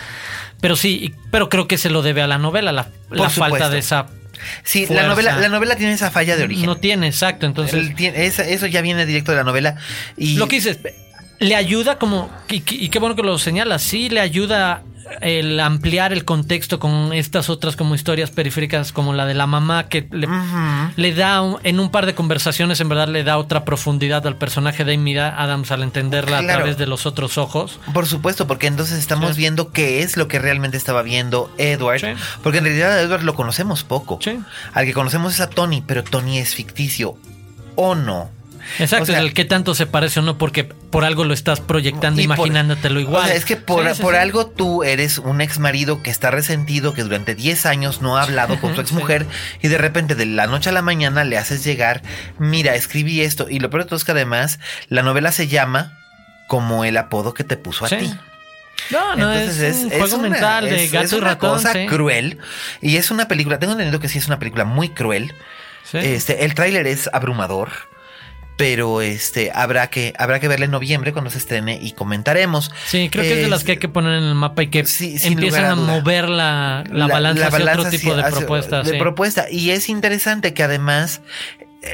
Pero 0.60 0.76
sí, 0.76 1.14
pero 1.30 1.48
creo 1.48 1.68
que 1.68 1.78
se 1.78 1.90
lo 1.90 2.02
debe 2.02 2.22
a 2.22 2.26
la 2.26 2.38
novela, 2.38 2.72
la, 2.72 3.30
falta 3.30 3.68
de 3.68 3.78
esa 3.78 4.06
Sí, 4.62 4.86
la 4.88 5.06
novela, 5.06 5.38
la 5.38 5.48
novela 5.48 5.76
tiene 5.76 5.92
esa 5.92 6.10
falla 6.10 6.36
de 6.36 6.44
origen. 6.44 6.66
No 6.66 6.76
tiene, 6.76 7.06
exacto. 7.06 7.46
Entonces. 7.46 7.92
eso 7.98 8.66
ya 8.66 8.80
viene 8.80 9.06
directo 9.06 9.32
de 9.32 9.38
la 9.38 9.44
novela. 9.44 9.76
Y... 10.16 10.36
Lo 10.36 10.48
que 10.48 10.56
dices, 10.56 10.78
le 11.38 11.56
ayuda 11.56 11.98
como. 11.98 12.30
Y, 12.48 12.62
y, 12.68 12.88
qué 12.88 12.98
bueno 12.98 13.16
que 13.16 13.22
lo 13.22 13.38
señala. 13.38 13.78
Sí, 13.78 14.08
le 14.08 14.20
ayuda 14.20 14.82
el 15.20 15.60
ampliar 15.60 16.12
el 16.12 16.24
contexto 16.24 16.78
con 16.78 17.12
estas 17.12 17.48
otras 17.50 17.76
como 17.76 17.94
historias 17.94 18.30
periféricas 18.30 18.92
como 18.92 19.12
la 19.12 19.26
de 19.26 19.34
la 19.34 19.46
mamá 19.46 19.88
que 19.88 20.08
le, 20.10 21.14
da 21.14 21.42
en 21.62 21.80
un 21.80 21.90
par 21.90 22.06
de 22.06 22.14
conversaciones 22.14 22.80
en 22.80 22.88
verdad 22.88 23.08
le 23.08 23.24
da 23.24 23.38
otra 23.38 23.64
profundidad 23.64 24.26
al 24.26 24.36
personaje 24.36 24.84
de 24.84 24.94
Amy 24.94 25.16
Adams 25.16 25.70
al 25.70 25.82
entenderla 25.82 26.38
a 26.38 26.42
través 26.42 26.78
de 26.78 26.86
los 26.86 27.06
otros 27.06 27.38
ojos. 27.38 27.78
Por 27.92 28.06
supuesto, 28.06 28.46
porque 28.46 28.66
entonces 28.66 28.98
estamos 28.98 29.36
viendo 29.36 29.70
qué 29.70 30.02
es 30.02 30.16
lo 30.16 30.28
que 30.28 30.38
realmente 30.38 30.76
estaba 30.76 31.02
viendo 31.02 31.52
Edward, 31.58 32.16
porque 32.42 32.58
en 32.58 32.64
realidad 32.64 32.92
a 32.92 33.00
Edward 33.00 33.22
lo 33.22 33.34
conocemos 33.34 33.84
poco. 33.84 34.18
Al 34.72 34.86
que 34.86 34.92
conocemos 34.92 35.34
es 35.34 35.40
a 35.40 35.48
Tony, 35.48 35.82
pero 35.86 36.02
Tony 36.02 36.38
es 36.38 36.54
ficticio 36.54 37.16
o 37.76 37.94
no. 37.94 38.30
Exacto, 38.78 39.14
el 39.14 39.32
que 39.32 39.44
tanto 39.44 39.74
se 39.74 39.86
parece 39.86 40.20
o 40.20 40.22
no, 40.22 40.38
porque 40.38 40.64
por 40.64 41.04
algo 41.04 41.24
lo 41.24 41.34
estás 41.34 41.60
proyectando, 41.60 42.20
imaginándotelo 42.20 43.00
igual. 43.00 43.24
O 43.24 43.26
sea, 43.26 43.34
es 43.34 43.44
que 43.44 43.56
por, 43.56 43.86
algo 44.16 44.46
tú 44.46 44.82
eres 44.84 45.18
un 45.18 45.40
ex 45.40 45.58
marido 45.58 46.02
que 46.02 46.10
está 46.10 46.30
resentido, 46.30 46.94
que 46.94 47.02
durante 47.02 47.34
10 47.34 47.66
años 47.66 48.02
no 48.02 48.16
ha 48.16 48.22
hablado 48.22 48.60
con 48.60 48.74
su 48.74 48.80
ex 48.80 48.92
mujer 48.92 49.26
y 49.62 49.68
de 49.68 49.78
repente 49.78 50.14
de 50.14 50.26
la 50.26 50.46
noche 50.46 50.70
a 50.70 50.72
la 50.72 50.82
mañana 50.82 51.24
le 51.24 51.38
haces 51.38 51.64
llegar, 51.64 52.02
mira, 52.38 52.74
escribí 52.74 53.20
esto. 53.20 53.48
Y 53.48 53.60
lo 53.60 53.70
peor 53.70 53.84
de 53.84 53.88
todo 53.88 53.96
es 53.96 54.04
que 54.04 54.12
además 54.12 54.58
la 54.88 55.02
novela 55.02 55.32
se 55.32 55.48
llama 55.48 55.98
como 56.46 56.84
el 56.84 56.96
apodo 56.96 57.34
que 57.34 57.44
te 57.44 57.56
puso 57.56 57.86
a 57.86 57.88
ti. 57.88 58.14
No, 58.90 59.16
no, 59.16 59.32
es, 59.32 59.58
un 59.60 59.90
juego 59.90 60.18
mental 60.18 60.68
de 60.68 60.88
gato 60.88 61.06
es 61.06 61.12
una 61.12 61.38
cosa 61.38 61.72
cruel. 61.86 62.38
Y 62.80 62.96
es 62.96 63.10
una 63.10 63.28
película, 63.28 63.58
tengo 63.58 63.72
entendido 63.72 64.00
que 64.00 64.08
sí 64.08 64.18
es 64.18 64.26
una 64.26 64.38
película 64.38 64.64
muy 64.64 64.90
cruel. 64.90 65.32
Este, 65.92 66.44
el 66.44 66.54
tráiler 66.54 66.86
es 66.86 67.08
abrumador 67.12 67.70
pero 68.56 69.02
este 69.02 69.50
habrá 69.54 69.88
que 69.88 70.12
habrá 70.18 70.38
que 70.40 70.48
verla 70.48 70.66
en 70.66 70.70
noviembre 70.70 71.12
cuando 71.12 71.30
se 71.30 71.38
estrene 71.38 71.78
y 71.80 71.92
comentaremos. 71.92 72.70
Sí, 72.86 73.08
creo 73.10 73.24
que 73.24 73.32
es 73.32 73.42
de 73.42 73.48
las 73.48 73.64
que 73.64 73.72
hay 73.72 73.78
que 73.78 73.88
poner 73.88 74.18
en 74.18 74.24
el 74.24 74.34
mapa 74.34 74.62
y 74.62 74.68
que 74.68 74.84
empiezan 75.24 75.64
a, 75.64 75.74
mover 75.74 76.28
la, 76.28 76.84
balanza 76.90 77.48
hacia 77.48 77.72
otro 77.72 77.90
tipo 77.90 78.14
de 78.14 78.22
propuestas. 78.24 78.86
De 78.86 78.98
propuesta. 78.98 79.46
Y 79.50 79.70
es 79.70 79.88
interesante 79.88 80.54
que 80.54 80.62
además 80.62 81.20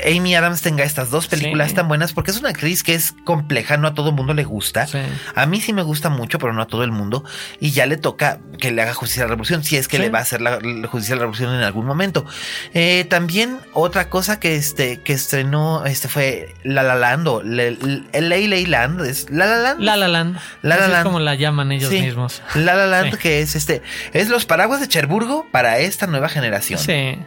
Amy 0.07 0.35
Adams 0.35 0.63
tenga 0.63 0.85
estas 0.85 1.11
dos 1.11 1.27
películas 1.27 1.75
tan 1.75 1.89
buenas 1.89 2.13
porque 2.13 2.31
es 2.31 2.39
una 2.39 2.51
actriz 2.51 2.83
que 2.83 2.95
es 2.95 3.15
compleja, 3.25 3.77
no 3.77 3.89
a 3.89 3.95
todo 3.95 4.11
el 4.11 4.15
mundo 4.15 4.35
le 4.35 4.45
gusta. 4.45 4.87
A 5.35 5.47
mí 5.47 5.61
sí 5.61 5.73
me 5.73 5.83
gusta 5.83 6.09
mucho, 6.09 6.39
pero 6.39 6.53
no 6.53 6.63
a 6.63 6.67
todo 6.67 6.85
el 6.85 6.93
mundo. 6.93 7.25
Y 7.61 7.71
ya 7.71 7.87
le 7.87 7.97
toca 7.97 8.41
que 8.59 8.71
le 8.71 8.83
haga 8.83 8.95
justicia 8.95 9.23
a 9.23 9.27
la 9.27 9.31
revolución, 9.31 9.65
si 9.65 9.77
es 9.77 9.89
que 9.89 9.99
le 9.99 10.11
va 10.11 10.19
a 10.19 10.23
hacer 10.23 10.41
la, 10.41 10.59
justicia 10.89 11.15
a 11.15 11.17
la 11.17 11.23
revolución 11.23 11.55
en 11.55 11.63
algún 11.63 11.87
momento. 11.87 12.25
Eh, 12.75 13.05
también 13.09 13.59
otra 13.73 14.09
cosa 14.09 14.41
que 14.41 14.57
este 14.57 15.01
que 15.01 15.13
estrenó 15.13 15.85
este 15.87 16.09
fue 16.09 16.55
La 16.63 16.83
La 16.83 16.95
Land 16.95 17.29
o 17.29 17.41
el 17.41 18.29
Ley 18.29 18.67
Land 18.67 19.05
es 19.05 19.31
La 19.31 19.47
La 19.47 19.57
Land. 19.57 19.81
La 19.81 19.97
La 19.97 20.09
Land. 20.09 20.39
La 20.63 20.77
La 20.77 20.89
Land. 20.89 20.99
Es 20.99 21.05
como 21.05 21.21
la 21.21 21.35
llaman 21.35 21.73
ellos 21.73 21.91
mismos. 21.91 22.43
La 22.55 22.75
La 22.75 22.87
Land 22.87 23.17
que 23.19 23.41
es 23.41 23.57
este 23.57 23.83
es 24.13 24.29
los 24.29 24.47
paraguas 24.47 24.81
de 24.81 24.89
Cherburgo 24.89 25.47
para 25.51 25.79
esta 25.79 26.07
nueva 26.07 26.29
generación. 26.29 26.79
Sí. 26.79 27.19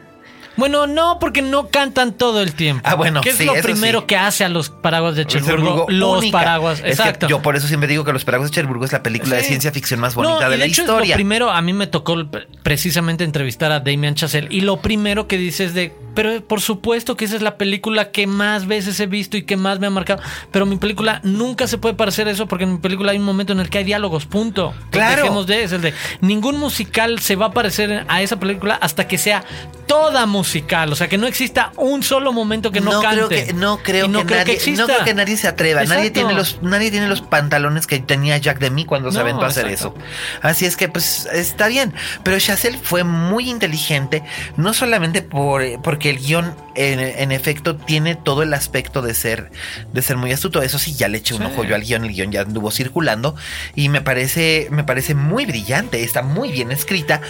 Bueno, 0.55 0.87
no, 0.87 1.17
porque 1.19 1.41
no 1.41 1.69
cantan 1.69 2.13
todo 2.13 2.41
el 2.41 2.53
tiempo. 2.53 2.87
Ah, 2.87 2.95
bueno, 2.95 3.21
¿Qué 3.21 3.29
es 3.31 3.45
lo 3.45 3.53
primero 3.55 4.05
que 4.05 4.15
hace 4.15 4.43
a 4.43 4.49
los 4.49 4.69
paraguas 4.69 5.15
de 5.15 5.25
Cherburgo? 5.25 5.85
Los 5.89 6.25
paraguas, 6.27 6.81
exacto. 6.85 7.27
yo 7.27 7.41
por 7.41 7.55
eso 7.55 7.67
siempre 7.67 7.87
digo 7.87 8.03
que 8.03 8.13
Los 8.13 8.25
paraguas 8.25 8.51
de 8.51 8.55
Cherburgo 8.55 8.85
es 8.85 8.91
la 8.91 9.03
película 9.03 9.35
de 9.35 9.43
ciencia 9.43 9.71
ficción 9.71 9.99
más 9.99 10.15
bonita 10.15 10.49
de, 10.49 10.57
la 10.57 10.67
historia. 10.67 11.15
lo 11.15 11.15
primero, 11.15 11.49
a 11.49 11.61
mí 11.61 11.73
me 11.73 11.87
tocó 11.87 12.15
precisamente 12.61 13.23
entrevistar 13.23 13.71
a 13.71 13.79
Damien 13.79 14.15
Chazelle 14.15 14.47
y 14.49 14.61
lo 14.61 14.77
primero 14.77 15.27
que 15.27 15.37
dice 15.37 15.65
es 15.65 15.73
de, 15.73 15.93
pero 16.13 16.41
por 16.45 16.61
supuesto 16.61 17.15
que 17.15 17.25
esa 17.25 17.35
es 17.35 17.41
la 17.41 17.57
película 17.57 18.11
que 18.11 18.27
más 18.27 18.67
veces 18.67 18.99
he 18.99 19.07
visto 19.07 19.37
y 19.37 19.43
que 19.43 19.57
más 19.57 19.79
me 19.79 19.87
ha 19.87 19.89
marcado, 19.89 20.21
pero 20.51 20.65
mi 20.65 20.77
película 20.77 21.19
nunca 21.23 21.67
se 21.67 21.77
puede 21.77 21.95
parecer 21.95 22.27
a 22.27 22.31
eso 22.31 22.47
porque 22.47 22.65
en 22.65 22.73
mi 22.73 22.79
película 22.79 23.11
hay 23.11 23.17
un 23.17 23.25
momento 23.25 23.53
en 23.53 23.59
el 23.59 23.69
que 23.69 23.79
hay 23.79 23.83
diálogos, 23.83 24.25
punto. 24.25 24.73
Claro. 24.91 25.23
Dejemos 25.23 25.47
de, 25.47 25.63
es 25.63 25.71
el 25.71 25.81
de, 25.81 25.93
ningún 26.21 26.59
musical 26.59 27.19
se 27.19 27.35
va 27.35 27.47
a 27.47 27.51
parecer 27.51 28.05
a 28.07 28.21
esa 28.21 28.39
película 28.39 28.75
hasta 28.75 29.07
que 29.07 29.17
sea 29.17 29.43
toda 29.87 30.25
musical, 30.25 30.42
o 30.91 30.95
sea, 30.95 31.07
que 31.07 31.17
no 31.17 31.27
exista 31.27 31.71
un 31.77 32.03
solo 32.03 32.33
momento 32.33 32.71
que 32.71 32.81
no, 32.81 33.01
cante. 33.01 33.27
Creo 33.27 33.29
que, 33.29 33.53
no 33.53 33.77
creo, 33.79 34.05
que, 34.05 34.11
nadie, 34.11 34.75
no 34.77 34.85
creo 34.85 35.03
que 35.03 35.13
nadie 35.13 35.37
se 35.37 35.47
atreva, 35.47 35.83
nadie 35.85 36.11
tiene 36.11 36.33
los 36.33 36.61
nadie 36.61 36.91
tiene 36.91 37.07
los 37.07 37.21
pantalones 37.21 37.87
que 37.87 37.99
tenía 37.99 38.37
Jack 38.37 38.59
Demi 38.59 38.85
cuando 38.85 39.11
se 39.11 39.19
aventó 39.19 39.43
a 39.43 39.47
hacer 39.47 39.67
eso. 39.67 39.95
Así 40.41 40.65
es 40.65 40.77
que 40.77 40.89
pues 40.89 41.27
está 41.31 41.67
bien, 41.67 41.93
pero 42.23 42.37
Chazelle 42.39 42.77
fue 42.77 43.03
muy 43.03 43.49
inteligente, 43.49 44.23
no 44.57 44.73
solamente 44.73 45.21
por 45.21 45.63
porque 45.81 46.09
el 46.09 46.19
guion 46.19 46.55
en, 46.75 47.31
efecto 47.31 47.75
tiene 47.75 48.15
todo 48.15 48.43
el 48.43 48.53
aspecto 48.53 49.01
de 49.01 49.13
ser 49.13 49.51
de 49.91 50.01
ser 50.01 50.17
muy 50.17 50.31
astuto, 50.31 50.61
eso 50.61 50.79
sí 50.79 50.93
ya 50.93 51.07
le 51.07 51.19
eché 51.19 51.35
un 51.35 51.43
ojo 51.43 51.63
yo 51.63 51.75
al 51.75 51.81
guion, 51.81 52.05
el 52.05 52.13
guion 52.13 52.31
ya 52.31 52.41
anduvo 52.41 52.71
circulando 52.71 53.35
y 53.75 53.89
me 53.89 54.01
parece 54.01 54.67
me 54.71 54.83
parece 54.83 55.15
muy 55.15 55.45
brillante, 55.45 56.03
está 56.03 56.21
muy 56.21 56.51
bien 56.51 56.71
escrita 56.71 57.21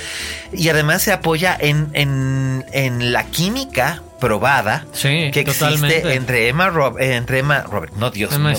y 0.52 0.70
además 0.70 1.02
se 1.02 1.12
apoya 1.12 1.56
en 1.60 1.92
en, 1.94 3.03
la 3.12 3.26
química 3.26 4.02
probada 4.20 4.86
que 5.02 5.32
existe 5.36 6.14
entre 6.16 6.48
Emma, 6.48 6.72
entre 7.00 7.40
Emma 7.40 7.62
Robert, 7.64 7.94
no 7.96 8.10
Dios 8.10 8.38
mío, 8.40 8.56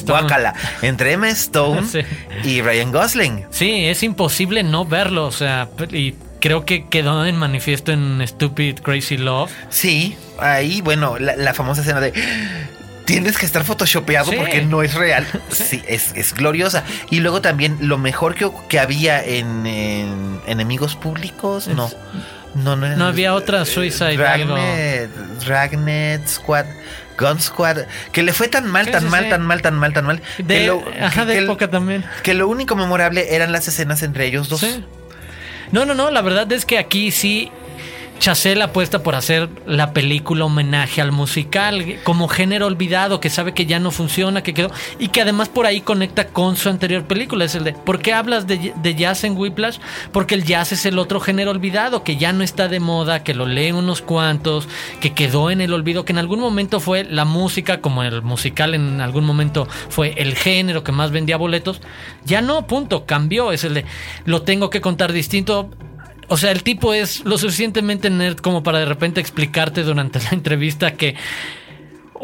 entre 0.82 1.12
Emma 1.12 1.30
Stone 1.30 1.86
y 2.44 2.60
Ryan 2.60 2.92
Gosling. 2.92 3.46
Sí, 3.50 3.86
es 3.86 4.02
imposible 4.02 4.62
no 4.62 4.84
verlo, 4.84 5.26
o 5.26 5.32
sea, 5.32 5.68
y 5.90 6.14
creo 6.40 6.66
que 6.66 6.86
quedó 6.88 7.24
en 7.24 7.36
manifiesto 7.36 7.92
en 7.92 8.22
Stupid 8.26 8.80
Crazy 8.80 9.16
Love. 9.16 9.50
Sí, 9.70 10.16
ahí, 10.38 10.82
bueno, 10.82 11.16
la, 11.18 11.54
famosa 11.54 11.80
escena 11.80 12.00
de 12.00 12.12
tienes 13.06 13.38
que 13.38 13.46
estar 13.46 13.64
photoshopeado 13.64 14.32
porque 14.32 14.62
no 14.62 14.82
es 14.82 14.94
real. 14.94 15.26
Sí, 15.50 15.82
es, 15.88 16.34
gloriosa. 16.34 16.84
Y 17.10 17.20
luego 17.20 17.40
también 17.40 17.78
lo 17.80 17.96
mejor 17.96 18.34
que, 18.34 18.50
que 18.68 18.78
había 18.78 19.24
en, 19.24 19.64
Enemigos 20.46 20.96
Públicos, 20.96 21.68
no. 21.68 21.90
No, 22.54 22.76
no, 22.76 22.86
no 22.96 23.06
había 23.06 23.34
otra 23.34 23.64
Suicide 23.64 24.16
Dragnet, 24.16 25.10
Dragnet 25.44 26.26
Squad. 26.28 26.66
Gun 27.16 27.40
Squad, 27.40 27.86
que 28.10 28.24
le 28.24 28.32
fue 28.32 28.48
tan 28.48 28.66
mal, 28.66 28.90
tan 28.90 29.08
mal, 29.08 29.28
tan 29.28 29.42
mal, 29.42 29.62
tan 29.62 29.74
mal, 29.76 29.92
tan 29.92 30.04
mal. 30.04 30.20
De, 30.38 30.44
que 30.44 30.66
lo, 30.66 30.84
ajá, 31.00 31.24
de 31.24 31.38
época 31.38 31.70
también. 31.70 32.04
Que 32.24 32.34
lo 32.34 32.48
único 32.48 32.74
memorable 32.74 33.36
eran 33.36 33.52
las 33.52 33.68
escenas 33.68 34.02
entre 34.02 34.26
ellos 34.26 34.48
dos. 34.48 34.66
No, 35.70 35.84
no, 35.84 35.94
no, 35.94 36.10
la 36.10 36.22
verdad 36.22 36.50
es 36.52 36.66
que 36.66 36.78
aquí 36.78 37.12
sí 37.12 37.52
Chazelle 38.18 38.62
apuesta 38.62 39.02
por 39.02 39.14
hacer 39.14 39.48
la 39.66 39.92
película 39.92 40.46
homenaje 40.46 41.00
al 41.00 41.12
musical 41.12 41.98
como 42.04 42.28
género 42.28 42.66
olvidado 42.66 43.20
que 43.20 43.28
sabe 43.28 43.52
que 43.52 43.66
ya 43.66 43.78
no 43.78 43.90
funciona, 43.90 44.42
que 44.42 44.54
quedó 44.54 44.70
y 44.98 45.08
que 45.08 45.20
además 45.20 45.48
por 45.48 45.66
ahí 45.66 45.80
conecta 45.80 46.28
con 46.28 46.56
su 46.56 46.68
anterior 46.68 47.04
película. 47.04 47.44
Es 47.44 47.54
el 47.54 47.64
de 47.64 47.72
¿por 47.74 48.00
qué 48.00 48.14
hablas 48.14 48.46
de, 48.46 48.94
jazz 48.96 49.24
en 49.24 49.36
Whiplash? 49.36 49.78
Porque 50.12 50.34
el 50.34 50.44
jazz 50.44 50.72
es 50.72 50.86
el 50.86 50.98
otro 50.98 51.20
género 51.20 51.50
olvidado 51.50 52.02
que 52.02 52.16
ya 52.16 52.32
no 52.32 52.44
está 52.44 52.68
de 52.68 52.80
moda, 52.80 53.22
que 53.22 53.34
lo 53.34 53.46
leen 53.46 53.74
unos 53.74 54.00
cuantos, 54.00 54.68
que 55.00 55.12
quedó 55.12 55.50
en 55.50 55.60
el 55.60 55.72
olvido, 55.72 56.04
que 56.04 56.12
en 56.12 56.18
algún 56.18 56.40
momento 56.40 56.80
fue 56.80 57.04
la 57.04 57.24
música, 57.24 57.80
como 57.80 58.02
el 58.02 58.22
musical 58.22 58.74
en 58.74 59.00
algún 59.00 59.24
momento 59.24 59.68
fue 59.88 60.14
el 60.16 60.34
género 60.34 60.82
que 60.82 60.92
más 60.92 61.10
vendía 61.10 61.36
boletos. 61.36 61.80
Ya 62.24 62.40
no, 62.40 62.66
punto, 62.66 63.04
cambió. 63.06 63.52
Es 63.52 63.64
el 63.64 63.74
de 63.74 63.84
lo 64.24 64.42
tengo 64.42 64.70
que 64.70 64.80
contar 64.80 65.12
distinto 65.12 65.70
o 66.28 66.36
sea, 66.36 66.50
el 66.50 66.62
tipo 66.62 66.94
es 66.94 67.24
lo 67.24 67.38
suficientemente 67.38 68.10
nerd 68.10 68.36
como 68.36 68.62
para 68.62 68.78
de 68.78 68.86
repente 68.86 69.20
explicarte 69.20 69.82
durante 69.82 70.20
la 70.20 70.30
entrevista 70.30 70.94
que 70.94 71.14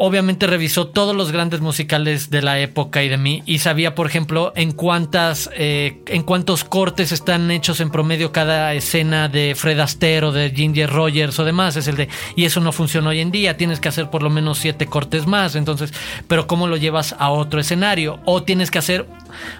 obviamente 0.03 0.47
revisó 0.47 0.87
todos 0.87 1.15
los 1.15 1.31
grandes 1.31 1.61
musicales 1.61 2.31
de 2.31 2.41
la 2.41 2.59
época 2.59 3.03
y 3.03 3.09
de 3.09 3.19
mí 3.19 3.43
y 3.45 3.59
sabía, 3.59 3.93
por 3.93 4.07
ejemplo, 4.07 4.51
en 4.55 4.71
cuántas, 4.71 5.47
eh, 5.53 6.01
en 6.07 6.23
cuántos 6.23 6.63
cortes 6.63 7.11
están 7.11 7.51
hechos 7.51 7.79
en 7.81 7.91
promedio 7.91 8.31
cada 8.31 8.73
escena 8.73 9.29
de 9.29 9.53
Fred 9.55 9.79
Astaire 9.79 10.25
o 10.25 10.31
de 10.31 10.49
Ginger 10.49 10.89
Rogers 10.89 11.37
o 11.37 11.45
demás. 11.45 11.75
Es 11.75 11.87
el 11.87 11.97
de 11.97 12.09
y 12.35 12.45
eso 12.45 12.61
no 12.61 12.71
funciona 12.71 13.09
hoy 13.09 13.19
en 13.19 13.29
día. 13.29 13.57
Tienes 13.57 13.79
que 13.79 13.89
hacer 13.89 14.09
por 14.09 14.23
lo 14.23 14.31
menos 14.31 14.57
siete 14.57 14.87
cortes 14.87 15.27
más. 15.27 15.53
Entonces, 15.53 15.93
pero 16.27 16.47
cómo 16.47 16.65
lo 16.65 16.77
llevas 16.77 17.15
a 17.19 17.29
otro 17.29 17.59
escenario 17.59 18.19
o 18.25 18.41
tienes 18.41 18.71
que 18.71 18.79
hacer 18.79 19.05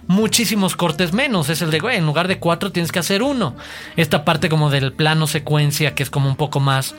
muchísimos 0.08 0.76
cortes 0.76 1.14
menos. 1.14 1.50
Es 1.50 1.62
el 1.62 1.70
de, 1.70 1.78
güey, 1.78 1.98
en 1.98 2.06
lugar 2.08 2.28
de 2.28 2.40
cuatro 2.40 2.72
tienes 2.72 2.92
que 2.92 2.98
hacer 2.98 3.22
uno. 3.22 3.56
Esta 3.96 4.26
parte 4.26 4.50
como 4.50 4.72
del 4.72 4.92
plano 4.92 5.28
secuencia 5.28 5.94
que 5.94 6.02
es 6.02 6.10
como 6.10 6.28
un 6.28 6.36
poco 6.36 6.60
más 6.60 6.96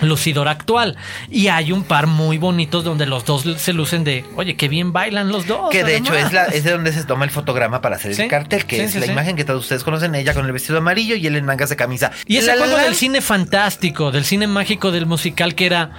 lucidor 0.00 0.48
actual. 0.48 0.96
Y 1.30 1.48
hay 1.48 1.72
un 1.72 1.84
par 1.84 2.06
muy 2.06 2.38
bonitos 2.38 2.84
donde 2.84 3.06
los 3.06 3.24
dos 3.24 3.44
se 3.56 3.72
lucen 3.72 4.04
de, 4.04 4.24
oye, 4.36 4.56
qué 4.56 4.68
bien 4.68 4.92
bailan 4.92 5.30
los 5.30 5.46
dos. 5.46 5.70
Que 5.70 5.84
de 5.84 5.96
hecho 5.96 6.14
es, 6.14 6.32
la, 6.32 6.44
es 6.44 6.64
de 6.64 6.72
donde 6.72 6.92
se 6.92 7.04
toma 7.04 7.24
el 7.24 7.30
fotograma 7.30 7.80
para 7.80 7.96
hacer 7.96 8.18
el 8.18 8.28
cartel, 8.28 8.64
que 8.66 8.84
es 8.84 8.94
la 8.94 9.06
imagen 9.06 9.36
que 9.36 9.44
todos 9.44 9.62
ustedes 9.62 9.84
conocen, 9.84 10.14
ella 10.14 10.34
con 10.34 10.46
el 10.46 10.52
vestido 10.52 10.78
amarillo 10.78 11.16
y 11.16 11.26
él 11.26 11.36
en 11.36 11.44
mangas 11.44 11.70
de 11.70 11.76
camisa. 11.76 12.12
Y 12.26 12.36
ese 12.38 12.56
juego 12.56 12.76
del 12.76 12.94
cine 12.94 13.20
fantástico, 13.20 14.10
del 14.10 14.24
cine 14.24 14.46
mágico, 14.46 14.90
del 14.90 15.06
musical 15.06 15.54
que 15.54 15.66
era 15.66 15.90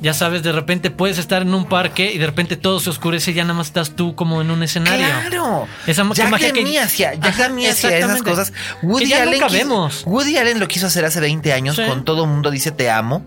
ya 0.00 0.14
sabes, 0.14 0.42
de 0.42 0.52
repente 0.52 0.90
puedes 0.90 1.18
estar 1.18 1.42
en 1.42 1.52
un 1.54 1.66
parque 1.66 2.12
y 2.12 2.18
de 2.18 2.26
repente 2.26 2.56
todo 2.56 2.80
se 2.80 2.90
oscurece 2.90 3.32
y 3.32 3.34
ya 3.34 3.44
nada 3.44 3.54
más 3.54 3.68
estás 3.68 3.90
tú 3.96 4.14
como 4.14 4.40
en 4.40 4.50
un 4.50 4.62
escenario. 4.62 5.06
Claro. 5.06 5.68
Esa 5.86 6.10
ya 6.14 6.28
magia 6.28 6.52
que 6.52 6.78
hacia, 6.78 7.14
ya 7.14 7.28
hacia 7.28 7.98
esas 7.98 8.22
cosas. 8.22 8.52
Woody 8.82 9.12
Allen, 9.12 9.42
Woody 10.06 10.36
Allen 10.38 10.60
lo 10.60 10.68
quiso 10.68 10.86
hacer 10.86 11.04
hace 11.04 11.20
20 11.20 11.52
años 11.52 11.76
con 11.76 12.04
todo 12.04 12.26
mundo 12.26 12.50
dice 12.50 12.70
te 12.70 12.90
amo. 12.90 13.24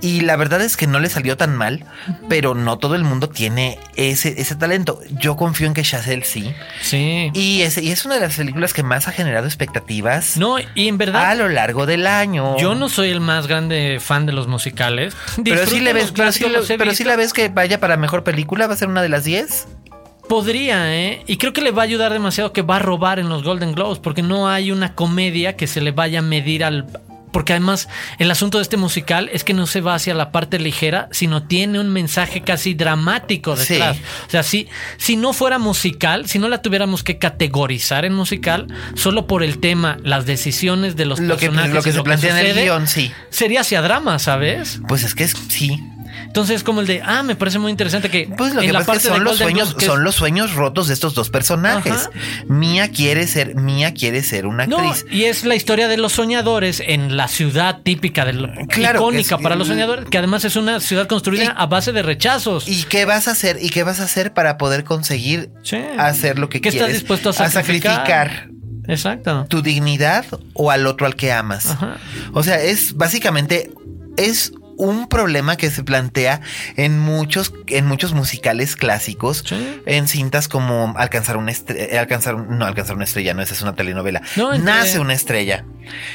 Y 0.00 0.20
la 0.20 0.36
verdad 0.36 0.60
es 0.60 0.76
que 0.76 0.86
no 0.86 1.00
le 1.00 1.08
salió 1.08 1.36
tan 1.36 1.56
mal, 1.56 1.84
pero 2.28 2.54
no 2.54 2.78
todo 2.78 2.94
el 2.94 3.02
mundo 3.02 3.28
tiene 3.28 3.78
ese, 3.96 4.40
ese 4.40 4.54
talento. 4.54 5.00
Yo 5.10 5.36
confío 5.36 5.66
en 5.66 5.74
que 5.74 5.82
Chazelle 5.82 6.24
sí. 6.24 6.54
Sí. 6.80 7.30
Y 7.34 7.62
es, 7.62 7.78
y 7.78 7.90
es 7.90 8.04
una 8.04 8.14
de 8.14 8.20
las 8.20 8.36
películas 8.36 8.72
que 8.72 8.82
más 8.82 9.08
ha 9.08 9.12
generado 9.12 9.46
expectativas. 9.46 10.36
No, 10.36 10.56
y 10.74 10.88
en 10.88 10.98
verdad. 10.98 11.30
A 11.30 11.34
lo 11.34 11.48
largo 11.48 11.86
del 11.86 12.06
año. 12.06 12.56
Yo 12.58 12.74
no 12.74 12.88
soy 12.88 13.10
el 13.10 13.20
más 13.20 13.46
grande 13.48 13.98
fan 14.00 14.26
de 14.26 14.32
los 14.32 14.46
musicales. 14.46 15.16
Pero 15.44 15.66
sí, 15.66 15.80
le 15.80 15.92
ves, 15.92 16.12
pero, 16.14 16.32
sí, 16.32 17.04
la 17.04 17.16
ves 17.16 17.32
que 17.32 17.48
vaya 17.48 17.80
para 17.80 17.96
mejor 17.96 18.24
película, 18.24 18.66
va 18.66 18.74
a 18.74 18.76
ser 18.76 18.88
una 18.88 19.02
de 19.02 19.08
las 19.08 19.24
10. 19.24 19.66
Podría, 20.28 20.94
¿eh? 20.94 21.22
Y 21.26 21.38
creo 21.38 21.52
que 21.52 21.62
le 21.62 21.70
va 21.70 21.82
a 21.82 21.84
ayudar 21.84 22.12
demasiado 22.12 22.52
que 22.52 22.62
va 22.62 22.76
a 22.76 22.80
robar 22.80 23.18
en 23.18 23.28
los 23.30 23.42
Golden 23.42 23.72
Globes, 23.72 23.98
porque 23.98 24.22
no 24.22 24.48
hay 24.48 24.70
una 24.70 24.94
comedia 24.94 25.56
que 25.56 25.66
se 25.66 25.80
le 25.80 25.90
vaya 25.90 26.18
a 26.18 26.22
medir 26.22 26.64
al, 26.64 26.86
porque 27.30 27.52
además 27.52 27.88
el 28.18 28.30
asunto 28.30 28.58
de 28.58 28.62
este 28.62 28.76
musical 28.76 29.30
es 29.32 29.44
que 29.44 29.54
no 29.54 29.66
se 29.66 29.80
va 29.80 29.94
hacia 29.94 30.14
la 30.14 30.32
parte 30.32 30.58
ligera, 30.58 31.08
sino 31.12 31.42
tiene 31.42 31.80
un 31.80 31.88
mensaje 31.88 32.42
casi 32.42 32.74
dramático 32.74 33.56
detrás. 33.56 33.98
O 34.26 34.30
sea, 34.30 34.42
si, 34.42 34.68
si 34.96 35.16
no 35.16 35.32
fuera 35.32 35.58
musical, 35.58 36.28
si 36.28 36.38
no 36.38 36.48
la 36.48 36.62
tuviéramos 36.62 37.02
que 37.02 37.18
categorizar 37.18 38.04
en 38.04 38.14
musical, 38.14 38.66
solo 38.94 39.26
por 39.26 39.42
el 39.42 39.58
tema, 39.58 39.98
las 40.02 40.26
decisiones 40.26 40.96
de 40.96 41.04
los 41.04 41.20
personajes, 41.20 41.72
lo 41.72 41.82
que 41.82 41.92
se 41.92 42.02
plantea 42.02 42.40
en 42.40 42.46
el 42.46 42.64
guion, 42.64 42.86
sí. 42.86 43.12
Sería 43.30 43.60
hacia 43.60 43.82
drama, 43.82 44.18
¿sabes? 44.18 44.80
Pues 44.88 45.04
es 45.04 45.14
que 45.14 45.24
es, 45.24 45.34
sí. 45.48 45.80
Entonces, 46.24 46.62
como 46.62 46.80
el 46.80 46.86
de, 46.86 47.02
ah, 47.04 47.22
me 47.22 47.36
parece 47.36 47.58
muy 47.58 47.70
interesante 47.70 48.10
que. 48.10 48.28
Pues 48.36 48.54
lo 48.54 48.60
que 48.60 48.72
pasa 48.72 48.94
es 48.94 49.02
que 49.02 49.08
son 49.08 49.24
los 49.24 49.36
sueños, 49.36 49.76
son 49.78 50.04
los 50.04 50.14
sueños 50.14 50.54
rotos 50.54 50.88
de 50.88 50.94
estos 50.94 51.14
dos 51.14 51.30
personajes. 51.30 52.10
Mía 52.46 52.90
quiere 52.90 53.26
ser, 53.26 53.54
Mía 53.54 53.94
quiere 53.94 54.22
ser 54.22 54.46
una 54.46 54.64
actriz. 54.64 55.06
y 55.10 55.24
es 55.24 55.44
la 55.44 55.54
historia 55.54 55.88
de 55.88 55.96
los 55.96 56.12
soñadores 56.12 56.82
en 56.84 57.16
la 57.16 57.28
ciudad 57.28 57.80
típica, 57.82 58.24
de 58.24 58.66
icónica 58.76 59.38
para 59.38 59.56
los 59.56 59.68
soñadores, 59.68 60.06
que 60.06 60.18
además 60.18 60.44
es 60.44 60.56
una 60.56 60.80
ciudad 60.80 61.06
construida 61.06 61.50
a 61.50 61.66
base 61.66 61.92
de 61.92 62.02
rechazos. 62.02 62.68
¿Y 62.68 62.84
qué 62.84 63.04
vas 63.04 63.28
a 63.28 63.32
hacer? 63.32 63.58
¿Y 63.60 63.70
qué 63.70 63.82
vas 63.82 64.00
a 64.00 64.04
hacer 64.04 64.32
para 64.32 64.58
poder 64.58 64.84
conseguir 64.84 65.50
hacer 65.98 66.38
lo 66.38 66.48
que 66.48 66.60
¿Qué 66.60 66.70
quieres? 66.70 66.88
estás 66.88 67.00
dispuesto 67.00 67.30
a 67.30 67.32
sacrificar? 67.32 67.92
A 67.92 67.96
sacrificar 67.96 68.58
Exacto. 68.88 69.46
Tu 69.48 69.62
dignidad 69.62 70.24
o 70.54 70.70
al 70.70 70.86
otro 70.86 71.06
al 71.06 71.14
que 71.14 71.30
amas. 71.30 71.76
O 72.32 72.42
sea, 72.42 72.60
es 72.60 72.96
básicamente 72.96 73.70
es 74.16 74.52
un 74.78 75.08
problema 75.08 75.56
que 75.56 75.70
se 75.70 75.82
plantea 75.82 76.40
en 76.76 76.98
muchos, 76.98 77.52
en 77.66 77.86
muchos 77.86 78.14
musicales 78.14 78.76
clásicos, 78.76 79.44
en 79.86 80.08
cintas 80.08 80.48
como 80.48 80.94
alcanzar 80.96 81.36
una 81.36 81.50
estrella, 81.50 81.84
eh, 81.84 81.98
alcanzar, 81.98 82.38
no 82.38 82.64
alcanzar 82.64 82.96
una 82.96 83.04
estrella, 83.04 83.34
no, 83.34 83.42
esa 83.42 83.54
es 83.54 83.62
una 83.62 83.74
telenovela. 83.74 84.22
Nace 84.60 85.00
una 85.00 85.12
estrella. 85.12 85.64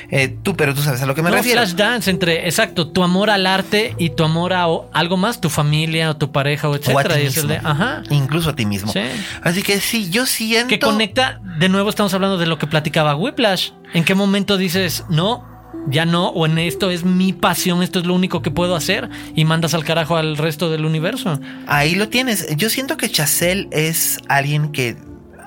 Eh, 0.10 0.36
tú, 0.44 0.56
pero 0.56 0.74
tú 0.74 0.82
sabes 0.82 1.02
a 1.02 1.06
lo 1.06 1.16
que 1.16 1.22
me 1.22 1.32
refiero. 1.32 1.62
Flash 1.62 1.74
dance 1.76 2.10
entre, 2.10 2.46
exacto, 2.46 2.88
tu 2.88 3.04
amor 3.04 3.30
al 3.30 3.46
arte 3.46 3.96
y 3.98 4.12
tu 4.12 4.24
amor 4.24 4.54
a 4.54 4.66
algo 4.94 5.18
más, 5.18 5.42
tu 5.42 5.50
familia 5.50 6.12
o 6.12 6.18
tu 6.18 6.32
pareja 6.32 6.70
o 6.70 6.76
etcétera. 6.76 8.04
Incluso 8.10 8.52
a 8.52 8.56
ti 8.56 8.66
mismo. 8.66 8.94
Así 9.42 9.62
que 9.62 9.80
sí, 9.80 10.10
yo 10.10 10.26
siento. 10.26 10.70
Que 10.70 10.80
conecta, 10.80 11.42
de 11.60 11.70
nuevo 11.70 11.90
estamos 11.90 12.14
hablando 12.14 12.38
de 12.38 12.46
lo 12.46 12.58
que 12.58 12.68
platicaba 12.68 13.16
Whiplash. 13.16 13.72
¿En 13.94 14.04
qué 14.06 14.16
momento 14.16 14.58
dices, 14.58 15.04
no, 15.10 15.53
ya 15.88 16.06
no, 16.06 16.30
o 16.30 16.46
en 16.46 16.58
esto 16.58 16.92
es 16.92 17.04
mi 17.04 17.34
pasión, 17.34 17.84
esto 17.84 18.00
es 18.00 18.06
lo 18.06 18.14
único 18.14 18.42
que 18.42 18.52
puedo 18.52 18.76
hacer 18.76 19.10
y 19.36 19.46
mandas 19.46 19.74
al 19.74 19.84
carajo 19.84 20.18
al 20.18 20.38
resto 20.38 20.70
del 20.70 20.86
universo. 20.86 21.40
Ahí 21.68 21.96
lo 21.96 22.10
tienes. 22.10 22.56
Yo 22.56 22.70
siento 22.70 22.98
que 22.98 23.10
Chazelle 23.10 23.68
es 23.72 24.20
alguien 24.28 24.72
que 24.72 24.96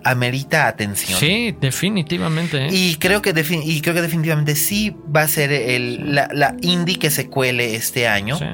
amerita 0.05 0.69
atención. 0.69 1.19
Sí, 1.19 1.55
definitivamente. 1.61 2.67
¿eh? 2.67 2.69
Y, 2.71 2.97
creo 2.97 3.23
que 3.23 3.31
y 3.65 3.81
creo 3.81 3.95
que 3.95 4.03
definitivamente 4.03 4.55
sí 4.55 4.95
va 5.15 5.23
a 5.23 5.29
ser 5.29 5.53
el, 5.53 6.15
la, 6.15 6.29
la 6.33 6.55
indie 6.61 6.99
que 6.99 7.11
se 7.11 7.29
cuele 7.29 7.75
este 7.75 8.07
año. 8.07 8.39
Sí. 8.39 8.45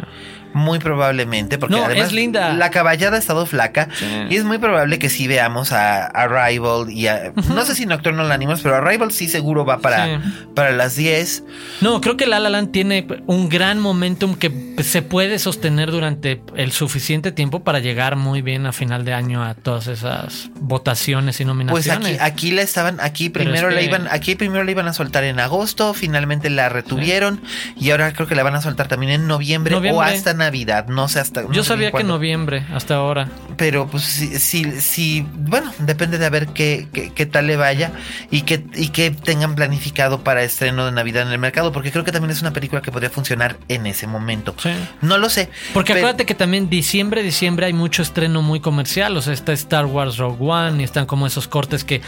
Muy 0.55 0.79
probablemente, 0.79 1.59
porque 1.59 1.77
además 1.77 2.12
linda. 2.12 2.53
la 2.53 2.70
caballada 2.70 3.16
ha 3.16 3.19
estado 3.19 3.47
flaca 3.47 3.89
y 4.29 4.37
es 4.37 4.45
muy 4.45 4.59
probable 4.59 4.99
que 4.99 5.09
sí 5.09 5.27
veamos 5.27 5.73
a 5.73 6.07
Arrival 6.07 6.91
y 6.91 7.07
a, 7.07 7.33
no 7.49 7.65
sé 7.65 7.74
si 7.74 7.87
Nocturnal 7.87 8.31
Animals, 8.31 8.61
pero 8.62 8.77
Arrival 8.77 9.12
sí 9.12 9.29
seguro 9.29 9.65
va 9.65 9.79
para, 9.79 10.20
para 10.55 10.73
las 10.73 10.97
10. 10.97 11.45
No, 11.81 12.01
creo 12.01 12.16
que 12.16 12.27
La 12.27 12.41
La 12.41 12.51
Land 12.51 12.73
tiene 12.73 13.07
un 13.27 13.49
gran 13.49 13.81
momentum 13.81 14.35
que 14.35 14.53
se 14.83 15.03
puede 15.03 15.39
sostener 15.39 15.91
durante 15.91 16.43
el 16.57 16.73
suficiente 16.73 17.33
tiempo 17.33 17.61
para 17.61 17.79
llegar 17.79 18.16
muy 18.16 18.43
bien 18.43 18.66
a 18.66 18.73
final 18.73 19.05
de 19.05 19.15
año 19.15 19.43
a 19.45 19.55
todas 19.55 19.87
esas 19.87 20.51
votaciones 20.55 21.41
y 21.41 21.45
nominaciones. 21.45 21.99
Pues 21.99 22.20
aquí, 22.20 22.33
aquí 22.33 22.51
la 22.53 22.62
estaban, 22.62 23.01
aquí 23.01 23.29
primero 23.29 23.70
la 23.70 23.83
iban, 23.83 24.09
aquí 24.11 24.35
primero 24.35 24.65
la 24.65 24.70
iban 24.70 24.89
a 24.89 24.93
soltar 24.93 25.24
en 25.24 25.41
agosto, 25.41 25.95
finalmente 25.95 26.51
la 26.51 26.69
retuvieron 26.69 27.41
y 27.77 27.91
ahora 27.91 28.12
creo 28.12 28.27
que 28.27 28.35
la 28.35 28.43
van 28.43 28.55
a 28.55 28.61
soltar 28.61 28.89
también 28.89 29.12
en 29.12 29.27
noviembre, 29.27 29.74
o 29.77 30.03
hasta 30.03 30.35
Navidad, 30.43 30.86
no 30.89 31.09
sé 31.09 31.20
hasta. 31.20 31.51
Yo 31.51 31.64
sabía 31.64 31.93
que 31.93 32.05
noviembre, 32.05 32.64
hasta 32.73 32.97
ahora. 32.97 33.28
Pero 33.56 33.86
pues 33.86 34.02
sí, 34.05 34.81
sí, 34.81 35.27
bueno, 35.32 35.73
depende 35.78 36.19
de 36.19 36.27
a 36.27 36.31
ver 36.31 36.48
qué, 36.48 36.89
qué, 37.14 37.27
tal 37.27 37.47
le 37.47 37.56
vaya 37.56 37.93
y 38.31 38.43
que, 38.43 38.64
y 38.74 38.89
que 38.89 39.10
tengan 39.10 39.55
planificado 39.55 40.24
para 40.24 40.43
estreno 40.43 40.86
de 40.86 40.93
Navidad 40.93 41.23
en 41.23 41.32
el 41.32 41.39
mercado, 41.39 41.70
porque 41.70 41.93
creo 41.93 42.05
que 42.05 42.12
también 42.12 42.31
es 42.31 42.40
una 42.40 42.52
película 42.52 42.82
que 42.82 42.90
podría 42.90 43.10
funcionar 43.10 43.56
en 43.69 43.86
ese 43.86 44.06
momento. 44.06 44.55
No 45.01 45.19
lo 45.19 45.28
sé. 45.28 45.48
Porque 45.74 45.93
acuérdate 45.93 46.27
que 46.27 46.35
también 46.35 46.69
diciembre, 46.69 47.23
diciembre 47.23 47.66
hay 47.66 47.73
mucho 47.73 48.02
estreno 48.02 48.43
muy 48.43 48.60
comercial, 48.60 49.16
o 49.16 49.23
sea, 49.23 49.32
está 49.32 49.52
Star 49.52 49.86
Wars 49.86 50.16
Rogue 50.16 50.39
One 50.40 50.81
y 50.81 50.85
están 50.85 51.06
como 51.06 51.27
esos 51.27 51.47
cortes 51.47 51.85
que 51.85 52.01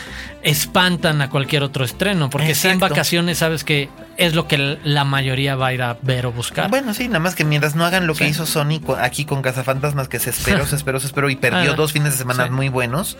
espantan 0.43 1.23
a 1.23 1.31
cualquier 1.31 1.63
otro 1.63 1.85
estreno, 1.85 2.31
porque 2.31 2.55
si 2.55 2.69
en 2.69 2.79
vacaciones 2.79 3.39
sabes 3.39 3.65
que 3.65 3.89
es 4.17 4.35
lo 4.35 4.47
que 4.47 4.79
la 4.85 5.05
mayoría 5.05 5.57
va 5.57 5.69
a 5.69 5.75
ir 5.75 5.83
a 5.83 5.99
ver 6.03 6.27
o 6.27 6.33
buscar. 6.33 6.71
Bueno, 6.71 6.95
sí, 6.95 7.09
nada 7.09 7.21
más 7.21 7.35
que 7.35 7.45
mientras 7.45 7.75
no 7.75 7.85
hagan 7.85 8.07
lo 8.07 8.15
que 8.15 8.24
hizo 8.27 8.47
Sony 8.47 8.81
aquí 8.99 9.25
con 9.25 9.43
Cazafantasmas, 9.43 10.09
que 10.09 10.19
se 10.19 10.31
esperó, 10.31 10.67
se 10.69 10.77
esperó, 10.77 11.01
se 11.01 11.07
esperó 11.07 11.31
y 11.31 11.37
perdió 11.37 11.73
ah, 11.73 11.77
dos 11.77 11.93
fines 11.93 12.13
de 12.13 12.19
semana 12.19 12.47
muy 12.47 12.69
buenos. 12.69 13.17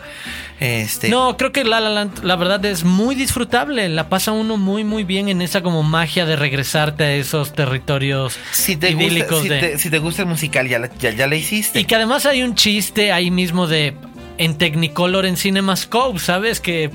Este... 0.59 1.09
No, 1.09 1.37
creo 1.37 1.51
que 1.51 1.63
La 1.63 1.79
La 1.79 1.89
Land, 1.89 2.23
la 2.23 2.35
verdad, 2.35 2.63
es 2.65 2.83
muy 2.83 3.15
disfrutable. 3.15 3.87
La 3.89 4.09
pasa 4.09 4.31
uno 4.31 4.57
muy, 4.57 4.83
muy 4.83 5.03
bien 5.03 5.29
en 5.29 5.41
esa 5.41 5.61
como 5.61 5.83
magia 5.83 6.25
de 6.25 6.35
regresarte 6.35 7.03
a 7.03 7.13
esos 7.13 7.53
territorios 7.53 8.37
si 8.51 8.75
te 8.75 8.91
idílicos. 8.91 9.41
Gusta, 9.41 9.55
si, 9.55 9.61
te, 9.61 9.79
si, 9.79 9.89
te, 9.89 9.99
gusta 9.99 10.21
el 10.23 10.27
musical, 10.27 10.67
ya, 10.67 10.89
ya, 10.99 11.11
ya 11.11 11.27
la 11.27 11.35
hiciste. 11.35 11.79
Y 11.79 11.85
que 11.85 11.95
además 11.95 12.25
hay 12.25 12.43
un 12.43 12.55
chiste 12.55 13.11
ahí 13.11 13.31
mismo 13.31 13.67
de 13.67 13.95
en 14.37 14.57
Technicolor 14.57 15.25
en 15.25 15.37
CinemaScope, 15.37 16.19
¿sabes? 16.19 16.59
Que 16.59 16.91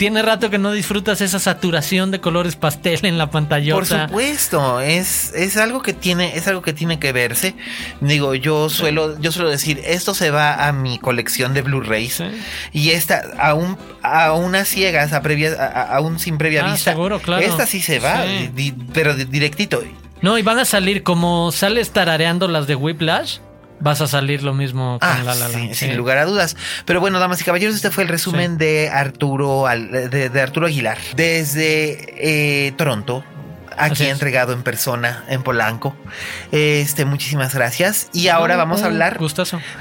tiene 0.00 0.22
rato 0.22 0.48
que 0.48 0.56
no 0.56 0.72
disfrutas 0.72 1.20
esa 1.20 1.38
saturación 1.38 2.10
de 2.10 2.22
colores 2.22 2.56
pastel 2.56 3.00
en 3.04 3.18
la 3.18 3.30
pantalla. 3.30 3.74
Por 3.74 3.84
supuesto, 3.84 4.80
es, 4.80 5.34
es 5.34 5.58
algo 5.58 5.82
que 5.82 5.92
tiene, 5.92 6.38
es 6.38 6.48
algo 6.48 6.62
que 6.62 6.72
tiene 6.72 6.98
que 6.98 7.12
verse. 7.12 7.54
Digo, 8.00 8.34
yo 8.34 8.70
suelo, 8.70 9.20
yo 9.20 9.30
suelo 9.30 9.50
decir, 9.50 9.78
esto 9.84 10.14
se 10.14 10.30
va 10.30 10.66
a 10.66 10.72
mi 10.72 10.98
colección 10.98 11.52
de 11.52 11.60
Blu-rays. 11.60 12.22
Y 12.72 12.92
esta, 12.92 13.24
aún, 13.38 13.76
a 14.02 14.32
unas 14.32 14.68
ciegas, 14.68 15.12
a 15.12 15.20
previa, 15.20 15.52
aún 15.92 16.18
sin 16.18 16.38
previa 16.38 16.64
ah, 16.64 16.72
vista. 16.72 16.92
Seguro, 16.92 17.20
claro. 17.20 17.44
Esta 17.44 17.66
sí 17.66 17.82
se 17.82 17.98
va, 17.98 18.24
pero 18.94 19.14
directito. 19.14 19.82
No, 20.22 20.38
y 20.38 20.42
van 20.42 20.60
a 20.60 20.64
salir 20.64 21.02
como 21.02 21.52
sales 21.52 21.90
tarareando 21.90 22.48
las 22.48 22.66
de 22.66 22.74
Whiplash 22.74 23.40
vas 23.80 24.00
a 24.00 24.06
salir 24.06 24.42
lo 24.42 24.54
mismo 24.54 24.98
con 25.00 25.08
ah, 25.08 25.22
La 25.24 25.34
La 25.34 25.74
Sin 25.74 25.96
lugar 25.96 26.18
a 26.18 26.24
dudas. 26.24 26.56
Pero 26.84 27.00
bueno, 27.00 27.18
damas 27.18 27.40
y 27.40 27.44
caballeros, 27.44 27.74
este 27.74 27.90
fue 27.90 28.04
el 28.04 28.08
resumen 28.08 28.58
de 28.58 28.88
Arturo 28.88 29.64
de, 29.66 30.40
Arturo 30.40 30.66
Aguilar. 30.66 30.98
Desde 31.16 32.66
eh, 32.66 32.72
Toronto 32.72 33.24
aquí 33.80 34.06
entregado 34.06 34.52
en 34.52 34.62
persona 34.62 35.24
en 35.28 35.42
Polanco. 35.42 35.96
Este, 36.52 37.04
muchísimas 37.04 37.54
gracias. 37.54 38.08
Y 38.12 38.28
ahora 38.28 38.56
vamos 38.56 38.82
a 38.82 38.86
hablar 38.86 39.18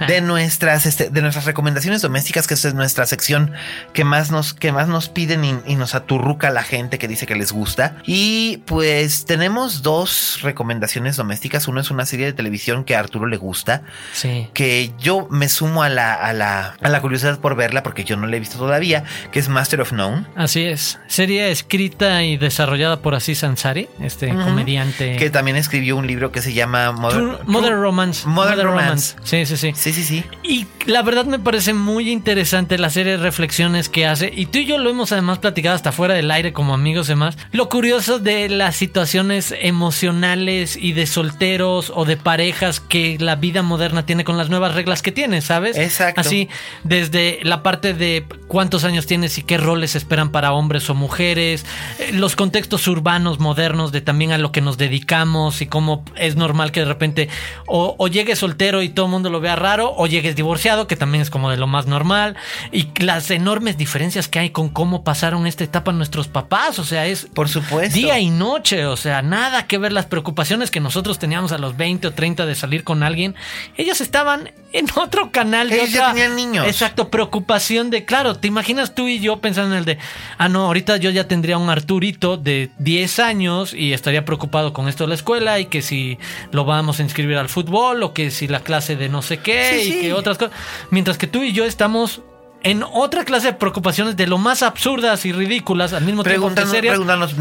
de 0.07 0.21
nuestras, 0.21 0.85
este, 0.85 1.09
de 1.09 1.21
nuestras 1.21 1.45
recomendaciones 1.45 2.01
domésticas, 2.01 2.47
que 2.47 2.53
es 2.53 2.73
nuestra 2.73 3.05
sección 3.05 3.53
que 3.93 4.03
más 4.03 4.31
nos, 4.31 4.53
que 4.53 4.71
más 4.71 4.87
nos 4.87 5.09
piden 5.09 5.61
y, 5.65 5.75
nos 5.75 5.95
aturruca 5.95 6.49
la 6.49 6.63
gente 6.63 6.97
que 6.97 7.07
dice 7.07 7.25
que 7.25 7.35
les 7.35 7.51
gusta. 7.51 7.95
Y 8.05 8.57
pues 8.65 9.25
tenemos 9.25 9.81
dos 9.81 10.39
recomendaciones 10.41 11.15
domésticas. 11.15 11.67
Uno 11.67 11.79
es 11.79 11.89
una 11.89 12.05
serie 12.05 12.25
de 12.25 12.33
televisión 12.33 12.83
que 12.83 12.95
a 12.95 12.99
Arturo 12.99 13.27
le 13.27 13.37
gusta. 13.37 13.83
Sí. 14.13 14.49
Que 14.53 14.91
yo 14.99 15.27
me 15.31 15.47
sumo 15.47 15.83
a 15.83 15.89
la, 15.89 16.13
a 16.13 16.33
la, 16.33 16.75
a 16.81 16.89
la 16.89 17.01
curiosidad 17.01 17.39
por 17.39 17.55
verla 17.55 17.83
porque 17.83 18.03
yo 18.03 18.17
no 18.17 18.27
la 18.27 18.35
he 18.35 18.39
visto 18.39 18.57
todavía, 18.57 19.03
que 19.31 19.39
es 19.39 19.49
Master 19.49 19.81
of 19.81 19.93
None. 19.93 20.25
Así 20.35 20.63
es. 20.63 20.99
Serie 21.07 21.51
escrita 21.51 22.23
y 22.23 22.37
desarrollada 22.37 23.01
por 23.01 23.15
Aziz 23.15 23.43
Ansari, 23.43 23.88
este 24.01 24.29
comediante. 24.29 25.17
Que 25.17 25.29
también 25.29 25.57
escribió 25.57 25.97
un 25.97 26.07
libro 26.07 26.31
que 26.31 26.41
se 26.41 26.53
llama 26.53 26.91
Modern, 26.91 27.81
Romance. 27.81 28.27
Modern, 28.27 28.61
Romance. 28.61 29.15
Sí, 29.23 29.45
sí, 29.45 29.57
sí. 29.57 29.73
Sí, 29.75 29.93
sí, 29.93 30.03
sí. 30.03 30.23
Y 30.43 30.67
la 30.85 31.01
verdad 31.01 31.25
me 31.25 31.39
parece 31.39 31.73
muy 31.73 32.09
interesante 32.09 32.77
la 32.77 32.89
serie 32.89 33.13
de 33.13 33.17
reflexiones 33.17 33.89
que 33.89 34.07
hace. 34.07 34.31
Y 34.33 34.45
tú 34.45 34.59
y 34.59 34.65
yo 34.65 34.77
lo 34.77 34.89
hemos 34.89 35.11
además 35.11 35.39
platicado 35.39 35.75
hasta 35.75 35.91
fuera 35.91 36.13
del 36.13 36.31
aire 36.31 36.53
como 36.53 36.73
amigos 36.73 37.07
y 37.07 37.13
demás. 37.13 37.37
Lo 37.51 37.69
curioso 37.69 38.19
de 38.19 38.49
las 38.49 38.75
situaciones 38.75 39.53
emocionales 39.59 40.77
y 40.77 40.93
de 40.93 41.05
solteros 41.05 41.91
o 41.93 42.05
de 42.05 42.17
parejas 42.17 42.79
que 42.79 43.17
la 43.19 43.35
vida 43.35 43.61
moderna 43.61 44.05
tiene 44.05 44.23
con 44.23 44.37
las 44.37 44.49
nuevas 44.49 44.75
reglas 44.75 45.01
que 45.01 45.11
tiene, 45.11 45.41
¿sabes? 45.41 45.77
Exacto. 45.77 46.21
Así, 46.21 46.49
desde 46.83 47.39
la 47.43 47.63
parte 47.63 47.93
de 47.93 48.25
cuántos 48.47 48.83
años 48.83 49.05
tienes 49.05 49.37
y 49.37 49.43
qué 49.43 49.57
roles 49.57 49.95
esperan 49.95 50.31
para 50.31 50.53
hombres 50.53 50.89
o 50.89 50.95
mujeres, 50.95 51.65
eh, 51.99 52.11
los 52.13 52.35
contextos 52.35 52.87
urbanos 52.87 53.39
modernos 53.39 53.78
de 53.87 54.01
también 54.01 54.31
a 54.31 54.37
lo 54.37 54.51
que 54.51 54.61
nos 54.61 54.77
dedicamos 54.77 55.61
y 55.61 55.67
cómo 55.67 56.03
es 56.15 56.35
normal 56.35 56.71
que 56.71 56.81
de 56.81 56.85
repente 56.85 57.29
o, 57.65 57.95
o 57.97 58.07
llegues 58.07 58.39
soltero 58.39 58.81
y 58.81 58.89
todo 58.89 59.05
el 59.05 59.11
mundo 59.11 59.29
lo 59.29 59.39
vea 59.39 59.55
raro 59.55 59.93
o 59.95 60.07
llegues 60.07 60.35
divorciado, 60.35 60.87
que 60.87 60.95
también 60.95 61.21
es 61.21 61.29
como 61.29 61.49
de 61.49 61.57
lo 61.57 61.67
más 61.67 61.87
normal, 61.87 62.35
y 62.71 62.89
las 63.01 63.31
enormes 63.31 63.77
diferencias 63.77 64.27
que 64.27 64.39
hay 64.39 64.49
con 64.49 64.69
cómo 64.69 65.03
pasaron 65.03 65.47
esta 65.47 65.63
etapa 65.63 65.91
nuestros 65.91 66.27
papás, 66.27 66.79
o 66.79 66.83
sea, 66.83 67.05
es 67.05 67.27
por 67.33 67.49
supuesto. 67.49 67.95
día 67.95 68.19
y 68.19 68.29
noche, 68.29 68.85
o 68.85 68.97
sea, 68.97 69.21
nada 69.21 69.67
que 69.67 69.77
ver 69.77 69.93
las 69.93 70.05
preocupaciones 70.05 70.71
que 70.71 70.79
nosotros 70.79 71.19
teníamos 71.19 71.51
a 71.51 71.57
los 71.57 71.77
20 71.77 72.07
o 72.07 72.11
30 72.11 72.45
de 72.45 72.55
salir 72.55 72.83
con 72.83 73.03
alguien, 73.03 73.35
ellos 73.77 74.01
estaban 74.01 74.51
en 74.71 74.85
otro 74.95 75.31
canal 75.31 75.69
de 75.69 75.83
ellos 75.83 76.03
tenían 76.07 76.35
niños. 76.35 76.67
Exacto, 76.67 77.09
preocupación 77.09 77.89
de, 77.89 78.05
claro, 78.05 78.35
te 78.35 78.47
imaginas 78.47 78.93
tú 78.93 79.07
y 79.07 79.19
yo 79.19 79.39
pensando 79.41 79.73
en 79.73 79.79
el 79.79 79.85
de, 79.85 79.97
ah, 80.37 80.49
no, 80.49 80.65
ahorita 80.65 80.97
yo 80.97 81.09
ya 81.09 81.27
tendría 81.27 81.57
un 81.57 81.69
Arturito 81.69 82.37
de 82.37 82.69
10 82.79 83.19
años 83.19 83.73
y 83.73 83.93
estaría 83.93 84.25
preocupado 84.25 84.73
con 84.73 84.87
esto 84.87 85.05
de 85.05 85.09
la 85.09 85.15
escuela 85.15 85.59
y 85.59 85.65
que 85.65 85.81
si 85.81 86.17
lo 86.51 86.65
vamos 86.65 86.99
a 86.99 87.03
inscribir 87.03 87.37
al 87.37 87.49
fútbol 87.49 88.03
o 88.03 88.13
que 88.13 88.31
si 88.31 88.47
la 88.47 88.59
clase 88.59 88.95
de 88.95 89.09
no 89.09 89.21
sé 89.21 89.37
qué 89.37 89.83
y 89.83 90.01
que 90.01 90.13
otras 90.13 90.37
cosas. 90.37 90.55
Mientras 90.91 91.17
que 91.17 91.27
tú 91.27 91.43
y 91.43 91.53
yo 91.53 91.65
estamos 91.65 92.21
en 92.61 92.83
otra 92.83 93.23
clase 93.23 93.47
de 93.47 93.53
preocupaciones 93.53 94.17
de 94.17 94.27
lo 94.27 94.37
más 94.37 94.63
absurdas 94.63 95.25
y 95.25 95.31
ridículas 95.31 95.93
al 95.93 96.03
mismo 96.03 96.23
tiempo 96.23 96.53
que 96.53 96.65
serias. 96.65 96.91
Preguntarnos, 96.91 97.35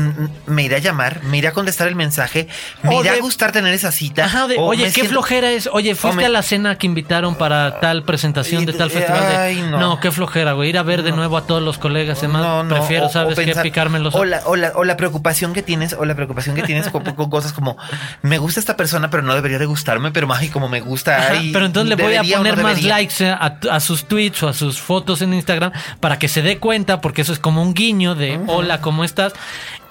¿me 0.46 0.62
irá 0.62 0.76
a 0.76 0.80
llamar? 0.80 1.22
¿Me 1.24 1.38
irá 1.38 1.50
a 1.50 1.52
contestar 1.52 1.88
el 1.88 1.96
mensaje? 1.96 2.48
¿Me 2.82 3.00
irá 3.00 3.14
a 3.14 3.18
gustar 3.18 3.50
tener 3.50 3.74
esa 3.74 3.90
cita? 3.90 4.26
Ajá, 4.26 4.46
oye, 4.58 4.92
qué 4.92 5.04
flojera 5.04 5.50
es. 5.50 5.68
Oye, 5.72 5.94
¿fuiste 5.94 6.24
a 6.24 6.28
la 6.28 6.42
cena 6.42 6.78
que 6.78 6.86
invitaron 6.86 7.34
para 7.34 7.80
tal 7.80 8.04
presentación 8.04 8.64
de 8.64 8.72
tal 8.72 8.90
festival? 8.90 9.70
no. 9.70 9.98
qué 10.00 10.12
flojera, 10.12 10.52
güey. 10.52 10.68
Ir 10.68 10.78
a 10.78 10.82
ver 10.82 11.02
de 11.02 11.12
nuevo 11.12 11.36
a 11.36 11.46
todos 11.46 11.62
los 11.62 11.78
colegas. 11.78 12.18
Además, 12.18 12.66
prefiero, 12.68 13.08
¿sabes 13.08 13.38
qué? 13.38 13.54
Picarme 13.58 13.98
los 13.98 14.14
o 14.14 14.24
la, 14.24 14.42
o, 14.46 14.56
la, 14.56 14.72
o 14.76 14.84
la 14.84 14.96
preocupación 14.96 15.52
que 15.52 15.62
tienes, 15.62 15.94
o 15.94 16.04
la 16.04 16.14
preocupación 16.14 16.54
que 16.54 16.62
tienes 16.62 16.88
con, 16.90 17.02
cosas 17.28 17.52
como, 17.52 17.76
me 18.22 18.38
gusta 18.38 18.60
esta 18.60 18.76
persona, 18.76 19.10
pero 19.10 19.22
no 19.22 19.34
debería 19.34 19.58
de 19.58 19.66
gustarme, 19.66 20.12
pero 20.12 20.26
más 20.26 20.42
y 20.42 20.48
como 20.48 20.68
me 20.68 20.80
gusta. 20.80 21.32
pero 21.52 21.66
entonces 21.66 21.96
le 21.96 22.02
voy 22.02 22.14
a 22.14 22.22
poner 22.22 22.56
más 22.62 22.82
likes 22.82 23.24
a 23.24 23.80
sus 23.80 24.04
tweets 24.06 24.42
o 24.44 24.48
a 24.48 24.52
sus 24.52 24.80
fotos 24.80 25.07
en 25.22 25.34
Instagram 25.34 25.72
para 26.00 26.18
que 26.18 26.28
se 26.28 26.42
dé 26.42 26.58
cuenta, 26.58 27.00
porque 27.00 27.22
eso 27.22 27.32
es 27.32 27.38
como 27.38 27.62
un 27.62 27.74
guiño 27.74 28.14
de 28.14 28.38
hola, 28.46 28.80
¿cómo 28.80 29.04
estás? 29.04 29.32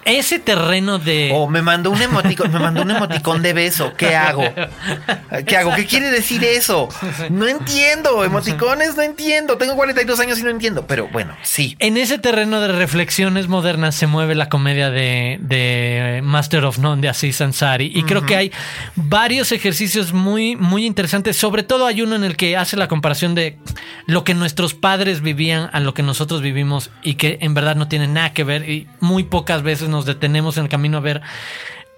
Ese 0.07 0.39
terreno 0.39 0.99
de. 0.99 1.31
O 1.33 1.47
me 1.47 1.61
mandó 1.61 1.91
un 1.91 2.01
emoticón, 2.01 2.51
me 2.51 2.59
mandó 2.59 2.81
un 2.81 2.91
emoticón 2.91 3.41
de 3.41 3.53
beso. 3.53 3.93
¿Qué 3.97 4.15
hago? 4.15 4.43
¿Qué 5.45 5.57
hago? 5.57 5.73
¿Qué 5.75 5.85
quiere 5.85 6.09
decir 6.09 6.43
eso? 6.43 6.89
No 7.29 7.47
entiendo. 7.47 8.23
Emoticones 8.23 8.95
no 8.95 9.03
entiendo. 9.03 9.57
Tengo 9.57 9.75
42 9.75 10.19
años 10.19 10.39
y 10.39 10.43
no 10.43 10.49
entiendo. 10.49 10.87
Pero 10.87 11.07
bueno, 11.09 11.35
sí. 11.43 11.75
En 11.79 11.97
ese 11.97 12.17
terreno 12.17 12.61
de 12.61 12.69
reflexiones 12.69 13.47
modernas 13.47 13.95
se 13.95 14.07
mueve 14.07 14.35
la 14.35 14.49
comedia 14.49 14.89
de, 14.89 15.39
de 15.41 16.21
Master 16.23 16.65
of 16.65 16.79
None 16.79 17.01
de 17.01 17.09
Aziz 17.09 17.41
Ansari. 17.41 17.91
Y 17.93 18.03
creo 18.03 18.25
que 18.25 18.35
hay 18.35 18.51
varios 18.95 19.51
ejercicios 19.51 20.13
muy, 20.13 20.55
muy 20.55 20.85
interesantes. 20.85 21.37
Sobre 21.37 21.63
todo 21.63 21.85
hay 21.85 22.01
uno 22.01 22.15
en 22.15 22.23
el 22.23 22.37
que 22.37 22.57
hace 22.57 22.77
la 22.77 22.87
comparación 22.87 23.35
de 23.35 23.57
lo 24.05 24.23
que 24.23 24.33
nuestros 24.33 24.73
padres 24.73 25.21
vivían 25.21 25.69
a 25.73 25.79
lo 25.79 25.93
que 25.93 26.03
nosotros 26.03 26.41
vivimos 26.41 26.91
y 27.03 27.15
que 27.15 27.39
en 27.41 27.53
verdad 27.53 27.75
no 27.75 27.87
tiene 27.87 28.07
nada 28.07 28.33
que 28.33 28.43
ver. 28.43 28.69
Y 28.69 28.87
muy 28.99 29.23
pocas 29.23 29.63
veces 29.63 29.89
nos 29.89 29.96
nos 29.97 30.05
detenemos 30.05 30.57
en 30.57 30.65
el 30.65 30.69
camino 30.69 30.97
a 30.97 31.01
ver 31.01 31.21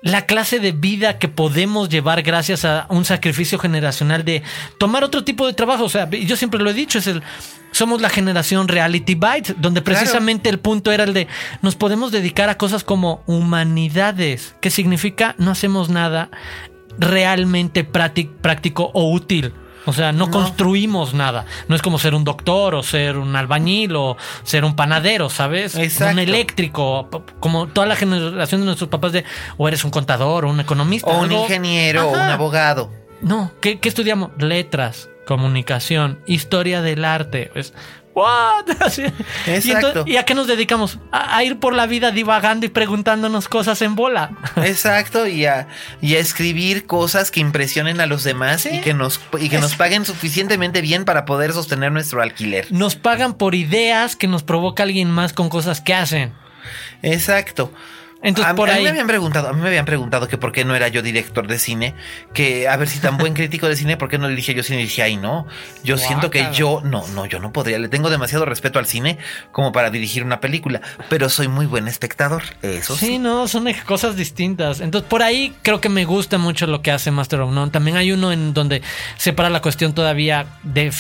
la 0.02 0.26
clase 0.26 0.60
de 0.60 0.72
vida 0.72 1.20
que 1.20 1.28
podemos 1.28 1.90
llevar 1.90 2.22
gracias 2.22 2.64
a 2.64 2.86
un 2.90 3.04
sacrificio 3.04 3.60
generacional 3.60 4.24
de 4.24 4.44
tomar 4.78 5.04
otro 5.04 5.26
tipo 5.26 5.46
de 5.46 5.54
trabajo. 5.54 5.84
O 5.84 5.90
sea, 5.90 6.10
yo 6.10 6.38
siempre 6.38 6.62
lo 6.62 6.70
he 6.70 6.74
dicho, 6.74 7.00
es 7.00 7.08
el 7.08 7.22
somos 7.72 8.02
la 8.02 8.10
generación 8.10 8.68
Reality 8.68 9.16
Bites, 9.16 9.56
donde 9.60 9.82
precisamente 9.82 10.50
el 10.50 10.60
punto 10.60 10.92
era 10.92 11.04
el 11.04 11.14
de 11.14 11.28
nos 11.62 11.76
podemos 11.76 12.12
dedicar 12.12 12.50
a 12.50 12.58
cosas 12.58 12.84
como 12.84 13.22
humanidades, 13.28 14.56
que 14.62 14.70
significa 14.70 15.36
no 15.38 15.52
hacemos 15.52 15.90
nada 15.90 16.32
realmente 16.98 17.84
práctico 17.84 18.92
o 18.94 19.12
útil. 19.12 19.54
O 19.86 19.94
sea, 19.94 20.12
no, 20.12 20.30
construimos 20.30 21.14
nada. 21.14 21.46
No 21.68 21.76
es 21.76 21.82
como 21.82 22.00
ser 22.00 22.14
un 22.14 22.24
doctor 22.24 22.76
o 22.76 22.84
ser 22.84 23.18
un 23.18 23.36
albañil 23.36 23.96
o 23.96 24.18
ser 24.44 24.66
un 24.66 24.76
panadero, 24.76 25.30
¿sabes? 25.30 25.76
Un 25.76 26.20
eléctrico, 26.20 27.10
como 27.40 27.68
toda 27.68 27.88
la 27.88 27.96
generación 27.96 28.62
de 28.62 28.66
nuestros 28.66 28.90
papás 28.90 29.14
de 29.14 29.24
o 29.58 29.68
eres 29.68 29.84
un 29.84 29.92
contador 29.92 30.46
o 30.46 30.50
un 30.50 30.60
economista. 30.60 31.08
O 31.08 31.22
un 31.22 31.32
ingeniero 31.32 32.10
o 32.10 32.14
un 32.14 32.20
abogado. 32.20 32.92
No, 33.22 33.52
¿qué, 33.62 33.80
¿qué, 33.80 33.90
estudiamos? 33.90 34.32
Letras, 34.38 35.10
comunicación, 35.26 36.20
historia 36.26 36.82
del 36.82 37.04
arte. 37.04 37.50
Pues, 37.54 37.74
¿What? 38.14 38.66
Exacto. 39.48 40.04
Y, 40.06 40.18
a 40.18 40.26
qué 40.26 40.34
nos 40.34 40.48
dedicamos? 40.48 41.00
A, 41.12 41.44
ir 41.44 41.60
por 41.60 41.74
la 41.74 41.86
vida 41.86 42.12
divagando 42.12 42.66
y 42.66 42.70
preguntándonos 42.70 43.48
cosas 43.48 43.82
en 43.82 43.96
bola. 43.96 44.32
Exacto, 44.58 45.28
y 45.28 45.46
a, 45.46 45.68
y 46.02 46.16
a 46.16 46.20
escribir 46.20 46.86
cosas 46.86 47.32
que 47.32 47.40
impresionen 47.40 48.02
a 48.02 48.06
los 48.06 48.24
demás 48.24 48.66
y 48.66 48.82
que, 48.82 48.94
nos, 48.94 49.22
y 49.40 49.50
que 49.50 49.60
nos 49.60 49.76
paguen 49.76 50.06
suficientemente 50.06 50.82
bien 50.82 51.06
para 51.06 51.26
poder 51.26 51.54
sostener 51.54 51.92
nuestro 51.92 52.22
alquiler. 52.22 52.68
Nos 52.72 52.96
pagan 52.96 53.36
por 53.36 53.56
ideas 53.56 54.16
que 54.16 54.28
nos 54.28 54.44
provoca 54.44 54.84
alguien 54.84 55.10
más 55.10 55.34
con 55.34 55.50
cosas 55.50 55.82
que 55.82 55.94
hacen. 55.94 56.34
Exacto. 57.02 57.72
Entonces, 58.22 58.52
a, 58.52 58.56
por 58.56 58.70
ahí... 58.70 58.80
mí 58.80 58.84
me 58.84 58.90
habían 58.90 59.08
preguntado, 59.08 59.48
a 59.48 59.54
mí 59.54 59.62
me 59.62 59.68
habían 59.68 59.86
preguntado 59.86 60.28
que 60.28 60.38
por 60.38 60.52
qué 60.52 60.66
no 60.66 60.76
era 60.76 60.90
yo 60.90 61.02
director 61.02 61.48
de 61.48 61.58
cine, 61.58 61.96
que 62.34 62.68
a 62.68 62.76
ver 62.76 62.90
si 62.90 63.00
tan 63.00 63.18
buen 63.18 63.34
crítico 63.36 63.68
de 63.70 63.76
cine, 63.76 63.96
por 63.96 64.10
qué 64.10 64.18
no 64.18 64.28
dirigía 64.28 64.54
yo 64.54 64.64
cine 64.64 64.82
y 64.82 64.84
dije, 64.84 65.04
ay 65.04 65.16
no, 65.16 65.48
yo 65.84 65.98
siento 65.98 66.30
que 66.30 66.48
yo, 66.54 66.82
no, 66.84 67.08
no, 67.10 67.26
yo 67.26 67.40
no 67.40 67.54
podría, 67.54 67.80
le 67.80 67.88
tengo 67.88 68.10
demasiado 68.10 68.46
respeto 68.46 68.78
al 68.78 68.86
cine 68.86 69.18
como 69.52 69.72
para 69.72 69.90
dirigir 69.90 70.24
una 70.24 70.42
película, 70.42 70.82
pero 71.08 71.30
soy 71.30 71.48
muy 71.48 71.66
buen 71.66 71.88
espectador, 71.88 72.44
eso 72.62 72.96
sí. 72.96 73.06
Sí, 73.06 73.20
no, 73.20 73.48
son 73.48 73.70
cosas 73.86 74.16
distintas. 74.16 74.82
Entonces, 74.82 75.08
por 75.10 75.24
ahí 75.24 75.54
creo 75.62 75.80
que 75.80 75.90
me 75.90 76.06
gusta 76.06 76.38
mucho 76.38 76.68
lo 76.68 76.82
que 76.82 76.92
hace 76.92 77.12
Master 77.12 77.42
of 77.42 77.52
None. 77.52 77.72
También 77.72 77.98
hay 77.98 78.12
uno 78.12 78.32
en 78.32 78.54
donde 78.54 78.82
separa 79.18 79.50
la 79.50 79.62
cuestión 79.62 79.94
todavía 79.94 80.46
de, 80.64 80.92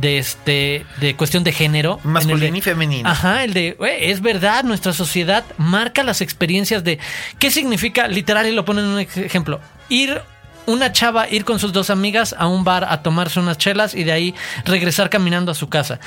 de 0.00 0.18
este, 0.18 0.84
de 1.00 1.16
cuestión 1.16 1.44
de 1.44 1.52
género. 1.52 2.00
Masculino 2.04 2.56
y 2.56 2.60
femenino. 2.60 3.08
Ajá, 3.08 3.44
el 3.44 3.54
de, 3.54 3.76
es 4.00 4.20
verdad, 4.20 4.64
nuestra 4.64 4.92
sociedad 4.92 5.44
marca 5.56 6.02
las 6.02 6.20
experiencias 6.20 6.57
de 6.64 6.98
qué 7.38 7.50
significa, 7.50 8.08
literal, 8.08 8.46
y 8.46 8.52
lo 8.52 8.64
ponen 8.64 8.84
en 8.84 8.90
un 8.90 9.00
ejemplo, 9.00 9.60
ir 9.88 10.20
una 10.66 10.92
chava 10.92 11.26
ir 11.30 11.46
con 11.46 11.58
sus 11.58 11.72
dos 11.72 11.88
amigas 11.88 12.34
a 12.38 12.46
un 12.46 12.62
bar 12.62 12.84
a 12.84 13.02
tomarse 13.02 13.40
unas 13.40 13.56
chelas 13.56 13.94
y 13.94 14.04
de 14.04 14.12
ahí 14.12 14.34
regresar 14.66 15.08
caminando 15.08 15.50
a 15.50 15.54
su 15.54 15.70
casa. 15.70 15.98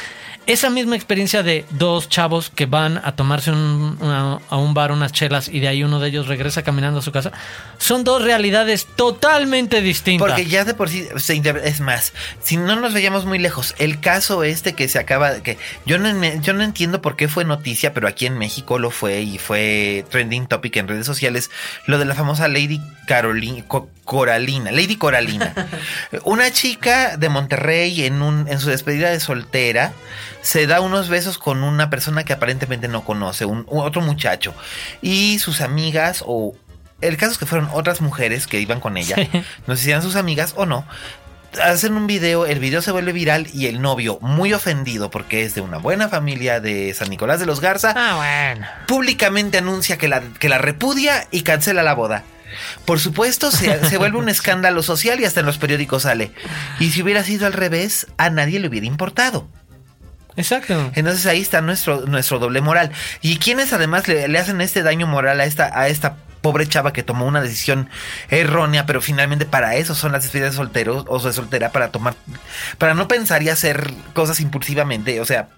Esa 0.47 0.71
misma 0.71 0.95
experiencia 0.95 1.43
de 1.43 1.65
dos 1.69 2.09
chavos 2.09 2.49
que 2.49 2.65
van 2.65 2.97
a 2.97 3.15
tomarse 3.15 3.51
a 3.51 4.57
un 4.57 4.73
bar 4.73 4.91
unas 4.91 5.11
chelas 5.11 5.47
y 5.47 5.59
de 5.59 5.67
ahí 5.67 5.83
uno 5.83 5.99
de 5.99 6.09
ellos 6.09 6.27
regresa 6.27 6.63
caminando 6.63 6.99
a 6.99 7.01
su 7.03 7.11
casa, 7.11 7.31
son 7.77 8.03
dos 8.03 8.23
realidades 8.23 8.87
totalmente 8.95 9.81
distintas. 9.81 10.27
Porque 10.27 10.45
ya 10.45 10.65
de 10.65 10.73
por 10.73 10.89
sí, 10.89 11.07
es 11.15 11.79
más, 11.79 12.13
si 12.41 12.57
no 12.57 12.75
nos 12.75 12.93
veíamos 12.93 13.25
muy 13.25 13.37
lejos, 13.37 13.75
el 13.77 13.99
caso 13.99 14.43
este 14.43 14.73
que 14.73 14.87
se 14.87 14.97
acaba, 14.97 15.41
que 15.41 15.59
yo 15.85 15.99
no, 15.99 16.11
yo 16.41 16.53
no 16.53 16.63
entiendo 16.63 17.01
por 17.01 17.15
qué 17.15 17.27
fue 17.27 17.45
noticia, 17.45 17.93
pero 17.93 18.07
aquí 18.07 18.25
en 18.25 18.37
México 18.37 18.79
lo 18.79 18.89
fue 18.89 19.21
y 19.21 19.37
fue 19.37 20.05
trending 20.09 20.47
topic 20.47 20.75
en 20.77 20.87
redes 20.87 21.05
sociales, 21.05 21.51
lo 21.85 21.99
de 21.99 22.05
la 22.05 22.15
famosa 22.15 22.47
Lady 22.47 22.81
Carolina, 23.05 23.63
Coralina, 24.05 24.71
Lady 24.71 24.95
Coralina, 24.95 25.53
una 26.23 26.51
chica 26.51 27.17
de 27.17 27.29
Monterrey 27.29 28.05
en, 28.05 28.21
un, 28.21 28.47
en 28.47 28.59
su 28.59 28.69
despedida 28.69 29.09
de 29.09 29.19
soltera 29.19 29.93
se 30.41 30.67
da 30.67 30.81
unos 30.81 31.09
besos 31.09 31.37
con 31.37 31.63
una 31.63 31.89
persona 31.89 32.23
que 32.23 32.33
aparentemente 32.33 32.87
no 32.87 33.03
conoce, 33.03 33.45
un, 33.45 33.65
otro 33.69 34.01
muchacho. 34.01 34.53
Y 35.01 35.39
sus 35.39 35.61
amigas 35.61 36.23
o 36.25 36.55
el 37.01 37.17
caso 37.17 37.33
es 37.33 37.37
que 37.37 37.45
fueron 37.45 37.69
otras 37.73 38.01
mujeres 38.01 38.47
que 38.47 38.59
iban 38.59 38.79
con 38.79 38.97
ella. 38.97 39.15
No 39.67 39.75
sé 39.75 39.83
si 39.83 39.89
eran 39.89 40.01
sus 40.03 40.15
amigas 40.15 40.53
o 40.55 40.65
no. 40.65 40.85
Hacen 41.61 41.95
un 41.95 42.07
video, 42.07 42.45
el 42.45 42.59
video 42.59 42.81
se 42.81 42.91
vuelve 42.91 43.11
viral 43.11 43.47
y 43.53 43.67
el 43.67 43.81
novio, 43.81 44.19
muy 44.21 44.53
ofendido 44.53 45.09
porque 45.09 45.43
es 45.43 45.53
de 45.53 45.59
una 45.59 45.77
buena 45.79 46.07
familia 46.07 46.61
de 46.61 46.93
San 46.93 47.09
Nicolás 47.09 47.41
de 47.41 47.45
los 47.45 47.59
Garza, 47.59 47.93
Ah, 47.93 48.15
bueno. 48.15 48.65
públicamente 48.87 49.57
anuncia 49.57 49.97
que 49.97 50.07
la, 50.07 50.21
que 50.21 50.47
la 50.47 50.59
repudia 50.59 51.27
y 51.29 51.41
cancela 51.41 51.83
la 51.83 51.93
boda. 51.93 52.23
Por 52.85 52.99
supuesto, 52.99 53.51
se, 53.51 53.83
se 53.89 53.97
vuelve 53.97 54.17
un 54.17 54.29
escándalo 54.29 54.81
social 54.81 55.19
y 55.19 55.25
hasta 55.25 55.41
en 55.41 55.45
los 55.45 55.57
periódicos 55.57 56.03
sale. 56.03 56.31
Y 56.79 56.91
si 56.91 57.01
hubiera 57.01 57.23
sido 57.23 57.47
al 57.47 57.53
revés, 57.53 58.07
a 58.17 58.29
nadie 58.29 58.59
le 58.59 58.69
hubiera 58.69 58.87
importado. 58.87 59.47
Exacto. 60.35 60.91
Entonces 60.95 61.25
ahí 61.25 61.41
está 61.41 61.61
nuestro, 61.61 62.05
nuestro 62.05 62.39
doble 62.39 62.61
moral. 62.61 62.91
Y 63.21 63.37
quienes 63.37 63.73
además 63.73 64.07
le, 64.07 64.27
le 64.27 64.39
hacen 64.39 64.61
este 64.61 64.83
daño 64.83 65.07
moral 65.07 65.39
a 65.39 65.45
esta, 65.45 65.77
a 65.77 65.87
esta 65.87 66.17
pobre 66.41 66.67
chava 66.67 66.91
que 66.91 67.03
tomó 67.03 67.25
una 67.25 67.41
decisión 67.41 67.89
errónea, 68.29 68.85
pero 68.85 69.01
finalmente 69.01 69.45
para 69.45 69.75
eso 69.75 69.95
son 69.95 70.11
las 70.11 70.23
despedidas 70.23 70.51
de 70.51 70.57
solteros 70.57 71.05
o 71.07 71.19
de 71.19 71.33
soltera, 71.33 71.71
para 71.71 71.91
tomar, 71.91 72.15
para 72.77 72.93
no 72.93 73.07
pensar 73.07 73.43
y 73.43 73.49
hacer 73.49 73.93
cosas 74.13 74.39
impulsivamente. 74.39 75.21
O 75.21 75.25
sea, 75.25 75.49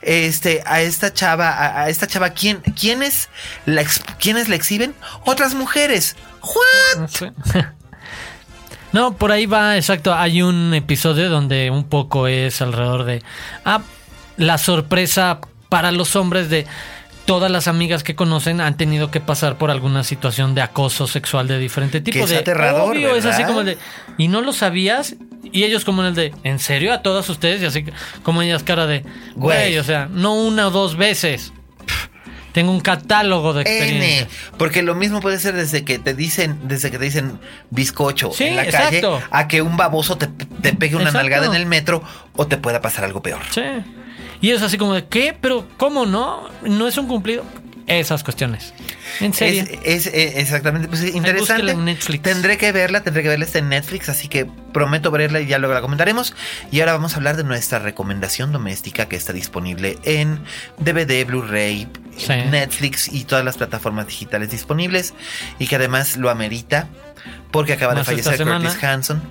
este, 0.00 0.62
a 0.66 0.80
esta 0.80 1.12
chava, 1.12 1.50
a, 1.50 1.82
a 1.82 1.88
esta 1.88 2.06
chava, 2.06 2.30
¿quién, 2.30 2.60
quiénes 2.78 3.28
la, 3.66 3.84
quiénes 4.18 4.48
la 4.48 4.56
exhiben? 4.56 4.94
Otras 5.24 5.54
mujeres. 5.54 6.16
¿What? 6.42 7.08
Sí. 7.08 7.26
No, 8.92 9.16
por 9.16 9.32
ahí 9.32 9.46
va, 9.46 9.76
exacto. 9.76 10.14
Hay 10.14 10.42
un 10.42 10.74
episodio 10.74 11.30
donde 11.30 11.70
un 11.70 11.84
poco 11.84 12.26
es 12.26 12.60
alrededor 12.60 13.04
de 13.04 13.22
ah, 13.64 13.82
la 14.36 14.58
sorpresa 14.58 15.40
para 15.68 15.92
los 15.92 16.16
hombres 16.16 16.50
de 16.50 16.66
todas 17.24 17.50
las 17.50 17.68
amigas 17.68 18.02
que 18.02 18.14
conocen 18.14 18.60
han 18.60 18.76
tenido 18.76 19.10
que 19.10 19.20
pasar 19.20 19.56
por 19.56 19.70
alguna 19.70 20.04
situación 20.04 20.54
de 20.54 20.62
acoso 20.62 21.06
sexual 21.06 21.48
de 21.48 21.58
diferente 21.58 22.00
tipo. 22.00 22.18
Que 22.18 22.24
es 22.24 22.30
de, 22.30 22.38
aterrador, 22.38 22.96
obvio, 22.96 23.14
es 23.16 23.24
así 23.24 23.44
como 23.44 23.60
el 23.60 23.66
de 23.66 23.78
y 24.18 24.28
no 24.28 24.42
lo 24.42 24.52
sabías 24.52 25.16
y 25.50 25.64
ellos 25.64 25.84
como 25.84 26.02
en 26.02 26.08
el 26.08 26.14
de 26.14 26.34
¿en 26.44 26.58
serio 26.58 26.92
a 26.92 27.02
todas 27.02 27.28
ustedes? 27.28 27.62
Y 27.62 27.66
así 27.66 27.84
como 28.22 28.42
ellas 28.42 28.62
cara 28.62 28.86
de 28.86 29.04
Güey. 29.36 29.78
o 29.78 29.84
sea, 29.84 30.08
no 30.10 30.34
una 30.34 30.68
o 30.68 30.70
dos 30.70 30.96
veces. 30.96 31.52
Tengo 32.52 32.70
un 32.70 32.80
catálogo 32.80 33.52
de 33.54 33.62
experiencia. 33.62 34.20
N. 34.22 34.28
Porque 34.58 34.82
lo 34.82 34.94
mismo 34.94 35.20
puede 35.20 35.38
ser 35.38 35.54
desde 35.54 35.84
que 35.84 35.98
te 35.98 36.14
dicen, 36.14 36.58
desde 36.64 36.90
que 36.90 36.98
te 36.98 37.04
dicen 37.04 37.38
bizcocho 37.70 38.30
Sí, 38.32 38.44
en 38.44 38.56
la 38.56 38.64
exacto. 38.64 39.12
calle, 39.20 39.24
a 39.30 39.48
que 39.48 39.62
un 39.62 39.76
baboso 39.76 40.16
te, 40.18 40.26
te 40.26 40.72
pegue 40.74 40.96
una 40.96 41.04
Exacto. 41.06 41.18
nalgada 41.28 41.46
en 41.46 41.54
el 41.54 41.66
metro 41.66 42.02
o 42.36 42.46
te 42.46 42.56
pueda 42.58 42.80
pasar 42.80 43.04
algo 43.04 43.22
peor. 43.22 43.40
Sí. 43.50 43.62
Y 44.40 44.50
es 44.50 44.60
así 44.62 44.76
como 44.76 44.94
de, 44.94 45.06
¿qué? 45.06 45.36
¿Pero 45.40 45.66
cómo 45.76 46.04
no? 46.04 46.48
¿No 46.62 46.86
es 46.88 46.98
un 46.98 47.06
cumplido? 47.06 47.44
Esas 48.00 48.24
cuestiones. 48.24 48.72
En 49.20 49.32
serio. 49.34 49.64
Es, 49.84 50.06
es, 50.06 50.14
eh, 50.14 50.40
exactamente, 50.40 50.88
pues 50.88 51.02
interesante. 51.02 51.38
búsquela 51.40 51.72
en 51.72 51.84
Netflix. 51.84 52.22
Tendré 52.22 52.56
que 52.58 52.72
verla, 52.72 53.02
tendré 53.02 53.22
que 53.22 53.28
verla 53.28 53.44
está 53.44 53.58
en 53.58 53.68
Netflix, 53.68 54.08
así 54.08 54.28
que 54.28 54.46
prometo 54.72 55.10
verla 55.10 55.40
y 55.40 55.46
ya 55.46 55.58
luego 55.58 55.74
la 55.74 55.80
comentaremos. 55.80 56.34
Y 56.70 56.80
ahora 56.80 56.92
vamos 56.94 57.12
a 57.14 57.16
hablar 57.16 57.36
de 57.36 57.44
nuestra 57.44 57.78
recomendación 57.78 58.52
doméstica 58.52 59.06
que 59.06 59.16
está 59.16 59.32
disponible 59.32 59.98
en 60.04 60.40
DVD, 60.78 61.24
Blu-ray, 61.26 61.88
Sí. 62.16 62.32
Netflix 62.50 63.08
y 63.08 63.24
todas 63.24 63.44
las 63.44 63.56
plataformas 63.56 64.06
digitales 64.06 64.50
disponibles 64.50 65.14
y 65.58 65.66
que 65.66 65.76
además 65.76 66.16
lo 66.18 66.28
amerita 66.28 66.88
porque 67.50 67.72
acaba 67.72 67.94
Más 67.94 68.06
de 68.06 68.22
fallecer. 68.22 68.46
Curtis 68.46 68.82
Hanson. 68.84 69.22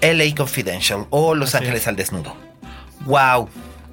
LA 0.00 0.34
Confidential 0.36 1.06
o 1.10 1.34
Los 1.34 1.54
Así 1.54 1.58
Ángeles 1.64 1.82
es. 1.82 1.88
al 1.88 1.96
desnudo. 1.96 2.36
Wow, 3.06 3.48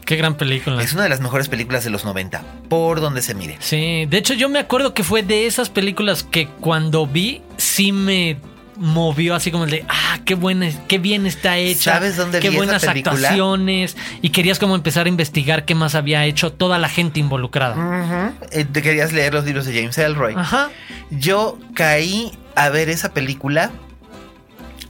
Qué 0.06 0.15
gran 0.15 0.36
película. 0.36 0.82
es 0.84 0.94
una 0.94 1.03
de 1.03 1.10
las 1.10 1.22
mejores 1.22 1.48
películas 1.48 1.84
de 1.84 1.90
los 1.90 2.03
90, 2.06 2.44
por 2.69 2.99
donde 3.02 3.22
se 3.22 3.34
mire. 3.34 3.57
Sí, 3.60 4.06
de 4.07 4.18
hecho 4.18 4.34
yo 4.34 4.49
me 4.49 4.60
acuerdo 4.60 4.94
que 4.94 5.03
fue 5.03 5.23
de 5.23 5.45
esas 5.48 5.69
películas 5.69 6.23
que 6.23 6.48
cuando 6.48 7.07
vi 7.07 7.41
sí 7.57 7.91
me 7.91 8.38
movió 8.78 9.36
así 9.36 9.52
como 9.52 9.65
el 9.65 9.69
de, 9.69 9.86
ah, 9.90 10.19
qué 10.26 10.34
buena, 10.34 10.68
qué 10.88 10.98
bien 10.98 11.28
está 11.28 11.57
hecha. 11.57 11.94
¿Sabes 11.94 12.18
dónde 12.18 12.40
Qué 12.40 12.49
vi 12.49 12.56
esa 12.56 12.65
buenas 12.65 12.84
película? 12.86 13.14
actuaciones. 13.14 13.95
Y 14.23 14.30
querías 14.30 14.57
como 14.57 14.73
empezar 14.76 15.06
a 15.06 15.10
investigar 15.10 15.65
qué 15.65 15.76
más 15.76 15.94
había 15.94 16.26
hecho 16.26 16.52
toda 16.52 16.80
la 16.80 16.90
gente 16.90 17.19
involucrada. 17.19 18.34
Eh, 18.52 18.65
Te 18.65 18.82
querías 18.82 19.14
leer 19.14 19.34
los 19.36 19.45
libros 19.45 19.65
de 19.65 19.76
James 19.80 19.98
Elroy. 19.99 20.34
Ajá. 20.36 20.72
Yo 21.11 21.60
caí 21.76 22.32
a 22.56 22.69
ver 22.69 22.90
esa 22.90 23.14
película 23.14 23.72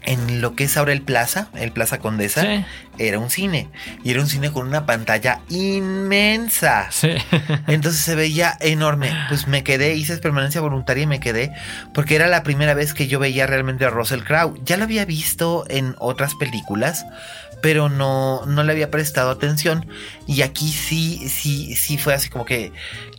en 0.04 0.42
lo 0.42 0.56
que 0.56 0.64
es 0.64 0.78
ahora 0.78 0.94
el 0.94 1.02
Plaza, 1.02 1.50
el 1.56 1.72
Plaza 1.72 2.00
Condesa. 2.00 2.42
Sí. 2.42 2.66
Era 2.98 3.20
un 3.20 3.30
cine. 3.30 3.70
Y 4.04 4.12
era 4.12 4.22
un 4.22 4.28
cine 4.28 4.52
con 4.52 4.68
una 4.68 4.86
pantalla 4.86 5.42
inmensa. 5.50 6.88
Sí. 6.92 7.10
Entonces 7.68 8.02
se 8.02 8.16
veía 8.16 8.58
enorme. 8.60 9.12
Pues 9.30 9.48
me 9.48 9.64
quedé, 9.64 9.96
hice 9.96 10.18
permanencia 10.18 10.62
voluntaria 10.62 11.04
y 11.04 11.08
me 11.08 11.20
quedé. 11.20 11.52
Porque 11.94 12.16
era 12.16 12.28
la 12.28 12.44
primera 12.44 12.74
vez 12.74 12.94
que 12.94 13.08
yo 13.08 13.20
veía 13.20 13.48
realmente 13.48 13.86
a 13.86 13.90
Russell 13.90 14.22
Crowe. 14.24 14.60
Ya 14.64 14.78
lo 14.78 14.84
había 14.84 15.06
visto 15.06 15.66
en 15.70 15.96
otras 16.00 16.36
películas. 16.36 17.06
Pero 17.62 17.90
no, 17.90 18.44
no 18.48 18.64
le 18.64 18.72
había 18.72 18.90
prestado 18.90 19.30
atención. 19.30 19.86
Y 20.26 20.42
aquí 20.42 20.72
sí, 20.72 21.30
sí, 21.30 21.76
sí 21.76 22.00
fue 22.00 22.16
así 22.16 22.28
como 22.30 22.44
que. 22.44 22.72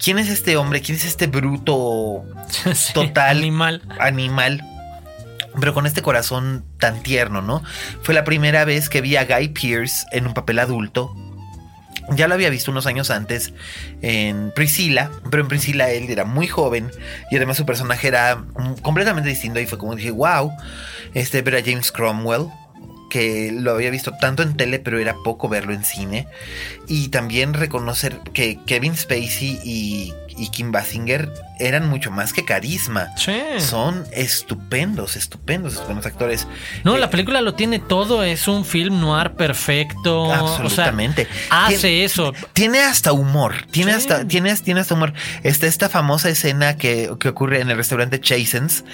¿Quién 0.02 0.18
es 0.18 0.28
este 0.28 0.56
hombre? 0.56 0.80
¿Quién 0.80 0.98
es 0.98 1.04
este 1.04 1.28
bruto 1.28 2.24
Sí, 2.74 2.92
total 2.92 3.38
Animal. 3.38 3.82
animal? 4.00 4.62
Pero 5.60 5.74
con 5.74 5.86
este 5.86 6.02
corazón 6.02 6.64
tan 6.78 7.02
tierno, 7.02 7.42
¿no? 7.42 7.62
Fue 8.02 8.14
la 8.14 8.24
primera 8.24 8.64
vez 8.64 8.88
que 8.88 9.00
vi 9.00 9.16
a 9.16 9.24
Guy 9.24 9.48
Pearce 9.48 10.06
en 10.12 10.26
un 10.26 10.34
papel 10.34 10.58
adulto. 10.58 11.14
Ya 12.10 12.26
lo 12.26 12.34
había 12.34 12.50
visto 12.50 12.70
unos 12.70 12.86
años 12.86 13.10
antes 13.10 13.52
en 14.00 14.50
Priscilla, 14.54 15.10
pero 15.30 15.42
en 15.42 15.48
Priscilla 15.48 15.90
él 15.90 16.10
era 16.10 16.24
muy 16.24 16.48
joven 16.48 16.90
y 17.30 17.36
además 17.36 17.56
su 17.56 17.64
personaje 17.64 18.08
era 18.08 18.44
completamente 18.82 19.28
distinto 19.28 19.60
y 19.60 19.66
fue 19.66 19.78
como 19.78 19.94
dije, 19.94 20.10
wow, 20.10 20.50
este 21.14 21.42
ver 21.42 21.56
a 21.56 21.62
James 21.64 21.92
Cromwell, 21.92 22.48
que 23.12 23.52
lo 23.52 23.72
había 23.72 23.90
visto 23.90 24.12
tanto 24.18 24.42
en 24.42 24.56
tele, 24.56 24.78
pero 24.78 24.98
era 24.98 25.14
poco 25.22 25.48
verlo 25.48 25.74
en 25.74 25.84
cine. 25.84 26.26
Y 26.88 27.08
también 27.08 27.52
reconocer 27.52 28.18
que 28.32 28.58
Kevin 28.64 28.96
Spacey 28.96 29.60
y, 29.62 30.14
y 30.28 30.48
Kim 30.48 30.72
Basinger 30.72 31.30
eran 31.58 31.88
mucho 31.88 32.10
más 32.10 32.32
que 32.32 32.44
carisma. 32.44 33.08
Sí. 33.16 33.32
Son 33.58 34.04
estupendos, 34.12 35.16
estupendos, 35.16 35.74
estupendos 35.74 36.06
actores. 36.06 36.46
No, 36.84 36.96
Eh, 36.96 37.00
la 37.00 37.10
película 37.10 37.40
lo 37.40 37.54
tiene 37.54 37.78
todo, 37.78 38.22
es 38.24 38.48
un 38.48 38.64
film 38.64 39.00
noir 39.00 39.32
perfecto. 39.32 40.32
Absolutamente. 40.32 41.22
O 41.22 41.48
sea, 41.48 41.66
hace 41.66 41.78
Tiene- 41.78 42.04
eso. 42.04 42.32
Tiene 42.52 42.80
hasta 42.80 43.12
humor. 43.12 43.54
Tiene 43.70 43.92
Sí. 43.92 43.98
hasta, 43.98 44.26
tiene, 44.26 44.54
tiene 44.56 44.80
hasta 44.80 44.94
humor. 44.94 45.12
Está 45.42 45.66
esta 45.66 45.88
famosa 45.88 46.28
escena 46.28 46.76
que, 46.76 47.10
que 47.20 47.28
ocurre 47.28 47.60
en 47.60 47.70
el 47.70 47.76
restaurante 47.76 48.20
Chasen's 48.20 48.84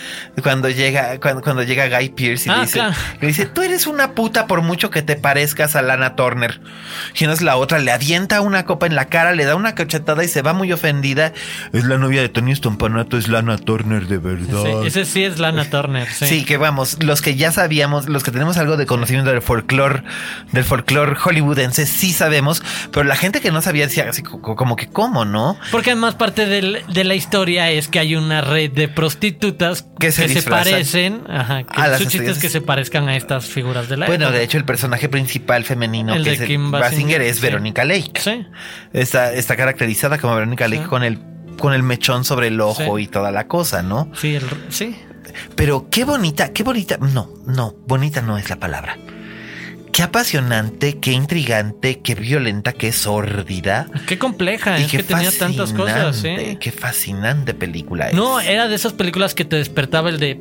cuando 0.43 0.69
llega, 0.69 1.19
cuando, 1.21 1.43
cuando 1.43 1.63
llega 1.63 1.89
Guy 1.89 2.11
Pearce 2.11 2.49
y 2.49 2.53
Ah, 2.53 2.57
le, 2.57 2.61
dice, 2.63 2.73
claro. 2.79 2.95
le 3.21 3.27
dice, 3.29 3.47
tú 3.47 3.63
eres 3.63 3.87
una 3.87 4.13
puta 4.13 4.47
por 4.47 4.63
mucho 4.63 4.91
que 4.91 5.03
te 5.03 5.17
parezcas 5.17 5.77
a 5.77 5.83
Lana 5.83 6.17
Turner. 6.17 6.61
Y 7.15 7.25
entonces 7.25 7.45
la 7.45 7.57
otra 7.57 7.79
le 7.79 7.93
avienta 7.93 8.41
una 8.41 8.65
copa 8.65 8.87
en 8.87 8.95
la 8.95 9.07
cara, 9.07 9.33
le 9.33 9.45
da 9.45 9.55
una 9.57 9.75
cachetada 9.75 10.23
y 10.25 10.29
se 10.29 10.43
va 10.43 10.53
muy 10.53 10.73
ofendida. 10.73 11.33
Es 11.73 11.85
la 11.85 11.99
novia 11.99 12.21
de 12.21 12.29
Tony 12.29 12.48
Stompanato, 12.55 13.17
es 13.19 13.29
Lana 13.29 13.59
Turner 13.59 14.07
de 14.07 14.19
verdad. 14.19 14.63
Sí, 14.65 14.87
ese 14.87 15.05
sí 15.05 15.25
es 15.25 15.39
Lana 15.39 15.69
Turner. 15.71 16.09
Sí. 16.09 16.27
Sí. 16.27 16.45
que 16.45 16.57
vamos, 16.57 17.03
los 17.03 17.21
que 17.23 17.35
ya 17.37 17.53
sabíamos, 17.53 18.09
los 18.09 18.23
que 18.25 18.31
tenemos 18.31 18.57
algo 18.57 18.77
de 18.77 18.87
conocimiento 18.87 19.31
del 19.31 19.43
folclore, 19.43 20.03
del 20.53 20.65
folclore 20.65 21.15
hollywoodense, 21.17 21.87
sí 21.87 22.13
sabemos, 22.13 22.63
pero 22.93 23.05
la 23.05 23.17
gente 23.17 23.41
que 23.41 23.51
no 23.51 23.61
sabía 23.63 23.87
decía 23.87 24.07
así 24.09 24.23
co- 24.23 24.41
como 24.41 24.77
que, 24.77 24.87
¿cómo 24.89 25.25
no? 25.25 25.57
Porque 25.71 25.91
además 25.93 26.15
parte 26.15 26.47
del- 26.47 26.83
de 26.89 27.05
la 27.05 27.15
historia 27.15 27.71
es 27.71 27.89
que 27.89 27.99
hay 27.99 28.17
una 28.17 28.41
red 28.41 28.71
de 28.71 28.89
prostitutas 28.89 29.83
Que 29.99 30.09
que 30.09 30.13
se 30.13 30.43
parecen, 30.43 31.23
ajá, 31.29 31.65
que 31.65 31.81
a 31.81 31.89
las 31.89 32.01
estrellas. 32.01 32.39
que 32.39 32.49
se 32.49 32.61
parezcan 32.61 33.09
a 33.09 33.17
estas 33.17 33.47
figuras 33.47 33.89
de 33.89 33.97
la 33.97 34.07
Bueno, 34.07 34.27
época. 34.27 34.39
de 34.39 34.45
hecho, 34.45 34.59
el 34.59 34.65
personaje 34.65 35.09
principal 35.09 35.65
femenino 35.65 36.15
El 36.15 36.25
que 36.25 36.31
de 36.31 36.37
es 36.37 36.43
Kim 36.43 36.71
Basinger, 36.71 36.91
Basinger, 36.93 37.23
es 37.23 37.37
sí. 37.37 37.43
Verónica 37.43 37.85
Lake. 37.85 38.13
Sí. 38.21 38.47
Está, 38.93 39.33
está 39.33 39.57
caracterizada 39.57 40.19
como 40.19 40.35
Verónica 40.35 40.69
Lake 40.69 40.85
con 40.85 41.03
el 41.05 41.19
con 41.59 41.73
el 41.75 41.83
mechón 41.83 42.25
sobre 42.25 42.49
el 42.49 42.61
ojo 42.61 42.97
Sí. 42.97 43.03
y 43.05 43.07
toda 43.09 43.31
la 43.31 43.47
cosa, 43.49 43.83
¿no? 43.83 44.11
Sí, 44.15 44.35
el- 44.37 44.45
sí. 44.71 44.97
Pero 45.55 45.89
qué 45.91 46.05
bonita, 46.05 46.53
qué 46.53 46.63
bonita, 46.63 46.97
no, 46.99 47.31
no, 47.47 47.75
bonita 47.87 48.23
no 48.23 48.39
es 48.39 48.49
la 48.51 48.57
palabra. 48.57 48.97
Qué 49.93 50.03
apasionante, 50.03 50.99
qué 50.99 51.13
intrigante, 51.13 52.01
qué 52.01 52.15
violenta, 52.15 52.73
qué 52.73 52.93
sórdida. 52.93 53.89
Qué 54.07 54.17
compleja, 54.19 54.79
Y 54.79 54.85
es 54.85 54.91
qué 54.91 54.99
que 54.99 55.03
tenía 55.03 55.31
tantas 55.37 55.73
cosas, 55.73 56.17
sí. 56.17 56.57
Qué 56.61 56.71
fascinante 56.73 57.53
película 57.55 58.09
es. 58.09 58.15
No, 58.15 58.39
era 58.41 58.69
de 58.69 58.75
esas 58.77 58.93
películas 58.93 59.35
que 59.35 59.45
te 59.45 59.57
despertaba 59.57 60.09
el 60.11 60.19
de 60.21 60.41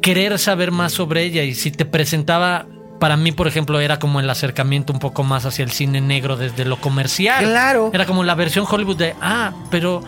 querer 0.00 0.38
saber 0.38 0.70
más 0.70 0.92
sobre 0.92 1.24
ella 1.24 1.42
y 1.42 1.54
si 1.54 1.70
te 1.72 1.84
presentaba 1.84 2.66
para 3.00 3.16
mí, 3.16 3.32
por 3.32 3.46
ejemplo, 3.48 3.80
era 3.80 3.98
como 3.98 4.20
el 4.20 4.28
acercamiento 4.30 4.92
un 4.92 4.98
poco 5.00 5.22
más 5.24 5.44
hacia 5.44 5.64
el 5.64 5.70
cine 5.70 6.00
negro 6.00 6.36
desde 6.36 6.64
lo 6.64 6.76
comercial. 6.80 7.44
Claro. 7.44 7.90
Era 7.92 8.06
como 8.06 8.22
la 8.24 8.34
versión 8.34 8.64
Hollywood 8.68 8.96
de, 8.96 9.14
ah, 9.20 9.52
pero 9.70 10.02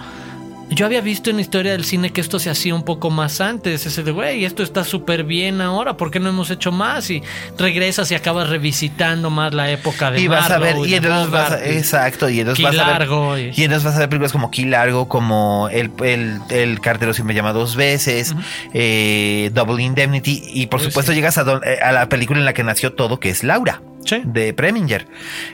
yo 0.71 0.87
había 0.87 1.01
visto 1.01 1.31
en 1.31 1.37
la 1.37 1.43
historia 1.43 1.73
del 1.73 1.85
cine 1.85 2.11
que 2.11 2.21
esto 2.21 2.39
se 2.39 2.49
hacía 2.51 2.75
un 2.75 2.85
poco 2.85 3.11
más 3.11 3.41
antes. 3.41 3.85
Ese 3.87 4.03
de, 4.03 4.13
güey, 4.13 4.45
esto 4.45 4.63
está 4.63 4.85
súper 4.85 5.25
bien 5.25 5.61
ahora, 5.61 5.97
¿por 5.97 6.11
qué 6.11 6.21
no 6.21 6.29
hemos 6.29 6.51
hecho 6.51 6.73
más? 6.73 7.11
Y 7.11 7.23
regresas 7.59 8.11
y 8.11 8.15
acabas 8.15 8.49
revisitando 8.49 9.31
más 9.31 9.53
la 9.53 9.71
época 9.71 10.11
de 10.11 10.21
Y 10.21 10.29
vas 10.29 10.51
a 10.51 10.59
ver, 10.59 10.75
Marlowe 10.75 10.89
y 10.89 10.95
entonces 10.95 11.31
vas 11.31 11.53
a, 11.53 11.67
y 11.67 11.77
exacto, 11.77 12.29
y 12.31 12.41
entonces 12.41 12.65
vas 12.65 12.79
a 12.79 12.85
ver, 12.87 12.87
Largo, 12.99 13.39
y- 13.39 13.53
y 13.55 13.65
entonces 13.65 13.85
vas 13.85 13.97
a 13.97 13.99
ver 14.01 14.09
películas 14.09 14.33
como 14.33 14.51
Key 14.51 14.65
Largo, 14.67 15.09
como 15.09 15.69
El, 15.71 15.91
el, 16.05 16.39
el 16.51 16.81
cartero 16.81 17.13
siempre 17.15 17.35
llama 17.35 17.53
dos 17.53 17.77
veces, 17.77 18.35
eh, 18.73 19.51
Double 19.53 19.83
Indemnity, 19.83 20.43
y 20.47 20.67
por 20.67 20.81
supuesto 20.81 21.13
sí. 21.13 21.17
llegas 21.17 21.37
a, 21.39 21.45
don- 21.45 21.63
eh, 21.65 21.79
a 21.83 21.93
la 21.93 22.09
película 22.09 22.39
en 22.39 22.45
la 22.45 22.53
que 22.53 22.63
nació 22.65 22.93
todo, 22.93 23.19
que 23.21 23.31
es 23.31 23.43
Laura. 23.45 23.83
Sí. 24.05 24.23
de 24.25 24.53
Preminger, 24.55 25.07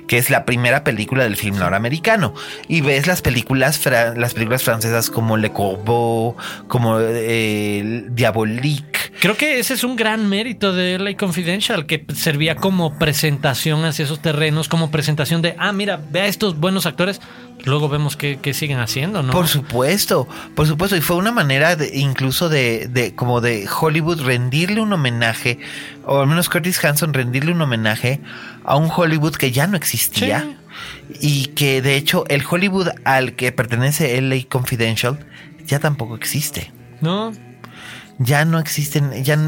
que 0.06 0.18
es 0.18 0.30
la 0.30 0.44
primera 0.44 0.84
película 0.84 1.24
del 1.24 1.36
film 1.36 1.58
norteamericano. 1.58 2.34
Y 2.68 2.80
ves 2.80 3.06
las 3.06 3.22
películas, 3.22 3.84
las 4.16 4.34
películas 4.34 4.62
francesas 4.62 5.10
como 5.10 5.36
Le 5.36 5.52
Corbeau, 5.52 6.36
como 6.68 6.98
eh, 7.00 8.04
Diabolique. 8.10 8.96
Creo 9.20 9.36
que 9.36 9.58
ese 9.58 9.74
es 9.74 9.84
un 9.84 9.96
gran 9.96 10.28
mérito 10.28 10.72
de 10.72 10.98
LA 10.98 11.16
Confidential, 11.16 11.86
que 11.86 12.04
servía 12.14 12.56
como 12.56 12.98
presentación 12.98 13.84
hacia 13.84 14.04
esos 14.04 14.20
terrenos, 14.20 14.68
como 14.68 14.90
presentación 14.90 15.42
de, 15.42 15.56
ah, 15.58 15.72
mira, 15.72 16.00
ve 16.10 16.20
a 16.20 16.26
estos 16.26 16.58
buenos 16.58 16.86
actores, 16.86 17.20
luego 17.66 17.88
vemos 17.88 18.16
qué, 18.16 18.38
qué 18.40 18.54
siguen 18.54 18.78
haciendo, 18.78 19.22
¿no? 19.22 19.32
Por 19.32 19.48
supuesto, 19.48 20.26
por 20.54 20.66
supuesto. 20.66 20.96
Y 20.96 21.02
fue 21.02 21.16
una 21.16 21.32
manera 21.32 21.76
de, 21.76 21.98
incluso 21.98 22.48
de, 22.48 22.88
de, 22.88 23.14
como 23.14 23.40
de 23.40 23.68
Hollywood 23.68 24.22
rendirle 24.22 24.80
un 24.80 24.92
homenaje, 24.92 25.58
o 26.04 26.20
al 26.20 26.28
menos 26.28 26.48
Curtis 26.48 26.82
Hanson 26.82 27.12
rendirle 27.12 27.52
un 27.52 27.60
homenaje 27.60 28.20
a 28.64 28.76
un 28.76 28.90
Hollywood 28.94 29.34
que 29.34 29.52
ya 29.52 29.66
no 29.66 29.76
existía. 29.76 30.56
Y 31.20 31.46
que 31.46 31.82
de 31.82 31.96
hecho 31.96 32.24
el 32.28 32.42
Hollywood 32.48 32.88
al 33.04 33.34
que 33.34 33.50
pertenece 33.50 34.20
LA 34.20 34.44
Confidential 34.48 35.18
ya 35.64 35.78
tampoco 35.80 36.14
existe. 36.16 36.72
¿No? 37.00 37.32
Ya 38.18 38.44
no 38.46 38.58
existen, 38.58 39.22
ya 39.24 39.38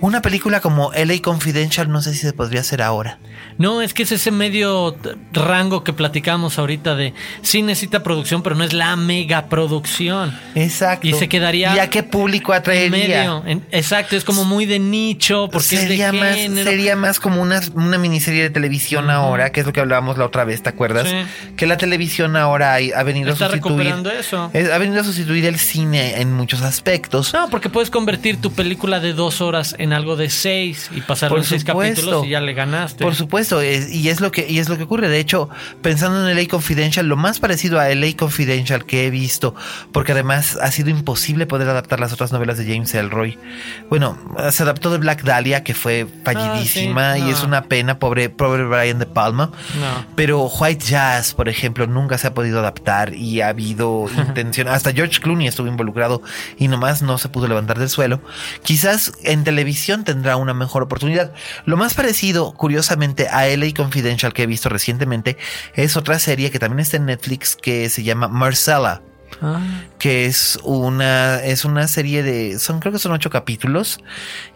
una 0.00 0.22
película 0.22 0.60
como 0.60 0.92
LA 0.92 1.20
Confidential 1.20 1.90
no 1.90 2.00
sé 2.00 2.12
si 2.14 2.20
se 2.20 2.32
podría 2.32 2.60
hacer 2.60 2.80
ahora. 2.80 3.18
No, 3.58 3.82
es 3.82 3.92
que 3.92 4.04
es 4.04 4.12
ese 4.12 4.30
medio 4.30 4.96
rango 5.32 5.82
que 5.84 5.92
platicamos 5.92 6.58
ahorita 6.58 6.94
de 6.94 7.12
sí 7.42 7.62
necesita 7.62 8.02
producción, 8.04 8.42
pero 8.42 8.54
no 8.54 8.62
es 8.64 8.72
la 8.72 8.94
mega 8.96 9.46
producción. 9.48 10.36
Exacto. 10.54 11.06
Y 11.08 11.12
se 11.14 11.28
quedaría 11.28 11.74
¿Y 11.74 11.78
a 11.80 11.90
qué 11.90 12.02
público 12.04 12.52
En 12.52 12.58
atraería? 12.60 12.90
medio. 12.90 13.42
En- 13.46 13.64
exacto, 13.72 14.14
es 14.16 14.24
como 14.24 14.44
muy 14.44 14.64
de 14.66 14.78
nicho, 14.78 15.48
porque 15.50 15.66
sería 15.76 16.06
es 16.06 16.12
de 16.12 16.18
más, 16.20 16.36
género. 16.36 16.70
sería 16.70 16.96
más 16.96 17.18
como 17.20 17.42
una, 17.42 17.60
una 17.74 17.98
miniserie 17.98 18.42
de 18.44 18.50
televisión 18.50 19.10
ahora, 19.10 19.50
que 19.50 19.60
es 19.60 19.66
lo 19.66 19.72
que 19.72 19.80
hablábamos 19.80 20.18
la 20.18 20.24
otra 20.26 20.44
vez, 20.44 20.62
¿te 20.62 20.68
acuerdas? 20.68 21.08
Sí. 21.08 21.54
Que 21.56 21.66
la 21.66 21.76
televisión 21.76 22.36
ahora 22.36 22.74
ha, 22.74 23.02
venido 23.02 23.32
Está 23.32 23.46
a 23.46 23.48
sustituir. 23.50 23.78
recuperando 23.78 24.10
eso. 24.12 24.50
es- 24.52 24.70
ha 24.70 24.78
venido 24.78 25.00
a 25.00 25.04
sustituir 25.04 25.44
el 25.46 25.58
cine 25.58 26.20
en 26.20 26.32
muchos 26.32 26.62
aspectos. 26.62 27.32
No, 27.34 27.48
porque 27.50 27.68
puedes 27.68 27.90
convertir 28.04 28.38
tu 28.40 28.52
película 28.52 29.00
de 29.00 29.14
dos 29.14 29.40
horas 29.40 29.74
en 29.78 29.92
algo 29.94 30.16
de 30.16 30.28
seis 30.28 30.90
y 30.94 31.00
pasar 31.00 31.30
los 31.32 31.46
seis 31.46 31.64
capítulos 31.64 32.26
y 32.26 32.30
ya 32.30 32.40
le 32.40 32.52
ganaste. 32.52 33.02
Por 33.02 33.14
supuesto, 33.14 33.60
es- 33.62 33.90
y 33.92 34.08
es 34.10 34.20
lo 34.20 34.30
que 34.30 34.46
y 34.48 34.58
es 34.58 34.68
lo 34.68 34.76
que 34.76 34.82
ocurre. 34.82 35.08
De 35.08 35.18
hecho, 35.18 35.48
pensando 35.80 36.28
en 36.28 36.36
LA 36.36 36.46
Confidential, 36.48 37.06
lo 37.06 37.16
más 37.16 37.40
parecido 37.40 37.80
a 37.80 37.88
LA 37.88 38.14
Confidential 38.16 38.84
que 38.84 39.06
he 39.06 39.10
visto, 39.10 39.54
porque 39.92 40.12
además 40.12 40.58
ha 40.60 40.70
sido 40.70 40.90
imposible 40.90 41.46
poder 41.46 41.68
adaptar 41.68 41.98
las 41.98 42.12
otras 42.12 42.30
novelas 42.30 42.58
de 42.58 42.66
James 42.66 42.94
Elroy. 42.94 43.38
Bueno, 43.88 44.18
se 44.50 44.62
adaptó 44.62 44.90
de 44.90 44.98
Black 44.98 45.22
Dahlia, 45.22 45.64
que 45.64 45.72
fue 45.74 46.06
fallidísima 46.24 47.12
Ah, 47.12 47.14
sí, 47.14 47.20
y 47.20 47.24
no. 47.24 47.30
es 47.30 47.42
una 47.42 47.62
pena, 47.64 47.98
pobre, 47.98 48.28
pobre 48.28 48.64
Brian 48.64 48.98
De 48.98 49.06
Palma. 49.06 49.50
No. 49.80 50.06
Pero 50.14 50.44
White 50.46 50.84
Jazz, 50.84 51.34
por 51.34 51.48
ejemplo, 51.48 51.86
nunca 51.86 52.18
se 52.18 52.26
ha 52.26 52.34
podido 52.34 52.58
adaptar 52.58 53.14
y 53.14 53.40
ha 53.40 53.48
habido 53.48 54.06
intención. 54.28 54.68
Hasta 54.68 54.92
George 54.92 55.20
Clooney 55.20 55.46
estuvo 55.46 55.68
involucrado 55.68 56.20
y 56.58 56.68
nomás 56.68 57.02
no 57.02 57.16
se 57.18 57.28
pudo 57.28 57.48
levantar 57.48 57.78
del 57.78 57.88
suelo. 57.94 58.20
Quizás 58.62 59.12
en 59.22 59.44
televisión 59.44 60.04
tendrá 60.04 60.36
una 60.36 60.54
mejor 60.54 60.82
oportunidad. 60.82 61.32
Lo 61.64 61.76
más 61.76 61.94
parecido, 61.94 62.52
curiosamente, 62.52 63.28
a 63.28 63.46
LA 63.46 63.72
Confidential 63.74 64.32
que 64.32 64.42
he 64.42 64.46
visto 64.46 64.68
recientemente 64.68 65.36
es 65.74 65.96
otra 65.96 66.18
serie 66.18 66.50
que 66.50 66.58
también 66.58 66.80
está 66.80 66.96
en 66.96 67.06
Netflix 67.06 67.56
que 67.56 67.88
se 67.88 68.02
llama 68.02 68.28
Marcella 68.28 69.00
Ah, 69.42 69.60
que 69.98 70.26
es 70.26 70.58
una 70.62 71.42
es 71.42 71.64
una 71.64 71.88
serie 71.88 72.22
de 72.22 72.58
son 72.58 72.80
creo 72.80 72.92
que 72.92 72.98
son 72.98 73.12
ocho 73.12 73.30
capítulos 73.30 73.98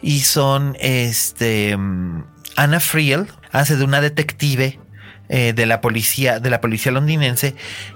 y 0.02 0.20
son 0.20 0.76
este 0.80 1.76
Anna 2.56 2.80
Friel 2.80 3.26
hace 3.50 3.76
de 3.76 3.84
una 3.84 4.00
detective 4.00 4.78
eh, 5.28 5.52
de 5.52 5.66
la 5.66 5.80
policía 5.80 6.38
de 6.38 6.50
la 6.50 6.60
policía 6.60 6.92
londinense 6.92 7.54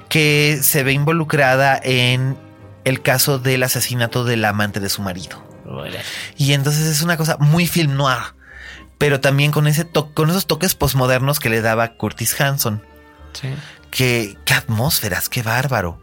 que 0.08 0.58
se 0.62 0.82
ve 0.82 0.92
involucrada 0.92 1.80
en 1.82 2.36
el 2.84 3.02
caso 3.02 3.38
del 3.38 3.62
asesinato 3.62 4.24
del 4.24 4.44
amante 4.44 4.80
de 4.80 4.88
su 4.88 5.02
marido 5.02 5.42
bueno. 5.64 5.96
y 6.36 6.52
entonces 6.52 6.86
es 6.86 7.02
una 7.02 7.16
cosa 7.16 7.36
muy 7.38 7.66
film 7.66 7.96
noir 7.96 8.34
pero 8.98 9.20
también 9.20 9.50
con 9.52 9.66
ese 9.66 9.86
con 10.14 10.30
esos 10.30 10.46
toques 10.46 10.74
posmodernos 10.74 11.40
que 11.40 11.50
le 11.50 11.60
daba 11.60 11.94
Curtis 11.96 12.40
Hanson 12.40 12.82
Sí. 13.32 13.48
qué, 13.90 14.36
qué 14.44 14.52
atmósferas, 14.54 15.30
qué 15.30 15.42
bárbaro. 15.42 16.01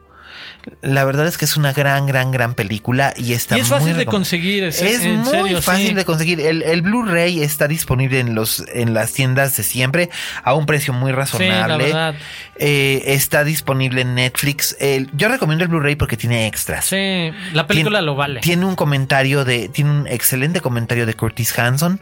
La 0.82 1.04
verdad 1.06 1.28
es 1.28 1.38
que 1.38 1.46
es 1.46 1.58
una 1.58 1.74
gran, 1.74 2.06
gran, 2.06 2.32
gran 2.32 2.54
película 2.54 3.14
y 3.18 3.34
está 3.34 3.58
Y 3.58 3.62
es 3.62 3.70
muy 3.70 3.80
fácil 3.80 3.98
de 3.98 4.06
conseguir, 4.06 4.64
es, 4.64 4.82
Es 4.82 5.04
en 5.04 5.20
muy 5.20 5.30
serio, 5.30 5.62
fácil 5.62 5.88
sí. 5.90 5.94
de 5.94 6.06
conseguir. 6.06 6.40
El, 6.42 6.64
el 6.64 6.82
Blu-ray 6.82 7.42
está 7.42 7.68
disponible 7.68 8.20
en 8.20 8.36
los 8.36 8.64
en 8.74 8.94
las 8.94 9.14
tiendas 9.14 9.56
de 9.58 9.64
siempre 9.64 10.10
a 10.44 10.54
un 10.54 10.66
precio 10.66 10.94
muy 10.94 11.12
razonable. 11.12 11.86
verdad. 11.86 12.16
Eh, 12.62 13.14
está 13.14 13.44
disponible 13.44 14.02
en 14.02 14.16
Netflix. 14.16 14.76
Yo 15.14 15.28
recomiendo 15.30 15.64
el 15.64 15.70
Blu-ray 15.70 15.96
porque 15.96 16.18
tiene 16.18 16.48
extras. 16.48 16.86
Sí, 16.86 17.32
la 17.54 17.68
película 17.68 18.00
Tien- 18.00 18.06
lo 18.06 18.16
vale. 18.16 18.40
Tiene 18.42 18.66
un 18.66 18.76
comentario 18.76 19.46
de, 19.46 19.70
tiene 19.70 19.92
un 19.92 20.08
excelente 20.08 20.60
comentario 20.62 21.06
de 21.06 21.14
Curtis 21.14 21.58
Hanson, 21.58 22.02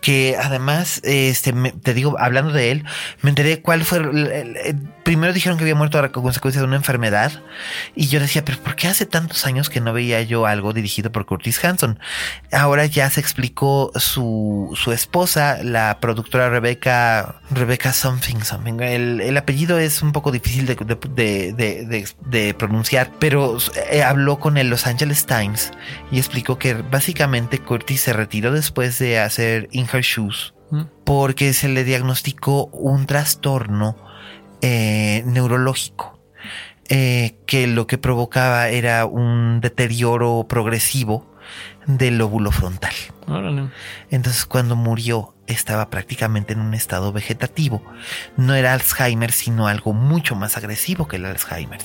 que 0.00 0.36
además, 0.42 1.00
este, 1.04 1.52
me- 1.52 1.72
te 1.72 1.94
digo, 1.94 2.16
hablando 2.18 2.52
de 2.52 2.70
él, 2.72 2.84
me 3.22 3.30
enteré 3.30 3.60
cuál 3.62 3.84
fue. 3.84 3.98
el- 3.98 4.26
el- 4.26 4.56
el- 4.56 4.78
primero 5.06 5.32
dijeron 5.32 5.56
que 5.56 5.62
había 5.62 5.76
muerto 5.76 5.98
a 6.00 6.10
consecuencia 6.10 6.60
de 6.60 6.66
una 6.66 6.74
enfermedad, 6.76 7.30
y 7.94 8.08
yo 8.08 8.18
decía, 8.18 8.44
pero 8.44 8.58
¿por 8.58 8.74
qué 8.74 8.88
hace 8.88 9.06
tantos 9.06 9.46
años 9.46 9.70
que 9.70 9.80
no 9.80 9.92
veía 9.92 10.20
yo 10.22 10.46
algo 10.46 10.72
dirigido 10.72 11.12
por 11.12 11.24
Curtis 11.26 11.64
Hanson? 11.64 12.00
Ahora 12.52 12.84
ya 12.86 13.08
se 13.08 13.20
explicó 13.20 13.92
su, 13.94 14.72
su 14.74 14.90
esposa, 14.90 15.58
la 15.62 15.98
productora 16.00 16.50
Rebecca, 16.50 17.36
Rebecca 17.50 17.92
Something, 17.92 18.40
something. 18.40 18.80
El, 18.80 19.20
el 19.20 19.36
apellido 19.36 19.78
es 19.78 20.02
un 20.02 20.10
poco 20.10 20.32
difícil 20.32 20.66
de, 20.66 20.74
de, 20.74 21.52
de- 21.52 22.06
de- 22.26 22.54
pronunciar, 22.54 23.12
pero 23.20 23.56
eh, 23.92 24.02
habló 24.02 24.40
con 24.40 24.56
el 24.58 24.68
Los 24.68 24.88
Angeles 24.88 25.24
Times 25.24 25.70
y 26.10 26.18
explicó 26.18 26.58
que 26.58 26.74
básicamente 26.74 27.60
Curtis 27.60 28.00
se 28.00 28.12
retiró 28.12 28.50
después 28.50 28.98
de 28.98 29.20
hacer 29.20 29.68
In 29.70 29.86
Her 29.92 30.02
Shoes 30.02 30.52
Mm. 30.68 30.82
porque 31.04 31.52
se 31.52 31.68
le 31.68 31.84
diagnosticó 31.84 32.66
un 32.72 33.06
trastorno 33.06 33.96
eh, 34.68 35.22
neurológico 35.26 36.18
eh, 36.88 37.36
que 37.46 37.68
lo 37.68 37.86
que 37.86 37.98
provocaba 37.98 38.68
era 38.68 39.06
un 39.06 39.60
deterioro 39.60 40.46
progresivo 40.48 41.32
del 41.86 42.18
lóbulo 42.18 42.50
frontal. 42.50 42.92
Órale. 43.28 43.68
Entonces 44.10 44.44
cuando 44.44 44.74
murió 44.74 45.36
estaba 45.46 45.88
prácticamente 45.88 46.52
en 46.52 46.60
un 46.60 46.74
estado 46.74 47.12
vegetativo. 47.12 47.80
No 48.36 48.56
era 48.56 48.72
Alzheimer, 48.72 49.30
sino 49.30 49.68
algo 49.68 49.92
mucho 49.92 50.34
más 50.34 50.56
agresivo 50.56 51.06
que 51.06 51.14
el 51.14 51.26
Alzheimer. 51.26 51.80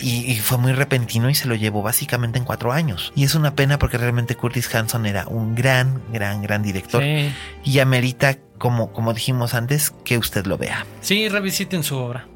Y, 0.00 0.30
y 0.30 0.38
fue 0.38 0.58
muy 0.58 0.72
repentino 0.72 1.28
y 1.28 1.34
se 1.34 1.48
lo 1.48 1.56
llevó 1.56 1.82
básicamente 1.82 2.38
en 2.38 2.44
cuatro 2.44 2.72
años. 2.72 3.12
Y 3.16 3.24
es 3.24 3.34
una 3.34 3.56
pena 3.56 3.80
porque 3.80 3.98
realmente 3.98 4.36
Curtis 4.36 4.72
Hanson 4.72 5.06
era 5.06 5.26
un 5.26 5.56
gran, 5.56 6.00
gran, 6.12 6.42
gran 6.42 6.62
director. 6.62 7.02
Sí. 7.02 7.32
Y 7.64 7.80
amerita, 7.80 8.38
como, 8.58 8.92
como 8.92 9.14
dijimos 9.14 9.54
antes, 9.54 9.92
que 10.04 10.18
usted 10.18 10.46
lo 10.46 10.58
vea. 10.58 10.86
sí, 11.00 11.28
revisiten 11.28 11.82
su 11.82 11.96
obra. 11.96 12.26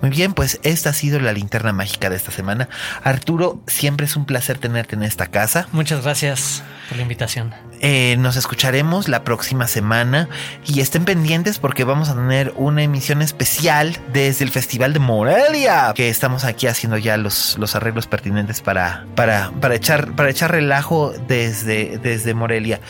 Muy 0.00 0.10
bien, 0.10 0.34
pues 0.34 0.60
esta 0.62 0.90
ha 0.90 0.92
sido 0.92 1.20
la 1.20 1.32
linterna 1.32 1.72
mágica 1.72 2.10
de 2.10 2.16
esta 2.16 2.30
semana. 2.30 2.68
Arturo, 3.02 3.62
siempre 3.66 4.06
es 4.06 4.16
un 4.16 4.26
placer 4.26 4.58
tenerte 4.58 4.96
en 4.96 5.02
esta 5.02 5.26
casa. 5.26 5.68
Muchas 5.72 6.02
gracias 6.02 6.62
por 6.88 6.96
la 6.96 7.02
invitación. 7.02 7.54
Eh, 7.86 8.16
nos 8.16 8.36
escucharemos 8.36 9.08
la 9.08 9.24
próxima 9.24 9.66
semana 9.66 10.30
y 10.64 10.80
estén 10.80 11.04
pendientes 11.04 11.58
porque 11.58 11.84
vamos 11.84 12.08
a 12.08 12.14
tener 12.14 12.54
una 12.56 12.82
emisión 12.82 13.20
especial 13.20 14.00
desde 14.10 14.46
el 14.46 14.50
Festival 14.50 14.94
de 14.94 15.00
Morelia, 15.00 15.92
que 15.94 16.08
estamos 16.08 16.44
aquí 16.44 16.66
haciendo 16.66 16.96
ya 16.96 17.18
los, 17.18 17.58
los 17.58 17.76
arreglos 17.76 18.06
pertinentes 18.06 18.62
para, 18.62 19.04
para, 19.14 19.50
para, 19.60 19.74
echar, 19.74 20.12
para 20.12 20.30
echar 20.30 20.50
relajo 20.52 21.12
desde, 21.28 21.98
desde 21.98 22.32
Morelia. 22.32 22.80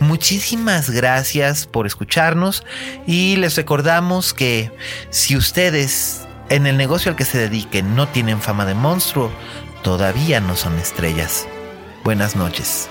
Muchísimas 0.00 0.90
gracias 0.90 1.66
por 1.66 1.86
escucharnos 1.86 2.62
y 3.06 3.36
les 3.36 3.56
recordamos 3.56 4.34
que 4.34 4.70
si 5.08 5.34
ustedes 5.34 6.28
en 6.50 6.66
el 6.66 6.76
negocio 6.76 7.10
al 7.10 7.16
que 7.16 7.24
se 7.24 7.38
dediquen 7.38 7.96
no 7.96 8.06
tienen 8.06 8.42
fama 8.42 8.66
de 8.66 8.74
monstruo, 8.74 9.32
todavía 9.82 10.40
no 10.40 10.56
son 10.56 10.78
estrellas. 10.78 11.48
Buenas 12.04 12.36
noches. 12.36 12.90